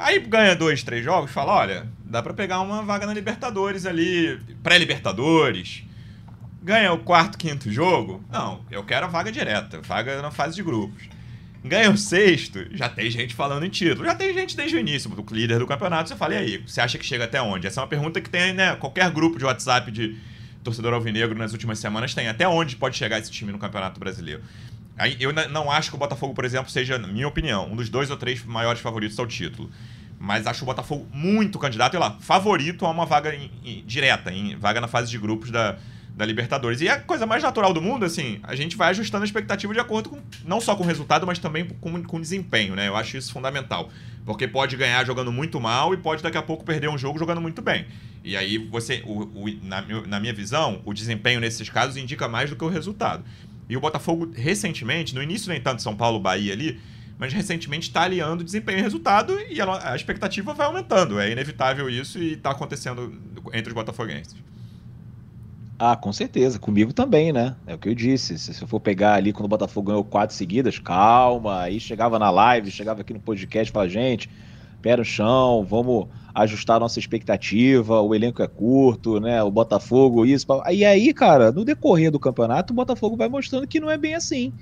Aí 0.05 0.19
ganha 0.19 0.55
dois, 0.55 0.83
três 0.83 1.03
jogos, 1.03 1.31
fala, 1.31 1.55
olha, 1.55 1.87
dá 2.05 2.23
para 2.23 2.35
pegar 2.35 2.61
uma 2.61 2.83
vaga 2.83 3.07
na 3.07 3.14
Libertadores 3.14 3.87
ali, 3.87 4.38
pré-Libertadores. 4.62 5.83
Ganha 6.62 6.93
o 6.93 6.99
quarto, 6.99 7.38
quinto 7.38 7.73
jogo? 7.73 8.23
Não, 8.31 8.62
eu 8.71 8.85
quero 8.85 9.07
a 9.07 9.09
vaga 9.09 9.33
direta, 9.33 9.81
vaga 9.81 10.21
na 10.21 10.31
fase 10.31 10.57
de 10.57 10.62
grupos. 10.62 11.05
Ganha 11.64 11.90
o 11.90 11.97
sexto, 11.97 12.67
já 12.73 12.87
tem 12.87 13.11
gente 13.11 13.35
falando 13.35 13.64
em 13.64 13.71
título. 13.71 14.05
Já 14.05 14.14
tem 14.14 14.35
gente 14.35 14.55
desde 14.55 14.77
o 14.77 14.79
início, 14.79 15.09
do 15.09 15.35
líder 15.35 15.59
do 15.59 15.67
campeonato. 15.67 16.11
Você 16.11 16.17
fala, 16.17 16.35
e 16.35 16.37
aí, 16.37 16.59
você 16.59 16.83
acha 16.83 16.99
que 16.99 17.07
chega 17.07 17.25
até 17.25 17.40
onde? 17.40 17.67
Essa 17.67 17.81
é 17.81 17.83
uma 17.83 17.88
pergunta 17.88 18.21
que 18.21 18.29
tem, 18.29 18.53
né? 18.53 18.77
Qualquer 18.77 19.11
grupo 19.11 19.38
de 19.38 19.47
WhatsApp 19.47 19.90
de 19.90 20.19
torcedor 20.62 20.93
alvinegro 20.93 21.38
nas 21.38 21.53
últimas 21.53 21.79
semanas 21.79 22.12
tem. 22.12 22.29
Até 22.29 22.47
onde 22.47 22.77
pode 22.77 22.95
chegar 22.95 23.19
esse 23.19 23.31
time 23.31 23.53
no 23.53 23.59
Campeonato 23.59 23.99
Brasileiro? 23.99 24.43
Eu 25.19 25.33
não 25.51 25.71
acho 25.71 25.91
que 25.91 25.97
o 25.97 25.99
Botafogo, 25.99 26.35
por 26.35 26.45
exemplo, 26.45 26.71
seja, 26.71 26.99
na 26.99 27.09
minha 27.09 27.27
opinião, 27.27 27.71
um 27.71 27.77
dos 27.77 27.89
dois 27.89 28.11
ou 28.11 28.17
três 28.17 28.45
maiores 28.45 28.81
favoritos 28.81 29.19
ao 29.19 29.27
título. 29.27 29.71
Mas 30.19 30.47
acho 30.47 30.63
o 30.63 30.67
Botafogo 30.67 31.07
muito 31.13 31.59
candidato, 31.59 31.95
e 31.95 31.99
lá, 31.99 32.17
favorito 32.21 32.87
a 32.87 32.91
uma 32.91 33.05
vaga 33.05 33.35
em, 33.35 33.51
em, 33.65 33.85
direta, 33.85 34.33
em 34.33 34.57
vaga 34.57 34.81
na 34.81 34.89
fase 34.89 35.11
de 35.11 35.19
grupos 35.19 35.51
da, 35.51 35.77
da 36.17 36.25
Libertadores. 36.25 36.81
E 36.81 36.89
a 36.89 37.01
coisa 37.01 37.27
mais 37.27 37.43
natural 37.43 37.73
do 37.73 37.83
mundo, 37.83 38.05
assim, 38.05 38.39
a 38.45 38.55
gente 38.55 38.77
vai 38.77 38.91
ajustando 38.91 39.25
a 39.25 39.27
expectativa 39.27 39.73
de 39.75 39.81
acordo 39.81 40.11
com, 40.11 40.23
não 40.45 40.61
só 40.61 40.77
com 40.77 40.85
o 40.85 40.87
resultado, 40.87 41.27
mas 41.27 41.39
também 41.39 41.67
com, 41.81 42.03
com 42.05 42.17
o 42.17 42.21
desempenho, 42.21 42.77
né? 42.77 42.87
Eu 42.87 42.97
acho 42.97 43.17
isso 43.17 43.33
fundamental. 43.33 43.91
Porque 44.25 44.47
pode 44.47 44.77
ganhar 44.77 45.05
jogando 45.05 45.33
muito 45.33 45.61
mal 45.61 45.93
e 45.93 45.97
pode 45.97 46.23
daqui 46.23 46.39
a 46.39 46.43
pouco 46.43 46.65
perder 46.65 46.89
um 46.89 46.97
jogo 46.97 47.19
jogando 47.19 47.41
muito 47.41 47.61
bem. 47.61 47.87
E 48.23 48.37
aí 48.37 48.57
você, 48.57 49.03
o, 49.05 49.25
o, 49.25 49.59
na, 49.63 49.85
na 50.07 50.21
minha 50.21 50.33
visão, 50.33 50.81
o 50.85 50.95
desempenho 50.95 51.41
nesses 51.41 51.69
casos 51.69 51.97
indica 51.97 52.29
mais 52.29 52.49
do 52.49 52.57
que 52.57 52.65
o 52.65 52.69
resultado. 52.69 53.25
E 53.68 53.77
o 53.77 53.81
Botafogo, 53.81 54.31
recentemente, 54.35 55.14
no 55.14 55.22
início 55.22 55.48
nem 55.50 55.61
tanto 55.61 55.83
São 55.83 55.96
Paulo, 55.96 56.20
Bahia 56.20 56.53
ali, 56.53 56.81
mas 57.18 57.33
recentemente 57.33 57.88
está 57.88 58.03
aliando 58.03 58.44
desempenho 58.44 58.79
e 58.79 58.83
resultado 58.83 59.38
e 59.48 59.61
a, 59.61 59.92
a, 59.92 59.96
expectativa 59.96 60.53
vai 60.53 60.66
aumentando. 60.66 61.18
É 61.18 61.31
inevitável 61.31 61.88
isso 61.88 62.18
e 62.18 62.35
está 62.35 62.50
acontecendo 62.50 63.12
entre 63.53 63.68
os 63.68 63.74
botafoguenses. 63.74 64.37
Ah, 65.79 65.96
com 65.96 66.12
certeza. 66.12 66.59
Comigo 66.59 66.92
também, 66.92 67.33
né? 67.33 67.57
É 67.66 67.74
o 67.74 67.79
que 67.79 67.88
eu 67.88 67.94
disse. 67.94 68.38
Se 68.38 68.62
eu 68.62 68.68
for 68.68 68.81
pegar 68.81 69.14
ali 69.14 69.33
quando 69.33 69.46
o 69.46 69.48
Botafogo 69.48 69.88
ganhou 69.88 70.05
quatro 70.05 70.35
seguidas, 70.35 70.79
calma. 70.79 71.62
Aí 71.62 71.81
chegava 71.81 72.18
na 72.18 72.31
live, 72.31 72.70
chegava 72.70 73.00
aqui 73.00 73.12
no 73.12 73.20
podcast 73.20 73.70
e 73.70 73.72
falava, 73.72 73.90
gente, 73.90 74.31
pé 74.81 74.96
no 74.96 75.05
chão, 75.05 75.64
vamos 75.68 76.09
ajustar 76.35 76.77
a 76.77 76.81
nossa 76.81 76.99
expectativa, 76.99 78.01
o 78.01 78.14
elenco 78.14 78.42
é 78.42 78.49
curto, 78.49 79.20
né? 79.20 79.42
O 79.42 79.51
Botafogo, 79.51 80.27
isso. 80.27 80.47
E 80.73 80.85
aí, 80.85 81.14
cara, 81.14 81.53
no 81.53 81.64
decorrer 81.64 82.11
do 82.11 82.18
campeonato, 82.18 82.73
o 82.73 82.77
Botafogo 82.77 83.16
vai 83.16 83.29
mostrando 83.29 83.66
que 83.66 83.79
não 83.81 83.90
é 83.90 83.97
bem 83.97 84.14
assim 84.14 84.53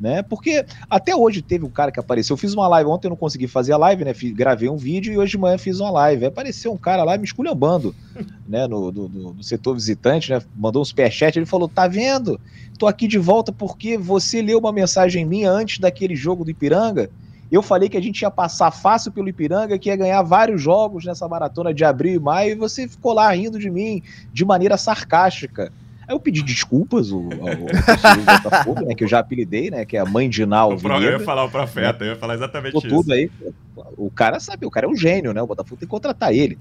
né? 0.00 0.22
Porque 0.22 0.64
até 0.90 1.14
hoje 1.14 1.42
teve 1.42 1.64
um 1.64 1.70
cara 1.70 1.92
que 1.92 2.00
apareceu. 2.00 2.34
Eu 2.34 2.38
fiz 2.38 2.52
uma 2.52 2.66
live 2.68 2.90
ontem, 2.90 3.06
eu 3.06 3.10
não 3.10 3.16
consegui 3.16 3.46
fazer 3.46 3.72
a 3.72 3.76
live, 3.76 4.04
né? 4.04 4.14
Fiz, 4.14 4.32
gravei 4.32 4.68
um 4.68 4.76
vídeo 4.76 5.12
e 5.12 5.18
hoje 5.18 5.32
de 5.32 5.38
manhã 5.38 5.56
fiz 5.58 5.80
uma 5.80 5.90
live. 5.90 6.24
Aí 6.24 6.28
apareceu 6.28 6.72
um 6.72 6.76
cara 6.76 7.04
lá 7.04 7.16
me 7.16 7.24
esculhambando, 7.24 7.94
né? 8.46 8.66
No, 8.66 8.90
do, 8.90 9.08
do, 9.08 9.42
setor 9.42 9.74
visitante, 9.74 10.30
né? 10.30 10.42
Mandou 10.56 10.82
um 10.82 10.84
superchat. 10.84 11.38
Ele 11.38 11.46
falou: 11.46 11.68
Tá 11.68 11.86
vendo? 11.86 12.40
Tô 12.78 12.86
aqui 12.86 13.06
de 13.06 13.18
volta 13.18 13.52
porque 13.52 13.96
você 13.96 14.42
leu 14.42 14.58
uma 14.58 14.72
mensagem 14.72 15.24
minha 15.24 15.50
antes 15.50 15.78
daquele 15.78 16.16
jogo 16.16 16.44
do 16.44 16.50
Ipiranga. 16.50 17.10
Eu 17.50 17.62
falei 17.62 17.88
que 17.88 17.96
a 17.96 18.02
gente 18.02 18.22
ia 18.22 18.30
passar 18.30 18.70
fácil 18.70 19.12
pelo 19.12 19.28
Ipiranga, 19.28 19.78
que 19.78 19.88
ia 19.88 19.96
ganhar 19.96 20.22
vários 20.22 20.60
jogos 20.60 21.04
nessa 21.04 21.28
maratona 21.28 21.72
de 21.72 21.84
abril 21.84 22.14
e 22.14 22.18
maio, 22.18 22.52
e 22.52 22.54
você 22.54 22.88
ficou 22.88 23.12
lá 23.12 23.30
rindo 23.32 23.58
de 23.58 23.70
mim 23.70 24.02
de 24.32 24.44
maneira 24.44 24.76
sarcástica. 24.76 25.72
Aí 26.06 26.14
eu 26.14 26.20
pedi 26.20 26.42
desculpas 26.42 27.10
ao, 27.10 27.20
ao, 27.20 28.42
Botafogo, 28.42 28.82
né, 28.82 28.94
que 28.94 29.04
eu 29.04 29.08
já 29.08 29.20
apelidei, 29.20 29.70
né, 29.70 29.84
que 29.84 29.96
é 29.96 30.00
a 30.00 30.04
mãe 30.04 30.28
de 30.28 30.44
Nau. 30.44 30.72
Eu 30.72 31.12
ia 31.12 31.20
falar 31.20 31.44
o 31.44 31.50
profeta, 31.50 32.04
eu 32.04 32.10
ia 32.10 32.16
falar 32.16 32.34
exatamente 32.34 32.76
isso. 32.76 32.88
tudo 32.88 33.12
aí. 33.12 33.30
O 33.96 34.10
cara 34.10 34.38
sabe, 34.38 34.66
o 34.66 34.70
cara 34.70 34.86
é 34.86 34.88
um 34.88 34.96
gênio, 34.96 35.32
né? 35.32 35.40
O 35.40 35.46
Botafogo 35.46 35.76
tem 35.76 35.86
que 35.86 35.90
contratar 35.90 36.32
ele. 36.32 36.58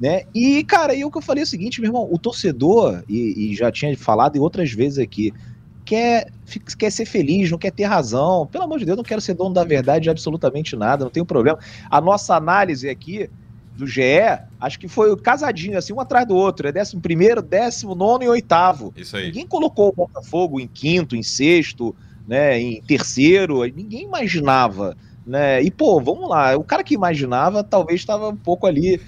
Né? 0.00 0.22
E, 0.34 0.62
cara, 0.64 0.92
aí 0.92 1.04
o 1.04 1.10
que 1.10 1.18
eu 1.18 1.22
falei 1.22 1.42
é 1.42 1.44
o 1.44 1.48
seguinte, 1.48 1.80
meu 1.80 1.88
irmão, 1.88 2.08
o 2.10 2.18
torcedor, 2.18 3.02
e, 3.08 3.50
e 3.50 3.54
já 3.54 3.70
tinha 3.70 3.96
falado 3.96 4.36
em 4.36 4.40
outras 4.40 4.72
vezes 4.72 4.98
aqui, 4.98 5.32
quer, 5.84 6.30
quer 6.78 6.90
ser 6.90 7.04
feliz, 7.04 7.50
não 7.50 7.58
quer 7.58 7.70
ter 7.70 7.84
razão. 7.84 8.46
Pelo 8.46 8.64
amor 8.64 8.78
de 8.78 8.84
Deus, 8.84 8.96
não 8.96 9.04
quero 9.04 9.20
ser 9.20 9.34
dono 9.34 9.54
da 9.54 9.64
verdade 9.64 10.04
de 10.04 10.10
absolutamente 10.10 10.74
nada, 10.76 11.04
não 11.04 11.10
tem 11.10 11.24
problema. 11.24 11.58
A 11.90 12.00
nossa 12.00 12.34
análise 12.34 12.88
aqui 12.88 13.28
do 13.76 13.86
GE, 13.86 14.02
acho 14.60 14.78
que 14.78 14.86
foi 14.86 15.16
casadinho, 15.16 15.76
assim, 15.76 15.92
um 15.92 16.00
atrás 16.00 16.26
do 16.26 16.34
outro. 16.34 16.68
É 16.68 16.72
décimo 16.72 17.02
primeiro, 17.02 17.42
décimo 17.42 17.94
nono 17.94 18.22
e 18.22 18.28
oitavo. 18.28 18.92
Isso 18.96 19.16
aí. 19.16 19.26
Ninguém 19.26 19.46
colocou 19.46 19.88
o 19.88 19.92
Botafogo 19.92 20.60
em 20.60 20.68
quinto, 20.68 21.16
em 21.16 21.22
sexto, 21.22 21.94
né, 22.26 22.58
em 22.58 22.80
terceiro. 22.82 23.64
Ninguém 23.64 24.04
imaginava, 24.04 24.96
né? 25.26 25.60
E, 25.60 25.70
pô, 25.70 26.00
vamos 26.00 26.28
lá. 26.28 26.56
O 26.56 26.62
cara 26.62 26.84
que 26.84 26.94
imaginava 26.94 27.64
talvez 27.64 28.00
estava 28.00 28.28
um 28.28 28.36
pouco 28.36 28.66
ali, 28.66 29.00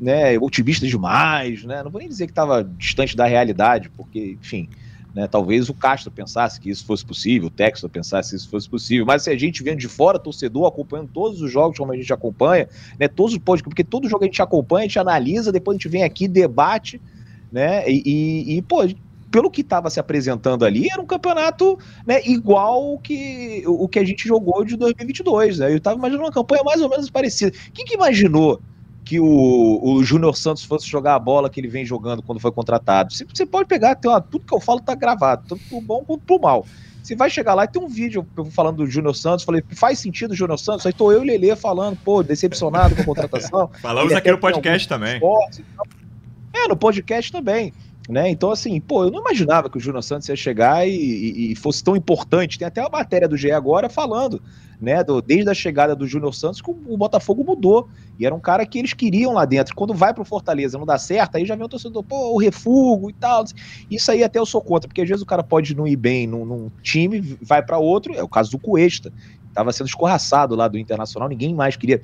né, 0.00 0.36
otimista 0.40 0.86
demais, 0.86 1.62
né? 1.62 1.82
Não 1.84 1.90
vou 1.90 2.00
nem 2.00 2.08
dizer 2.08 2.26
que 2.26 2.32
estava 2.32 2.64
distante 2.64 3.16
da 3.16 3.26
realidade, 3.26 3.90
porque, 3.96 4.36
enfim... 4.40 4.68
Né? 5.14 5.26
Talvez 5.26 5.68
o 5.68 5.74
Castro 5.74 6.10
pensasse 6.10 6.60
que 6.60 6.70
isso 6.70 6.84
fosse 6.84 7.04
possível, 7.04 7.48
o 7.48 7.50
Texto 7.50 7.88
pensasse 7.88 8.30
que 8.30 8.36
isso 8.36 8.48
fosse 8.48 8.68
possível, 8.68 9.04
mas 9.04 9.22
se 9.22 9.30
a 9.30 9.36
gente 9.36 9.62
vendo 9.62 9.78
de 9.78 9.88
fora, 9.88 10.18
torcedor, 10.18 10.66
acompanhando 10.66 11.10
todos 11.12 11.40
os 11.40 11.50
jogos 11.50 11.76
como 11.78 11.92
a 11.92 11.96
gente 11.96 12.12
acompanha, 12.12 12.68
né? 12.98 13.08
todos 13.08 13.34
os 13.34 13.62
porque 13.62 13.82
todo 13.82 14.08
jogo 14.08 14.24
a 14.24 14.26
gente 14.26 14.40
acompanha, 14.40 14.84
a 14.84 14.88
gente 14.88 14.98
analisa, 14.98 15.50
depois 15.50 15.74
a 15.74 15.78
gente 15.78 15.88
vem 15.88 16.04
aqui, 16.04 16.28
debate, 16.28 17.00
né? 17.50 17.88
E, 17.90 18.02
e, 18.04 18.56
e 18.56 18.62
pô, 18.62 18.86
pelo 19.30 19.50
que 19.50 19.60
estava 19.60 19.88
se 19.90 20.00
apresentando 20.00 20.64
ali, 20.64 20.88
era 20.90 21.00
um 21.00 21.06
campeonato 21.06 21.78
né, 22.06 22.20
igual 22.24 22.98
que, 22.98 23.62
o 23.66 23.88
que 23.88 23.98
a 23.98 24.04
gente 24.04 24.26
jogou 24.26 24.64
de 24.64 24.76
2022. 24.76 25.58
Né? 25.58 25.72
Eu 25.72 25.76
estava 25.76 25.96
imaginando 25.96 26.24
uma 26.24 26.32
campanha 26.32 26.62
mais 26.64 26.80
ou 26.80 26.88
menos 26.88 27.08
parecida. 27.08 27.56
Quem 27.72 27.84
que 27.84 27.94
imaginou 27.94 28.60
que 29.04 29.18
o, 29.18 29.80
o 29.82 30.04
Júnior 30.04 30.36
Santos 30.36 30.64
fosse 30.64 30.86
jogar 30.86 31.14
a 31.14 31.18
bola 31.18 31.50
que 31.50 31.60
ele 31.60 31.68
vem 31.68 31.84
jogando 31.84 32.22
quando 32.22 32.40
foi 32.40 32.52
contratado. 32.52 33.12
Você, 33.12 33.24
você 33.24 33.46
pode 33.46 33.68
pegar, 33.68 33.94
tem 33.94 34.10
uma, 34.10 34.20
tudo 34.20 34.44
que 34.44 34.54
eu 34.54 34.60
falo 34.60 34.80
tá 34.80 34.94
gravado, 34.94 35.44
tanto 35.48 35.62
pro 35.68 35.80
bom 35.80 36.04
quanto 36.04 36.24
pro 36.24 36.40
mal. 36.40 36.66
Você 37.02 37.16
vai 37.16 37.30
chegar 37.30 37.54
lá 37.54 37.64
e 37.64 37.68
tem 37.68 37.82
um 37.82 37.88
vídeo 37.88 38.26
falando 38.52 38.78
do 38.78 38.86
Júnior 38.86 39.16
Santos, 39.16 39.44
falei, 39.44 39.64
faz 39.74 39.98
sentido 39.98 40.32
o 40.32 40.34
Júnior 40.34 40.58
Santos? 40.58 40.84
Aí 40.84 40.92
tô 40.92 41.10
eu 41.10 41.20
e 41.20 41.22
o 41.22 41.24
Lelê 41.24 41.56
falando, 41.56 41.96
pô, 41.96 42.22
decepcionado 42.22 42.94
com 42.94 43.02
a 43.02 43.04
contratação. 43.04 43.70
Falamos 43.80 44.12
aqui 44.12 44.30
no 44.30 44.38
podcast 44.38 44.86
também. 44.86 45.14
Esportes, 45.14 45.62
é, 46.52 46.68
no 46.68 46.76
podcast 46.76 47.32
também. 47.32 47.72
Né? 48.08 48.30
Então, 48.30 48.50
assim, 48.50 48.80
pô, 48.80 49.04
eu 49.04 49.10
não 49.10 49.20
imaginava 49.20 49.70
que 49.70 49.76
o 49.76 49.80
Júnior 49.80 50.02
Santos 50.02 50.28
ia 50.28 50.34
chegar 50.34 50.86
e, 50.86 50.92
e, 50.92 51.52
e, 51.52 51.56
fosse 51.56 51.82
tão 51.84 51.94
importante. 51.94 52.58
Tem 52.58 52.66
até 52.66 52.80
uma 52.80 52.90
matéria 52.90 53.28
do 53.28 53.36
GE 53.36 53.52
agora 53.52 53.88
falando 53.88 54.42
né? 54.80 55.04
Do, 55.04 55.20
desde 55.20 55.50
a 55.50 55.54
chegada 55.54 55.94
do 55.94 56.06
Júnior 56.06 56.34
Santos, 56.34 56.60
que 56.60 56.70
o, 56.70 56.96
Botafogo 56.96 57.44
mudou. 57.44 57.88
E 58.18 58.24
era 58.24 58.34
um 58.34 58.40
cara 58.40 58.64
que 58.64 58.78
eles 58.78 58.94
queriam 58.94 59.34
lá 59.34 59.44
dentro. 59.44 59.74
Quando 59.74 59.92
vai 59.92 60.14
pro 60.14 60.24
Fortaleza 60.24 60.78
não 60.78 60.86
dá 60.86 60.98
certo, 60.98 61.36
aí 61.36 61.44
já 61.44 61.54
vem 61.54 61.64
o 61.64 61.68
torcedor, 61.68 62.02
pô, 62.02 62.32
o 62.32 62.38
refugo 62.38 63.10
e 63.10 63.12
tal. 63.12 63.44
Isso 63.90 64.10
aí 64.10 64.24
até 64.24 64.38
eu 64.38 64.46
sou 64.46 64.62
contra, 64.62 64.88
porque 64.88 65.02
às 65.02 65.08
vezes 65.08 65.22
o 65.22 65.26
cara 65.26 65.42
pode 65.42 65.76
não 65.76 65.86
ir 65.86 65.96
bem 65.96 66.26
num, 66.26 66.44
num 66.44 66.70
time, 66.82 67.20
vai 67.42 67.62
para 67.62 67.78
outro. 67.78 68.14
É 68.14 68.22
o 68.22 68.28
caso 68.28 68.50
do 68.50 68.58
Cuesta. 68.58 69.12
Tava 69.52 69.72
sendo 69.72 69.88
escorraçado 69.88 70.54
lá 70.54 70.68
do 70.68 70.78
Internacional, 70.78 71.28
ninguém 71.28 71.54
mais 71.54 71.76
queria 71.76 72.00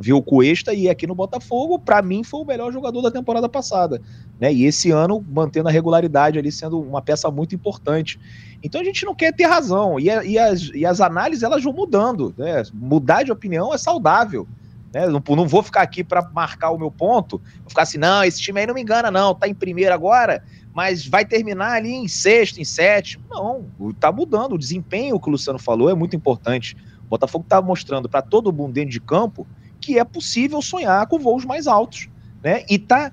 ver 0.00 0.14
o 0.14 0.22
Cuesta 0.22 0.72
e 0.72 0.88
aqui 0.88 1.06
no 1.06 1.14
Botafogo, 1.14 1.78
para 1.78 2.00
mim, 2.00 2.24
foi 2.24 2.40
o 2.40 2.44
melhor 2.44 2.72
jogador 2.72 3.02
da 3.02 3.10
temporada 3.10 3.48
passada. 3.48 4.00
Né? 4.40 4.52
E 4.52 4.64
esse 4.64 4.90
ano, 4.90 5.24
mantendo 5.28 5.68
a 5.68 5.72
regularidade 5.72 6.38
ali, 6.38 6.50
sendo 6.50 6.80
uma 6.80 7.02
peça 7.02 7.30
muito 7.30 7.54
importante. 7.54 8.18
Então 8.62 8.80
a 8.80 8.84
gente 8.84 9.04
não 9.04 9.14
quer 9.14 9.34
ter 9.34 9.44
razão. 9.44 10.00
E, 10.00 10.06
e, 10.06 10.38
as, 10.38 10.70
e 10.74 10.86
as 10.86 11.02
análises 11.02 11.42
elas 11.42 11.62
vão 11.62 11.74
mudando. 11.74 12.34
Né? 12.38 12.62
Mudar 12.72 13.24
de 13.24 13.30
opinião 13.30 13.74
é 13.74 13.78
saudável. 13.78 14.48
Né? 14.90 15.06
Não, 15.06 15.22
não 15.36 15.46
vou 15.46 15.62
ficar 15.62 15.82
aqui 15.82 16.02
para 16.02 16.26
marcar 16.32 16.70
o 16.70 16.78
meu 16.78 16.90
ponto. 16.90 17.36
Vou 17.60 17.68
ficar 17.68 17.82
assim, 17.82 17.98
não, 17.98 18.24
esse 18.24 18.40
time 18.40 18.58
aí 18.58 18.66
não 18.66 18.74
me 18.74 18.80
engana, 18.80 19.10
não. 19.10 19.34
Tá 19.34 19.46
em 19.46 19.54
primeiro 19.54 19.92
agora, 19.92 20.42
mas 20.72 21.06
vai 21.06 21.26
terminar 21.26 21.72
ali 21.72 21.92
em 21.92 22.08
sexto, 22.08 22.58
em 22.58 22.64
sétimo. 22.64 23.22
Não, 23.28 23.66
tá 24.00 24.10
mudando. 24.10 24.54
O 24.54 24.58
desempenho 24.58 25.20
que 25.20 25.28
o 25.28 25.32
Luciano 25.32 25.58
falou 25.58 25.90
é 25.90 25.94
muito 25.94 26.16
importante. 26.16 26.74
O 27.04 27.10
Botafogo 27.10 27.44
tá 27.46 27.60
mostrando 27.60 28.08
para 28.08 28.22
todo 28.22 28.50
mundo 28.50 28.72
dentro 28.72 28.90
de 28.90 29.00
campo 29.00 29.46
que 29.80 29.98
é 29.98 30.04
possível 30.04 30.60
sonhar 30.60 31.06
com 31.06 31.18
voos 31.18 31.44
mais 31.44 31.66
altos. 31.66 32.08
Né? 32.42 32.64
E 32.68 32.78
tá 32.78 33.12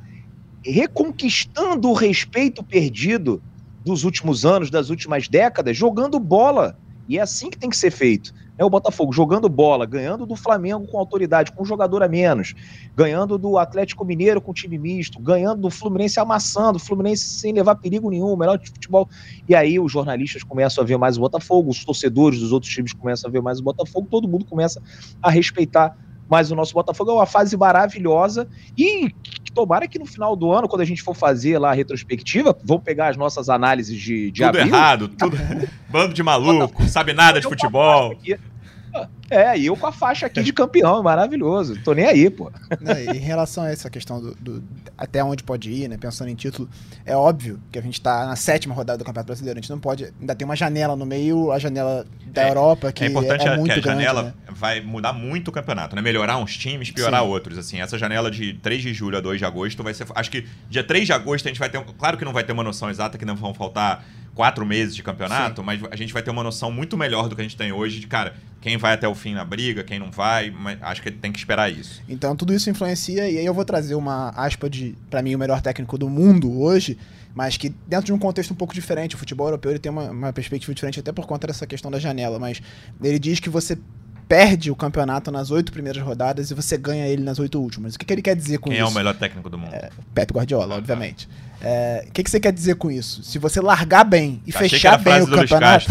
reconquistando 0.63 1.89
o 1.89 1.93
respeito 1.93 2.63
perdido 2.63 3.41
dos 3.83 4.03
últimos 4.03 4.45
anos, 4.45 4.69
das 4.69 4.89
últimas 4.89 5.27
décadas, 5.27 5.77
jogando 5.77 6.19
bola. 6.19 6.77
E 7.07 7.17
é 7.17 7.21
assim 7.21 7.49
que 7.49 7.57
tem 7.57 7.69
que 7.69 7.77
ser 7.77 7.91
feito. 7.91 8.33
É 8.57 8.65
o 8.65 8.69
Botafogo 8.69 9.13
jogando 9.13 9.47
bola, 9.47 9.85
ganhando 9.85 10.25
do 10.25 10.35
Flamengo 10.35 10.87
com 10.87 10.97
autoridade, 10.97 11.51
com 11.51 11.61
um 11.61 11.65
jogador 11.65 12.01
a 12.01 12.07
menos, 12.07 12.55
ganhando 12.95 13.37
do 13.37 13.57
Atlético 13.57 14.03
Mineiro 14.03 14.41
com 14.41 14.51
time 14.51 14.79
misto, 14.79 15.19
ganhando 15.19 15.61
do 15.61 15.69
Fluminense 15.69 16.19
amassando, 16.19 16.79
Fluminense 16.79 17.23
sem 17.23 17.53
levar 17.53 17.75
perigo 17.75 18.09
nenhum, 18.09 18.35
melhor 18.35 18.57
de 18.57 18.69
futebol. 18.69 19.07
E 19.47 19.53
aí 19.53 19.79
os 19.79 19.91
jornalistas 19.91 20.43
começam 20.43 20.83
a 20.83 20.87
ver 20.87 20.97
mais 20.97 21.17
o 21.17 21.21
Botafogo, 21.21 21.69
os 21.69 21.85
torcedores 21.85 22.39
dos 22.39 22.51
outros 22.51 22.73
times 22.73 22.93
começam 22.93 23.29
a 23.29 23.31
ver 23.31 23.43
mais 23.43 23.59
o 23.59 23.63
Botafogo, 23.63 24.07
todo 24.09 24.27
mundo 24.27 24.43
começa 24.43 24.81
a 25.21 25.29
respeitar 25.29 25.95
mais 26.29 26.51
o 26.51 26.55
nosso 26.55 26.73
Botafogo. 26.73 27.11
É 27.11 27.13
uma 27.13 27.25
fase 27.25 27.55
maravilhosa 27.57 28.47
e 28.77 29.11
tomara 29.53 29.87
que 29.87 29.97
no 29.97 30.05
final 30.05 30.35
do 30.35 30.51
ano, 30.51 30.67
quando 30.67 30.81
a 30.81 30.85
gente 30.85 31.01
for 31.01 31.15
fazer 31.15 31.57
lá 31.57 31.71
a 31.71 31.73
retrospectiva, 31.73 32.55
vamos 32.63 32.83
pegar 32.83 33.09
as 33.09 33.17
nossas 33.17 33.49
análises 33.49 33.99
de, 33.99 34.31
de 34.31 34.43
tudo 34.43 34.49
abril. 34.49 34.67
errado, 34.67 35.07
tudo. 35.07 35.37
Bando 35.89 36.13
de 36.13 36.21
maluco, 36.21 36.83
sabe 36.87 37.13
nada 37.13 37.39
de 37.39 37.47
futebol. 37.47 38.15
É, 39.29 39.57
e 39.57 39.65
eu 39.65 39.75
com 39.75 39.85
a 39.87 39.91
faixa 39.91 40.25
aqui 40.25 40.41
de 40.41 40.53
campeão, 40.53 41.03
maravilhoso. 41.03 41.77
Tô 41.83 41.93
nem 41.93 42.05
aí, 42.05 42.29
pô. 42.29 42.49
Não, 42.79 42.97
em 42.97 43.19
relação 43.19 43.65
a 43.65 43.69
essa 43.69 43.89
questão 43.89 44.21
do, 44.21 44.35
do, 44.35 44.63
até 44.97 45.21
onde 45.23 45.43
pode 45.43 45.69
ir, 45.69 45.89
né? 45.89 45.97
Pensando 45.97 46.29
em 46.29 46.35
título, 46.35 46.69
é 47.05 47.15
óbvio 47.15 47.59
que 47.71 47.77
a 47.77 47.81
gente 47.81 47.99
tá 47.99 48.25
na 48.25 48.37
sétima 48.37 48.73
rodada 48.73 48.97
do 48.97 49.03
Campeonato 49.03 49.27
Brasileiro. 49.27 49.59
A 49.59 49.61
gente 49.61 49.69
não 49.69 49.79
pode. 49.79 50.13
Ainda 50.19 50.33
tem 50.33 50.45
uma 50.45 50.55
janela 50.55 50.95
no 50.95 51.05
meio, 51.05 51.51
a 51.51 51.59
janela 51.59 52.05
da 52.27 52.43
é, 52.43 52.49
Europa, 52.49 52.91
que 52.93 53.03
é, 53.03 53.07
importante 53.07 53.47
é, 53.47 53.53
é 53.53 53.57
muito 53.57 53.73
que 53.73 53.79
a 53.79 53.81
janela 53.81 54.23
né? 54.23 54.33
vai 54.49 54.79
mudar 54.79 55.11
muito 55.11 55.49
o 55.49 55.51
campeonato, 55.51 55.95
né? 55.95 56.01
Melhorar 56.01 56.37
uns 56.37 56.55
times, 56.57 56.89
piorar 56.89 57.21
Sim. 57.21 57.27
outros. 57.27 57.57
Assim, 57.57 57.81
essa 57.81 57.97
janela 57.97 58.31
de 58.31 58.53
3 58.53 58.81
de 58.81 58.93
julho 58.93 59.17
a 59.17 59.21
2 59.21 59.39
de 59.39 59.45
agosto 59.45 59.83
vai 59.83 59.93
ser. 59.93 60.07
Acho 60.15 60.31
que 60.31 60.47
dia 60.69 60.83
3 60.83 61.05
de 61.05 61.11
agosto 61.11 61.45
a 61.47 61.49
gente 61.49 61.59
vai 61.59 61.69
ter. 61.69 61.83
Claro 61.97 62.17
que 62.17 62.23
não 62.23 62.33
vai 62.33 62.45
ter 62.45 62.53
uma 62.53 62.63
noção 62.63 62.89
exata, 62.89 63.17
que 63.17 63.25
não 63.25 63.35
vão 63.35 63.53
faltar 63.53 64.05
quatro 64.37 64.63
meses 64.63 64.95
de 64.95 65.01
campeonato, 65.01 65.61
Sim. 65.61 65.65
mas 65.65 65.81
a 65.89 65.95
gente 65.95 66.13
vai 66.13 66.21
ter 66.21 66.29
uma 66.29 66.43
noção 66.43 66.71
muito 66.71 66.95
melhor 66.95 67.27
do 67.27 67.35
que 67.35 67.41
a 67.41 67.43
gente 67.43 67.57
tem 67.57 67.71
hoje 67.71 67.99
de, 67.99 68.05
cara, 68.05 68.35
quem 68.61 68.77
vai 68.77 68.93
até 68.93 69.07
o 69.07 69.15
fim 69.15 69.33
na 69.33 69.43
briga, 69.43 69.83
quem 69.83 69.97
não 69.97 70.11
vai, 70.11 70.51
mas 70.51 70.77
acho 70.79 71.01
que 71.01 71.09
tem 71.09 71.31
que 71.31 71.39
esperar 71.39 71.71
isso. 71.71 72.03
Então 72.07 72.35
tudo 72.35 72.53
isso 72.53 72.69
influencia, 72.69 73.27
e 73.27 73.39
aí 73.39 73.45
eu 73.45 73.53
vou 73.53 73.65
trazer 73.65 73.95
uma 73.95 74.29
aspa 74.29 74.69
de, 74.69 74.95
para 75.09 75.23
mim, 75.23 75.33
o 75.33 75.39
melhor 75.39 75.59
técnico 75.59 75.97
do 75.97 76.07
mundo 76.07 76.61
hoje, 76.61 76.99
mas 77.33 77.57
que 77.57 77.69
dentro 77.87 78.05
de 78.05 78.13
um 78.13 78.19
contexto 78.19 78.51
um 78.51 78.55
pouco 78.55 78.75
diferente, 78.75 79.15
o 79.15 79.17
futebol 79.17 79.47
europeu 79.47 79.71
ele 79.71 79.79
tem 79.79 79.91
uma, 79.91 80.11
uma 80.11 80.31
perspectiva 80.31 80.71
diferente 80.71 80.99
até 80.99 81.11
por 81.11 81.25
conta 81.25 81.47
dessa 81.47 81.65
questão 81.65 81.89
da 81.89 81.97
janela, 81.97 82.37
mas 82.37 82.61
ele 83.01 83.17
diz 83.17 83.39
que 83.39 83.49
você 83.49 83.75
perde 84.27 84.69
o 84.69 84.75
campeonato 84.75 85.31
nas 85.31 85.51
oito 85.51 85.71
primeiras 85.71 86.01
rodadas 86.03 86.51
e 86.51 86.53
você 86.53 86.77
ganha 86.77 87.07
ele 87.07 87.23
nas 87.23 87.39
oito 87.39 87.59
últimas. 87.61 87.95
O 87.95 87.99
que, 87.99 88.05
que 88.05 88.13
ele 88.13 88.21
quer 88.21 88.35
dizer 88.35 88.57
com 88.59 88.69
Quem 88.69 88.77
isso? 88.77 88.85
Quem 88.85 88.91
é 88.91 88.93
o 88.93 88.95
melhor 88.95 89.15
técnico 89.15 89.49
do 89.49 89.57
mundo? 89.57 89.73
É, 89.73 89.89
Pep 90.13 90.33
Guardiola, 90.33 90.75
ah, 90.75 90.77
obviamente. 90.77 91.27
É, 91.61 92.05
o 92.07 92.11
que, 92.11 92.23
que 92.23 92.29
você 92.29 92.39
quer 92.39 92.51
dizer 92.51 92.75
com 92.75 92.91
isso? 92.91 93.23
Se 93.23 93.39
você 93.39 93.61
largar 93.61 94.03
bem 94.03 94.41
e 94.45 94.51
Achei 94.53 94.69
fechar 94.69 94.97
bem 94.97 95.21
o 95.21 95.27
campeonato. 95.27 95.87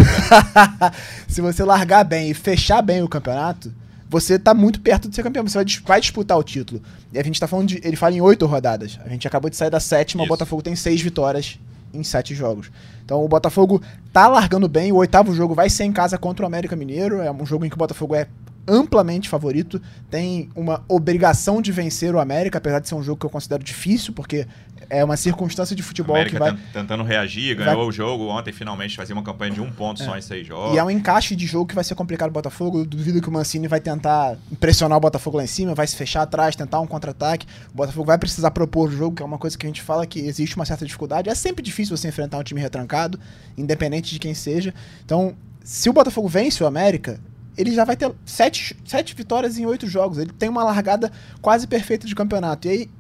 se 1.26 1.40
você 1.40 1.64
largar 1.64 2.04
bem 2.04 2.30
e 2.30 2.34
fechar 2.34 2.82
bem 2.82 3.02
o 3.02 3.08
campeonato, 3.08 3.72
você 4.08 4.38
tá 4.38 4.54
muito 4.54 4.80
perto 4.80 5.08
de 5.08 5.16
ser 5.16 5.22
campeão. 5.22 5.46
Você 5.46 5.58
vai, 5.58 5.66
vai 5.84 6.00
disputar 6.00 6.38
o 6.38 6.42
título. 6.42 6.80
E 7.12 7.18
a 7.18 7.22
gente 7.22 7.40
tá 7.40 7.48
falando 7.48 7.68
de. 7.68 7.80
Ele 7.82 7.96
fala 7.96 8.14
em 8.14 8.20
oito 8.20 8.46
rodadas. 8.46 8.98
A 9.04 9.08
gente 9.08 9.26
acabou 9.26 9.50
de 9.50 9.56
sair 9.56 9.70
da 9.70 9.80
sétima, 9.80 10.22
isso. 10.22 10.28
o 10.28 10.32
Botafogo 10.32 10.62
tem 10.62 10.76
seis 10.76 11.00
vitórias 11.00 11.58
em 11.96 12.04
sete 12.04 12.34
jogos. 12.34 12.70
Então 13.04 13.24
o 13.24 13.28
Botafogo 13.28 13.80
tá 14.12 14.28
largando 14.28 14.68
bem. 14.68 14.92
O 14.92 14.96
oitavo 14.96 15.34
jogo 15.34 15.54
vai 15.54 15.70
ser 15.70 15.84
em 15.84 15.92
casa 15.92 16.18
contra 16.18 16.44
o 16.44 16.46
América 16.46 16.76
Mineiro. 16.76 17.20
É 17.20 17.30
um 17.30 17.46
jogo 17.46 17.64
em 17.64 17.68
que 17.68 17.74
o 17.74 17.78
Botafogo 17.78 18.14
é 18.14 18.26
amplamente 18.68 19.28
favorito, 19.28 19.80
tem 20.10 20.50
uma 20.54 20.82
obrigação 20.88 21.62
de 21.62 21.70
vencer 21.70 22.14
o 22.14 22.18
América, 22.18 22.58
apesar 22.58 22.80
de 22.80 22.88
ser 22.88 22.96
um 22.96 23.02
jogo 23.02 23.20
que 23.20 23.26
eu 23.26 23.30
considero 23.30 23.62
difícil, 23.62 24.12
porque 24.12 24.46
é 24.88 25.04
uma 25.04 25.16
circunstância 25.16 25.74
de 25.74 25.82
futebol 25.82 26.16
América 26.16 26.36
que 26.36 26.38
vai. 26.38 26.58
Tentando 26.72 27.02
reagir, 27.02 27.56
ganhou 27.56 27.76
vai... 27.76 27.86
o 27.86 27.92
jogo 27.92 28.28
ontem, 28.28 28.52
finalmente 28.52 28.96
fazia 28.96 29.14
uma 29.14 29.22
campanha 29.22 29.52
de 29.52 29.60
um 29.60 29.70
ponto 29.70 30.02
é. 30.02 30.04
só 30.04 30.16
em 30.16 30.20
seis 30.20 30.46
jogos. 30.46 30.74
E 30.74 30.78
é 30.78 30.84
um 30.84 30.90
encaixe 30.90 31.34
de 31.34 31.46
jogo 31.46 31.66
que 31.66 31.74
vai 31.74 31.84
ser 31.84 31.94
complicado 31.94 32.30
o 32.30 32.32
Botafogo. 32.32 32.80
Eu 32.80 32.86
duvido 32.86 33.20
que 33.20 33.28
o 33.28 33.32
Mancini 33.32 33.68
vai 33.68 33.80
tentar 33.80 34.36
impressionar 34.50 34.96
o 34.98 35.00
Botafogo 35.00 35.36
lá 35.36 35.44
em 35.44 35.48
cima, 35.48 35.74
vai 35.74 35.86
se 35.86 35.96
fechar 35.96 36.22
atrás, 36.22 36.56
tentar 36.56 36.80
um 36.80 36.86
contra-ataque. 36.86 37.46
O 37.72 37.76
Botafogo 37.76 38.06
vai 38.06 38.18
precisar 38.18 38.50
propor 38.50 38.88
o 38.88 38.92
jogo, 38.92 39.16
que 39.16 39.22
é 39.22 39.26
uma 39.26 39.38
coisa 39.38 39.56
que 39.56 39.66
a 39.66 39.68
gente 39.68 39.82
fala 39.82 40.06
que 40.06 40.20
existe 40.20 40.56
uma 40.56 40.64
certa 40.64 40.84
dificuldade. 40.84 41.28
É 41.28 41.34
sempre 41.34 41.62
difícil 41.62 41.96
você 41.96 42.08
enfrentar 42.08 42.38
um 42.38 42.42
time 42.42 42.60
retrancado, 42.60 43.18
independente 43.56 44.12
de 44.12 44.18
quem 44.18 44.34
seja. 44.34 44.72
Então, 45.04 45.34
se 45.62 45.88
o 45.90 45.92
Botafogo 45.92 46.28
vence 46.28 46.62
o 46.62 46.66
América, 46.66 47.20
ele 47.56 47.74
já 47.74 47.84
vai 47.84 47.96
ter 47.96 48.12
sete, 48.24 48.76
sete 48.84 49.14
vitórias 49.14 49.58
em 49.58 49.64
oito 49.64 49.86
jogos. 49.88 50.18
Ele 50.18 50.32
tem 50.32 50.48
uma 50.48 50.62
largada 50.62 51.10
quase 51.40 51.66
perfeita 51.66 52.06
de 52.06 52.14
campeonato. 52.14 52.68
E 52.68 52.70
aí, 52.70 52.90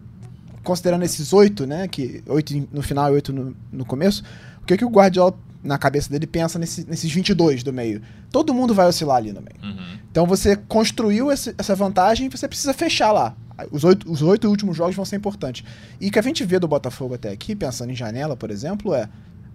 considerando 0.66 1.04
esses 1.04 1.32
oito, 1.32 1.64
né? 1.64 1.86
Que 1.86 2.22
oito 2.26 2.52
no 2.72 2.82
final 2.82 3.08
e 3.10 3.14
oito 3.14 3.32
no, 3.32 3.56
no 3.72 3.84
começo, 3.84 4.24
o 4.60 4.66
que, 4.66 4.76
que 4.76 4.84
o 4.84 4.88
Guardiola, 4.88 5.32
na 5.62 5.78
cabeça 5.78 6.10
dele, 6.10 6.26
pensa 6.26 6.58
nesse, 6.58 6.84
nesses 6.88 7.10
22 7.10 7.62
do 7.62 7.72
meio? 7.72 8.02
Todo 8.32 8.52
mundo 8.52 8.74
vai 8.74 8.86
oscilar 8.88 9.18
ali 9.18 9.32
no 9.32 9.40
meio. 9.40 9.58
Uhum. 9.62 9.98
Então 10.10 10.26
você 10.26 10.56
construiu 10.56 11.30
esse, 11.30 11.54
essa 11.56 11.74
vantagem 11.76 12.26
e 12.26 12.28
você 12.28 12.48
precisa 12.48 12.74
fechar 12.74 13.12
lá. 13.12 13.36
Os 13.70 13.84
oito, 13.84 14.10
os 14.10 14.22
oito 14.22 14.48
últimos 14.48 14.76
jogos 14.76 14.96
vão 14.96 15.04
ser 15.04 15.16
importantes. 15.16 15.64
E 16.00 16.08
o 16.08 16.10
que 16.10 16.18
a 16.18 16.22
gente 16.22 16.44
vê 16.44 16.58
do 16.58 16.66
Botafogo 16.66 17.14
até 17.14 17.30
aqui, 17.30 17.54
pensando 17.54 17.90
em 17.90 17.94
janela, 17.94 18.36
por 18.36 18.50
exemplo, 18.50 18.92
é 18.92 19.08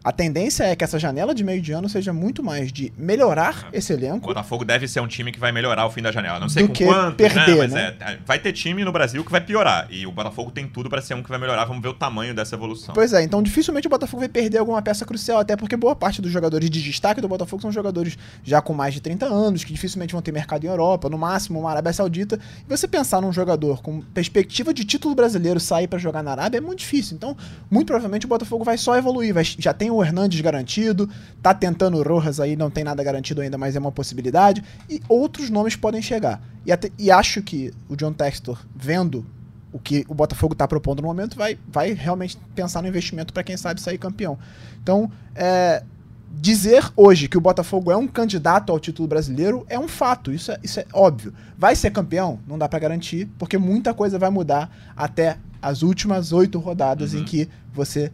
a 0.04 0.12
tendência 0.12 0.64
é 0.64 0.76
que 0.76 0.84
essa 0.84 0.98
janela 0.98 1.34
de 1.34 1.44
meio 1.44 1.62
de 1.62 1.72
ano 1.72 1.88
seja 1.88 2.12
muito 2.12 2.42
mais 2.42 2.72
de 2.72 2.92
melhorar 2.98 3.70
é. 3.72 3.78
esse 3.78 3.94
elenco. 3.94 4.26
O 4.26 4.28
Botafogo 4.34 4.66
deve 4.66 4.88
ser 4.88 5.00
um 5.00 5.08
time 5.08 5.32
que 5.32 5.40
vai 5.40 5.52
melhorar 5.52 5.86
o 5.86 5.92
fim 5.92 6.02
da 6.02 6.12
janela. 6.12 6.40
Não 6.40 6.50
sei 6.50 6.68
com 6.68 6.74
quanto, 6.74 7.22
né, 7.22 7.30
perder, 7.30 7.56
né? 7.56 7.58
Mas 7.58 7.72
né? 7.72 7.96
É, 8.00 8.18
vai 8.26 8.40
ter 8.40 8.52
time 8.52 8.84
no 8.84 8.92
Brasil 8.92 9.24
que 9.24 9.32
vai 9.32 9.42
piorar. 9.42 9.88
E 9.92 10.08
o 10.08 10.12
Botafogo 10.12 10.50
tem 10.50 10.68
tudo 10.68 10.90
para 10.90 11.02
ser 11.02 11.14
um 11.14 11.22
que 11.22 11.30
vai 11.30 11.38
melhorar. 11.38 11.66
Vamos 11.66 11.84
ver 11.84 11.90
o 11.90 11.94
tamanho 11.94 12.34
dessa 12.34 12.56
evolução. 12.56 12.96
Pois 12.96 13.14
é, 13.14 13.22
então 13.22 13.44
dificilmente 13.44 13.86
o 13.86 13.90
Botafogo 13.90 14.22
vai 14.22 14.30
perder 14.30 14.58
alguma 14.58 14.82
peça 14.82 15.06
crucial, 15.06 15.40
até 15.40 15.56
porque 15.56 15.78
boa 15.78 15.96
parte 15.96 16.22
dos 16.22 16.32
jogadores 16.32 16.70
de 16.70 16.82
destaque 16.82 17.22
do 17.22 17.28
Botafogo 17.28 17.62
são 17.62 17.72
jogadores 17.72 18.18
já 18.44 18.60
com 18.62 18.74
mais 18.74 18.96
de 18.96 19.02
30 19.02 19.28
anos, 19.28 19.64
que 19.64 19.72
dificilmente 19.72 20.14
vão 20.14 20.22
ter 20.22 20.32
mercado 20.32 20.64
em 20.64 20.68
Europa, 20.68 21.10
no 21.10 21.18
máximo 21.18 21.60
uma 21.60 21.70
Arábia 21.70 21.94
Saudita. 21.94 22.40
E 22.66 22.70
você 22.70 22.88
pensar 22.88 23.22
num 23.22 23.32
jogador 23.32 23.84
com 23.84 24.02
perspectiva 24.02 24.74
de 24.74 24.84
título 24.84 25.14
brasileiro 25.14 25.60
sair 25.60 25.88
para 25.88 26.00
jogar 26.00 26.24
na 26.24 26.32
Arábia 26.32 26.58
é 26.58 26.62
muito 26.62 26.80
difícil. 26.80 27.16
Então, 27.16 27.38
muito 27.70 27.88
provavelmente 27.88 28.26
o 28.26 28.30
Botafogo 28.30 28.64
vai 28.64 28.78
só 28.78 28.98
evoluir. 28.98 29.34
Vai, 29.34 29.44
já 29.44 29.74
tem 29.74 29.91
o 29.96 30.04
Hernandes 30.04 30.40
garantido 30.40 30.62
garantido. 30.62 31.10
Tá 31.42 31.54
tentando 31.54 31.98
o 31.98 32.04
Rojas 32.04 32.40
aí, 32.40 32.56
não 32.56 32.70
tem 32.70 32.84
nada 32.84 33.04
garantido 33.04 33.42
ainda, 33.42 33.58
mas 33.58 33.76
é 33.76 33.80
uma 33.80 33.92
possibilidade. 33.92 34.64
E 34.90 35.02
outros 35.08 35.50
nomes 35.50 35.76
podem 35.76 36.02
chegar. 36.02 36.42
E, 36.66 36.72
até, 36.72 36.92
e 36.98 37.12
acho 37.12 37.42
que 37.42 37.74
o 37.90 37.96
John 37.96 38.14
Textor, 38.14 38.60
vendo 38.76 39.26
o 39.72 39.80
que 39.80 40.06
o 40.08 40.14
Botafogo 40.14 40.54
está 40.54 40.68
propondo 40.68 41.02
no 41.02 41.08
momento, 41.08 41.36
vai, 41.36 41.58
vai 41.68 41.94
realmente 41.94 42.38
pensar 42.54 42.82
no 42.82 42.88
investimento 42.88 43.34
para 43.34 43.44
quem 43.44 43.58
sabe 43.58 43.82
sair 43.82 43.98
campeão. 43.98 44.38
Então, 44.82 45.10
é, 45.34 45.84
dizer 46.30 46.92
hoje 46.96 47.28
que 47.28 47.38
o 47.38 47.42
Botafogo 47.42 47.92
é 47.92 47.96
um 47.96 48.08
candidato 48.08 48.72
ao 48.72 48.80
título 48.80 49.08
brasileiro 49.08 49.66
é 49.70 49.80
um 49.80 49.88
fato, 49.88 50.32
isso 50.32 50.52
é, 50.52 50.60
isso 50.62 50.80
é 50.80 50.86
óbvio. 50.94 51.34
Vai 51.58 51.76
ser 51.76 51.92
campeão? 51.92 52.40
Não 52.46 52.58
dá 52.58 52.68
para 52.68 52.80
garantir, 52.80 53.30
porque 53.40 53.58
muita 53.58 53.94
coisa 53.94 54.20
vai 54.20 54.30
mudar 54.30 54.70
até 54.96 55.38
as 55.62 55.84
últimas 55.84 56.34
oito 56.34 56.60
rodadas 56.60 57.14
uhum. 57.14 57.22
em 57.22 57.24
que 57.24 57.48
você 57.74 58.12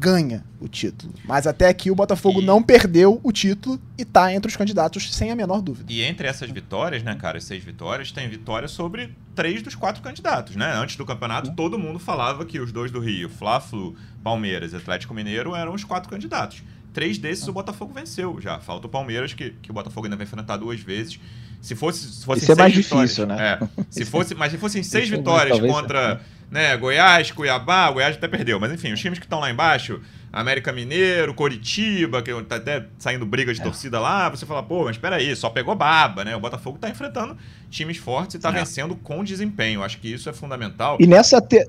ganha 0.00 0.42
o 0.58 0.66
título. 0.66 1.12
Mas 1.24 1.46
até 1.46 1.68
aqui 1.68 1.90
o 1.90 1.94
Botafogo 1.94 2.40
e... 2.40 2.44
não 2.44 2.62
perdeu 2.62 3.20
o 3.22 3.30
título 3.30 3.78
e 3.98 4.04
tá 4.04 4.32
entre 4.32 4.50
os 4.50 4.56
candidatos 4.56 5.14
sem 5.14 5.30
a 5.30 5.36
menor 5.36 5.60
dúvida. 5.60 5.92
E 5.92 6.02
entre 6.02 6.26
essas 6.26 6.50
vitórias, 6.50 7.02
né, 7.02 7.14
cara, 7.14 7.38
seis 7.38 7.62
vitórias, 7.62 8.10
tem 8.10 8.26
vitória 8.26 8.66
sobre 8.66 9.14
três 9.34 9.62
dos 9.62 9.74
quatro 9.74 10.02
candidatos, 10.02 10.56
né? 10.56 10.72
Antes 10.74 10.96
do 10.96 11.04
campeonato, 11.04 11.50
uhum. 11.50 11.54
todo 11.54 11.78
mundo 11.78 11.98
falava 11.98 12.46
que 12.46 12.58
os 12.58 12.72
dois 12.72 12.90
do 12.90 12.98
Rio, 12.98 13.28
Fla-Flu, 13.28 13.94
Palmeiras 14.24 14.72
e 14.72 14.76
Atlético 14.76 15.12
Mineiro, 15.12 15.54
eram 15.54 15.74
os 15.74 15.84
quatro 15.84 16.08
candidatos. 16.08 16.62
Três 16.94 17.18
desses 17.18 17.46
o 17.46 17.52
Botafogo 17.52 17.92
venceu 17.92 18.40
já. 18.40 18.58
Falta 18.58 18.86
o 18.86 18.90
Palmeiras, 18.90 19.34
que, 19.34 19.50
que 19.62 19.70
o 19.70 19.74
Botafogo 19.74 20.06
ainda 20.06 20.16
vai 20.16 20.24
enfrentar 20.24 20.56
duas 20.56 20.80
vezes. 20.80 21.20
Se 21.60 21.76
fosse, 21.76 22.10
se 22.10 22.24
fosse 22.24 22.42
Isso 22.42 22.52
é 22.52 22.54
mais 22.54 22.72
difícil, 22.72 23.26
né? 23.26 23.36
É, 23.60 23.84
se 23.90 24.06
fosse, 24.06 24.34
mas 24.34 24.50
se 24.50 24.56
fossem 24.56 24.82
seis 24.82 25.10
vitórias 25.10 25.60
contra 25.60 26.20
né, 26.50 26.76
Goiás, 26.76 27.30
Cuiabá, 27.30 27.90
Goiás 27.90 28.16
até 28.16 28.26
perdeu, 28.26 28.58
mas 28.58 28.72
enfim, 28.72 28.92
os 28.92 29.00
times 29.00 29.18
que 29.18 29.24
estão 29.24 29.38
lá 29.38 29.50
embaixo, 29.50 30.00
América 30.32 30.72
Mineiro, 30.72 31.32
Coritiba, 31.32 32.22
que 32.22 32.32
tá 32.42 32.56
até 32.56 32.86
saindo 32.98 33.24
briga 33.24 33.52
de 33.54 33.60
é. 33.60 33.64
torcida 33.64 34.00
lá, 34.00 34.28
você 34.28 34.44
fala, 34.44 34.62
pô, 34.62 34.84
mas 34.84 34.96
espera 34.96 35.16
aí, 35.16 35.34
só 35.36 35.50
pegou 35.50 35.74
baba, 35.74 36.24
né? 36.24 36.34
O 36.34 36.40
Botafogo 36.40 36.78
tá 36.78 36.88
enfrentando 36.88 37.36
times 37.70 37.96
fortes 37.96 38.34
e 38.34 38.38
tá 38.38 38.48
é. 38.50 38.52
vencendo 38.52 38.96
com 38.96 39.22
desempenho. 39.22 39.82
Acho 39.82 39.98
que 39.98 40.12
isso 40.12 40.28
é 40.28 40.32
fundamental. 40.32 40.96
E 41.00 41.06
nessa 41.06 41.40
te... 41.40 41.68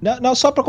Não, 0.00 0.20
não, 0.20 0.34
só 0.34 0.52
para 0.52 0.62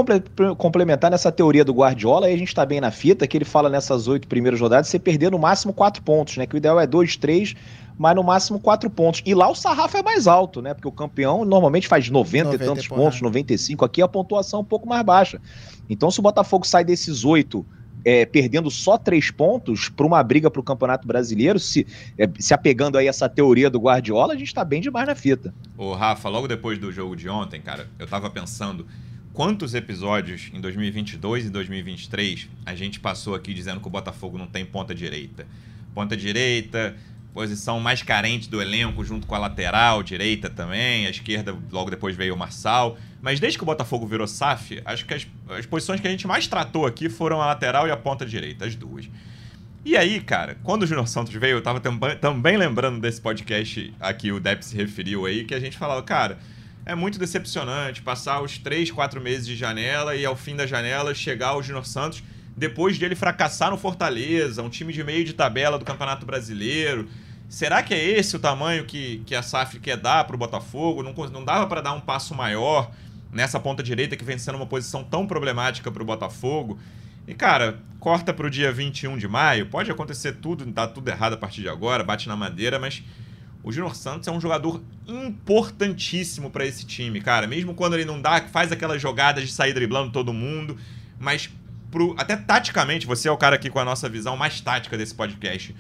complementar 0.55 1.11
nessa 1.11 1.30
teoria 1.32 1.63
do 1.63 1.73
Guardiola, 1.73 2.28
aí 2.28 2.34
a 2.34 2.38
gente 2.38 2.47
está 2.47 2.65
bem 2.65 2.80
na 2.80 2.91
fita, 2.91 3.28
que 3.28 3.38
ele 3.38 3.45
fala 3.45 3.69
nessas 3.69 4.07
oito 4.07 4.25
primeiras 4.25 4.59
rodadas, 4.59 4.88
você 4.88 4.97
perder 4.97 5.32
no 5.32 5.38
máximo 5.38 5.73
quatro 5.73 6.01
pontos, 6.01 6.38
né? 6.38 6.45
Que 6.45 6.55
o 6.55 6.57
ideal 6.57 6.80
é 6.80 6.88
dois, 6.88 7.17
três, 7.17 7.53
mas 7.98 8.16
no 8.16 8.24
máximo 8.24 8.60
quatro 8.60 8.89
pontos. 8.89 9.22
E 9.26 9.34
lá 9.34 9.50
o 9.50 9.56
sarrafo 9.56 9.98
é 9.98 10.04
mais 10.04 10.28
alto, 10.28 10.62
né? 10.62 10.74
Porque 10.74 10.88
o 10.88 10.91
campeão 10.91 11.43
normalmente 11.43 11.88
faz 11.88 12.10
90, 12.10 12.45
90 12.45 12.64
e 12.64 12.68
tantos 12.68 12.88
pontos, 12.88 13.22
95. 13.22 13.84
Aqui 13.84 14.02
a 14.02 14.08
pontuação 14.08 14.60
é 14.60 14.62
um 14.62 14.66
pouco 14.66 14.88
mais 14.88 15.04
baixa. 15.04 15.41
Então, 15.89 16.12
se 16.12 16.20
o 16.20 16.24
Botafogo 16.24 16.66
sai 16.66 16.84
desses 16.84 17.26
oito 17.26 17.66
é, 18.06 18.26
perdendo 18.26 18.70
só 18.70 18.98
três 18.98 19.32
pontos 19.32 19.89
para 19.89 20.06
uma 20.06 20.22
briga 20.24 20.50
para 20.50 20.60
o 20.60 20.64
Campeonato 20.64 21.08
Brasileiro, 21.08 21.60
se, 21.60 21.86
é, 22.18 22.30
se 22.39 22.54
apegando 22.54 22.98
aí 22.98 23.08
essa 23.08 23.28
teoria 23.28 23.70
do 23.70 23.80
Guardiola, 23.80 24.34
a 24.34 24.38
gente 24.38 24.48
está 24.48 24.64
bem 24.64 24.80
demais 24.80 25.08
na 25.08 25.16
fita. 25.16 25.54
Ô, 25.78 25.93
Rafa, 25.93 26.30
logo 26.30 26.48
depois 26.48 26.78
do 26.78 26.91
jogo 26.91 27.16
de 27.16 27.28
ontem, 27.28 27.60
cara, 27.60 27.89
eu 27.98 28.08
tava 28.08 28.30
pensando 28.30 28.86
quantos 29.34 29.74
episódios 29.74 30.50
em 30.54 30.62
2022 30.62 31.48
e 31.48 31.50
2023 31.50 32.50
a 32.66 32.76
gente 32.76 33.00
passou 33.00 33.36
aqui 33.36 33.54
dizendo 33.54 33.82
que 33.82 33.88
o 33.88 33.91
Botafogo 33.91 34.38
não 34.38 34.48
tem 34.48 34.66
ponta 34.66 34.95
direita. 34.95 35.45
Ponta 35.93 36.16
direita, 36.16 36.95
posição 37.38 37.79
mais 37.79 38.01
carente 38.01 38.49
do 38.49 38.59
elenco, 38.59 39.03
junto 39.05 39.27
com 39.27 39.35
a 39.35 39.38
lateral 39.38 40.01
direita 40.01 40.49
também, 40.49 41.05
a 41.05 41.11
esquerda 41.11 41.55
logo 41.71 41.91
depois 41.91 42.15
veio 42.15 42.33
o 42.33 42.38
Marçal. 42.38 42.97
Mas 43.21 43.39
desde 43.39 43.59
que 43.59 43.63
o 43.63 43.65
Botafogo 43.65 44.07
virou 44.07 44.25
SAF, 44.25 44.81
acho 44.83 45.05
que 45.05 45.13
as, 45.13 45.27
as 45.49 45.67
posições 45.67 46.01
que 46.01 46.07
a 46.07 46.09
gente 46.09 46.25
mais 46.25 46.47
tratou 46.47 46.88
aqui 46.88 47.09
foram 47.09 47.39
a 47.39 47.45
lateral 47.45 47.88
e 47.88 47.91
a 47.91 47.97
ponta 47.97 48.25
direita, 48.25 48.65
as 48.65 48.73
duas. 48.73 49.07
E 49.85 49.95
aí, 49.95 50.19
cara, 50.19 50.57
quando 50.63 50.81
o 50.81 50.88
Júnior 50.88 51.07
Santos 51.07 51.31
veio, 51.35 51.57
eu 51.57 51.61
tava 51.61 51.79
também 52.19 52.57
lembrando 52.57 52.99
desse 52.99 53.21
podcast 53.21 53.93
aqui, 53.99 54.31
o 54.31 54.39
Depp 54.39 54.65
se 54.65 54.75
referiu 54.75 55.27
aí, 55.27 55.45
que 55.45 55.53
a 55.53 55.59
gente 55.59 55.77
falava, 55.77 56.01
cara 56.01 56.39
é 56.88 56.95
muito 56.95 57.19
decepcionante 57.19 58.01
passar 58.01 58.41
os 58.41 58.57
três, 58.57 58.89
quatro 58.89 59.19
meses 59.19 59.45
de 59.45 59.57
janela 59.57 60.15
e 60.15 60.25
ao 60.25 60.38
fim 60.38 60.55
da 60.55 60.65
janela 60.65 61.13
chegar 61.13 61.55
o 61.57 61.61
Júnior 61.61 61.85
Santos 61.85 62.23
depois 62.55 62.97
de 62.97 63.05
ele 63.05 63.13
fracassar 63.13 63.69
no 63.69 63.77
Fortaleza, 63.77 64.63
um 64.63 64.69
time 64.69 64.91
de 64.91 65.03
meio 65.03 65.23
de 65.23 65.33
tabela 65.33 65.77
do 65.77 65.85
Campeonato 65.85 66.25
Brasileiro. 66.25 67.07
Será 67.50 67.82
que 67.82 67.93
é 67.93 68.04
esse 68.04 68.36
o 68.36 68.39
tamanho 68.39 68.86
que, 68.86 69.24
que 69.26 69.34
a 69.34 69.41
SAF 69.41 69.80
quer 69.80 69.98
dar 69.98 70.26
para 70.26 70.36
o 70.36 70.39
Botafogo? 70.39 71.02
Não, 71.02 71.14
não 71.30 71.45
dava 71.45 71.66
para 71.68 71.82
dar 71.82 71.93
um 71.93 72.02
passo 72.02 72.36
maior 72.36 72.91
nessa 73.32 73.60
ponta 73.60 73.82
direita 73.82 74.18
que 74.18 74.24
vem 74.24 74.38
sendo 74.38 74.56
uma 74.56 74.66
posição 74.66 75.04
tão 75.04 75.26
problemática 75.26 75.89
para 75.89 76.04
o 76.04 76.06
Botafogo? 76.06 76.78
E, 77.28 77.34
cara, 77.34 77.80
corta 78.00 78.34
para 78.34 78.48
o 78.48 78.50
dia 78.50 78.72
21 78.72 79.18
de 79.18 79.28
maio, 79.28 79.68
pode 79.68 79.91
acontecer 79.91 80.34
tudo, 80.34 80.66
tá 80.72 80.88
tudo 80.88 81.08
errado 81.10 81.34
a 81.34 81.38
partir 81.38 81.62
de 81.62 81.70
agora, 81.70 82.04
bate 82.04 82.28
na 82.28 82.36
madeira, 82.36 82.80
mas 82.80 83.04
o 83.64 83.72
Júnior 83.72 83.95
Santos 83.95 84.28
é 84.28 84.32
um 84.32 84.39
jogador 84.39 84.82
importantíssimo 85.06 86.50
para 86.50 86.66
esse 86.66 86.86
time, 86.86 87.20
cara. 87.20 87.48
Mesmo 87.48 87.74
quando 87.74 87.95
ele 87.95 88.06
não 88.06 88.22
dá, 88.22 88.41
faz 88.41 88.72
aquelas 88.72 89.02
jogadas 89.02 89.45
de 89.45 89.52
sair 89.52 89.74
driblando 89.74 90.12
todo 90.12 90.34
mundo, 90.34 90.78
mas 91.20 91.50
pro, 91.91 92.16
até 92.18 92.36
taticamente, 92.38 93.06
você 93.06 93.28
é 93.28 93.32
o 93.32 93.38
cara 93.38 93.56
aqui 93.56 93.70
com 93.70 93.80
a 93.80 93.86
nossa 93.86 94.08
visão 94.08 94.38
mais 94.38 94.62
tática 94.62 94.98
desse 94.98 95.14
podcast. 95.14 95.76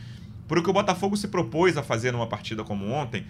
Pro 0.47 0.63
que 0.63 0.69
o 0.69 0.73
Botafogo 0.73 1.17
se 1.17 1.27
propôs 1.27 1.77
a 1.77 1.83
fazer 1.83 2.11
numa 2.11 2.27
partida 2.27 2.63
como 2.63 2.89
ontem, 2.89 3.25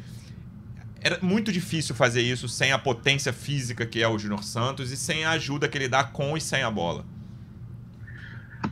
era 1.01 1.19
muito 1.21 1.51
difícil 1.51 1.95
fazer 1.95 2.21
isso 2.21 2.47
sem 2.49 2.71
a 2.71 2.77
potência 2.77 3.31
física 3.31 3.85
que 3.85 4.01
é 4.01 4.07
o 4.07 4.17
Júnior 4.17 4.43
Santos 4.43 4.91
e 4.91 4.97
sem 4.97 5.25
a 5.25 5.31
ajuda 5.31 5.67
que 5.67 5.77
ele 5.77 5.87
dá 5.87 6.03
com 6.03 6.35
e 6.35 6.41
sem 6.41 6.63
a 6.63 6.71
bola. 6.71 7.05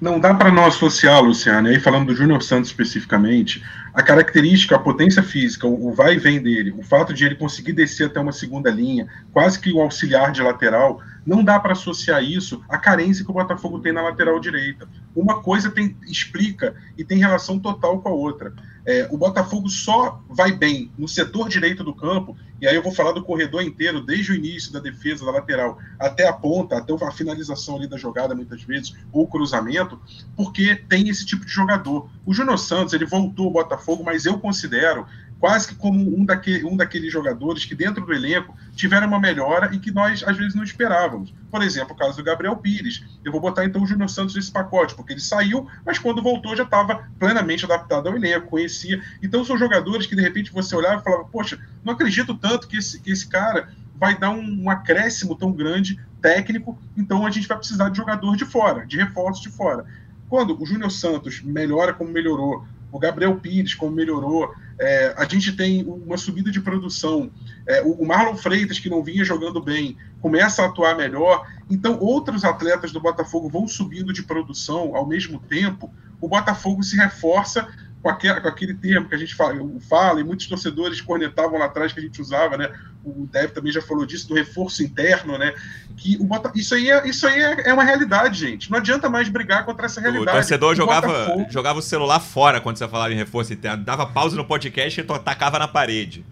Não 0.01 0.19
dá 0.19 0.33
para 0.33 0.51
não 0.51 0.65
associar, 0.65 1.21
Luciano, 1.21 1.69
e 1.69 1.75
aí 1.75 1.79
falando 1.79 2.07
do 2.07 2.15
Júnior 2.15 2.43
Santos 2.43 2.69
especificamente, 2.69 3.63
a 3.93 4.03
característica, 4.03 4.75
a 4.75 4.79
potência 4.79 5.23
física, 5.23 5.65
o, 5.65 5.93
vai 5.93 6.15
e 6.15 6.19
vem 6.19 6.41
dele, 6.41 6.73
o 6.77 6.83
fato 6.83 7.13
de 7.13 7.23
ele 7.25 7.35
conseguir 7.35 7.71
descer 7.71 8.07
até 8.07 8.19
uma 8.19 8.33
segunda 8.33 8.69
linha, 8.69 9.07
quase 9.31 9.59
que 9.59 9.71
o 9.71 9.79
auxiliar 9.79 10.31
de 10.31 10.41
lateral, 10.41 11.01
não 11.26 11.43
dá 11.43 11.59
para 11.59 11.73
associar 11.73 12.23
isso 12.23 12.61
à 12.69 12.78
carência 12.78 13.26
que 13.26 13.32
o 13.32 13.34
Botafogo 13.34 13.80
tem 13.80 13.91
na 13.91 14.01
lateral 14.01 14.39
direita. 14.39 14.88
uma 15.15 15.41
coisa 15.41 15.71
tem, 15.71 15.97
explica 16.07 16.76
e 16.97 17.03
tem 17.03 17.17
relação 17.17 17.57
total 17.57 17.99
com 18.01 18.09
a 18.09 18.13
outra. 18.13 18.53
É, 18.86 19.07
o 19.09 19.17
Botafogo 19.17 19.67
só 19.67 20.21
vai 20.30 20.51
bem 20.51 20.91
no 20.95 21.07
setor 21.07 21.49
direito 21.49 21.84
do 21.84 21.95
campo, 21.95 22.38
e 22.61 22.67
aí 22.67 22.76
eu 22.76 22.84
vou 22.84 22.91
falar 22.91 23.13
do 23.13 23.23
corredor 23.23 23.63
inteiro, 23.63 23.99
desde 23.99 24.32
o 24.32 24.36
início 24.36 24.71
da 24.71 24.80
defesa, 24.80 25.26
da 25.26 25.32
lateral, 25.32 25.80
até 25.99 26.28
a 26.28 26.34
ponta, 26.34 26.78
até 26.78 26.93
a 26.93 27.11
finalização 27.11 27.78
ali 27.78 27.88
da 27.88 27.97
jogada, 27.97 28.36
muitas 28.36 28.61
vezes, 28.61 28.93
ou 29.11 29.28
cruzamento, 29.28 29.99
porque 30.36 30.76
tem 30.76 31.09
esse 31.09 31.26
tipo 31.26 31.45
de 31.45 31.51
jogador. 31.51 32.07
O 32.26 32.34
Júnior 32.34 32.59
Santos, 32.59 32.93
ele 32.93 33.05
voltou 33.05 33.47
ao 33.47 33.53
Botafogo, 33.53 34.03
mas 34.03 34.26
eu 34.26 34.38
considero 34.38 35.07
quase 35.45 35.67
que 35.67 35.75
como 35.75 35.99
um, 35.99 36.25
um 36.65 36.75
daqueles 36.75 37.13
jogadores 37.13 37.65
que 37.65 37.75
dentro 37.75 38.03
do 38.03 38.11
elenco 38.11 38.57
tiveram 38.75 39.05
uma 39.05 39.19
melhora 39.19 39.69
e 39.75 39.77
que 39.77 39.91
nós 39.91 40.23
às 40.23 40.35
vezes 40.35 40.55
não 40.55 40.63
esperávamos. 40.63 41.31
Por 41.51 41.61
exemplo, 41.61 41.93
o 41.93 41.95
caso 41.95 42.17
do 42.17 42.23
Gabriel 42.23 42.57
Pires. 42.57 43.05
Eu 43.23 43.31
vou 43.31 43.39
botar 43.39 43.63
então 43.63 43.83
o 43.83 43.85
Júnior 43.85 44.09
Santos 44.09 44.33
nesse 44.33 44.51
pacote, 44.51 44.95
porque 44.95 45.13
ele 45.13 45.19
saiu, 45.19 45.67
mas 45.85 45.99
quando 45.99 46.23
voltou 46.23 46.55
já 46.55 46.63
estava 46.63 47.07
plenamente 47.19 47.63
adaptado 47.63 48.09
ao 48.09 48.15
elenco, 48.15 48.47
conhecia. 48.47 48.99
Então 49.21 49.45
são 49.45 49.55
jogadores 49.55 50.07
que 50.07 50.15
de 50.15 50.21
repente 50.23 50.51
você 50.51 50.75
olhava 50.75 51.01
e 51.01 51.03
falava, 51.03 51.25
poxa, 51.25 51.59
não 51.83 51.93
acredito 51.93 52.33
tanto 52.33 52.67
que 52.67 52.77
esse, 52.77 52.99
que 52.99 53.11
esse 53.11 53.27
cara 53.27 53.69
vai 53.95 54.17
dar 54.17 54.31
um, 54.31 54.63
um 54.63 54.67
acréscimo 54.71 55.35
tão 55.35 55.51
grande 55.51 55.99
técnico, 56.23 56.75
então 56.97 57.23
a 57.23 57.29
gente 57.29 57.47
vai 57.47 57.59
precisar 57.59 57.89
de 57.89 57.97
jogador 57.97 58.35
de 58.35 58.45
fora, 58.45 58.83
de 58.83 58.97
reforço 58.97 59.43
de 59.43 59.49
fora. 59.49 59.85
Quando 60.27 60.59
o 60.59 60.65
Júnior 60.65 60.89
Santos 60.89 61.39
melhora 61.43 61.93
como 61.93 62.09
melhorou, 62.09 62.65
o 62.95 62.99
Gabriel 62.99 63.35
Pires, 63.35 63.75
como 63.75 63.91
melhorou. 63.91 64.55
É, 64.78 65.13
a 65.17 65.26
gente 65.26 65.53
tem 65.53 65.86
uma 65.86 66.17
subida 66.17 66.51
de 66.51 66.59
produção. 66.59 67.32
É, 67.65 67.82
o 67.82 68.05
Marlon 68.05 68.36
Freitas, 68.36 68.80
que 68.80 68.89
não 68.89 69.03
vinha 69.03 69.23
jogando 69.23 69.61
bem, 69.61 69.97
começa 70.21 70.63
a 70.63 70.65
atuar 70.65 70.95
melhor. 70.95 71.47
Então, 71.69 71.97
outros 71.99 72.43
atletas 72.43 72.91
do 72.91 72.99
Botafogo 72.99 73.49
vão 73.49 73.67
subindo 73.67 74.11
de 74.11 74.23
produção 74.23 74.95
ao 74.95 75.07
mesmo 75.07 75.39
tempo. 75.39 75.93
O 76.19 76.28
Botafogo 76.28 76.84
se 76.84 76.95
reforça 76.95 77.67
com, 78.05 78.09
aquele, 78.09 78.39
com 78.39 78.47
aquele 78.47 78.73
termo 78.75 79.09
que 79.09 79.15
a 79.15 79.17
gente 79.17 79.33
fala, 79.33 79.55
fala, 79.89 80.21
e 80.21 80.23
muitos 80.23 80.45
torcedores 80.45 81.01
cornetavam 81.01 81.57
lá 81.57 81.65
atrás 81.65 81.91
que 81.91 81.99
a 81.99 82.03
gente 82.03 82.21
usava, 82.21 82.55
né? 82.55 82.71
O 83.03 83.25
Dev 83.25 83.49
também 83.49 83.71
já 83.71 83.81
falou 83.81 84.05
disso, 84.05 84.27
do 84.27 84.35
reforço 84.35 84.83
interno, 84.83 85.39
né? 85.39 85.55
Que 85.97 86.15
o 86.17 86.23
Bota... 86.23 86.51
isso 86.53 86.75
aí, 86.75 86.91
é, 86.91 87.07
isso 87.07 87.25
aí 87.25 87.41
é, 87.41 87.69
é 87.69 87.73
uma 87.73 87.83
realidade, 87.83 88.37
gente. 88.39 88.69
Não 88.69 88.77
adianta 88.77 89.09
mais 89.09 89.27
brigar 89.27 89.65
contra 89.65 89.87
essa 89.87 89.99
realidade. 89.99 90.29
O 90.29 90.33
torcedor 90.33 90.73
o 90.73 90.75
jogava, 90.75 91.07
Botafogo... 91.07 91.47
jogava 91.49 91.79
o 91.79 91.81
celular 91.81 92.19
fora 92.19 92.61
quando 92.61 92.77
você 92.77 92.87
falava 92.87 93.11
em 93.11 93.17
reforço 93.17 93.51
interno, 93.51 93.83
dava 93.83 94.05
pausa 94.05 94.35
no 94.35 94.45
podcast 94.45 95.01
e 95.01 95.03
tacava 95.03 95.57
na 95.57 95.67
parede. 95.67 96.23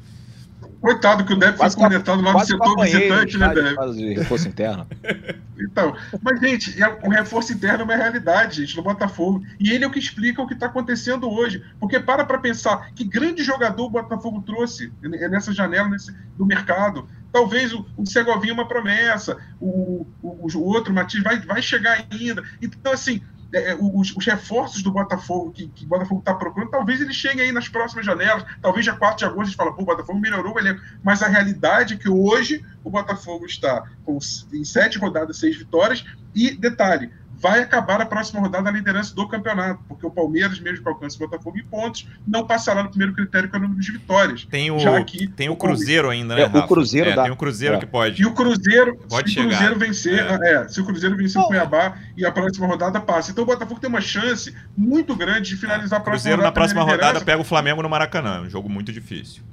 Coitado 0.84 1.24
que 1.24 1.32
o 1.32 1.38
Depp 1.38 1.58
foi 1.58 1.72
conectado 1.72 2.22
lá 2.22 2.34
no 2.34 2.40
setor 2.42 2.84
visitante, 2.84 3.38
né, 3.38 3.54
Depp? 3.54 3.94
De 3.94 4.16
reforço 4.16 4.50
interno. 4.50 4.86
então, 5.58 5.96
mas, 6.22 6.42
gente, 6.42 6.84
é, 6.84 7.00
o 7.02 7.10
reforço 7.10 7.54
interno 7.54 7.84
é 7.84 7.84
uma 7.86 7.96
realidade, 7.96 8.66
gente, 8.66 8.76
no 8.76 8.84
Botafogo. 8.84 9.42
E 9.58 9.72
ele 9.72 9.86
é 9.86 9.88
o 9.88 9.90
que 9.90 9.98
explica 9.98 10.42
o 10.42 10.46
que 10.46 10.54
está 10.54 10.66
acontecendo 10.66 11.32
hoje. 11.32 11.64
Porque 11.80 12.02
para 12.02 12.26
para 12.26 12.38
pensar 12.38 12.92
que 12.94 13.06
grande 13.06 13.46
jogador 13.46 13.86
o 13.86 13.90
Botafogo 13.92 14.42
trouxe 14.42 14.92
nessa 15.02 15.54
janela 15.54 15.88
nesse, 15.88 16.14
do 16.38 16.46
mercado. 16.46 17.08
Talvez 17.32 17.72
o, 17.72 17.86
o 17.96 18.06
Segovinha 18.06 18.52
é 18.52 18.54
uma 18.54 18.68
promessa, 18.68 19.38
o, 19.62 20.06
o, 20.22 20.48
o 20.54 20.64
outro, 20.66 20.94
Matias, 20.94 21.24
vai, 21.24 21.40
vai 21.40 21.62
chegar 21.62 22.06
ainda. 22.12 22.44
Então, 22.62 22.92
assim, 22.92 23.22
é, 23.54 23.72
é, 23.72 23.78
os, 23.80 24.16
os, 24.16 24.26
reforços 24.26 24.82
do 24.82 24.92
Botafogo 24.92 25.52
que, 25.52 25.68
que 25.68 25.86
o 25.86 25.88
Botafogo 25.88 26.20
está 26.20 26.34
procurando, 26.34 26.72
talvez 26.72 27.00
ele 27.00 27.14
chegue 27.14 27.42
aí 27.42 27.52
nas 27.52 27.70
próximas 27.70 28.06
janelas, 28.06 28.44
talvez 28.62 28.86
já 28.86 28.96
4 28.96 29.18
de 29.18 29.26
agosto 29.26 29.42
a 29.42 29.46
gente 29.46 29.56
fala, 29.56 29.74
pô, 29.74 29.84
o 29.84 29.86
Botafogo 29.86 30.20
melhorou 30.20 30.56
o 30.56 30.60
elenco, 30.60 30.82
mas 31.04 31.22
a 31.22 31.28
realidade 31.28 31.94
é 31.94 31.98
que 31.98 32.10
hoje 32.10 32.66
o 32.84 32.90
Botafogo 32.90 33.46
está 33.46 33.84
com, 34.04 34.18
em 34.52 34.66
sete 34.66 34.98
rodadas, 34.98 35.38
seis 35.38 35.56
vitórias, 35.56 36.04
e 36.34 36.52
detalhe, 36.52 37.12
vai 37.44 37.60
acabar 37.60 38.00
a 38.00 38.06
próxima 38.06 38.40
rodada 38.40 38.70
a 38.70 38.72
liderança 38.72 39.14
do 39.14 39.28
campeonato, 39.28 39.84
porque 39.86 40.06
o 40.06 40.10
Palmeiras, 40.10 40.62
mesmo 40.62 40.82
que 40.82 40.88
alcance 40.88 41.18
o 41.18 41.20
Botafogo 41.20 41.58
em 41.58 41.64
pontos, 41.66 42.08
não 42.26 42.48
passará 42.48 42.82
no 42.82 42.90
primeiro 42.90 43.14
critério, 43.14 43.50
que 43.50 43.56
é 43.58 43.60
o 43.60 43.62
número 43.62 43.82
de 43.82 43.92
vitórias. 43.92 44.46
Tem 44.46 44.72
o, 44.72 44.78
tem 45.36 45.50
o 45.50 45.56
Cruzeiro 45.58 46.10
ainda, 46.10 46.36
né? 46.36 46.44
É, 46.44 46.58
o 46.58 46.66
Cruzeiro 46.66 47.10
é, 47.10 47.16
dá. 47.16 47.24
Tem 47.24 47.32
o 47.34 47.36
Cruzeiro 47.36 47.76
é. 47.76 47.80
que 47.80 47.86
pode. 47.86 48.22
E 48.22 48.26
o 48.26 48.34
Cruzeiro, 48.34 48.96
pode 49.10 49.34
se 49.34 49.42
o 49.42 49.44
Cruzeiro 49.44 49.78
vencer, 49.78 50.26
é. 50.26 50.54
é. 50.54 50.68
se 50.70 50.80
o 50.80 50.86
Cruzeiro 50.86 51.18
vencer 51.18 51.42
o 51.42 51.46
Cuiabá 51.46 51.98
e 52.16 52.26
a 52.26 52.32
próxima 52.32 52.66
rodada 52.66 53.02
passa. 53.02 53.32
Então 53.32 53.44
o 53.44 53.48
Botafogo 53.48 53.82
tem 53.82 53.90
uma 53.90 54.00
chance 54.00 54.56
muito 54.78 55.14
grande 55.14 55.50
de 55.50 55.58
finalizar 55.58 56.00
a 56.00 56.02
próxima 56.02 56.14
Cruzeiro 56.14 56.38
rodada. 56.38 56.50
na 56.50 56.54
próxima 56.54 56.84
rodada 56.84 57.20
pega 57.26 57.42
o 57.42 57.46
Flamengo 57.46 57.84
no 57.84 57.90
Maracanã, 57.90 58.40
um 58.40 58.50
jogo 58.50 58.70
muito 58.70 58.94
difícil. 58.94 59.44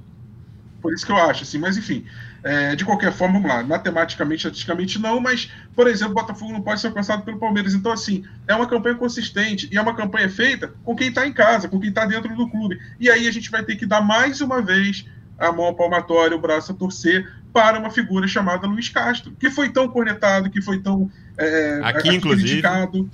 Por 0.80 0.94
isso 0.94 1.04
que 1.04 1.10
eu 1.10 1.16
acho, 1.16 1.42
assim, 1.42 1.58
mas 1.58 1.76
enfim. 1.76 2.06
É, 2.42 2.74
de 2.74 2.86
qualquer 2.86 3.12
forma, 3.12 3.34
vamos 3.34 3.54
lá, 3.54 3.62
matematicamente, 3.62 4.38
estatisticamente 4.38 4.98
não, 4.98 5.20
mas, 5.20 5.50
por 5.76 5.86
exemplo, 5.86 6.12
o 6.12 6.14
Botafogo 6.14 6.52
não 6.52 6.62
pode 6.62 6.80
ser 6.80 6.86
alcançado 6.86 7.22
pelo 7.22 7.38
Palmeiras. 7.38 7.74
Então, 7.74 7.92
assim, 7.92 8.24
é 8.48 8.54
uma 8.54 8.66
campanha 8.66 8.94
consistente 8.94 9.68
e 9.70 9.76
é 9.76 9.80
uma 9.80 9.94
campanha 9.94 10.28
feita 10.28 10.72
com 10.82 10.96
quem 10.96 11.08
está 11.08 11.26
em 11.26 11.32
casa, 11.34 11.68
com 11.68 11.78
quem 11.78 11.90
está 11.90 12.06
dentro 12.06 12.34
do 12.34 12.48
clube. 12.48 12.80
E 12.98 13.10
aí 13.10 13.28
a 13.28 13.30
gente 13.30 13.50
vai 13.50 13.62
ter 13.62 13.76
que 13.76 13.84
dar 13.84 14.00
mais 14.00 14.40
uma 14.40 14.62
vez 14.62 15.04
a 15.38 15.52
mão 15.52 15.74
palmatória, 15.74 16.36
o 16.36 16.40
braço 16.40 16.72
a 16.72 16.74
torcer 16.74 17.30
para 17.52 17.78
uma 17.78 17.90
figura 17.90 18.28
chamada 18.28 18.66
Luiz 18.66 18.88
Castro, 18.88 19.32
que 19.38 19.50
foi 19.50 19.70
tão 19.70 19.88
cornetado, 19.88 20.50
que 20.50 20.62
foi 20.62 20.78
tão 20.78 21.10
é, 21.36 21.80
aqui, 21.82 22.08
inclusive. 22.08 22.48
criticado. 22.48 23.10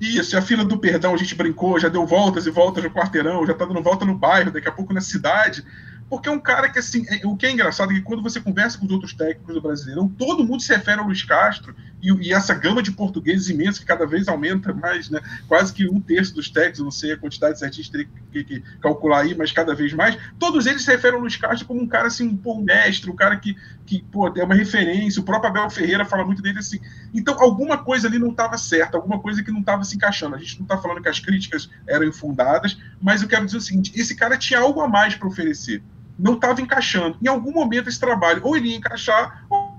Isso, 0.00 0.36
a 0.36 0.42
fila 0.42 0.64
do 0.64 0.78
perdão, 0.78 1.14
a 1.14 1.16
gente 1.16 1.34
brincou, 1.34 1.78
já 1.78 1.88
deu 1.88 2.06
voltas 2.06 2.46
e 2.46 2.50
voltas 2.50 2.84
no 2.84 2.90
quarteirão, 2.90 3.46
já 3.46 3.52
está 3.52 3.64
dando 3.64 3.82
volta 3.82 4.04
no 4.04 4.14
bairro, 4.14 4.50
daqui 4.50 4.68
a 4.68 4.72
pouco 4.72 4.92
na 4.92 5.00
cidade. 5.00 5.64
Porque 6.08 6.28
é 6.28 6.32
um 6.32 6.38
cara 6.38 6.68
que, 6.68 6.78
assim, 6.78 7.04
é, 7.08 7.26
o 7.26 7.36
que 7.36 7.46
é 7.46 7.50
engraçado 7.50 7.92
é 7.92 7.94
que 7.94 8.02
quando 8.02 8.22
você 8.22 8.40
conversa 8.40 8.78
com 8.78 8.84
os 8.86 8.92
outros 8.92 9.14
técnicos 9.14 9.54
do 9.54 9.60
Brasileirão, 9.60 10.08
todo 10.08 10.44
mundo 10.44 10.62
se 10.62 10.74
refere 10.74 11.00
ao 11.00 11.06
Luiz 11.06 11.22
Castro 11.22 11.74
e, 12.02 12.12
e, 12.28 12.32
essa 12.32 12.52
gama 12.52 12.82
de 12.82 12.92
portugueses 12.92 13.48
imensa 13.48 13.80
que 13.80 13.86
cada 13.86 14.06
vez 14.06 14.28
aumenta 14.28 14.72
mais, 14.72 15.08
né? 15.08 15.20
Quase 15.48 15.72
que 15.72 15.88
um 15.88 16.00
terço 16.00 16.34
dos 16.34 16.50
técnicos, 16.50 16.80
não 16.80 16.90
sei 16.90 17.12
a 17.12 17.16
quantidade 17.16 17.58
certinha, 17.58 17.86
teria 17.90 18.08
que, 18.30 18.44
que, 18.44 18.60
calcular 18.80 19.20
aí, 19.20 19.34
mas 19.34 19.50
cada 19.50 19.74
vez 19.74 19.92
mais, 19.94 20.18
todos 20.38 20.66
eles 20.66 20.84
se 20.84 20.90
referem 20.90 21.16
ao 21.16 21.22
Luiz 21.22 21.36
Castro 21.36 21.66
como 21.66 21.80
um 21.80 21.86
cara, 21.86 22.08
assim, 22.08 22.28
um, 22.28 22.50
um 22.52 22.62
mestre, 22.62 23.10
um 23.10 23.16
cara 23.16 23.36
que, 23.36 23.56
que 23.86 24.02
pô, 24.10 24.28
é 24.28 24.44
uma 24.44 24.54
referência. 24.54 25.20
O 25.20 25.24
próprio 25.24 25.50
Abel 25.50 25.70
Ferreira 25.70 26.04
fala 26.04 26.24
muito 26.24 26.42
dele 26.42 26.58
assim. 26.58 26.80
Então, 27.12 27.40
alguma 27.40 27.78
coisa 27.78 28.08
ali 28.08 28.18
não 28.18 28.30
estava 28.30 28.56
certa, 28.56 28.96
alguma 28.96 29.18
coisa 29.18 29.42
que 29.42 29.50
não 29.50 29.60
estava 29.60 29.84
se 29.84 29.96
encaixando. 29.96 30.34
A 30.34 30.38
gente 30.38 30.56
não 30.58 30.64
está 30.64 30.78
falando 30.78 31.02
que 31.02 31.08
as 31.08 31.20
críticas 31.20 31.68
eram 31.86 32.06
infundadas, 32.06 32.78
mas 33.00 33.22
eu 33.22 33.28
quero 33.28 33.44
dizer 33.44 33.58
o 33.58 33.60
seguinte: 33.60 33.92
esse 33.94 34.14
cara 34.14 34.36
tinha 34.36 34.60
algo 34.60 34.80
a 34.80 34.88
mais 34.88 35.14
para 35.14 35.28
oferecer 35.28 35.82
não 36.18 36.34
estava 36.34 36.60
encaixando. 36.60 37.16
Em 37.20 37.26
algum 37.26 37.52
momento 37.52 37.88
esse 37.88 37.98
trabalho 37.98 38.40
ou 38.44 38.56
ele 38.56 38.68
ia 38.68 38.76
encaixar 38.76 39.44
ou 39.50 39.74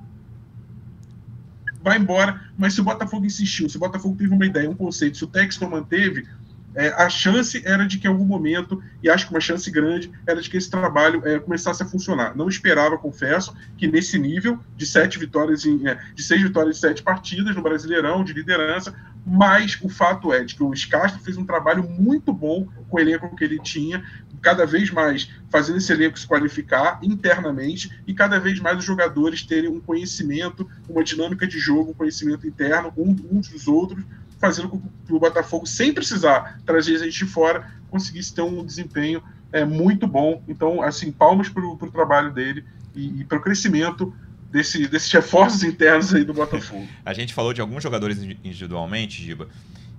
vai 1.82 1.98
embora. 1.98 2.42
Mas 2.58 2.74
se 2.74 2.82
o 2.82 2.84
Botafogo 2.84 3.26
insistiu, 3.26 3.70
se 3.70 3.78
o 3.78 3.80
Botafogo 3.80 4.16
teve 4.16 4.34
uma 4.34 4.46
ideia, 4.46 4.70
um 4.70 4.76
conceito, 4.76 5.18
se 5.18 5.24
o 5.24 5.28
Texton 5.28 5.70
manteve, 5.70 6.28
é, 6.76 6.90
a 6.90 7.10
chance 7.10 7.62
era 7.66 7.86
de 7.86 7.98
que 7.98 8.08
em 8.08 8.10
algum 8.10 8.26
momento, 8.26 8.84
e 9.02 9.10
acho 9.10 9.28
que 9.28 9.34
uma 9.34 9.40
chance 9.40 9.70
grande, 9.72 10.12
era 10.28 10.42
de 10.42 10.50
que 10.50 10.58
esse 10.58 10.70
trabalho 10.70 11.22
é, 11.26 11.40
começasse 11.40 11.82
a 11.82 11.86
funcionar. 11.86 12.36
Não 12.36 12.50
esperava, 12.50 12.98
confesso, 12.98 13.56
que 13.78 13.88
nesse 13.88 14.20
nível 14.20 14.60
de 14.76 14.86
sete 14.86 15.18
vitórias, 15.18 15.66
em, 15.66 15.88
é, 15.88 15.98
de 16.14 16.22
seis 16.22 16.42
vitórias 16.42 16.78
em 16.78 16.80
sete 16.82 17.02
partidas 17.02 17.56
no 17.56 17.62
Brasileirão, 17.62 18.24
de 18.24 18.34
liderança, 18.34 18.94
mas 19.26 19.80
o 19.82 19.90
fato 19.90 20.32
é 20.32 20.44
de 20.44 20.54
que 20.54 20.62
o 20.62 20.72
Castro 20.90 21.20
fez 21.24 21.36
um 21.36 21.46
trabalho 21.46 21.84
muito 21.84 22.32
bom 22.32 22.68
com 22.90 22.98
o 22.98 23.00
elenco 23.00 23.36
que 23.36 23.44
ele 23.44 23.60
tinha, 23.60 24.04
cada 24.42 24.66
vez 24.66 24.92
mais 24.92 25.32
fazendo 25.50 25.78
esse 25.78 25.92
elenco 25.92 26.20
se 26.20 26.28
qualificar 26.28 27.00
internamente 27.02 27.90
e 28.06 28.14
cada 28.14 28.40
vez 28.40 28.60
mais 28.60 28.78
os 28.78 28.86
jogadores 28.86 29.42
terem 29.42 29.70
um 29.70 29.80
conhecimento, 29.80 30.70
uma 30.88 31.04
dinâmica 31.04 31.48
de 31.48 31.58
jogo, 31.58 31.92
um 31.92 31.96
conhecimento 31.96 32.46
interno 32.48 32.94
um, 32.96 33.16
uns 33.32 33.48
dos 33.48 33.68
outros, 33.68 34.04
fazendo 34.38 34.70
com 34.70 34.82
que 35.06 35.14
o 35.14 35.20
Botafogo, 35.20 35.66
sem 35.66 35.94
precisar 35.94 36.60
trazer 36.66 36.98
gente 37.00 37.18
de 37.18 37.26
fora, 37.26 37.72
conseguisse 37.90 38.34
ter 38.34 38.42
um 38.42 38.64
desempenho 38.66 39.24
é, 39.52 39.64
muito 39.64 40.08
bom. 40.08 40.44
Então, 40.48 40.82
assim, 40.82 41.12
palmas 41.12 41.50
para 41.50 41.64
o 41.64 41.92
trabalho 41.92 42.34
dele 42.34 42.66
e, 42.94 43.22
e 43.22 43.24
para 43.24 43.38
o 43.38 43.42
crescimento 43.42 44.14
desse, 44.52 44.88
desses 44.88 45.12
reforços 45.12 45.64
internos 45.64 46.14
aí 46.14 46.24
do 46.24 46.34
Botafogo. 46.34 46.88
A 47.06 47.14
gente 47.14 47.34
falou 47.34 47.54
de 47.54 47.62
alguns 47.62 47.84
jogadores 47.84 48.22
individualmente, 48.44 49.22
Giba. 49.22 49.48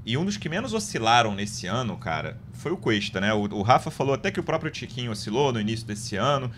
E 0.05 0.17
um 0.17 0.25
dos 0.25 0.37
que 0.37 0.49
menos 0.49 0.73
oscilaram 0.73 1.35
nesse 1.35 1.67
ano, 1.67 1.97
cara, 1.97 2.39
foi 2.53 2.71
o 2.71 2.77
Cuesta, 2.77 3.21
né? 3.21 3.35
O, 3.35 3.43
o 3.55 3.63
Rafa 3.63 3.91
falou 3.91 4.15
até 4.15 4.31
que 4.31 4.39
o 4.39 4.43
próprio 4.43 4.71
Tiquinho 4.71 5.11
oscilou 5.11 5.53
no 5.53 5.61
início 5.61 5.85
desse 5.87 6.15
ano. 6.17 6.51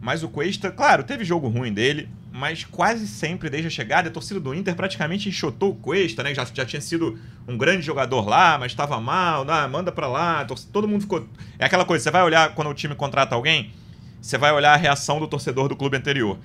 Mas 0.00 0.22
o 0.22 0.28
Cuesta, 0.28 0.70
claro, 0.70 1.02
teve 1.02 1.24
jogo 1.24 1.48
ruim 1.48 1.72
dele, 1.72 2.08
mas 2.32 2.64
quase 2.64 3.06
sempre, 3.08 3.50
desde 3.50 3.66
a 3.66 3.70
chegada, 3.70 4.08
a 4.08 4.12
torcida 4.12 4.38
do 4.38 4.54
Inter 4.54 4.74
praticamente 4.74 5.28
enxotou 5.28 5.70
o 5.70 5.74
Cuesta, 5.74 6.22
né? 6.22 6.34
Já, 6.34 6.44
já 6.44 6.64
tinha 6.64 6.80
sido 6.80 7.18
um 7.48 7.58
grande 7.58 7.82
jogador 7.82 8.28
lá, 8.28 8.56
mas 8.58 8.72
estava 8.72 9.00
mal, 9.00 9.44
ah, 9.50 9.66
manda 9.66 9.90
pra 9.90 10.06
lá. 10.06 10.46
Todo 10.72 10.86
mundo 10.86 11.02
ficou. 11.02 11.26
É 11.58 11.64
aquela 11.64 11.84
coisa, 11.84 12.04
você 12.04 12.10
vai 12.10 12.22
olhar 12.22 12.54
quando 12.54 12.70
o 12.70 12.74
time 12.74 12.94
contrata 12.94 13.34
alguém, 13.34 13.72
você 14.20 14.38
vai 14.38 14.52
olhar 14.52 14.72
a 14.72 14.76
reação 14.76 15.18
do 15.18 15.26
torcedor 15.26 15.68
do 15.68 15.76
clube 15.76 15.96
anterior. 15.96 16.38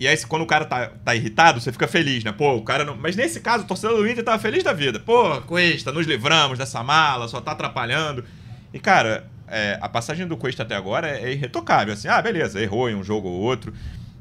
E 0.00 0.06
aí, 0.06 0.16
quando 0.26 0.42
o 0.42 0.46
cara 0.46 0.64
tá, 0.64 0.92
tá 1.04 1.14
irritado, 1.14 1.60
você 1.60 1.72
fica 1.72 1.88
feliz, 1.88 2.22
né? 2.22 2.30
Pô, 2.30 2.54
o 2.54 2.62
cara 2.62 2.84
não. 2.84 2.96
Mas 2.96 3.16
nesse 3.16 3.40
caso, 3.40 3.64
o 3.64 3.66
torcedor 3.66 3.96
do 3.96 4.08
Inter 4.08 4.22
tava 4.22 4.38
feliz 4.38 4.62
da 4.62 4.72
vida. 4.72 5.00
Pô, 5.00 5.40
Cuesta, 5.42 5.90
nos 5.90 6.06
livramos 6.06 6.56
dessa 6.56 6.82
mala, 6.84 7.26
só 7.26 7.40
tá 7.40 7.50
atrapalhando. 7.50 8.24
E, 8.72 8.78
cara, 8.78 9.28
é, 9.50 9.78
a 9.80 9.88
passagem 9.88 10.26
do 10.26 10.36
Cuesta 10.36 10.62
até 10.62 10.74
agora 10.74 11.08
é 11.08 11.32
irretocável. 11.32 11.94
Assim, 11.94 12.08
ah, 12.08 12.20
beleza, 12.20 12.60
errou 12.60 12.88
em 12.88 12.94
um 12.94 13.02
jogo 13.02 13.28
ou 13.28 13.40
outro. 13.40 13.72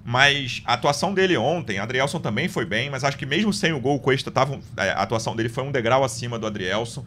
Mas 0.03 0.61
a 0.65 0.73
atuação 0.73 1.13
dele 1.13 1.36
ontem, 1.36 1.80
Adrielson 1.80 2.19
também 2.19 2.47
foi 2.47 2.65
bem, 2.65 2.89
mas 2.89 3.03
acho 3.03 3.17
que 3.17 3.25
mesmo 3.25 3.51
sem 3.51 3.73
o 3.73 3.80
gol, 3.80 3.97
o 3.97 3.99
Cuesta 3.99 4.32
tava. 4.32 4.57
É, 4.78 4.91
a 4.91 5.01
atuação 5.01 5.36
dele 5.36 5.49
foi 5.49 5.65
um 5.65 5.71
degrau 5.71 6.03
acima 6.03 6.39
do 6.39 6.47
Adrielson. 6.47 7.05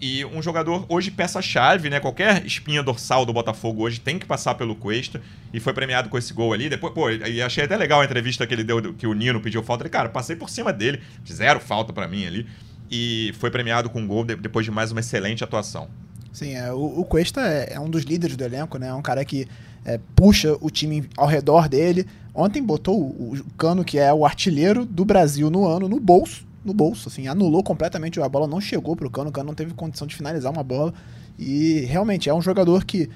E 0.00 0.24
um 0.26 0.42
jogador 0.42 0.84
hoje 0.88 1.10
peça-chave, 1.10 1.88
né? 1.88 1.98
Qualquer 1.98 2.44
espinha 2.44 2.82
dorsal 2.82 3.24
do 3.24 3.32
Botafogo 3.32 3.82
hoje 3.82 3.98
tem 3.98 4.18
que 4.18 4.26
passar 4.26 4.54
pelo 4.54 4.76
Cuesta. 4.76 5.20
E 5.52 5.58
foi 5.58 5.72
premiado 5.72 6.08
com 6.08 6.16
esse 6.16 6.32
gol 6.32 6.52
ali. 6.52 6.68
Depois, 6.68 6.92
pô, 6.92 7.10
e 7.10 7.42
achei 7.42 7.64
até 7.64 7.76
legal 7.76 8.00
a 8.00 8.04
entrevista 8.04 8.46
que 8.46 8.54
ele 8.54 8.62
deu, 8.62 8.94
que 8.94 9.06
o 9.06 9.14
Nino 9.14 9.40
pediu 9.40 9.62
falta. 9.62 9.80
Falei, 9.80 9.90
cara, 9.90 10.08
passei 10.08 10.36
por 10.36 10.48
cima 10.48 10.72
dele, 10.72 11.00
zero 11.26 11.58
falta 11.58 11.92
para 11.92 12.06
mim 12.06 12.26
ali. 12.26 12.46
E 12.90 13.34
foi 13.40 13.50
premiado 13.50 13.90
com 13.90 14.02
um 14.02 14.06
gol 14.06 14.24
depois 14.24 14.64
de 14.64 14.70
mais 14.70 14.92
uma 14.92 15.00
excelente 15.00 15.42
atuação. 15.42 15.88
Sim, 16.36 16.52
é, 16.54 16.70
o, 16.70 17.00
o 17.00 17.02
Cuesta 17.02 17.40
é, 17.40 17.72
é, 17.72 17.80
um 17.80 17.88
dos 17.88 18.02
líderes 18.02 18.36
do 18.36 18.44
elenco, 18.44 18.76
né? 18.76 18.88
É 18.88 18.92
um 18.92 19.00
cara 19.00 19.24
que 19.24 19.48
é, 19.86 19.98
puxa 20.14 20.54
o 20.60 20.68
time 20.68 21.08
ao 21.16 21.26
redor 21.26 21.66
dele. 21.66 22.06
Ontem 22.34 22.62
botou 22.62 22.94
o, 22.94 23.32
o, 23.36 23.44
Cano, 23.56 23.82
que 23.82 23.98
é 23.98 24.12
o 24.12 24.26
artilheiro 24.26 24.84
do 24.84 25.02
Brasil 25.02 25.48
no 25.48 25.66
ano, 25.66 25.88
no 25.88 25.98
bolso. 25.98 26.46
No 26.62 26.74
bolso, 26.74 27.08
assim, 27.08 27.26
anulou 27.26 27.62
completamente 27.62 28.20
a 28.20 28.28
bola, 28.28 28.46
não 28.46 28.60
chegou 28.60 28.94
pro 28.94 29.08
Cano, 29.08 29.30
o 29.30 29.32
Cano 29.32 29.46
não 29.46 29.54
teve 29.54 29.72
condição 29.72 30.06
de 30.06 30.14
finalizar 30.14 30.52
uma 30.52 30.62
bola. 30.62 30.92
E 31.38 31.86
realmente 31.88 32.28
é 32.28 32.34
um 32.34 32.42
jogador 32.42 32.84
que. 32.84 33.08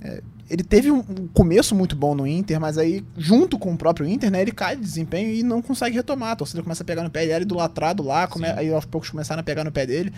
É, 0.00 0.20
ele 0.50 0.64
teve 0.64 0.90
um 0.90 1.28
começo 1.32 1.76
muito 1.76 1.94
bom 1.94 2.12
no 2.12 2.26
Inter, 2.26 2.60
mas 2.60 2.76
aí, 2.76 3.04
junto 3.16 3.56
com 3.56 3.72
o 3.72 3.78
próprio 3.78 4.04
Inter, 4.04 4.32
né, 4.32 4.42
ele 4.42 4.50
cai 4.50 4.74
de 4.74 4.82
desempenho 4.82 5.30
e 5.30 5.44
não 5.44 5.62
consegue 5.62 5.94
retomar. 5.94 6.32
A 6.32 6.36
torcida 6.36 6.60
começa 6.60 6.82
a 6.82 6.86
pegar 6.86 7.04
no 7.04 7.10
pé, 7.10 7.22
ele 7.22 7.32
era 7.32 7.44
idolatrado 7.44 8.02
lá, 8.02 8.26
come, 8.26 8.48
aí 8.48 8.72
aos 8.72 8.84
poucos 8.84 9.10
começaram 9.10 9.40
a 9.40 9.44
pegar 9.44 9.62
no 9.62 9.70
pé 9.70 9.86
dele. 9.86 10.12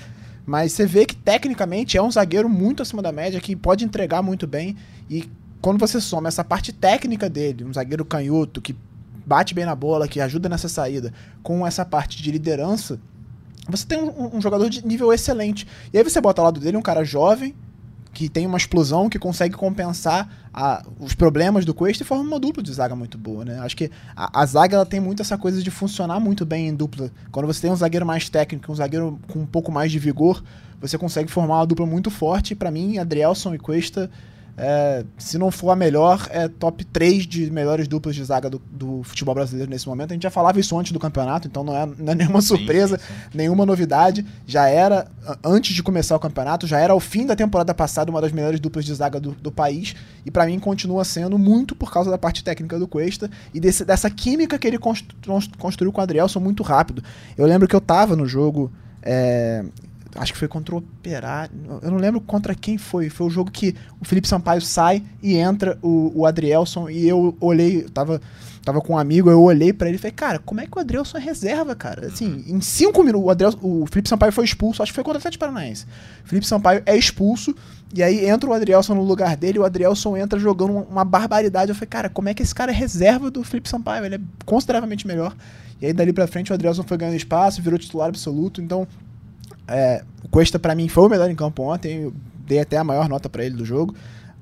Mas 0.46 0.72
você 0.72 0.86
vê 0.86 1.04
que 1.04 1.16
tecnicamente 1.16 1.98
é 1.98 2.02
um 2.02 2.10
zagueiro 2.10 2.48
muito 2.48 2.82
acima 2.82 3.02
da 3.02 3.10
média, 3.10 3.40
que 3.40 3.56
pode 3.56 3.84
entregar 3.84 4.22
muito 4.22 4.46
bem. 4.46 4.76
E 5.10 5.28
quando 5.60 5.80
você 5.80 6.00
soma 6.00 6.28
essa 6.28 6.44
parte 6.44 6.72
técnica 6.72 7.28
dele, 7.28 7.64
um 7.64 7.72
zagueiro 7.72 8.04
canhoto 8.04 8.62
que 8.62 8.76
bate 9.26 9.52
bem 9.52 9.64
na 9.64 9.74
bola, 9.74 10.06
que 10.06 10.20
ajuda 10.20 10.48
nessa 10.48 10.68
saída, 10.68 11.12
com 11.42 11.66
essa 11.66 11.84
parte 11.84 12.22
de 12.22 12.30
liderança, 12.30 13.00
você 13.68 13.84
tem 13.84 13.98
um, 13.98 14.36
um 14.36 14.40
jogador 14.40 14.70
de 14.70 14.86
nível 14.86 15.12
excelente. 15.12 15.66
E 15.92 15.98
aí 15.98 16.04
você 16.04 16.20
bota 16.20 16.40
ao 16.40 16.44
lado 16.44 16.60
dele 16.60 16.76
um 16.76 16.82
cara 16.82 17.04
jovem, 17.04 17.52
que 18.16 18.30
tem 18.30 18.46
uma 18.46 18.56
explosão, 18.56 19.10
que 19.10 19.18
consegue 19.18 19.54
compensar 19.54 20.26
a, 20.50 20.82
os 20.98 21.12
problemas 21.12 21.66
do 21.66 21.74
Quest 21.74 22.00
e 22.00 22.04
forma 22.04 22.24
uma 22.24 22.40
dupla 22.40 22.62
de 22.62 22.72
zaga 22.72 22.96
muito 22.96 23.18
boa, 23.18 23.44
né? 23.44 23.58
Acho 23.58 23.76
que 23.76 23.90
a, 24.16 24.40
a, 24.40 24.46
zaga 24.46 24.74
ela 24.74 24.86
tem 24.86 24.98
muito 24.98 25.20
essa 25.20 25.36
coisa 25.36 25.62
de 25.62 25.70
funcionar 25.70 26.18
muito 26.18 26.46
bem 26.46 26.68
em 26.68 26.74
dupla. 26.74 27.10
Quando 27.30 27.44
você 27.44 27.60
tem 27.60 27.70
um 27.70 27.76
zagueiro 27.76 28.06
mais 28.06 28.30
técnico, 28.30 28.72
um 28.72 28.74
zagueiro 28.74 29.20
com 29.28 29.40
um 29.40 29.44
pouco 29.44 29.70
mais 29.70 29.92
de 29.92 29.98
vigor, 29.98 30.42
você 30.80 30.96
consegue 30.96 31.30
formar 31.30 31.56
uma 31.56 31.66
dupla 31.66 31.84
muito 31.84 32.10
forte. 32.10 32.54
Para 32.54 32.70
mim, 32.70 32.96
Adrielson 32.96 33.54
e 33.54 33.58
Cuesta 33.58 34.10
é, 34.58 35.04
se 35.18 35.36
não 35.36 35.50
for 35.50 35.70
a 35.70 35.76
melhor, 35.76 36.26
é 36.30 36.48
top 36.48 36.82
3 36.84 37.26
de 37.26 37.50
melhores 37.50 37.86
duplas 37.86 38.14
de 38.14 38.24
zaga 38.24 38.48
do, 38.48 38.58
do, 38.70 39.02
futebol 39.02 39.34
brasileiro 39.34 39.70
nesse 39.70 39.86
momento. 39.86 40.12
A 40.12 40.14
gente 40.14 40.22
já 40.22 40.30
falava 40.30 40.58
isso 40.58 40.78
antes 40.78 40.92
do 40.92 40.98
campeonato, 40.98 41.46
então 41.46 41.62
não 41.62 41.76
é, 41.76 41.86
não 41.98 42.12
é 42.12 42.14
nenhuma 42.16 42.40
surpresa, 42.40 42.96
sim, 42.96 43.04
sim, 43.04 43.12
sim. 43.12 43.38
nenhuma 43.38 43.66
novidade. 43.66 44.24
Já 44.46 44.66
era, 44.66 45.08
antes 45.44 45.74
de 45.74 45.82
começar 45.82 46.16
o 46.16 46.18
campeonato, 46.18 46.66
já 46.66 46.78
era 46.78 46.94
ao 46.94 47.00
fim 47.00 47.26
da 47.26 47.36
temporada 47.36 47.74
passada 47.74 48.10
uma 48.10 48.20
das 48.20 48.32
melhores 48.32 48.58
duplas 48.58 48.86
de 48.86 48.94
zaga 48.94 49.20
do, 49.20 49.32
do 49.32 49.52
país. 49.52 49.94
E 50.24 50.30
para 50.30 50.46
mim 50.46 50.58
continua 50.58 51.04
sendo 51.04 51.38
muito 51.38 51.74
por 51.76 51.92
causa 51.92 52.10
da 52.10 52.16
parte 52.16 52.42
técnica 52.42 52.78
do 52.78 52.88
Cuesta 52.88 53.30
e 53.52 53.60
desse, 53.60 53.84
dessa 53.84 54.08
química 54.08 54.58
que 54.58 54.66
ele 54.66 54.78
constru, 54.78 55.14
construiu 55.58 55.92
com 55.92 56.00
o 56.00 56.02
Adrielson 56.02 56.40
muito 56.40 56.62
rápido. 56.62 57.04
Eu 57.36 57.46
lembro 57.46 57.68
que 57.68 57.76
eu 57.76 57.80
tava 57.80 58.16
no 58.16 58.26
jogo. 58.26 58.72
É, 59.02 59.64
acho 60.16 60.32
que 60.32 60.38
foi 60.38 60.48
contra 60.48 60.74
o 60.74 60.78
Operário. 60.78 61.50
Eu 61.82 61.90
não 61.90 61.98
lembro 61.98 62.20
contra 62.20 62.54
quem 62.54 62.78
foi. 62.78 63.08
Foi 63.08 63.26
o 63.26 63.30
jogo 63.30 63.50
que 63.50 63.74
o 64.00 64.04
Felipe 64.04 64.28
Sampaio 64.28 64.60
sai 64.60 65.02
e 65.22 65.36
entra 65.36 65.78
o, 65.82 66.12
o 66.14 66.26
Adrielson. 66.26 66.88
E 66.88 67.08
eu 67.08 67.36
olhei, 67.40 67.84
eu 67.84 67.90
tava, 67.90 68.20
tava 68.64 68.80
com 68.80 68.94
um 68.94 68.98
amigo, 68.98 69.30
eu 69.30 69.40
olhei 69.42 69.72
para 69.72 69.88
ele 69.88 69.96
e 69.96 69.98
falei, 69.98 70.12
cara, 70.12 70.38
como 70.38 70.60
é 70.60 70.66
que 70.66 70.76
o 70.76 70.80
Adrielson 70.80 71.18
é 71.18 71.20
reserva, 71.20 71.74
cara? 71.74 72.08
Assim, 72.08 72.44
em 72.46 72.60
cinco 72.60 73.02
minutos, 73.02 73.26
o, 73.26 73.30
Adrielson, 73.30 73.58
o 73.62 73.86
Felipe 73.86 74.08
Sampaio 74.08 74.32
foi 74.32 74.44
expulso, 74.44 74.82
acho 74.82 74.92
que 74.92 74.96
foi 74.96 75.04
contra 75.04 75.18
o 75.18 75.20
Atlético 75.20 75.40
Paranaense. 75.40 75.86
O 76.24 76.28
Felipe 76.28 76.46
Sampaio 76.46 76.82
é 76.84 76.96
expulso, 76.96 77.54
e 77.94 78.02
aí 78.02 78.28
entra 78.28 78.50
o 78.50 78.52
Adrielson 78.52 78.94
no 78.94 79.04
lugar 79.04 79.36
dele, 79.36 79.58
o 79.58 79.64
Adrielson 79.64 80.16
entra 80.16 80.38
jogando 80.38 80.72
uma 80.72 81.04
barbaridade. 81.04 81.70
Eu 81.70 81.74
falei, 81.74 81.88
cara, 81.88 82.08
como 82.08 82.28
é 82.28 82.34
que 82.34 82.42
esse 82.42 82.54
cara 82.54 82.72
é 82.72 82.74
reserva 82.74 83.30
do 83.30 83.44
Felipe 83.44 83.68
Sampaio? 83.68 84.04
Ele 84.04 84.16
é 84.16 84.20
consideravelmente 84.44 85.06
melhor. 85.06 85.34
E 85.80 85.86
aí 85.86 85.92
dali 85.92 86.12
pra 86.12 86.26
frente 86.26 86.50
o 86.50 86.54
Adrielson 86.54 86.82
foi 86.82 86.96
ganhando 86.96 87.16
espaço, 87.16 87.60
virou 87.60 87.78
titular 87.78 88.08
absoluto, 88.08 88.60
então 88.60 88.88
é, 89.68 90.04
o 90.22 90.28
Cuesta, 90.28 90.58
para 90.58 90.74
mim, 90.74 90.88
foi 90.88 91.04
o 91.04 91.08
melhor 91.08 91.30
em 91.30 91.34
campo 91.34 91.62
ontem. 91.62 92.02
Eu 92.02 92.14
dei 92.46 92.60
até 92.60 92.76
a 92.76 92.84
maior 92.84 93.08
nota 93.08 93.28
para 93.28 93.44
ele 93.44 93.56
do 93.56 93.64
jogo. 93.64 93.94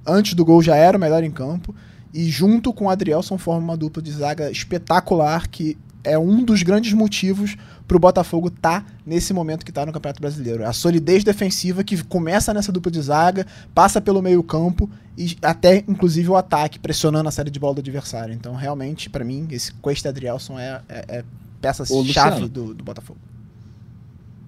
Antes 0.06 0.34
do 0.34 0.44
gol 0.44 0.62
já 0.62 0.76
era 0.76 0.96
o 0.96 1.00
melhor 1.00 1.22
em 1.22 1.30
campo. 1.30 1.74
E 2.12 2.28
junto 2.30 2.72
com 2.72 2.86
o 2.86 2.90
Adrielson 2.90 3.38
forma 3.38 3.62
uma 3.62 3.76
dupla 3.76 4.02
de 4.02 4.12
zaga 4.12 4.50
espetacular 4.50 5.48
que 5.48 5.76
é 6.04 6.18
um 6.18 6.44
dos 6.44 6.62
grandes 6.62 6.92
motivos 6.92 7.56
para 7.88 7.96
o 7.96 8.00
Botafogo 8.00 8.48
estar 8.48 8.82
tá 8.82 8.86
nesse 9.04 9.32
momento 9.32 9.64
que 9.64 9.70
está 9.70 9.84
no 9.84 9.92
Campeonato 9.92 10.20
Brasileiro. 10.20 10.64
A 10.66 10.72
solidez 10.72 11.24
defensiva 11.24 11.82
que 11.82 12.02
começa 12.04 12.52
nessa 12.52 12.70
dupla 12.70 12.92
de 12.92 13.00
zaga, 13.00 13.46
passa 13.74 14.00
pelo 14.00 14.22
meio-campo 14.22 14.88
e 15.16 15.36
até 15.42 15.82
inclusive 15.88 16.28
o 16.28 16.36
ataque, 16.36 16.78
pressionando 16.78 17.28
a 17.28 17.32
série 17.32 17.50
de 17.50 17.58
bola 17.58 17.74
do 17.74 17.80
adversário. 17.80 18.34
Então, 18.34 18.54
realmente, 18.54 19.08
para 19.08 19.24
mim, 19.24 19.48
esse 19.50 19.72
Cuesta 19.74 20.10
Adrielson 20.10 20.58
é, 20.58 20.82
é, 20.88 21.04
é 21.08 21.24
peça-chave 21.60 22.48
do, 22.48 22.74
do 22.74 22.84
Botafogo. 22.84 23.18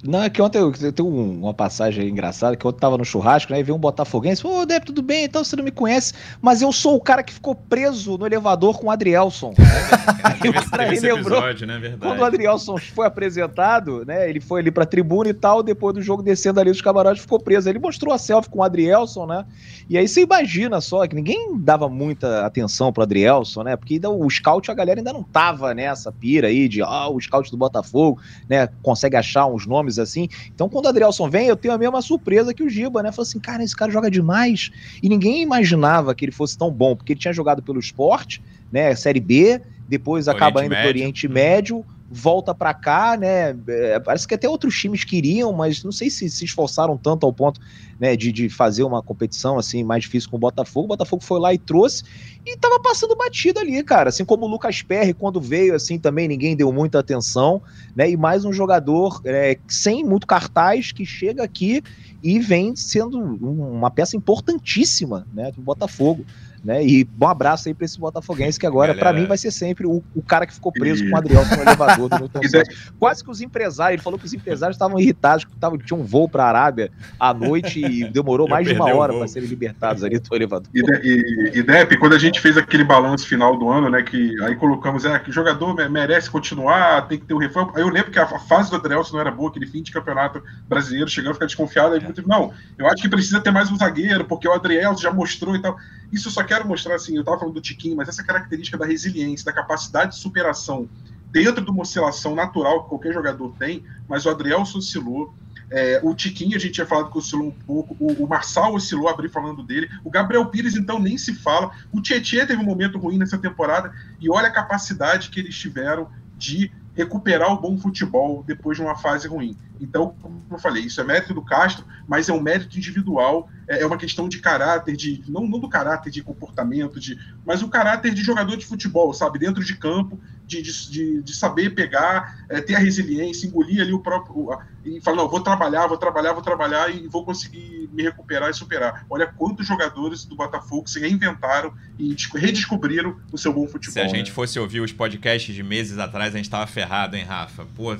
Não, 0.06 0.22
é 0.22 0.30
que 0.30 0.40
ontem 0.40 0.58
eu, 0.58 0.72
eu 0.80 0.92
tenho 0.92 1.08
uma 1.08 1.54
passagem 1.54 2.08
engraçada, 2.08 2.56
que 2.56 2.66
ontem 2.66 2.78
tava 2.78 2.96
no 2.98 3.04
churrasco, 3.04 3.52
né? 3.52 3.60
E 3.60 3.62
veio 3.62 3.76
um 3.76 3.80
botafoguense, 3.80 4.46
ô, 4.46 4.60
oh, 4.60 4.66
tudo 4.80 5.02
bem? 5.02 5.24
Então 5.24 5.42
você 5.42 5.56
não 5.56 5.64
me 5.64 5.70
conhece, 5.70 6.14
mas 6.40 6.62
eu 6.62 6.72
sou 6.72 6.96
o 6.96 7.00
cara 7.00 7.22
que 7.22 7.32
ficou 7.32 7.54
preso 7.54 8.16
no 8.16 8.26
elevador 8.26 8.78
com 8.78 8.86
o 8.86 8.90
Adrielson. 8.90 9.54
Aí 10.22 10.50
o 10.50 10.70
cara 10.70 10.88
lembrou, 10.88 11.18
episódio, 11.18 11.66
né? 11.66 11.78
Verdade. 11.78 12.02
quando 12.02 12.20
o 12.20 12.24
Adrielson 12.24 12.76
foi 12.78 13.06
apresentado, 13.06 14.04
né? 14.04 14.28
Ele 14.28 14.40
foi 14.40 14.60
ali 14.60 14.70
pra 14.70 14.84
tribuna 14.84 15.30
e 15.30 15.34
tal, 15.34 15.62
depois 15.62 15.94
do 15.94 16.02
jogo 16.02 16.22
descendo 16.22 16.60
ali 16.60 16.70
dos 16.70 16.80
camarotes, 16.80 17.22
ficou 17.22 17.38
preso. 17.38 17.68
Ele 17.68 17.78
mostrou 17.78 18.12
a 18.12 18.18
selfie 18.18 18.50
com 18.50 18.60
o 18.60 18.62
Adrielson, 18.62 19.26
né? 19.26 19.44
E 19.88 19.96
aí 19.96 20.06
você 20.06 20.22
imagina 20.22 20.80
só 20.80 21.06
que 21.06 21.14
ninguém 21.14 21.56
dava 21.58 21.88
muita 21.88 22.44
atenção 22.44 22.92
pro 22.92 23.02
Adrielson, 23.02 23.62
né? 23.62 23.76
Porque 23.76 23.94
ainda, 23.94 24.10
o 24.10 24.28
scout, 24.28 24.70
a 24.70 24.74
galera 24.74 25.00
ainda 25.00 25.12
não 25.12 25.22
tava 25.22 25.74
nessa 25.74 26.10
pira 26.10 26.48
aí 26.48 26.68
de, 26.68 26.82
ó, 26.82 27.08
oh, 27.08 27.16
o 27.16 27.20
scout 27.20 27.50
do 27.50 27.56
Botafogo, 27.56 28.20
né? 28.48 28.68
Consegue 28.82 29.16
achar 29.16 29.46
uns 29.46 29.66
nomes 29.66 29.95
assim. 29.98 30.28
Então, 30.54 30.68
quando 30.68 30.86
o 30.86 30.88
Adrielson 30.88 31.28
vem, 31.28 31.48
eu 31.48 31.56
tenho 31.56 31.74
a 31.74 31.78
mesma 31.78 32.00
surpresa 32.02 32.54
que 32.54 32.62
o 32.62 32.68
Giba, 32.68 33.02
né? 33.02 33.12
Falei 33.12 33.28
assim, 33.28 33.40
cara, 33.40 33.62
esse 33.62 33.76
cara 33.76 33.90
joga 33.90 34.10
demais. 34.10 34.70
E 35.02 35.08
ninguém 35.08 35.42
imaginava 35.42 36.14
que 36.14 36.24
ele 36.24 36.32
fosse 36.32 36.56
tão 36.56 36.70
bom, 36.70 36.94
porque 36.96 37.12
ele 37.12 37.20
tinha 37.20 37.32
jogado 37.32 37.62
pelo 37.62 37.78
esporte, 37.78 38.42
né? 38.70 38.94
Série 38.94 39.20
B, 39.20 39.60
depois 39.88 40.26
Oriente 40.28 40.42
acaba 40.42 40.64
indo 40.64 40.70
Médio. 40.70 40.82
pro 40.82 40.88
Oriente 40.88 41.28
Médio, 41.28 41.84
volta 42.08 42.54
para 42.54 42.72
cá, 42.72 43.16
né? 43.16 43.56
É, 43.66 43.98
parece 43.98 44.26
que 44.28 44.34
até 44.34 44.48
outros 44.48 44.78
times 44.78 45.04
queriam, 45.04 45.52
mas 45.52 45.82
não 45.82 45.90
sei 45.90 46.08
se 46.08 46.28
se 46.30 46.44
esforçaram 46.44 46.96
tanto 46.96 47.26
ao 47.26 47.32
ponto 47.32 47.60
né, 47.98 48.16
de, 48.16 48.30
de 48.30 48.48
fazer 48.48 48.84
uma 48.84 49.02
competição 49.02 49.58
assim 49.58 49.82
mais 49.82 50.04
difícil 50.04 50.30
com 50.30 50.36
o 50.36 50.40
Botafogo. 50.40 50.84
O 50.84 50.88
Botafogo 50.88 51.22
foi 51.22 51.40
lá 51.40 51.52
e 51.52 51.58
trouxe 51.58 52.04
e 52.44 52.56
tava 52.56 52.78
passando 52.80 53.16
batida 53.16 53.60
ali, 53.60 53.82
cara. 53.82 54.10
Assim 54.10 54.24
como 54.24 54.46
o 54.46 54.48
Lucas 54.48 54.82
Perry, 54.82 55.12
quando 55.12 55.40
veio, 55.40 55.74
assim, 55.74 55.98
também 55.98 56.28
ninguém 56.28 56.54
deu 56.54 56.72
muita 56.72 57.00
atenção, 57.00 57.60
né? 57.94 58.08
E 58.08 58.16
mais 58.16 58.44
um 58.44 58.52
jogador 58.52 59.20
é, 59.24 59.58
sem 59.66 60.04
muito 60.04 60.26
cartaz 60.26 60.92
que 60.92 61.04
chega 61.04 61.42
aqui 61.42 61.82
e 62.22 62.38
vem 62.38 62.74
sendo 62.76 63.18
uma 63.18 63.90
peça 63.90 64.16
importantíssima, 64.16 65.26
né, 65.32 65.50
do 65.52 65.60
Botafogo. 65.60 66.24
Né? 66.64 66.84
E 66.84 67.08
um 67.20 67.26
abraço 67.26 67.68
aí 67.68 67.74
para 67.74 67.84
esse 67.84 67.98
Botafoguense 67.98 68.58
que 68.58 68.66
agora, 68.66 68.94
para 68.94 69.12
mim, 69.12 69.26
vai 69.26 69.38
ser 69.38 69.50
sempre 69.50 69.86
o, 69.86 70.02
o 70.14 70.22
cara 70.22 70.46
que 70.46 70.54
ficou 70.54 70.72
preso 70.72 71.04
e... 71.04 71.08
com 71.08 71.14
o 71.14 71.18
Adriel 71.18 71.44
no 71.44 71.62
elevador 71.62 72.08
do 72.08 72.30
Quase 72.98 73.22
que 73.22 73.30
os 73.30 73.40
empresários, 73.40 73.94
ele 73.94 74.02
falou 74.02 74.18
que 74.18 74.26
os 74.26 74.34
empresários 74.34 74.76
estavam 74.76 74.98
irritados, 74.98 75.44
que 75.44 75.54
tavam, 75.56 75.78
tinha 75.78 75.98
um 75.98 76.04
voo 76.04 76.28
para 76.28 76.44
a 76.44 76.48
Arábia 76.48 76.90
à 77.18 77.32
noite 77.32 77.80
e 77.84 78.08
demorou 78.10 78.48
mais 78.48 78.66
de 78.66 78.74
uma 78.74 78.92
hora 78.94 79.12
para 79.12 79.28
serem 79.28 79.48
libertados 79.48 80.02
ali 80.02 80.18
do 80.18 80.34
elevador. 80.34 80.68
E, 80.74 80.80
e, 80.80 81.58
e 81.58 81.62
Depp, 81.62 81.96
quando 81.98 82.14
a 82.14 82.18
gente 82.18 82.40
fez 82.40 82.56
aquele 82.56 82.84
balanço 82.84 83.26
final 83.26 83.58
do 83.58 83.68
ano, 83.68 83.90
né, 83.90 84.02
que 84.02 84.40
aí 84.42 84.56
colocamos, 84.56 85.04
é, 85.04 85.18
que 85.18 85.30
o 85.30 85.32
jogador 85.32 85.74
merece 85.90 86.30
continuar, 86.30 87.06
tem 87.08 87.18
que 87.18 87.26
ter 87.26 87.34
o 87.34 87.36
um 87.36 87.40
reforço. 87.40 87.72
Aí 87.74 87.82
eu 87.82 87.88
lembro 87.88 88.10
que 88.10 88.18
a 88.18 88.26
fase 88.26 88.70
do 88.70 88.76
Adrielson 88.76 89.14
não 89.14 89.20
era 89.20 89.30
boa, 89.30 89.50
aquele 89.50 89.66
fim 89.66 89.82
de 89.82 89.92
campeonato 89.92 90.42
brasileiro, 90.68 91.08
chegando 91.08 91.30
a 91.32 91.34
ficar 91.34 91.46
desconfiado, 91.46 91.94
aí 91.94 92.00
é. 92.00 92.22
não, 92.26 92.52
eu 92.78 92.86
acho 92.86 93.02
que 93.02 93.08
precisa 93.08 93.40
ter 93.40 93.50
mais 93.50 93.70
um 93.70 93.76
zagueiro, 93.76 94.24
porque 94.24 94.48
o 94.48 94.52
Adrielson 94.52 95.02
já 95.02 95.12
mostrou 95.12 95.54
e 95.54 95.62
tal. 95.62 95.76
Isso 96.12 96.30
só 96.30 96.42
quero 96.56 96.68
mostrar, 96.68 96.94
assim, 96.94 97.14
eu 97.14 97.20
estava 97.20 97.38
falando 97.38 97.54
do 97.54 97.60
Tiquinho, 97.60 97.96
mas 97.96 98.08
essa 98.08 98.24
característica 98.24 98.78
da 98.78 98.86
resiliência, 98.86 99.44
da 99.44 99.52
capacidade 99.52 100.12
de 100.12 100.18
superação 100.18 100.88
dentro 101.30 101.62
de 101.62 101.70
uma 101.70 101.82
oscilação 101.82 102.34
natural 102.34 102.84
que 102.84 102.88
qualquer 102.88 103.12
jogador 103.12 103.54
tem, 103.58 103.84
mas 104.08 104.24
o 104.24 104.30
Adrielson 104.30 104.78
oscilou, 104.78 105.34
é, 105.70 106.00
o 106.02 106.14
Tiquinho, 106.14 106.56
a 106.56 106.60
gente 106.60 106.72
tinha 106.72 106.86
falado 106.86 107.10
que 107.10 107.18
oscilou 107.18 107.48
um 107.48 107.50
pouco. 107.50 107.96
O, 107.98 108.24
o 108.24 108.28
Marçal 108.28 108.72
oscilou, 108.72 109.08
abri 109.08 109.28
falando 109.28 109.64
dele. 109.64 109.90
O 110.04 110.10
Gabriel 110.10 110.46
Pires, 110.46 110.76
então, 110.76 111.00
nem 111.00 111.18
se 111.18 111.34
fala. 111.34 111.72
O 111.90 112.00
Tietchan 112.00 112.46
teve 112.46 112.62
um 112.62 112.64
momento 112.64 112.98
ruim 112.98 113.18
nessa 113.18 113.36
temporada. 113.36 113.92
E 114.20 114.30
olha 114.30 114.46
a 114.46 114.52
capacidade 114.52 115.28
que 115.28 115.40
eles 115.40 115.56
tiveram 115.56 116.08
de 116.36 116.70
recuperar 116.96 117.52
o 117.52 117.60
bom 117.60 117.76
futebol 117.76 118.42
depois 118.42 118.78
de 118.78 118.82
uma 118.82 118.96
fase 118.96 119.28
ruim. 119.28 119.56
Então, 119.78 120.14
como 120.22 120.42
eu 120.50 120.58
falei, 120.58 120.84
isso 120.84 121.00
é 121.00 121.04
mérito 121.04 121.34
do 121.34 121.42
Castro, 121.42 121.84
mas 122.08 122.30
é 122.30 122.32
um 122.32 122.40
mérito 122.40 122.78
individual, 122.78 123.48
é, 123.68 123.82
é 123.82 123.86
uma 123.86 123.98
questão 123.98 124.28
de 124.28 124.38
caráter, 124.38 124.96
de 124.96 125.22
não, 125.28 125.46
não 125.46 125.60
do 125.60 125.68
caráter 125.68 126.10
de 126.10 126.22
comportamento, 126.22 126.98
de, 126.98 127.18
mas 127.44 127.62
o 127.62 127.68
caráter 127.68 128.14
de 128.14 128.22
jogador 128.22 128.56
de 128.56 128.64
futebol, 128.64 129.12
sabe, 129.12 129.38
dentro 129.38 129.62
de 129.62 129.76
campo, 129.76 130.18
de, 130.46 130.62
de, 130.62 131.22
de 131.22 131.34
saber 131.34 131.70
pegar, 131.70 132.46
é, 132.48 132.60
ter 132.60 132.76
a 132.76 132.78
resiliência, 132.78 133.46
engolir 133.46 133.82
ali 133.82 133.92
o 133.92 133.98
próprio. 133.98 134.56
e 134.84 135.00
falar, 135.00 135.16
não, 135.16 135.28
vou 135.28 135.40
trabalhar, 135.40 135.86
vou 135.86 135.98
trabalhar, 135.98 136.32
vou 136.32 136.42
trabalhar 136.42 136.94
e 136.94 137.08
vou 137.08 137.24
conseguir 137.24 137.88
me 137.92 138.02
recuperar 138.02 138.50
e 138.50 138.54
superar. 138.54 139.04
Olha 139.10 139.26
quantos 139.26 139.66
jogadores 139.66 140.24
do 140.24 140.36
Botafogo 140.36 140.88
se 140.88 141.00
reinventaram 141.00 141.72
e 141.98 142.14
redescobriram 142.34 143.16
o 143.32 143.38
seu 143.38 143.52
bom 143.52 143.66
futebol. 143.66 143.92
Se 143.92 144.00
a 144.00 144.06
gente 144.06 144.28
né? 144.28 144.34
fosse 144.34 144.58
ouvir 144.58 144.80
os 144.80 144.92
podcasts 144.92 145.54
de 145.54 145.62
meses 145.62 145.98
atrás, 145.98 146.34
a 146.34 146.36
gente 146.36 146.50
tava 146.50 146.66
ferrado, 146.66 147.16
hein, 147.16 147.24
Rafa? 147.24 147.66
Pô, 147.74 147.96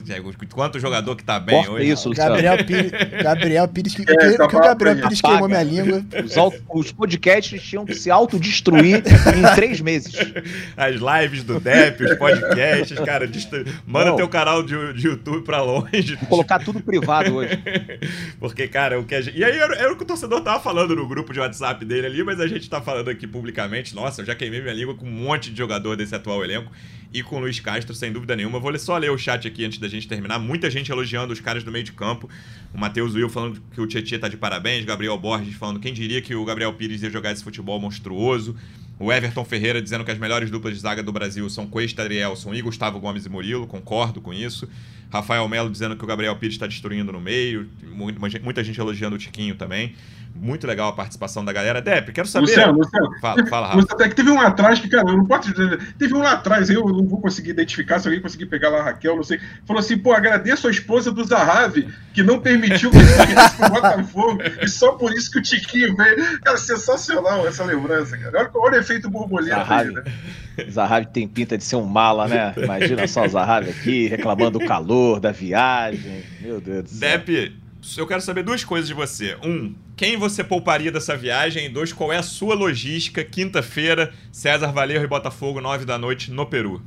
quanto 0.53 0.79
jogador 0.79 1.17
que 1.17 1.25
tá 1.25 1.41
bem 1.41 1.57
Corta 1.57 1.73
hoje. 1.73 1.91
Isso, 1.91 2.11
Gabriel 2.11 2.65
Pires, 2.65 2.93
Gabriel 3.23 3.69
Pires 3.69 3.95
que, 3.95 4.03
é, 4.03 4.05
que, 4.05 4.37
tá 4.37 4.49
que 4.49 4.57
o 4.57 4.61
Gabriel 4.61 4.97
Pires 4.97 5.19
Apaga. 5.19 5.35
queimou 5.35 5.49
minha 5.49 5.63
língua. 5.63 6.05
Os, 6.25 6.63
os 6.69 6.93
podcasts 6.93 7.63
tinham 7.63 7.87
que 7.87 7.95
se 7.95 8.11
autodestruir 8.11 9.03
em 9.07 9.55
três 9.55 9.81
meses. 9.81 10.15
As 10.77 10.97
lives 10.97 11.43
do 11.43 11.59
DEP, 11.59 12.05
os 12.05 12.15
podcasts 12.19 12.36
podcasts, 12.41 12.99
cara. 13.01 13.31
Manda 13.87 14.11
Não. 14.11 14.17
teu 14.17 14.29
canal 14.29 14.63
de, 14.63 14.93
de, 14.95 15.07
YouTube 15.07 15.43
pra 15.43 15.63
longe. 15.63 16.17
Vou 16.17 16.29
colocar 16.29 16.59
tudo 16.59 16.81
privado 16.81 17.35
hoje. 17.35 17.59
Porque, 18.39 18.69
cara, 18.69 18.99
o 18.99 19.05
que 19.05 19.15
a 19.15 19.21
gente... 19.21 19.39
E 19.39 19.45
aí 19.45 19.59
era, 19.59 19.75
era, 19.77 19.93
o 19.93 19.97
que 19.97 20.03
o 20.03 20.07
torcedor 20.07 20.41
tava 20.41 20.61
falando 20.61 20.95
no 20.95 21.07
grupo 21.07 21.33
de 21.33 21.41
WhatsApp 21.41 21.85
dele 21.85 22.07
ali, 22.07 22.23
mas 22.23 22.41
a 22.41 22.47
gente 22.47 22.69
tá 22.69 22.81
falando 22.81 23.09
aqui 23.09 23.27
publicamente. 23.27 23.95
Nossa, 23.95 24.23
eu 24.23 24.27
já 24.27 24.35
queimei 24.35 24.61
minha 24.61 24.75
língua 24.75 24.95
com 24.95 25.07
um 25.07 25.11
monte 25.11 25.51
de 25.51 25.59
jogador 25.59 25.97
desse 25.97 26.15
atual 26.15 26.45
elenco 26.45 26.71
e 27.13 27.23
com 27.23 27.37
o 27.37 27.41
Luiz 27.41 27.61
Castro, 27.61 27.95
sem 27.95 28.13
dúvida 28.13 28.37
nenhuma. 28.37 28.59
Vou 28.59 28.77
só 28.79 28.99
ler 28.99 29.11
o 29.11 29.19
chat 29.19 29.47
aqui 29.47 29.65
antes 29.65 29.79
da 29.79 29.89
gente 29.89 30.07
terminar. 30.07 30.39
Muita 30.39 30.71
gente 30.71 30.91
elogiando 30.91 31.33
os 31.33 31.41
caras 31.41 31.65
do 31.65 31.73
meio 31.73 31.85
de 31.85 31.93
campo. 31.93 32.29
O 32.75 32.79
Matheus 32.79 33.15
Will 33.15 33.29
falando 33.29 33.63
que 33.73 33.81
o 33.81 33.87
Tietchan 33.87 34.19
tá 34.19 34.29
de 34.29 34.37
parabéns. 34.37 34.85
Gabriel 34.85 35.17
Borges 35.19 35.55
falando 35.55 35.81
quem 35.81 35.93
diria 35.93 36.21
que 36.21 36.35
o 36.35 36.45
Gabriel 36.45 36.73
Pires 36.75 37.03
ia 37.03 37.11
jogar 37.11 37.33
esse 37.33 37.43
futebol 37.43 37.81
monstruoso. 37.81 38.57
O 38.99 39.13
Everton 39.13 39.45
Ferreira 39.45 39.83
dizendo 39.83 40.05
que 40.05 40.11
as 40.11 40.19
melhores 40.19 40.51
duplas 40.51 40.75
de 40.75 40.81
zaga 40.81 41.03
do 41.03 41.13
Brasil 41.13 41.49
são 41.51 41.67
Cuesta 41.67 42.03
Adrielson 42.03 42.55
e 42.55 42.63
Gustavo 42.63 42.99
Gomes 42.99 43.27
e 43.27 43.29
Murilo, 43.29 43.67
concordo 43.67 44.21
com 44.21 44.33
isso. 44.33 44.69
Rafael 45.13 45.47
Melo 45.49 45.71
dizendo 45.71 45.97
que 45.97 46.03
o 46.03 46.07
Gabriel 46.07 46.35
Pires 46.37 46.55
está 46.55 46.67
destruindo 46.67 47.13
no 47.13 47.21
meio, 47.21 47.69
muita 48.43 48.65
gente 48.65 48.81
elogiando 48.81 49.17
o 49.17 49.19
Tiquinho 49.19 49.55
também. 49.55 49.95
Muito 50.39 50.67
legal 50.67 50.91
a 50.91 50.93
participação 50.93 51.43
da 51.43 51.51
galera. 51.51 51.81
Dep, 51.81 52.13
quero 52.13 52.29
saber. 52.29 52.49
Luciano, 52.49 52.79
Luciano. 52.79 53.19
Fala, 53.21 53.47
fala, 53.47 53.67
Rafa. 53.69 53.95
Até 53.95 54.09
que 54.11 54.15
teve 54.15 54.31
um 54.31 54.35
lá 54.35 54.49
atrás 54.49 54.79
que, 54.79 54.87
cara, 54.87 55.09
eu 55.09 55.17
não 55.17 55.25
posso 55.25 55.51
dizer. 55.51 55.95
Teve 55.99 56.13
um 56.15 56.19
lá 56.19 56.33
atrás, 56.33 56.69
eu 56.69 56.85
não 56.85 57.07
vou 57.07 57.23
conseguir 57.23 57.51
identificar, 57.51 57.99
se 57.99 58.09
alguém 58.09 58.21
conseguir 58.21 58.45
pegar 58.45 58.69
lá 58.69 58.81
a 58.81 58.83
Raquel, 58.83 59.17
não 59.17 59.23
sei. 59.23 59.41
Falou 59.65 59.81
assim, 59.81 59.97
pô, 59.97 60.13
agradeço 60.13 60.69
a 60.69 60.71
esposa 60.71 61.11
do 61.11 61.25
Zahavi, 61.25 61.89
que 62.13 62.23
não 62.23 62.39
permitiu 62.39 62.91
que 62.91 62.99
ele 62.99 63.07
pro 63.57 63.71
Botafogo, 63.71 64.43
e 64.61 64.69
só 64.69 64.93
por 64.93 65.11
isso 65.15 65.31
que 65.31 65.39
o 65.39 65.43
Tiquinho 65.43 65.97
veio. 65.97 66.41
Cara, 66.41 66.59
sensacional 66.59 67.47
essa 67.47 67.65
lembrança, 67.65 68.19
cara. 68.19 68.39
Olha, 68.39 68.51
olha 68.57 68.83
efeito 68.87 69.11
borboleta 69.11 69.57
Zahavi. 69.57 69.89
aí, 69.89 69.95
né? 69.95 70.05
Zahavi 70.71 71.07
tem 71.07 71.29
pinta 71.29 71.59
de 71.59 71.65
ser 71.65 71.77
um 71.77 71.85
mala, 71.85 72.27
né? 72.27 72.55
Imagina 72.57 73.07
só 73.07 73.25
o 73.25 73.29
Zahavi 73.29 73.71
aqui, 73.71 74.07
reclamando 74.07 74.59
do 74.59 74.65
calor, 74.65 75.21
da 75.21 75.33
viagem. 75.33 76.23
Meu 76.41 76.61
Deus 76.61 76.85
do 76.85 76.91
céu. 76.91 77.19
Dep, 77.19 77.53
eu 77.97 78.07
quero 78.07 78.21
saber 78.21 78.43
duas 78.43 78.65
coisas 78.65 78.89
de 78.89 78.95
você. 78.95 79.37
Um, 79.45 79.75
quem 79.97 80.17
você 80.17 80.43
pouparia 80.43 80.91
dessa 80.91 81.17
viagem? 81.17 81.67
E 81.67 81.69
dois, 81.69 81.93
qual 81.93 82.13
é 82.13 82.17
a 82.17 82.23
sua 82.23 82.55
logística? 82.55 83.23
Quinta-feira, 83.23 84.13
César 84.33 84.73
Valerro 84.73 85.05
e 85.05 85.09
Botafogo, 85.09 85.61
nove 85.61 85.85
da 85.85 85.99
noite, 85.99 86.31
no 86.31 86.47
Peru. 86.47 86.83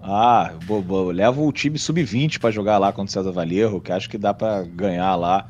Ah, 0.00 0.52
eu, 0.68 0.84
eu 0.88 1.10
levo 1.10 1.46
o 1.46 1.52
time 1.52 1.78
sub-20 1.78 2.38
para 2.38 2.50
jogar 2.50 2.78
lá 2.78 2.92
contra 2.92 3.10
o 3.10 3.12
César 3.12 3.32
Valerro, 3.32 3.80
que 3.80 3.90
acho 3.90 4.08
que 4.08 4.16
dá 4.16 4.32
para 4.32 4.62
ganhar 4.62 5.16
lá. 5.16 5.48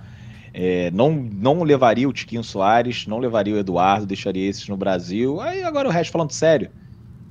É, 0.58 0.90
não, 0.90 1.12
não 1.12 1.62
levaria 1.62 2.08
o 2.08 2.12
Tiquinho 2.14 2.42
Soares, 2.42 3.06
não 3.06 3.18
levaria 3.18 3.54
o 3.54 3.58
Eduardo, 3.58 4.06
deixaria 4.06 4.48
esses 4.48 4.66
no 4.68 4.76
Brasil. 4.76 5.38
Aí 5.38 5.62
agora 5.62 5.86
o 5.86 5.90
resto 5.90 6.10
falando 6.10 6.30
sério. 6.32 6.70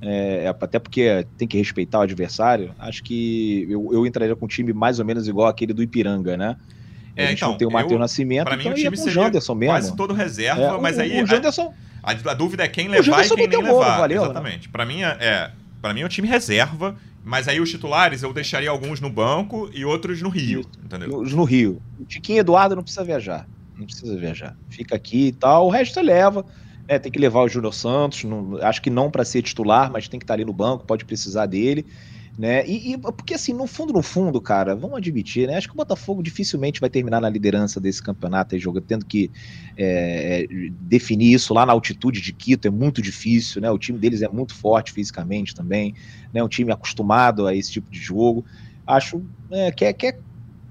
É, 0.00 0.44
é 0.44 0.48
até 0.48 0.78
porque 0.78 1.26
tem 1.36 1.48
que 1.48 1.58
respeitar 1.58 1.98
o 1.98 2.02
adversário. 2.02 2.72
Acho 2.78 3.02
que 3.02 3.66
eu, 3.68 3.90
eu 3.92 4.06
entraria 4.06 4.36
com 4.36 4.44
um 4.44 4.48
time 4.48 4.72
mais 4.72 5.00
ou 5.00 5.04
menos 5.04 5.26
igual 5.26 5.48
aquele 5.48 5.72
do 5.72 5.82
Ipiranga, 5.82 6.36
né? 6.36 6.56
É, 7.16 7.24
a 7.24 7.28
gente 7.30 7.38
então, 7.38 7.50
não 7.50 7.58
tem 7.58 7.66
o 7.66 7.70
Matheus 7.70 7.98
Nascimento, 7.98 8.44
pra 8.44 8.56
mim, 8.56 8.62
então 8.62 8.72
o 8.72 8.76
time 8.76 8.96
seria 8.96 9.12
Janderson 9.12 9.54
mesmo. 9.54 9.72
quase 9.72 9.96
todo 9.96 10.14
reserva, 10.14 10.62
é, 10.62 10.80
mas 10.80 10.96
o, 10.96 11.00
aí... 11.00 11.22
O 11.22 11.26
Janderson... 11.26 11.74
A, 12.02 12.12
a, 12.12 12.34
dúvida 12.34 12.62
é 12.62 12.68
quem 12.68 12.86
levar 12.86 13.26
e 13.26 13.28
quem 13.28 13.48
nem 13.48 13.62
levar. 13.62 13.98
Valeu, 13.98 14.20
né? 14.20 14.24
Exatamente. 14.26 14.66
Né? 14.68 14.68
Para 14.70 14.86
mim, 14.86 15.02
é, 15.02 15.16
é 15.18 15.50
para 15.82 15.92
mim 15.92 16.02
é 16.02 16.06
um 16.06 16.08
time 16.08 16.28
reserva, 16.28 16.94
mas 17.26 17.48
aí 17.48 17.60
os 17.60 17.68
titulares 17.68 18.22
eu 18.22 18.32
deixaria 18.32 18.70
alguns 18.70 19.00
no 19.00 19.10
banco 19.10 19.68
e 19.74 19.84
outros 19.84 20.22
no 20.22 20.28
Rio, 20.28 20.60
Isso. 20.60 20.70
entendeu? 20.84 21.22
No 21.22 21.42
Rio. 21.42 21.82
O 21.98 22.04
Tiquinho 22.04 22.38
Eduardo 22.38 22.76
não 22.76 22.84
precisa 22.84 23.04
viajar. 23.04 23.48
Não 23.76 23.84
precisa 23.84 24.16
viajar. 24.16 24.56
Fica 24.70 24.94
aqui 24.94 25.26
e 25.26 25.32
tal. 25.32 25.66
O 25.66 25.68
resto 25.68 25.94
você 25.94 26.02
leva. 26.02 26.46
É, 26.86 27.00
tem 27.00 27.10
que 27.10 27.18
levar 27.18 27.40
o 27.40 27.48
Júnior 27.48 27.74
Santos. 27.74 28.22
Não, 28.22 28.58
acho 28.62 28.80
que 28.80 28.90
não 28.90 29.10
para 29.10 29.24
ser 29.24 29.42
titular, 29.42 29.90
mas 29.90 30.06
tem 30.06 30.20
que 30.20 30.24
estar 30.24 30.34
ali 30.34 30.44
no 30.44 30.52
banco, 30.52 30.84
pode 30.86 31.04
precisar 31.04 31.46
dele 31.46 31.84
né? 32.38 32.66
E, 32.66 32.92
e, 32.92 32.98
porque 32.98 33.34
assim, 33.34 33.52
no 33.52 33.66
fundo, 33.66 33.92
no 33.92 34.02
fundo, 34.02 34.40
cara, 34.40 34.74
vamos 34.76 34.98
admitir, 34.98 35.46
né? 35.46 35.56
Acho 35.56 35.68
que 35.68 35.74
o 35.74 35.76
Botafogo 35.76 36.22
dificilmente 36.22 36.80
vai 36.80 36.90
terminar 36.90 37.20
na 37.20 37.30
liderança 37.30 37.80
desse 37.80 38.02
campeonato 38.02 38.54
aí, 38.54 38.60
jogo, 38.60 38.80
tendo 38.80 39.06
que 39.06 39.30
é, 39.76 40.46
definir 40.80 41.32
isso 41.32 41.54
lá 41.54 41.64
na 41.64 41.72
altitude 41.72 42.20
de 42.20 42.32
Quito, 42.32 42.68
é 42.68 42.70
muito 42.70 43.00
difícil, 43.00 43.62
né? 43.62 43.70
O 43.70 43.78
time 43.78 43.98
deles 43.98 44.20
é 44.20 44.28
muito 44.28 44.54
forte 44.54 44.92
fisicamente 44.92 45.54
também, 45.54 45.94
né? 46.32 46.42
Um 46.42 46.48
time 46.48 46.70
acostumado 46.70 47.46
a 47.46 47.54
esse 47.54 47.72
tipo 47.72 47.90
de 47.90 47.98
jogo. 47.98 48.44
Acho 48.86 49.22
é, 49.50 49.72
que, 49.72 49.84
é, 49.84 49.92
que 49.92 50.06
é 50.06 50.18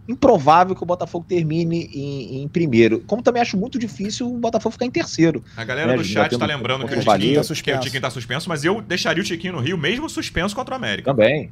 improvável 0.07 0.75
que 0.75 0.83
o 0.83 0.85
Botafogo 0.85 1.25
termine 1.27 1.89
em, 1.93 2.43
em, 2.43 2.47
primeiro. 2.47 2.99
Como 3.01 3.21
também 3.21 3.41
acho 3.41 3.57
muito 3.57 3.79
difícil 3.79 4.27
o 4.27 4.37
Botafogo 4.37 4.73
ficar 4.73 4.85
em 4.85 4.91
terceiro. 4.91 5.43
A 5.57 5.63
galera 5.63 5.91
né? 5.91 5.97
do 5.97 6.03
chat 6.03 6.31
está 6.31 6.45
lembrando 6.45 6.85
que 6.87 6.93
o, 6.93 6.99
Tiquinho, 6.99 7.41
tá 7.41 7.53
que 7.53 7.71
o 7.73 7.79
Tiquinho 7.79 8.01
tá 8.01 8.09
suspenso, 8.09 8.47
mas 8.47 8.63
eu 8.63 8.81
deixaria 8.81 9.21
o 9.21 9.25
Tiquinho 9.25 9.53
no 9.53 9.59
Rio, 9.59 9.77
mesmo 9.77 10.09
suspenso 10.09 10.55
contra 10.55 10.73
o 10.73 10.77
América. 10.77 11.11
Também, 11.11 11.51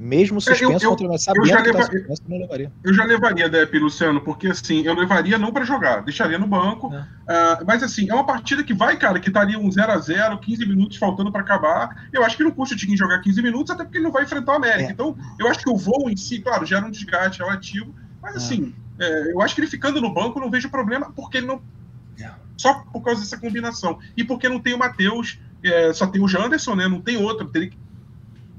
mesmo 0.00 0.40
suspenso 0.40 0.84
eu, 0.84 0.90
contra 0.90 1.06
o 1.06 1.18
sabendo 1.18 1.44
eu 1.44 1.48
já, 1.48 1.60
leva... 1.60 1.78
tá 1.78 1.84
suspenso, 1.84 2.22
não 2.26 2.38
levaria. 2.38 2.72
Eu 2.82 2.94
já 2.94 3.04
levaria, 3.04 3.48
Depp, 3.48 3.78
Luciano, 3.78 4.20
porque 4.22 4.48
assim, 4.48 4.82
eu 4.82 4.94
levaria 4.94 5.36
não 5.36 5.52
para 5.52 5.64
jogar, 5.64 6.02
deixaria 6.02 6.38
no 6.38 6.46
banco. 6.46 6.92
É. 6.94 7.00
Uh, 7.00 7.64
mas 7.66 7.82
assim, 7.82 8.08
é 8.08 8.14
uma 8.14 8.24
partida 8.24 8.64
que 8.64 8.72
vai, 8.72 8.96
cara, 8.96 9.20
que 9.20 9.28
estaria 9.28 9.58
um 9.58 9.70
0 9.70 9.92
a 9.92 9.98
0 9.98 10.38
15 10.38 10.66
minutos 10.66 10.96
faltando 10.96 11.30
para 11.30 11.42
acabar. 11.42 12.08
Eu 12.12 12.24
acho 12.24 12.36
que 12.36 12.42
não 12.42 12.50
custa 12.50 12.74
o 12.74 12.78
Tiquinho 12.78 12.96
jogar 12.96 13.20
15 13.20 13.42
minutos, 13.42 13.70
até 13.70 13.84
porque 13.84 13.98
ele 13.98 14.04
não 14.04 14.12
vai 14.12 14.24
enfrentar 14.24 14.52
o 14.52 14.56
América. 14.56 14.88
É. 14.88 14.92
Então, 14.92 15.16
eu 15.38 15.46
acho 15.48 15.60
que 15.60 15.68
o 15.68 15.76
voo 15.76 16.08
em 16.08 16.16
si, 16.16 16.40
claro, 16.40 16.64
gera 16.64 16.86
um 16.86 16.90
desgaste 16.90 17.40
relativo, 17.40 17.94
mas 18.22 18.34
é. 18.34 18.36
assim, 18.38 18.74
é, 18.98 19.32
eu 19.32 19.40
acho 19.40 19.54
que 19.54 19.60
ele 19.60 19.68
ficando 19.68 20.00
no 20.00 20.12
banco 20.12 20.40
não 20.40 20.50
vejo 20.50 20.70
problema, 20.70 21.12
porque 21.12 21.38
ele 21.38 21.46
não. 21.46 21.62
É. 22.18 22.30
Só 22.56 22.74
por 22.92 23.02
causa 23.02 23.20
dessa 23.20 23.38
combinação. 23.38 23.98
E 24.16 24.24
porque 24.24 24.48
não 24.48 24.60
tem 24.60 24.74
o 24.74 24.78
Matheus, 24.78 25.38
é, 25.62 25.92
só 25.92 26.06
tem 26.06 26.22
o 26.22 26.28
Janderson, 26.28 26.74
né? 26.74 26.88
Não 26.88 27.00
tem 27.00 27.16
outro, 27.16 27.48
teria 27.48 27.70
que. 27.70 27.78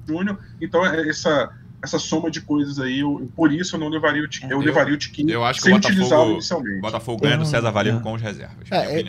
Júnior. 0.07 0.39
Então, 0.59 0.85
essa 0.85 1.51
essa 1.83 1.97
soma 1.97 2.29
de 2.29 2.41
coisas 2.41 2.79
aí, 2.79 2.99
eu, 2.99 3.27
por 3.35 3.51
isso 3.51 3.75
eu 3.75 3.79
não 3.79 3.89
levaria 3.89 4.23
o 4.23 4.27
Tiquinho. 4.27 4.51
Eu, 4.51 4.59
eu 4.59 4.65
levaria 4.65 4.93
o 4.93 4.97
Tiquinho 4.97 5.31
eu 5.31 5.43
acho 5.43 5.61
que 5.61 5.69
o 5.69 5.73
Botafogo, 5.73 6.31
inicialmente. 6.33 6.81
Botafogo 6.81 7.21
ganha 7.23 7.37
do 7.37 7.45
César 7.45 7.71
Valerro 7.71 8.01
com 8.01 8.13
os 8.13 8.21
reservas. 8.21 8.71
É, 8.71 8.99
é, 8.99 9.03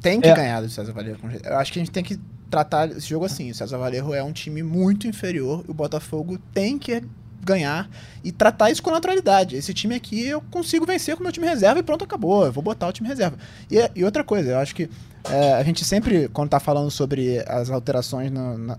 tem 0.00 0.20
que 0.20 0.28
é. 0.28 0.34
ganhar 0.34 0.60
do 0.60 0.68
César 0.68 0.92
Valerro 0.92 1.18
com 1.18 1.26
os 1.26 1.32
reservas. 1.32 1.52
Eu 1.52 1.58
acho 1.58 1.72
que 1.72 1.78
a 1.78 1.82
gente 1.82 1.90
tem 1.90 2.04
que 2.04 2.20
tratar 2.50 2.90
esse 2.90 3.08
jogo 3.08 3.24
assim. 3.24 3.50
O 3.50 3.54
César 3.54 3.78
Valerro 3.78 4.12
é 4.12 4.22
um 4.22 4.32
time 4.32 4.62
muito 4.62 5.06
inferior 5.06 5.64
e 5.66 5.70
o 5.70 5.74
Botafogo 5.74 6.38
tem 6.52 6.78
que 6.78 7.02
ganhar 7.42 7.88
e 8.22 8.30
tratar 8.30 8.70
isso 8.70 8.82
com 8.82 8.90
naturalidade. 8.90 9.56
Esse 9.56 9.72
time 9.72 9.94
aqui 9.94 10.26
eu 10.26 10.42
consigo 10.50 10.84
vencer 10.84 11.14
com 11.14 11.20
o 11.20 11.24
meu 11.24 11.32
time 11.32 11.46
reserva 11.46 11.80
e 11.80 11.82
pronto, 11.82 12.04
acabou. 12.04 12.44
Eu 12.44 12.52
vou 12.52 12.62
botar 12.62 12.88
o 12.88 12.92
time 12.92 13.08
reserva. 13.08 13.38
E, 13.70 13.76
e 13.94 14.04
outra 14.04 14.22
coisa, 14.22 14.50
eu 14.50 14.58
acho 14.58 14.74
que 14.74 14.90
é, 15.24 15.54
a 15.54 15.62
gente 15.62 15.84
sempre, 15.84 16.28
quando 16.28 16.50
tá 16.50 16.60
falando 16.60 16.90
sobre 16.90 17.42
as 17.46 17.70
alterações 17.70 18.30
no, 18.30 18.58
na, 18.58 18.78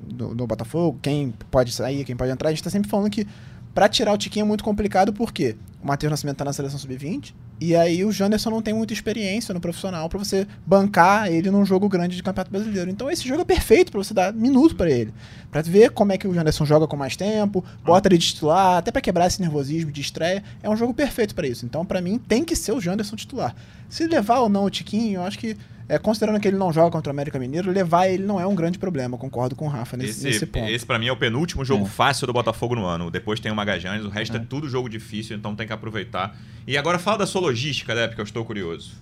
do, 0.00 0.34
do 0.34 0.46
Botafogo, 0.46 0.98
quem 1.02 1.32
pode 1.50 1.72
sair, 1.72 2.04
quem 2.04 2.16
pode 2.16 2.30
entrar, 2.30 2.48
a 2.48 2.52
gente 2.52 2.62
tá 2.62 2.70
sempre 2.70 2.90
falando 2.90 3.10
que 3.10 3.26
para 3.74 3.88
tirar 3.88 4.12
o 4.12 4.18
Tiquinho 4.18 4.42
é 4.42 4.46
muito 4.46 4.64
complicado 4.64 5.12
porque 5.12 5.56
o 5.80 5.86
Matheus 5.86 6.10
Nascimento 6.10 6.38
tá 6.38 6.44
na 6.44 6.52
seleção 6.52 6.78
sub-20 6.78 7.32
e 7.60 7.76
aí 7.76 8.04
o 8.04 8.10
Janderson 8.10 8.50
não 8.50 8.60
tem 8.60 8.74
muita 8.74 8.92
experiência 8.92 9.54
no 9.54 9.60
profissional 9.60 10.08
para 10.08 10.18
você 10.18 10.46
bancar 10.66 11.30
ele 11.30 11.50
num 11.50 11.64
jogo 11.64 11.88
grande 11.88 12.16
de 12.16 12.22
Campeonato 12.22 12.50
Brasileiro. 12.50 12.90
Então 12.90 13.08
esse 13.10 13.26
jogo 13.26 13.42
é 13.42 13.44
perfeito 13.44 13.92
para 13.92 14.02
você 14.02 14.12
dar 14.12 14.32
minuto 14.32 14.74
para 14.74 14.90
ele, 14.90 15.14
para 15.50 15.62
ver 15.62 15.90
como 15.90 16.12
é 16.12 16.18
que 16.18 16.26
o 16.26 16.34
Janderson 16.34 16.64
joga 16.64 16.88
com 16.88 16.96
mais 16.96 17.16
tempo, 17.16 17.64
bota 17.84 18.08
ele 18.08 18.18
de 18.18 18.26
titular, 18.26 18.78
até 18.78 18.90
para 18.90 19.00
quebrar 19.00 19.26
esse 19.26 19.40
nervosismo 19.40 19.92
de 19.92 20.00
estreia. 20.00 20.42
É 20.62 20.68
um 20.68 20.76
jogo 20.76 20.92
perfeito 20.92 21.34
para 21.34 21.46
isso. 21.46 21.64
Então 21.64 21.84
para 21.84 22.00
mim 22.00 22.18
tem 22.18 22.44
que 22.44 22.56
ser 22.56 22.72
o 22.72 22.80
Janderson 22.80 23.14
titular. 23.14 23.54
Se 23.88 24.06
levar 24.06 24.40
ou 24.40 24.48
não 24.48 24.64
o 24.64 24.70
Tiquinho, 24.70 25.20
eu 25.20 25.22
acho 25.22 25.38
que 25.38 25.56
é, 25.88 25.98
considerando 25.98 26.38
que 26.38 26.46
ele 26.46 26.56
não 26.56 26.72
joga 26.72 26.90
contra 26.90 27.10
o 27.10 27.14
América 27.14 27.38
Mineiro, 27.38 27.70
levar 27.70 28.08
ele 28.08 28.24
não 28.24 28.38
é 28.38 28.46
um 28.46 28.54
grande 28.54 28.78
problema. 28.78 29.16
concordo 29.16 29.56
com 29.56 29.66
o 29.66 29.68
Rafa 29.68 29.96
nesse, 29.96 30.10
esse, 30.10 30.24
nesse 30.24 30.46
ponto. 30.46 30.68
Esse, 30.68 30.84
para 30.84 30.98
mim, 30.98 31.06
é 31.06 31.12
o 31.12 31.16
penúltimo 31.16 31.64
jogo 31.64 31.86
é. 31.86 31.88
fácil 31.88 32.26
do 32.26 32.32
Botafogo 32.32 32.74
no 32.74 32.84
ano. 32.84 33.10
Depois 33.10 33.40
tem 33.40 33.50
o 33.50 33.56
Magajanes, 33.56 34.04
o 34.04 34.10
resto 34.10 34.36
é. 34.36 34.40
é. 34.40 34.44
tudo 34.44 34.68
jogo 34.68 34.88
difícil, 34.88 35.36
então 35.36 35.56
tem 35.56 35.66
que 35.66 35.72
aproveitar. 35.72 36.36
E 36.66 36.76
agora 36.76 36.98
fala 36.98 37.18
da 37.18 37.26
sua 37.26 37.40
logística, 37.40 37.94
né? 37.94 38.06
Porque 38.06 38.20
eu 38.20 38.24
estou 38.24 38.44
curioso. 38.44 38.92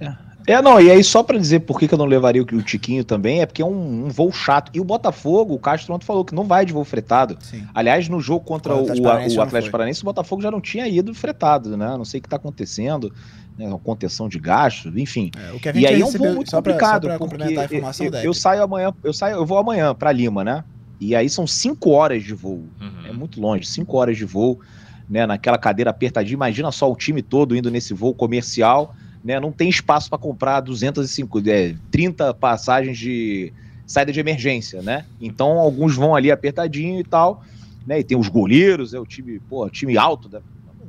É. 0.00 0.12
É, 0.46 0.60
não, 0.60 0.80
e 0.80 0.90
aí 0.90 1.02
só 1.04 1.22
para 1.22 1.38
dizer 1.38 1.60
por 1.60 1.78
que, 1.78 1.86
que 1.86 1.94
eu 1.94 1.98
não 1.98 2.04
levaria 2.04 2.42
o, 2.42 2.44
o 2.44 2.62
Tiquinho 2.62 3.04
também, 3.04 3.40
é 3.40 3.46
porque 3.46 3.62
é 3.62 3.64
um, 3.64 4.06
um, 4.06 4.08
voo 4.08 4.32
chato. 4.32 4.70
E 4.74 4.80
o 4.80 4.84
Botafogo, 4.84 5.54
o 5.54 5.58
Castro 5.58 5.94
ontem 5.94 6.04
falou 6.04 6.24
que 6.24 6.34
não 6.34 6.44
vai 6.44 6.66
de 6.66 6.72
voo 6.72 6.84
fretado. 6.84 7.38
Sim. 7.40 7.64
Aliás, 7.72 8.08
no 8.08 8.20
jogo 8.20 8.44
contra 8.44 8.74
o, 8.74 8.82
o, 8.82 9.02
o 9.02 9.40
Atlético 9.40 9.70
Paranaense, 9.70 10.02
o 10.02 10.04
Botafogo 10.04 10.42
já 10.42 10.50
não 10.50 10.60
tinha 10.60 10.86
ido 10.88 11.14
fretado, 11.14 11.76
né? 11.76 11.96
Não 11.96 12.04
sei 12.04 12.18
o 12.18 12.22
que 12.22 12.28
tá 12.28 12.36
acontecendo, 12.36 13.12
né? 13.56 13.66
Uma 13.66 13.78
contenção 13.78 14.28
de 14.28 14.38
gastos, 14.38 14.96
enfim. 14.96 15.30
É, 15.36 15.78
e 15.78 15.86
aí 15.86 16.00
é 16.00 16.04
um 16.04 16.10
voo 16.10 16.34
muito 16.34 16.50
complicado, 16.50 17.06
pra, 17.06 17.18
porque 17.18 17.42
eu, 17.42 18.12
eu, 18.12 18.20
eu, 18.24 18.34
saio 18.34 18.62
amanhã, 18.62 18.92
eu 19.02 19.12
saio, 19.12 19.36
eu 19.36 19.46
vou 19.46 19.58
amanhã 19.58 19.94
para 19.94 20.12
Lima, 20.12 20.44
né? 20.44 20.64
E 21.00 21.14
aí 21.16 21.28
são 21.28 21.46
cinco 21.46 21.90
horas 21.90 22.22
de 22.22 22.34
voo. 22.34 22.64
Uhum. 22.80 23.06
É 23.06 23.12
muito 23.12 23.40
longe, 23.40 23.66
cinco 23.66 23.96
horas 23.96 24.16
de 24.16 24.24
voo, 24.24 24.60
né? 25.08 25.26
Naquela 25.26 25.58
cadeira 25.58 25.90
apertadinha. 25.90 26.34
Imagina 26.34 26.70
só 26.70 26.90
o 26.90 26.96
time 26.96 27.22
todo 27.22 27.56
indo 27.56 27.70
nesse 27.70 27.92
voo 27.92 28.14
comercial 28.14 28.94
né? 29.24 29.38
Não 29.38 29.52
tem 29.52 29.68
espaço 29.68 30.08
para 30.08 30.18
comprar 30.18 30.60
205, 30.60 31.40
é, 31.48 31.74
30 31.90 32.34
passagens 32.34 32.98
de 32.98 33.52
saída 33.86 34.12
de 34.12 34.20
emergência, 34.20 34.82
né? 34.82 35.04
Então 35.20 35.58
alguns 35.58 35.94
vão 35.94 36.14
ali 36.14 36.30
apertadinho 36.30 37.00
e 37.00 37.04
tal, 37.04 37.44
né? 37.86 38.00
E 38.00 38.04
tem 38.04 38.18
os 38.18 38.28
goleiros, 38.28 38.94
é 38.94 38.98
o 38.98 39.06
time, 39.06 39.38
pô, 39.48 39.68
time 39.70 39.96
alto 39.96 40.28
da, 40.28 40.40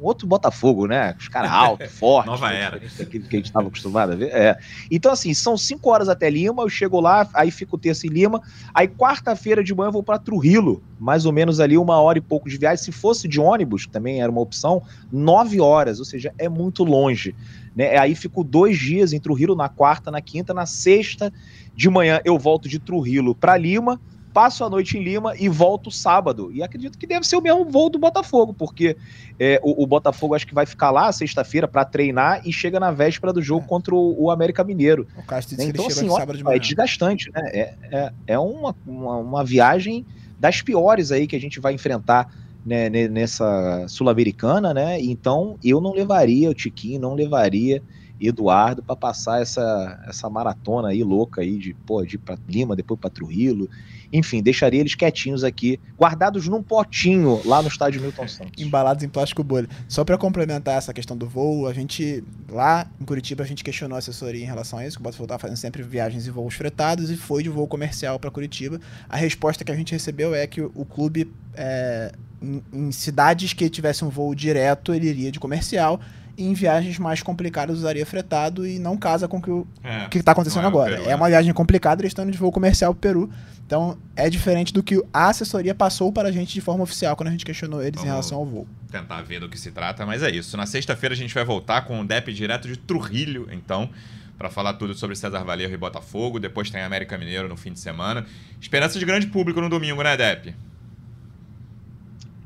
outro 0.03 0.27
Botafogo, 0.27 0.85
né? 0.85 1.15
Os 1.19 1.27
caras 1.27 1.51
altos, 1.51 1.91
fortes. 1.97 2.31
Nova 2.31 2.49
né? 2.49 2.61
era. 2.61 2.79
Daquilo 2.79 3.25
que 3.25 3.35
a 3.35 3.39
gente 3.39 3.45
estava 3.45 3.67
acostumado 3.67 4.13
a 4.13 4.15
ver. 4.15 4.29
É. 4.31 4.57
Então, 4.91 5.11
assim, 5.11 5.33
são 5.33 5.57
cinco 5.57 5.89
horas 5.89 6.09
até 6.09 6.29
Lima, 6.29 6.63
eu 6.63 6.69
chego 6.69 6.99
lá, 6.99 7.27
aí 7.33 7.51
fico 7.51 7.77
terça 7.77 8.07
em 8.07 8.09
Lima. 8.09 8.41
Aí, 8.73 8.87
quarta-feira 8.87 9.63
de 9.63 9.73
manhã, 9.73 9.87
eu 9.87 9.93
vou 9.93 10.03
para 10.03 10.19
Trujillo, 10.19 10.83
mais 10.99 11.25
ou 11.25 11.31
menos 11.31 11.59
ali 11.59 11.77
uma 11.77 11.99
hora 11.99 12.17
e 12.17 12.21
pouco 12.21 12.49
de 12.49 12.57
viagem. 12.57 12.83
Se 12.83 12.91
fosse 12.91 13.27
de 13.27 13.39
ônibus, 13.39 13.87
também 13.87 14.21
era 14.21 14.31
uma 14.31 14.41
opção, 14.41 14.81
nove 15.11 15.59
horas, 15.59 15.99
ou 15.99 16.05
seja, 16.05 16.33
é 16.37 16.49
muito 16.49 16.83
longe. 16.83 17.35
Né? 17.75 17.97
Aí 17.97 18.15
fico 18.15 18.43
dois 18.43 18.77
dias 18.77 19.13
em 19.13 19.19
Trujillo, 19.19 19.55
na 19.55 19.69
quarta, 19.69 20.11
na 20.11 20.21
quinta, 20.21 20.53
na 20.53 20.65
sexta 20.65 21.33
de 21.75 21.89
manhã 21.89 22.21
eu 22.23 22.37
volto 22.37 22.69
de 22.69 22.79
Trujillo 22.79 23.33
para 23.33 23.57
Lima 23.57 23.99
passo 24.33 24.63
a 24.63 24.69
noite 24.69 24.97
em 24.97 25.03
Lima 25.03 25.35
e 25.37 25.47
volto 25.47 25.91
sábado. 25.91 26.51
E 26.51 26.63
acredito 26.63 26.97
que 26.97 27.05
deve 27.05 27.25
ser 27.25 27.35
o 27.35 27.41
mesmo 27.41 27.65
voo 27.65 27.89
do 27.89 27.99
Botafogo, 27.99 28.53
porque 28.53 28.97
é, 29.39 29.59
o, 29.63 29.83
o, 29.83 29.87
Botafogo 29.87 30.33
acho 30.33 30.47
que 30.47 30.53
vai 30.53 30.65
ficar 30.65 30.89
lá 30.89 31.11
sexta-feira 31.11 31.67
para 31.67 31.85
treinar 31.85 32.41
e 32.43 32.51
chega 32.51 32.79
na 32.79 32.91
véspera 32.91 33.31
do 33.31 33.41
jogo 33.41 33.65
é. 33.65 33.67
contra 33.67 33.93
o, 33.93 34.23
o, 34.23 34.31
América 34.31 34.63
Mineiro. 34.63 35.07
O 35.15 35.23
Castro 35.23 35.55
disse 35.55 35.69
então, 35.69 35.85
que 35.85 35.91
assim, 35.91 36.09
ó, 36.09 36.25
de 36.25 36.43
é 36.47 36.59
desgastante, 36.59 37.31
né? 37.31 37.41
É, 37.53 37.73
é, 37.91 38.13
é 38.27 38.39
uma, 38.39 38.75
uma, 38.87 39.17
uma, 39.17 39.45
viagem 39.45 40.05
das 40.39 40.61
piores 40.61 41.11
aí 41.11 41.27
que 41.27 41.35
a 41.35 41.39
gente 41.39 41.59
vai 41.59 41.73
enfrentar 41.73 42.33
né, 42.65 42.89
nessa 42.89 43.87
Sul-Americana, 43.87 44.73
né? 44.73 44.99
Então 44.99 45.57
eu 45.63 45.79
não 45.79 45.93
levaria 45.93 46.49
o 46.49 46.53
Tiquinho, 46.53 46.99
não 46.99 47.13
levaria. 47.13 47.81
Eduardo 48.21 48.81
para 48.81 48.95
passar 48.95 49.41
essa, 49.41 50.01
essa 50.07 50.29
maratona 50.29 50.89
aí 50.89 51.03
louca 51.03 51.41
aí 51.41 51.57
de, 51.57 51.73
pô, 51.73 52.05
de 52.05 52.15
ir 52.15 52.19
para 52.19 52.37
Lima, 52.47 52.73
depois 52.73 52.97
para 52.97 53.09
Trujillo 53.09 53.67
enfim, 54.13 54.43
deixaria 54.43 54.79
eles 54.79 54.93
quietinhos 54.93 55.43
aqui, 55.43 55.79
guardados 55.99 56.47
num 56.47 56.61
potinho 56.61 57.41
lá 57.43 57.63
no 57.63 57.67
estádio 57.67 57.99
Milton 57.99 58.27
Santos. 58.27 58.63
Embalados 58.63 59.03
em 59.03 59.09
plástico 59.09 59.43
bolha. 59.43 59.67
Só 59.87 60.05
para 60.05 60.15
complementar 60.19 60.77
essa 60.77 60.93
questão 60.93 61.17
do 61.17 61.27
voo, 61.27 61.67
a 61.67 61.73
gente, 61.73 62.23
lá 62.47 62.85
em 63.01 63.05
Curitiba, 63.05 63.43
a 63.43 63.47
gente 63.47 63.63
questionou 63.63 63.95
a 63.95 63.99
assessoria 63.99 64.43
em 64.43 64.45
relação 64.45 64.77
a 64.77 64.85
isso, 64.85 64.97
que 64.97 65.01
o 65.01 65.03
Botafogo 65.03 65.25
estava 65.25 65.39
fazendo 65.39 65.57
sempre 65.57 65.81
viagens 65.81 66.27
e 66.27 66.29
voos 66.29 66.53
fretados 66.53 67.09
e 67.09 67.17
foi 67.17 67.41
de 67.41 67.49
voo 67.49 67.67
comercial 67.67 68.19
para 68.19 68.29
Curitiba. 68.29 68.79
A 69.09 69.17
resposta 69.17 69.63
que 69.63 69.71
a 69.71 69.75
gente 69.75 69.91
recebeu 69.91 70.35
é 70.35 70.45
que 70.45 70.61
o 70.61 70.85
clube, 70.85 71.33
é, 71.55 72.11
em, 72.39 72.61
em 72.71 72.91
cidades 72.91 73.53
que 73.53 73.67
tivesse 73.67 74.05
um 74.05 74.09
voo 74.09 74.35
direto, 74.35 74.93
ele 74.93 75.07
iria 75.07 75.31
de 75.31 75.39
comercial 75.39 75.99
e 76.37 76.45
em 76.45 76.53
viagens 76.53 76.97
mais 76.97 77.21
complicadas 77.21 77.77
usaria 77.77 78.05
fretado 78.05 78.65
e 78.65 78.79
não 78.79 78.97
casa 78.97 79.27
com 79.27 79.37
o 79.37 79.67
é, 79.83 80.07
que 80.07 80.17
está 80.17 80.31
acontecendo 80.31 80.63
é 80.63 80.67
agora. 80.67 80.97
Peru, 80.97 81.09
é 81.09 81.15
uma 81.15 81.27
viagem 81.27 81.53
complicada, 81.53 82.01
eles 82.01 82.11
estão 82.11 82.29
de 82.29 82.37
voo 82.37 82.51
comercial 82.51 82.93
para 82.93 82.97
o 82.97 83.01
Peru. 83.01 83.29
Então 83.65 83.97
é 84.15 84.29
diferente 84.29 84.73
do 84.73 84.83
que 84.83 85.01
a 85.13 85.29
assessoria 85.29 85.73
passou 85.73 86.11
para 86.11 86.29
a 86.29 86.31
gente 86.31 86.53
de 86.53 86.61
forma 86.61 86.83
oficial 86.83 87.15
quando 87.15 87.29
a 87.29 87.31
gente 87.31 87.45
questionou 87.45 87.81
eles 87.81 87.95
Vamos 87.95 88.05
em 88.05 88.09
relação 88.09 88.37
ao 88.37 88.45
voo. 88.45 88.67
Tentar 88.91 89.21
ver 89.21 89.39
do 89.39 89.49
que 89.49 89.59
se 89.59 89.71
trata, 89.71 90.05
mas 90.05 90.21
é 90.21 90.29
isso. 90.29 90.55
Na 90.57 90.65
sexta-feira 90.65 91.15
a 91.15 91.17
gente 91.17 91.33
vai 91.33 91.43
voltar 91.43 91.81
com 91.83 91.99
o 91.99 92.05
DEP 92.05 92.33
direto 92.33 92.67
de 92.67 92.77
Trujillo, 92.77 93.47
então, 93.51 93.89
para 94.37 94.49
falar 94.49 94.73
tudo 94.73 94.93
sobre 94.93 95.15
César 95.15 95.43
Valerro 95.43 95.73
e 95.73 95.77
Botafogo. 95.77 96.39
Depois 96.39 96.69
tem 96.69 96.81
América 96.81 97.17
Mineiro 97.17 97.47
no 97.47 97.57
fim 97.57 97.73
de 97.73 97.79
semana. 97.79 98.25
Esperança 98.61 98.99
de 98.99 99.05
grande 99.05 99.27
público 99.27 99.59
no 99.59 99.69
domingo, 99.69 100.03
né, 100.03 100.15
DEP? 100.15 100.53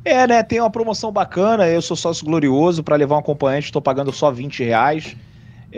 É, 0.05 0.25
né? 0.25 0.41
Tem 0.41 0.61
uma 0.61 0.69
promoção 0.69 1.11
bacana. 1.11 1.67
Eu 1.67 1.81
sou 1.81 1.97
sócio 1.97 2.25
glorioso. 2.25 2.81
Para 2.81 2.95
levar 2.95 3.15
um 3.15 3.19
acompanhante, 3.19 3.65
estou 3.65 3.81
pagando 3.81 4.13
só 4.13 4.31
20 4.31 4.63
reais. 4.63 5.17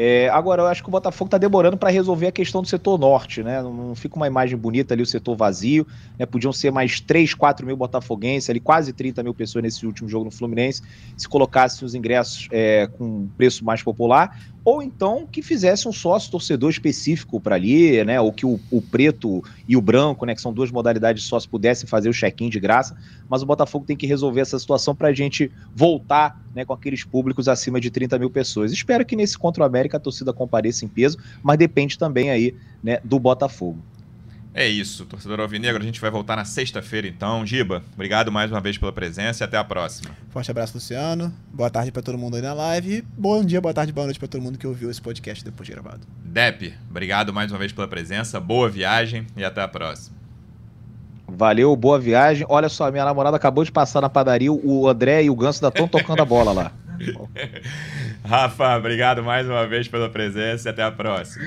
É, 0.02 0.30
agora, 0.30 0.62
eu 0.62 0.68
acho 0.68 0.82
que 0.82 0.88
o 0.88 0.92
Botafogo 0.94 1.28
está 1.28 1.38
demorando 1.38 1.76
para 1.76 1.90
resolver 1.90 2.28
a 2.28 2.32
questão 2.32 2.62
do 2.62 2.68
setor 2.70 2.98
norte, 2.98 3.44
né? 3.44 3.62
Não, 3.62 3.74
não, 3.74 3.96
fica 3.96 4.16
uma 4.16 4.28
imagem 4.28 4.58
bonita 4.58 4.94
ali, 4.94 5.04
o 5.04 5.06
setor 5.06 5.36
vazio. 5.36 5.86
Né? 6.18 6.26
Podiam 6.26 6.54
ser 6.54 6.72
mais 6.72 7.02
3, 7.02 7.34
4 7.34 7.66
mil 7.66 7.76
botafoguenses, 7.76 8.50
ali 8.50 8.62
quase 8.62 8.94
30 8.94 9.22
mil 9.24 9.34
pessoas 9.34 9.62
nesse 9.62 9.86
último 9.86 10.08
jogo 10.08 10.24
no 10.24 10.32
Fluminense, 10.32 10.82
se 11.18 11.28
colocassem 11.28 11.86
os 11.86 11.94
ingressos 11.96 12.48
é, 12.50 12.88
com 12.88 13.28
preço 13.36 13.66
mais 13.66 13.84
popular 13.84 14.40
ou 14.64 14.84
então 14.84 15.28
que 15.30 15.42
fizesse 15.42 15.88
um 15.88 15.92
sócio 15.92 16.32
torcedor 16.32 16.70
específico 16.70 17.40
para 17.40 17.56
ali, 17.56 18.04
né? 18.04 18.20
Ou 18.20 18.32
que 18.32 18.46
o, 18.46 18.60
o, 18.70 18.82
preto 18.82 19.44
e 19.68 19.76
o 19.76 19.82
branco, 19.82 20.26
né? 20.26 20.36
Que 20.36 20.42
são 20.42 20.54
duas 20.54 20.72
modalidades 20.72 21.24
de 21.24 21.30
sócio, 21.30 21.50
pudessem 21.50 21.88
fazer 21.88 22.10
o 22.10 22.14
check-in 22.14 22.50
de 22.50 22.60
graça. 22.60 22.96
Mas 23.30 23.42
o 23.42 23.46
Botafogo 23.46 23.86
tem 23.86 23.96
que 23.96 24.08
resolver 24.08 24.42
essa 24.42 24.60
situação 24.60 24.94
para 24.96 25.10
a 25.10 25.14
gente 25.14 25.52
voltar 25.76 26.42
né, 26.54 26.66
com 26.66 26.74
aqueles 26.74 27.04
públicos 27.04 27.48
acima 27.48 27.80
de 27.80 27.90
30 27.90 28.18
mil 28.20 28.30
pessoas. 28.30 28.72
Espero 28.72 29.06
que 29.06 29.16
nesse 29.16 29.38
contra 29.38 29.64
o 29.64 29.66
América 29.66 29.98
a 29.98 30.00
torcida 30.00 30.34
compareça 30.34 30.86
em 30.86 30.88
peso, 30.88 31.18
mas 31.42 31.58
depende 31.58 31.98
também 31.98 32.30
aí 32.30 32.56
né, 32.84 33.00
do 33.04 33.20
Botafogo. 33.20 33.78
É 34.54 34.68
isso, 34.68 35.06
torcedor 35.06 35.40
Alvinegro. 35.40 35.82
A 35.82 35.86
gente 35.86 36.02
vai 36.02 36.10
voltar 36.10 36.36
na 36.36 36.44
sexta-feira 36.44 37.08
então. 37.08 37.46
Giba, 37.46 37.84
obrigado 37.94 38.32
mais 38.32 38.52
uma 38.52 38.60
vez 38.60 38.78
pela 38.78 38.92
presença 38.92 39.44
e 39.44 39.46
até 39.46 39.58
a 39.58 39.64
próxima. 39.64 40.10
Forte 40.30 40.50
abraço, 40.50 40.74
Luciano. 40.74 41.32
Boa 41.54 41.70
tarde 41.70 41.92
para 41.92 42.02
todo 42.02 42.18
mundo 42.18 42.36
aí 42.36 42.42
na 42.42 42.54
live. 42.54 43.04
Bom 43.18 43.44
dia, 43.44 43.62
boa 43.62 43.74
tarde, 43.74 43.94
boa 43.94 44.06
noite 44.06 44.20
para 44.20 44.28
todo 44.28 44.42
mundo 44.42 44.58
que 44.58 44.66
ouviu 44.66 44.90
esse 44.90 45.02
podcast 45.02 45.46
depois 45.46 45.68
de 45.68 45.74
gravado. 45.74 46.02
Dep, 46.26 46.74
obrigado 46.90 47.32
mais 47.32 47.52
uma 47.52 47.60
vez 47.60 47.72
pela 47.72 47.88
presença. 47.88 48.40
Boa 48.40 48.68
viagem 48.68 49.28
e 49.38 49.44
até 49.44 49.62
a 49.62 49.68
próxima. 49.68 50.18
Valeu, 51.28 51.76
boa 51.76 52.00
viagem. 52.00 52.46
Olha 52.50 52.70
só, 52.70 52.92
minha 52.92 53.06
namorada 53.06 53.38
acabou 53.38 53.64
de 53.64 53.72
passar 53.72 54.02
na 54.02 54.10
padaria, 54.10 54.52
o 54.52 54.88
André 54.88 55.24
e 55.24 55.30
o 55.30 55.36
Ganso 55.36 55.64
ainda 55.64 55.70
estão 55.70 55.88
tocando 55.88 56.22
a 56.22 56.26
bola 56.26 56.52
lá. 56.52 56.72
Rafa, 58.26 58.76
obrigado 58.78 59.24
mais 59.24 59.48
uma 59.48 59.66
vez 59.68 59.88
pela 59.88 60.10
presença 60.10 60.68
e 60.68 60.72
até 60.72 60.84
a 60.84 60.92
próxima. 60.92 61.46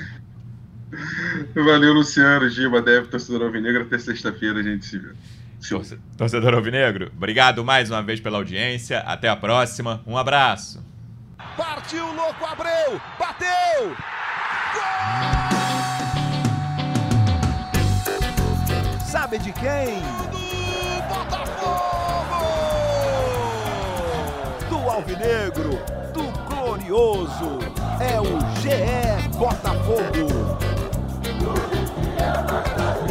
Valeu, 1.55 1.93
Luciano, 1.93 2.49
Giba, 2.49 2.81
Deve, 2.81 3.07
torcedor 3.07 3.43
Alvinegro. 3.43 3.83
Até 3.83 3.97
sexta-feira 3.97 4.59
a 4.59 4.63
gente 4.63 4.85
se 4.85 4.97
vê. 4.97 5.13
Torce... 5.67 5.97
Torcedor 6.17 6.53
Alvinegro, 6.53 7.11
obrigado 7.15 7.63
mais 7.63 7.89
uma 7.89 8.01
vez 8.01 8.19
pela 8.19 8.37
audiência. 8.37 8.99
Até 8.99 9.29
a 9.29 9.35
próxima. 9.35 10.01
Um 10.05 10.17
abraço. 10.17 10.83
Partiu, 11.55 12.05
louco, 12.13 12.45
Abreu! 12.45 12.99
Bateu! 13.19 13.95
Gol! 14.73 15.43
Sabe 19.05 19.37
de 19.37 19.51
quem? 19.53 19.99
Do 20.31 20.39
Botafogo! 21.07 21.93
Do 24.69 24.89
Alvinegro, 24.89 25.79
do 26.13 26.23
Glorioso. 26.49 27.59
É 28.01 28.19
o 28.19 28.39
GE 28.59 29.37
Botafogo. 29.37 30.62
la 32.33 32.41
la. 32.77 33.02